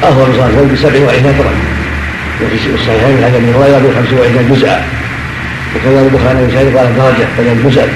أفضل 0.03 0.27
من 0.27 0.33
صلاة 0.37 0.47
الفجر 0.47 0.73
بسبع 0.73 1.05
وعشرين 1.05 1.27
نفرا 1.29 1.53
وفي 2.41 2.55
الصحيحين 2.75 3.15
من 3.45 3.53
هريرة 3.57 3.79
بخمس 3.85 4.19
وعشرين 4.19 4.45
جزءا. 4.51 4.77
وكذا 5.75 5.99
البخاري 6.01 6.37
بن 6.45 6.51
سعيد 6.53 6.77
قال 6.77 6.87
درجة 6.97 7.27
بدل 7.37 7.69
جزءا 7.69 7.87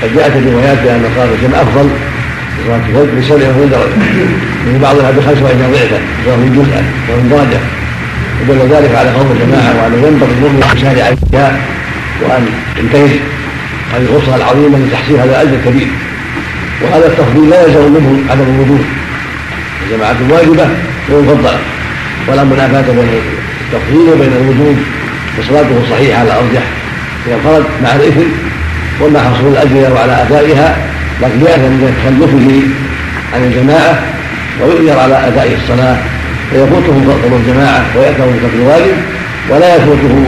فجاءت 0.00 0.36
الروايات 0.36 0.78
بأن 0.84 1.04
صلاة 1.14 1.30
الجمعة 1.36 1.62
أفضل. 1.62 1.88
من 2.54 2.62
صلاة 2.66 2.84
الفجر 2.88 3.10
بسبع 3.20 3.46
وعشرين 3.48 3.70
درجة. 3.70 3.96
من 4.66 4.78
بعضها 4.82 5.10
بخمس 5.10 5.38
وعشرين 5.42 5.72
ضعفا 5.72 6.00
ومن 6.26 6.48
جزءا 6.56 6.82
ومن 7.08 7.26
درجة. 7.34 7.60
ودل 8.40 8.74
ذلك 8.74 8.94
على 8.94 9.10
فضل 9.10 9.32
الجماعة 9.32 9.82
وأنه 9.82 10.06
ينبغي 10.06 10.30
المؤمن 10.32 10.62
أن 10.62 10.78
يسارع 10.78 11.14
فيها 11.30 11.56
وأن 12.22 12.46
ينتهز 12.78 13.10
هذه 13.92 14.02
الفرصة 14.02 14.36
العظيمة 14.36 14.78
لتحصيل 14.78 15.16
هذا 15.16 15.42
الأجر 15.42 15.54
الكبير. 15.54 15.88
وهذا 16.82 17.06
التفضيل 17.06 17.50
لا 17.50 17.62
يلزم 17.62 17.92
منه 17.92 18.30
عدم 18.30 18.42
الوجود 18.42 18.84
الجماعة 19.84 20.16
واجبة 20.30 20.66
ومفضلة 21.10 21.58
ولا 22.28 22.44
منافاة 22.44 22.92
بين 22.92 23.08
التفضيل 23.64 24.08
وبين 24.12 24.32
الوجود 24.32 24.76
وصلاته 25.38 25.82
صحيحة 25.90 26.20
على 26.20 26.32
أرجح. 26.32 26.62
إذا 27.26 27.34
انفرد 27.34 27.64
مع 27.82 27.94
الإثم 27.94 28.28
وما 29.00 29.20
حصول 29.20 29.52
الأجر 29.52 29.92
وعلى 29.94 30.12
أدائها 30.22 30.76
لكن 31.22 31.40
يأثم 31.40 31.62
من 31.62 31.94
تخلفه 31.98 32.48
عن 33.34 33.44
الجماعة 33.44 34.02
ويؤجر 34.60 34.98
على 34.98 35.28
أداء 35.28 35.58
الصلاة. 35.62 35.96
فيفوته 36.52 36.92
فضل 37.22 37.36
الجماعة 37.36 37.84
ويأثم 37.96 38.22
بترك 38.22 38.54
الواجب 38.54 38.96
ولا 39.50 39.76
يفوته 39.76 40.24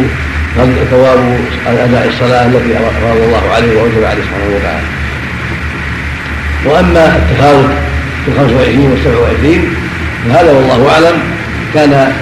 ثواب 0.91 1.39
أداء 1.67 2.09
الصلاة 2.09 2.47
التي 2.47 2.75
فرض 3.03 3.21
الله 3.27 3.43
عليه 3.55 3.81
ووجب 3.81 4.05
عليه 4.05 4.23
سبحانه 4.23 4.57
وتعالى. 4.57 4.87
وأما 6.67 7.17
التفاوت 7.17 7.71
في 8.25 8.31
ال 8.31 8.37
25 8.39 8.91
وال 8.91 8.99
27 9.05 9.75
فهذا 10.29 10.53
والله 10.53 10.91
أعلم 10.93 11.17
كان 11.75 12.13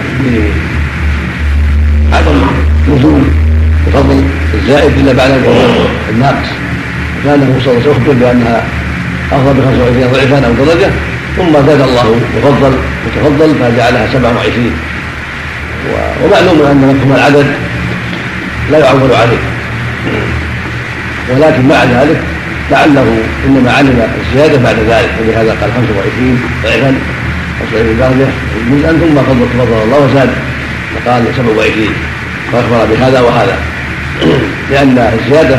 بعدم 2.13 2.41
نزول 2.89 3.23
بفضل 3.87 4.23
الزائد 4.55 4.93
إلا 4.99 5.13
بعد 5.13 5.31
الناقص 6.11 6.49
كان 7.25 7.35
النبي 7.35 7.65
صلى 7.65 7.73
الله 7.73 7.83
عليه 7.83 7.91
وسلم 7.91 8.19
بأنها 8.21 8.65
أفضل 9.33 9.53
ب 9.55 9.65
25 9.65 10.13
ضعفا 10.13 10.47
أو 10.47 10.65
درجة. 10.65 10.91
ثم 11.37 11.53
زاد 11.53 11.81
الله 11.81 12.21
وفضل 12.37 12.73
وتفضل 13.07 13.55
فجعلها 13.61 14.07
27 14.13 14.73
ومعلوم 16.25 16.67
أن 16.71 16.95
مفهوم 16.95 17.13
العدد 17.17 17.47
لا 18.71 18.79
يعول 18.79 19.11
عليه. 19.13 19.43
ولكن 21.31 21.69
مع 21.69 21.85
ذلك 21.85 22.21
لعله 22.71 23.23
إنما 23.47 23.73
علم 23.73 24.03
الزيادة 24.21 24.59
بعد 24.59 24.77
ذلك 24.77 25.11
ولهذا 25.21 25.57
قال 25.61 25.71
25 25.73 26.41
ضعفا 26.65 26.95
أو 27.61 27.67
70 27.73 27.99
درجه 27.99 28.29
جزءا 28.71 28.91
ثم 28.91 29.15
فضل 29.15 29.47
تفضل 29.55 29.83
الله 29.85 29.99
وزاد 29.99 30.31
فقال 30.95 31.25
27 31.37 31.87
فأخبر 32.53 32.95
بهذا 32.95 33.21
وهذا. 33.21 33.57
لأن 34.71 35.19
الزيادة 35.21 35.57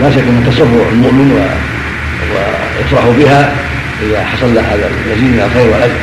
لا 0.00 0.10
شك 0.10 0.18
ان 0.18 0.44
تسر 0.50 0.88
المؤمن. 0.92 1.48
ويفرح 2.32 3.04
بها 3.18 3.52
إذا 4.10 4.24
حصل 4.24 4.54
له 4.54 4.60
هذا 4.60 4.90
المزيد 4.90 5.30
من 5.34 5.42
الخير 5.46 5.66
والأجر. 5.72 6.00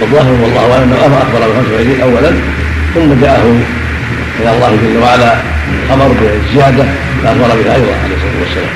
والظاهر 0.00 0.32
والله 0.42 0.72
أعلم 0.72 0.92
أنه 0.92 1.16
اخبر 1.22 1.38
ب 1.38 1.54
25 1.56 2.00
اولا 2.00 2.30
ثم 2.94 3.20
جاءه 3.24 3.60
إلى 4.40 4.50
الله 4.56 4.70
جل 4.82 4.96
وعلا 5.02 5.34
خبر 5.90 6.08
بالزيادة 6.08 6.84
فأخبر 7.22 7.48
بها 7.62 7.74
أيضا 7.74 7.94
عليه 8.04 8.16
الصلاة 8.16 8.38
والسلام. 8.42 8.74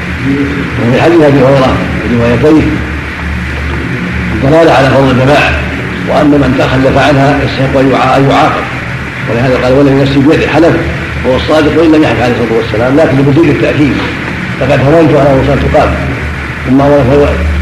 وفي 0.81 1.03
حديث 1.03 1.21
أبي 1.21 1.39
هريرة 1.39 1.77
في 2.09 2.15
روايتيه 2.15 2.67
الدلاله 4.35 4.73
على 4.73 4.89
فضل 4.91 5.11
الجماعة 5.11 5.51
وأن 6.09 6.31
من 6.31 6.55
تخلف 6.59 6.99
عنها 6.99 7.39
يستحق 7.45 7.79
أن 7.79 7.91
يعاقب. 8.31 8.63
ولهذا 9.31 9.57
قال 9.65 9.73
ولم 9.73 10.01
نفسي 10.03 10.19
بيده 10.19 10.49
حلف 10.49 10.77
هو 11.27 11.37
الصادق 11.37 11.81
وإن 11.81 11.93
لم 11.93 12.03
يحلف 12.03 12.23
عليه 12.23 12.33
الصلاة 12.33 12.59
والسلام 12.59 12.97
لكن 12.97 13.23
بوجود 13.23 13.49
التأكيد 13.49 13.93
لقد 14.61 14.81
هممت 14.81 15.17
على 15.17 15.41
وصلت 15.41 15.63
تقام 15.73 15.95
ثم 16.69 16.81
اورث 16.81 17.11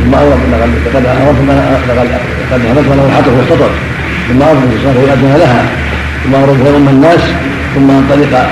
ثم 0.01 0.15
اورث 0.15 0.41
لقد 0.87 1.07
هممت 1.07 1.83
لقد 1.89 2.61
هممت 2.67 2.89
له 2.97 3.07
الحطب 3.09 3.33
واستطر 3.39 3.71
ثم 4.29 4.43
اورث 4.43 4.63
صار 4.85 4.97
يؤذن 5.03 5.37
لها. 5.43 5.63
ثم 6.25 6.35
اورث 6.35 6.67
ام 6.77 6.89
الناس. 6.89 7.21
ثم 7.77 7.91
انطلق 7.91 8.47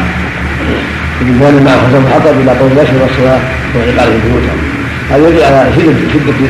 بلسان 1.21 1.65
مع 1.65 1.71
حسن 1.71 2.07
الحطب 2.07 2.41
إلى 2.41 2.51
قول 2.51 2.73
الاشهر 2.73 3.03
والصلاه 3.03 3.41
واعقال 3.75 4.21
بيوتهم 4.25 4.59
هذا 5.11 5.29
يدل 5.29 5.43
على 5.45 5.71
شده 5.77 5.95
شدة 6.13 6.49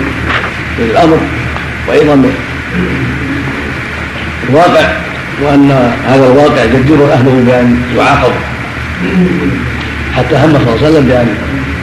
الأمر 0.79 1.19
وأيضا 1.89 2.23
الواقع 4.49 4.89
وأن 5.43 5.71
هذا 6.09 6.27
الواقع 6.27 6.63
يجدر 6.65 7.13
أهله 7.13 7.43
بأن 7.47 7.83
يعاقب 7.97 8.33
حتى 10.17 10.37
هم 10.37 10.53
صلى 10.53 10.63
الله 10.63 10.77
عليه 10.77 10.89
وسلم 10.89 11.07
بأن 11.07 11.29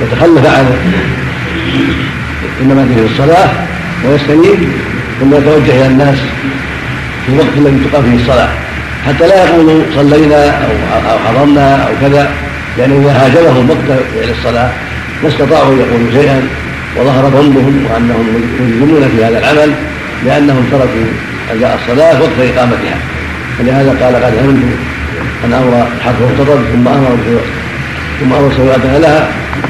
يتخلف 0.01 0.45
عن 0.45 0.65
إنما 2.61 2.85
في 2.95 3.13
الصلاة 3.13 3.49
ويستنيب 4.05 4.59
ثم 5.19 5.35
يتوجه 5.35 5.71
إلى 5.71 5.87
الناس 5.87 6.17
في 7.25 7.33
الوقت 7.33 7.53
الذي 7.57 7.89
تقام 7.91 8.03
فيه 8.03 8.23
الصلاة. 8.23 8.49
حتى 9.07 9.27
لا 9.27 9.45
يقولوا 9.45 9.83
صلينا 9.95 10.45
أو 10.45 10.71
أو 11.11 11.19
حضرنا 11.19 11.75
أو 11.87 11.93
كذا 12.01 12.31
لأنه 12.77 12.95
إذا 13.01 13.11
هاجمهم 13.11 13.69
وقت 13.69 13.99
فعل 14.15 14.29
الصلاة 14.39 14.69
ما 15.23 15.29
استطاعوا 15.29 15.75
يقولوا 15.75 16.11
شيئا 16.11 16.47
وظهر 16.97 17.29
ظنهم 17.29 17.85
وأنهم 17.89 18.25
مجرمون 18.59 19.09
في 19.15 19.25
هذا 19.25 19.39
العمل 19.39 19.73
لانهم 20.25 20.63
تركوا 20.71 21.07
أداء 21.51 21.79
الصلاة 21.81 22.21
وقت 22.21 22.39
إقامتها. 22.39 22.97
فلهذا 23.59 23.89
قال 23.89 24.15
قد 24.15 24.33
هممت 24.43 24.77
أن 25.45 25.53
أمر 25.53 25.87
الحق 25.97 26.13
مرتضى 26.21 26.59
ثم 26.73 26.87
أمر 26.87 27.17
ثم 28.19 28.33
أمر 28.33 28.51
سواء 28.57 28.99
لها 29.01 29.27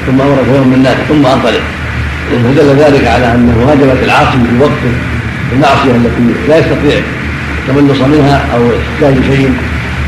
ثم 0.07 0.21
أمر 0.21 0.37
في 0.45 0.55
يوم 0.55 0.73
الناس 0.73 0.95
ثم 1.09 1.25
أنطلق. 1.25 1.61
فدل 2.29 2.75
ذلك 2.79 3.07
على 3.07 3.25
أن 3.31 3.55
مهاجمه 3.65 4.03
العاصي 4.05 4.37
في 4.49 4.59
وقت 4.63 4.81
المعصية 5.53 5.91
التي 5.91 6.47
لا 6.49 6.57
يستطيع 6.57 7.01
التملص 7.59 8.01
منها 8.01 8.45
أو 8.55 8.61
احتاج 8.81 9.15
شيء 9.23 9.53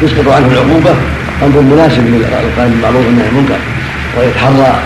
يسقط 0.02 0.28
عنه 0.28 0.48
العقوبة 0.48 0.92
أمر 1.44 1.62
مناسب 1.62 2.06
للقائم 2.08 2.72
بالمعروف 2.72 3.06
والنهي 3.06 3.26
عن 3.28 3.30
المنكر 3.36 3.60
ويتحرى 4.18 4.80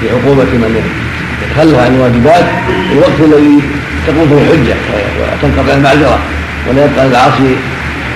في 0.00 0.06
عقوبه 0.10 0.44
من 0.44 0.82
يتخلف 1.42 1.78
عن 1.78 1.94
الواجبات 1.94 2.44
في 2.88 2.92
الوقت 2.92 3.20
الذي 3.20 3.60
تقوم 4.06 4.28
فيه 4.28 4.36
الحجة 4.36 4.74
وتنقطع 5.20 5.74
المعذرة 5.74 6.18
ولا 6.68 6.84
يبقى 6.84 7.08
للعاصي 7.08 7.56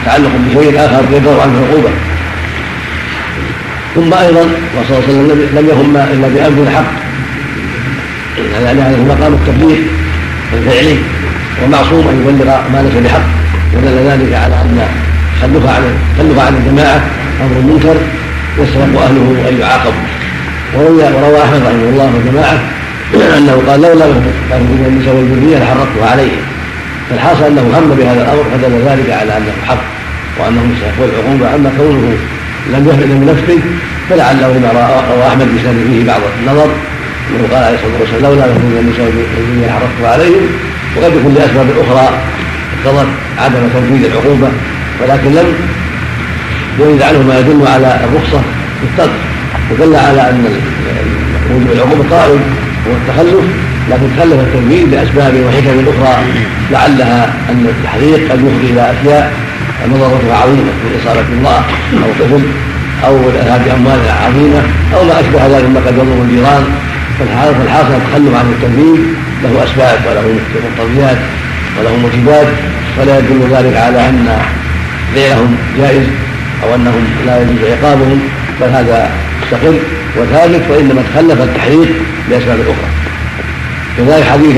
تعلق 0.06 0.30
بشيء 0.46 0.84
آخر 0.84 1.02
يدور 1.12 1.40
عنه 1.40 1.58
العقوبة. 1.58 1.90
ثم 3.94 4.14
أيضا 4.14 4.40
صلى 4.88 4.98
الله 4.98 5.08
عليه 5.08 5.18
وسلم 5.18 5.58
لم 5.58 5.68
يهم 5.68 5.96
إلا 5.96 6.28
بأمر 6.28 6.62
الحق 6.62 7.07
يعني 8.64 8.80
هذا 8.80 8.96
مقام 9.08 9.32
التبليغ 9.34 9.78
الفعلي 10.52 10.96
ومعصوم 11.64 12.08
أن 12.08 12.16
يبلغ 12.28 12.44
ما 12.72 12.82
ليس 12.82 13.04
بحق 13.04 13.26
ودل 13.74 13.96
ذلك 14.08 14.34
على 14.34 14.54
أن 14.54 14.80
التخلف 15.34 15.66
عن 15.66 15.82
التخلف 15.82 16.38
عن 16.46 16.54
الجماعة 16.56 17.00
أمر 17.40 17.72
منكر 17.72 17.96
يستحق 18.58 19.02
أهله 19.02 19.48
أن 19.48 19.58
يعاقبوا. 19.60 20.06
وروى 20.74 21.02
وروى 21.02 21.42
أحمد 21.42 21.62
رحمه 21.62 21.88
الله 21.92 22.10
والجماعه 22.14 22.58
أنه 23.38 23.62
قال 23.68 23.80
لولا 23.80 24.06
من 24.06 24.84
النساء 24.88 25.14
والذريه 25.14 25.58
لحرقتها 25.58 26.10
عليهم 26.10 26.42
فالحاصل 27.10 27.44
أنه 27.44 27.60
هم 27.60 27.96
بهذا 27.98 28.22
الأمر 28.22 28.44
فدل 28.52 28.74
ذلك 28.88 29.10
على 29.20 29.36
أنه 29.36 29.52
حق 29.68 29.82
وانهم 30.38 30.72
يستحقون 30.72 31.08
العقوبة. 31.08 31.54
أما 31.54 31.70
كونه 31.78 32.16
لم 32.72 32.88
يفعل 32.88 33.08
من 33.08 33.26
نفسه 33.32 33.60
فلعله 34.10 34.48
لما 34.48 34.70
روى 35.14 35.26
أحمد 35.26 35.46
بسند 35.46 35.86
فيه 35.90 36.06
بعض 36.06 36.20
النظر 36.40 36.68
انه 37.30 37.48
قال 37.52 37.64
عليه 37.64 37.76
الصلاة 37.76 38.00
والسلام 38.00 38.22
لولا 38.22 38.46
من 38.46 38.78
النساء 38.82 39.06
والذريه 39.06 39.66
لحرقتها 39.66 40.08
عليهم 40.14 40.44
وقد 40.96 41.12
يكون 41.16 41.34
لأسباب 41.34 41.66
أخرى 41.84 42.06
اقتضت 42.74 43.08
عدم 43.38 43.62
تنفيذ 43.74 44.04
العقوبة 44.10 44.48
ولكن 45.00 45.30
لم 45.38 45.48
يرد 46.78 47.02
عنه 47.02 47.22
ما 47.28 47.38
يدل 47.38 47.66
على 47.66 48.00
الرخصة 48.04 48.40
في 48.80 48.84
الترك. 48.90 49.16
ودل 49.70 49.96
على 49.96 50.30
أن 50.30 50.44
وجوب 51.50 51.72
العقوبة 51.72 52.16
قائم 52.16 52.40
هو 52.86 52.92
التخلف 52.92 53.44
لكن 53.90 54.06
تخلف 54.16 54.40
التنفيذ 54.40 54.84
لاسباب 54.90 55.34
وحكم 55.46 55.84
أخرى 55.88 56.24
لعلها 56.70 57.24
أن 57.50 57.66
التحقيق 57.66 58.32
قد 58.32 58.38
يفضي 58.38 58.72
إلى 58.72 58.92
أشياء 58.92 59.32
مضرتها 59.86 60.36
عظيمة 60.36 60.72
من 60.84 61.00
إصابة 61.00 61.28
الله 61.38 61.56
أو 62.04 62.10
طفل 62.20 62.42
أو 63.06 63.30
ذهاب 63.30 63.62
اموال 63.76 64.00
عظيمة 64.26 64.62
أو 64.94 65.04
ما 65.04 65.20
أشبه 65.20 65.46
ذلك 65.46 65.68
مما 65.68 65.80
قد 65.80 65.94
يضر 65.94 66.22
الجيران 66.22 66.64
فالحاصل 67.18 67.94
التخلف 67.94 68.34
عن 68.34 68.52
التنفيذ 68.52 69.00
له 69.42 69.64
أسباب 69.64 69.98
وله 70.06 70.40
مقتضيات 70.64 71.18
ولهم 71.78 72.04
واجبات 72.04 72.46
فلا 72.96 73.18
يدل 73.18 73.40
ذلك 73.50 73.76
على 73.76 74.08
أن 74.08 74.28
بيعهم 75.14 75.56
جائز 75.78 76.06
أو 76.64 76.74
أنهم 76.74 77.04
لا 77.26 77.42
يجوز 77.42 77.70
عقابهم 77.70 78.20
بل 78.60 78.66
هذا 78.66 79.10
مستقل. 79.42 79.78
وثالث 80.16 80.68
فانما 80.68 81.02
تخلف 81.12 81.42
التحريق 81.42 81.88
لاسباب 82.30 82.58
أخرى. 82.60 82.90
كذلك 83.96 84.24
حديث 84.24 84.56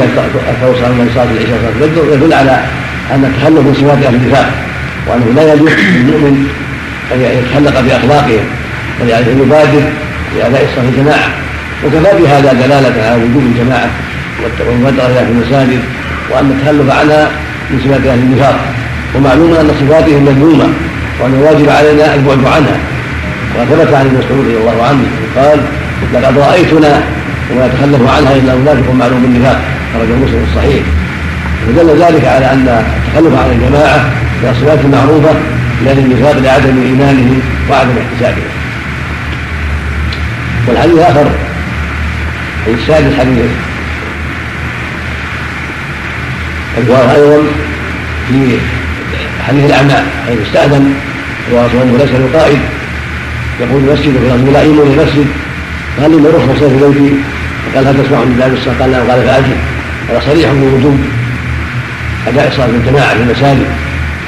التوصل 0.48 0.90
من 0.92 1.10
صلاه 1.14 1.24
العشاء 1.24 2.14
يدل 2.14 2.32
على 2.32 2.64
أن 3.12 3.24
التخلف 3.24 3.58
من 3.66 3.74
صفات 3.74 4.06
أهل 4.06 4.14
النفاق 4.14 4.50
وأنه 5.06 5.26
لا 5.36 5.54
يجوز 5.54 5.70
للمؤمن 5.70 6.48
أن 7.12 7.20
يتخلق 7.20 7.80
بأخلاقهم 7.80 8.44
بل 9.00 9.08
يعني 9.08 9.26
يبادر 9.30 9.82
بأداء 10.34 10.64
الصلاة 10.64 10.88
الجماعة. 10.88 11.28
وكفى 11.84 12.22
بهذا 12.22 12.52
دلالة 12.52 13.02
على 13.02 13.16
وجوب 13.24 13.42
الجماعة 13.42 13.90
والمبادره 14.68 15.24
في 15.24 15.30
المساجد 15.30 15.80
وأن 16.30 16.50
التخلف 16.50 16.98
عنها 17.00 17.30
من 17.70 17.80
صفات 17.84 18.06
أهل 18.06 18.18
النفاق. 18.18 18.56
ومعلوم 19.14 19.54
أن 19.54 19.70
صفاتهم 19.80 20.24
مذمومة 20.24 20.68
وأن 21.20 21.34
الواجب 21.34 21.68
علينا 21.68 22.14
البعد 22.14 22.44
عنها. 22.44 22.76
وثبت 23.56 23.94
عن 23.94 24.06
ابن 24.06 24.18
مسعود 24.18 24.44
رضي 24.46 24.56
الله 24.56 24.82
عنه 24.88 25.04
قال 25.36 25.58
لقد 26.14 26.38
رأيتنا 26.38 27.02
وما 27.50 27.66
يتخلف 27.66 28.16
عنها 28.16 28.32
إلا 28.36 28.54
منافق 28.54 28.92
معلوم 28.94 29.22
بالنفاق. 29.22 29.60
خرج 29.94 30.08
مسلم 30.08 30.46
الصحيح. 30.50 30.82
ودل 31.68 32.02
ذلك 32.02 32.24
على 32.24 32.52
أن 32.52 32.84
التخلف 33.06 33.40
عن 33.40 33.50
الجماعة 33.50 33.98
من 34.42 34.48
الصفات 34.50 34.78
المعروفه 34.84 35.34
لاهل 35.84 35.98
النفاق 35.98 36.38
لعدم 36.38 36.82
إيمانه 36.82 37.38
وعدم 37.70 37.90
احتسابه. 38.02 38.42
والحديث 40.68 40.98
السادس 42.66 43.18
حديث 43.18 43.50
الجوار 46.78 47.14
أيضا 47.14 47.42
في 48.28 48.58
حديث 49.48 49.64
الأعمال 49.64 50.04
حيث 50.26 50.38
استأذن 50.46 50.94
وهو 51.52 51.96
ليس 51.96 52.10
القائد 52.10 52.58
يقول 53.60 53.82
المسجد 53.84 54.14
وفي 54.16 54.52
لا 54.52 54.62
يؤمن 54.62 54.94
المسجد. 54.98 55.26
قال 56.00 56.22
لي 56.22 56.28
رخص 56.28 56.62
في 56.64 56.76
بيتي. 56.88 57.14
فقال 57.72 57.86
هل 57.86 58.04
تسمع 58.04 58.18
من 58.18 58.36
باب 58.40 58.52
الصلاة؟ 58.52 58.74
قال 58.80 58.90
لا 58.90 58.98
قال 58.98 59.22
فأجل. 59.26 59.56
هذا 60.10 60.20
صريح 60.26 60.50
بوجوب 60.50 60.98
أداء 62.28 62.52
صلاه 62.56 62.66
الجماعة 62.66 63.14
في 63.14 63.22
المساجد. 63.22 63.66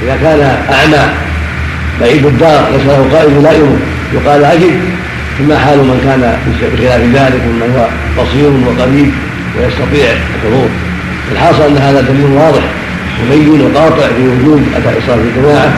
إذا 0.02 0.16
كان 0.22 0.40
أعمى 0.72 1.12
بعيد 2.00 2.26
الدار 2.26 2.70
ليس 2.72 2.86
له 2.86 3.08
قائد 3.12 3.32
يلائمه 3.38 3.76
يقال 4.14 4.44
اجب 4.44 4.80
ثم 5.38 5.52
حال 5.52 5.78
من 5.78 6.00
كان 6.04 6.22
بخلاف 6.46 7.00
ذلك 7.00 7.42
ممن 7.46 7.74
هو 7.76 7.88
بصير 8.22 8.50
وقريب 8.66 9.10
ويستطيع 9.56 10.08
الحضور. 10.34 10.68
الحاصل 11.32 11.62
أن 11.62 11.76
هذا 11.76 12.00
دليل 12.00 12.32
واضح. 12.32 12.62
مبين 13.26 13.60
وقاطع 13.60 14.06
في 14.16 14.28
وجوب 14.28 14.62
أداء 14.76 14.94
صلاة 15.06 15.16
الجماعة 15.16 15.72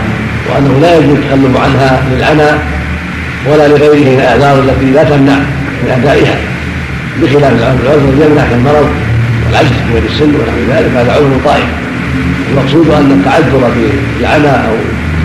وأنه 0.49 0.81
لا 0.81 0.99
يجوز 0.99 1.17
التخلف 1.19 1.57
عنها 1.65 2.03
للعمى 2.13 2.51
ولا 3.51 3.69
لغيره 3.69 4.11
من 4.11 4.21
الأعذار 4.21 4.59
التي 4.59 4.91
لا 4.95 5.05
تمنع 5.05 5.39
من 5.83 5.91
أدائها. 5.99 6.37
بخلاف 7.23 7.53
العذر 7.53 8.27
يمنع 8.27 8.45
كالمرض 8.51 8.89
والعجز 9.47 9.71
في 9.93 10.13
السن 10.13 10.29
ونحو 10.35 10.59
ذلك 10.71 10.91
هذا 10.97 11.13
عذر 11.13 11.31
طائف. 11.45 11.65
المقصود 12.51 12.89
أن 12.89 13.11
التعذر 13.13 13.71
بالعمى 13.75 14.49
أو 14.69 14.77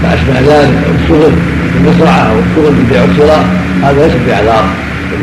ما 0.03 0.13
أشبه 0.13 0.39
ذلك 0.39 0.73
أو 0.85 0.91
الشغل 1.03 1.31
في 1.71 1.77
المزرعه 1.77 2.31
أو 2.31 2.39
الشغل 2.39 2.75
في 2.75 2.81
البيع 2.81 3.01
والشراء 3.01 3.45
هذا 3.83 4.07
ليس 4.07 4.13
باعذار 4.27 4.65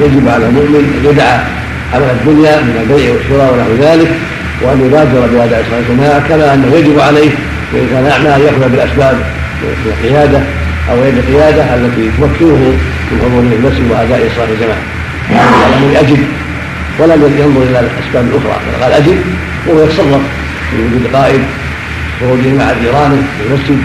يجب 0.00 0.28
على 0.28 0.46
المؤمن 0.46 1.00
أن 1.04 1.10
يدعى 1.10 1.38
عمل 1.94 2.10
الدنيا 2.20 2.60
من 2.60 2.76
البيع 2.82 3.12
والشراء 3.12 3.54
ونحو 3.54 3.88
ذلك 3.88 4.10
وأن 4.62 4.86
يبادر 4.86 5.20
باداء 5.20 5.64
صلاه 5.70 5.80
الجماعه 5.80 6.28
كما 6.28 6.54
انه 6.54 6.76
يجب 6.76 7.00
عليه 7.00 7.30
وان 7.72 7.86
كان 7.92 8.06
اعمى 8.06 8.28
أن 8.36 8.40
يأخذ 8.40 8.68
بالأسباب 8.68 9.16
القيادة 9.86 10.40
أو 10.90 10.96
يد 11.04 11.18
القيادة 11.18 11.74
التي 11.74 12.10
تمكنه 12.18 12.56
من 13.10 13.18
حضور 13.22 13.40
المسجد 13.40 13.90
وأداء 13.90 14.30
صلاه 14.36 14.48
الجماعة. 14.54 14.82
من 15.82 15.96
اجب 15.96 16.18
ولم 16.98 17.38
ينظر 17.38 17.62
إلى 17.62 17.80
الأسباب 17.80 18.24
الأخرى. 18.30 18.56
قال 18.82 18.92
اجب 18.92 19.16
وهو 19.66 19.84
يتصرف 19.84 20.22
في 20.70 20.76
وجود 20.76 21.16
قائد 21.16 21.40
خروجه 22.20 22.52
مع 22.58 22.72
جيرانه 22.82 23.22
في 23.38 23.46
المسجد 23.46 23.78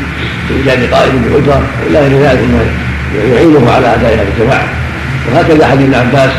في 0.47 0.53
ايجاد 0.53 0.93
قائد 0.93 1.11
باجره 1.33 1.61
وإلى 1.83 1.99
غير 1.99 2.21
ذلك 2.21 2.39
مما 2.39 2.90
يعينه 3.15 3.71
على 3.71 3.93
أداء 3.95 4.27
الجماعة. 4.33 4.67
وهكذا 5.31 5.67
حديث 5.67 5.85
ابن 5.85 5.95
عباس 5.95 6.31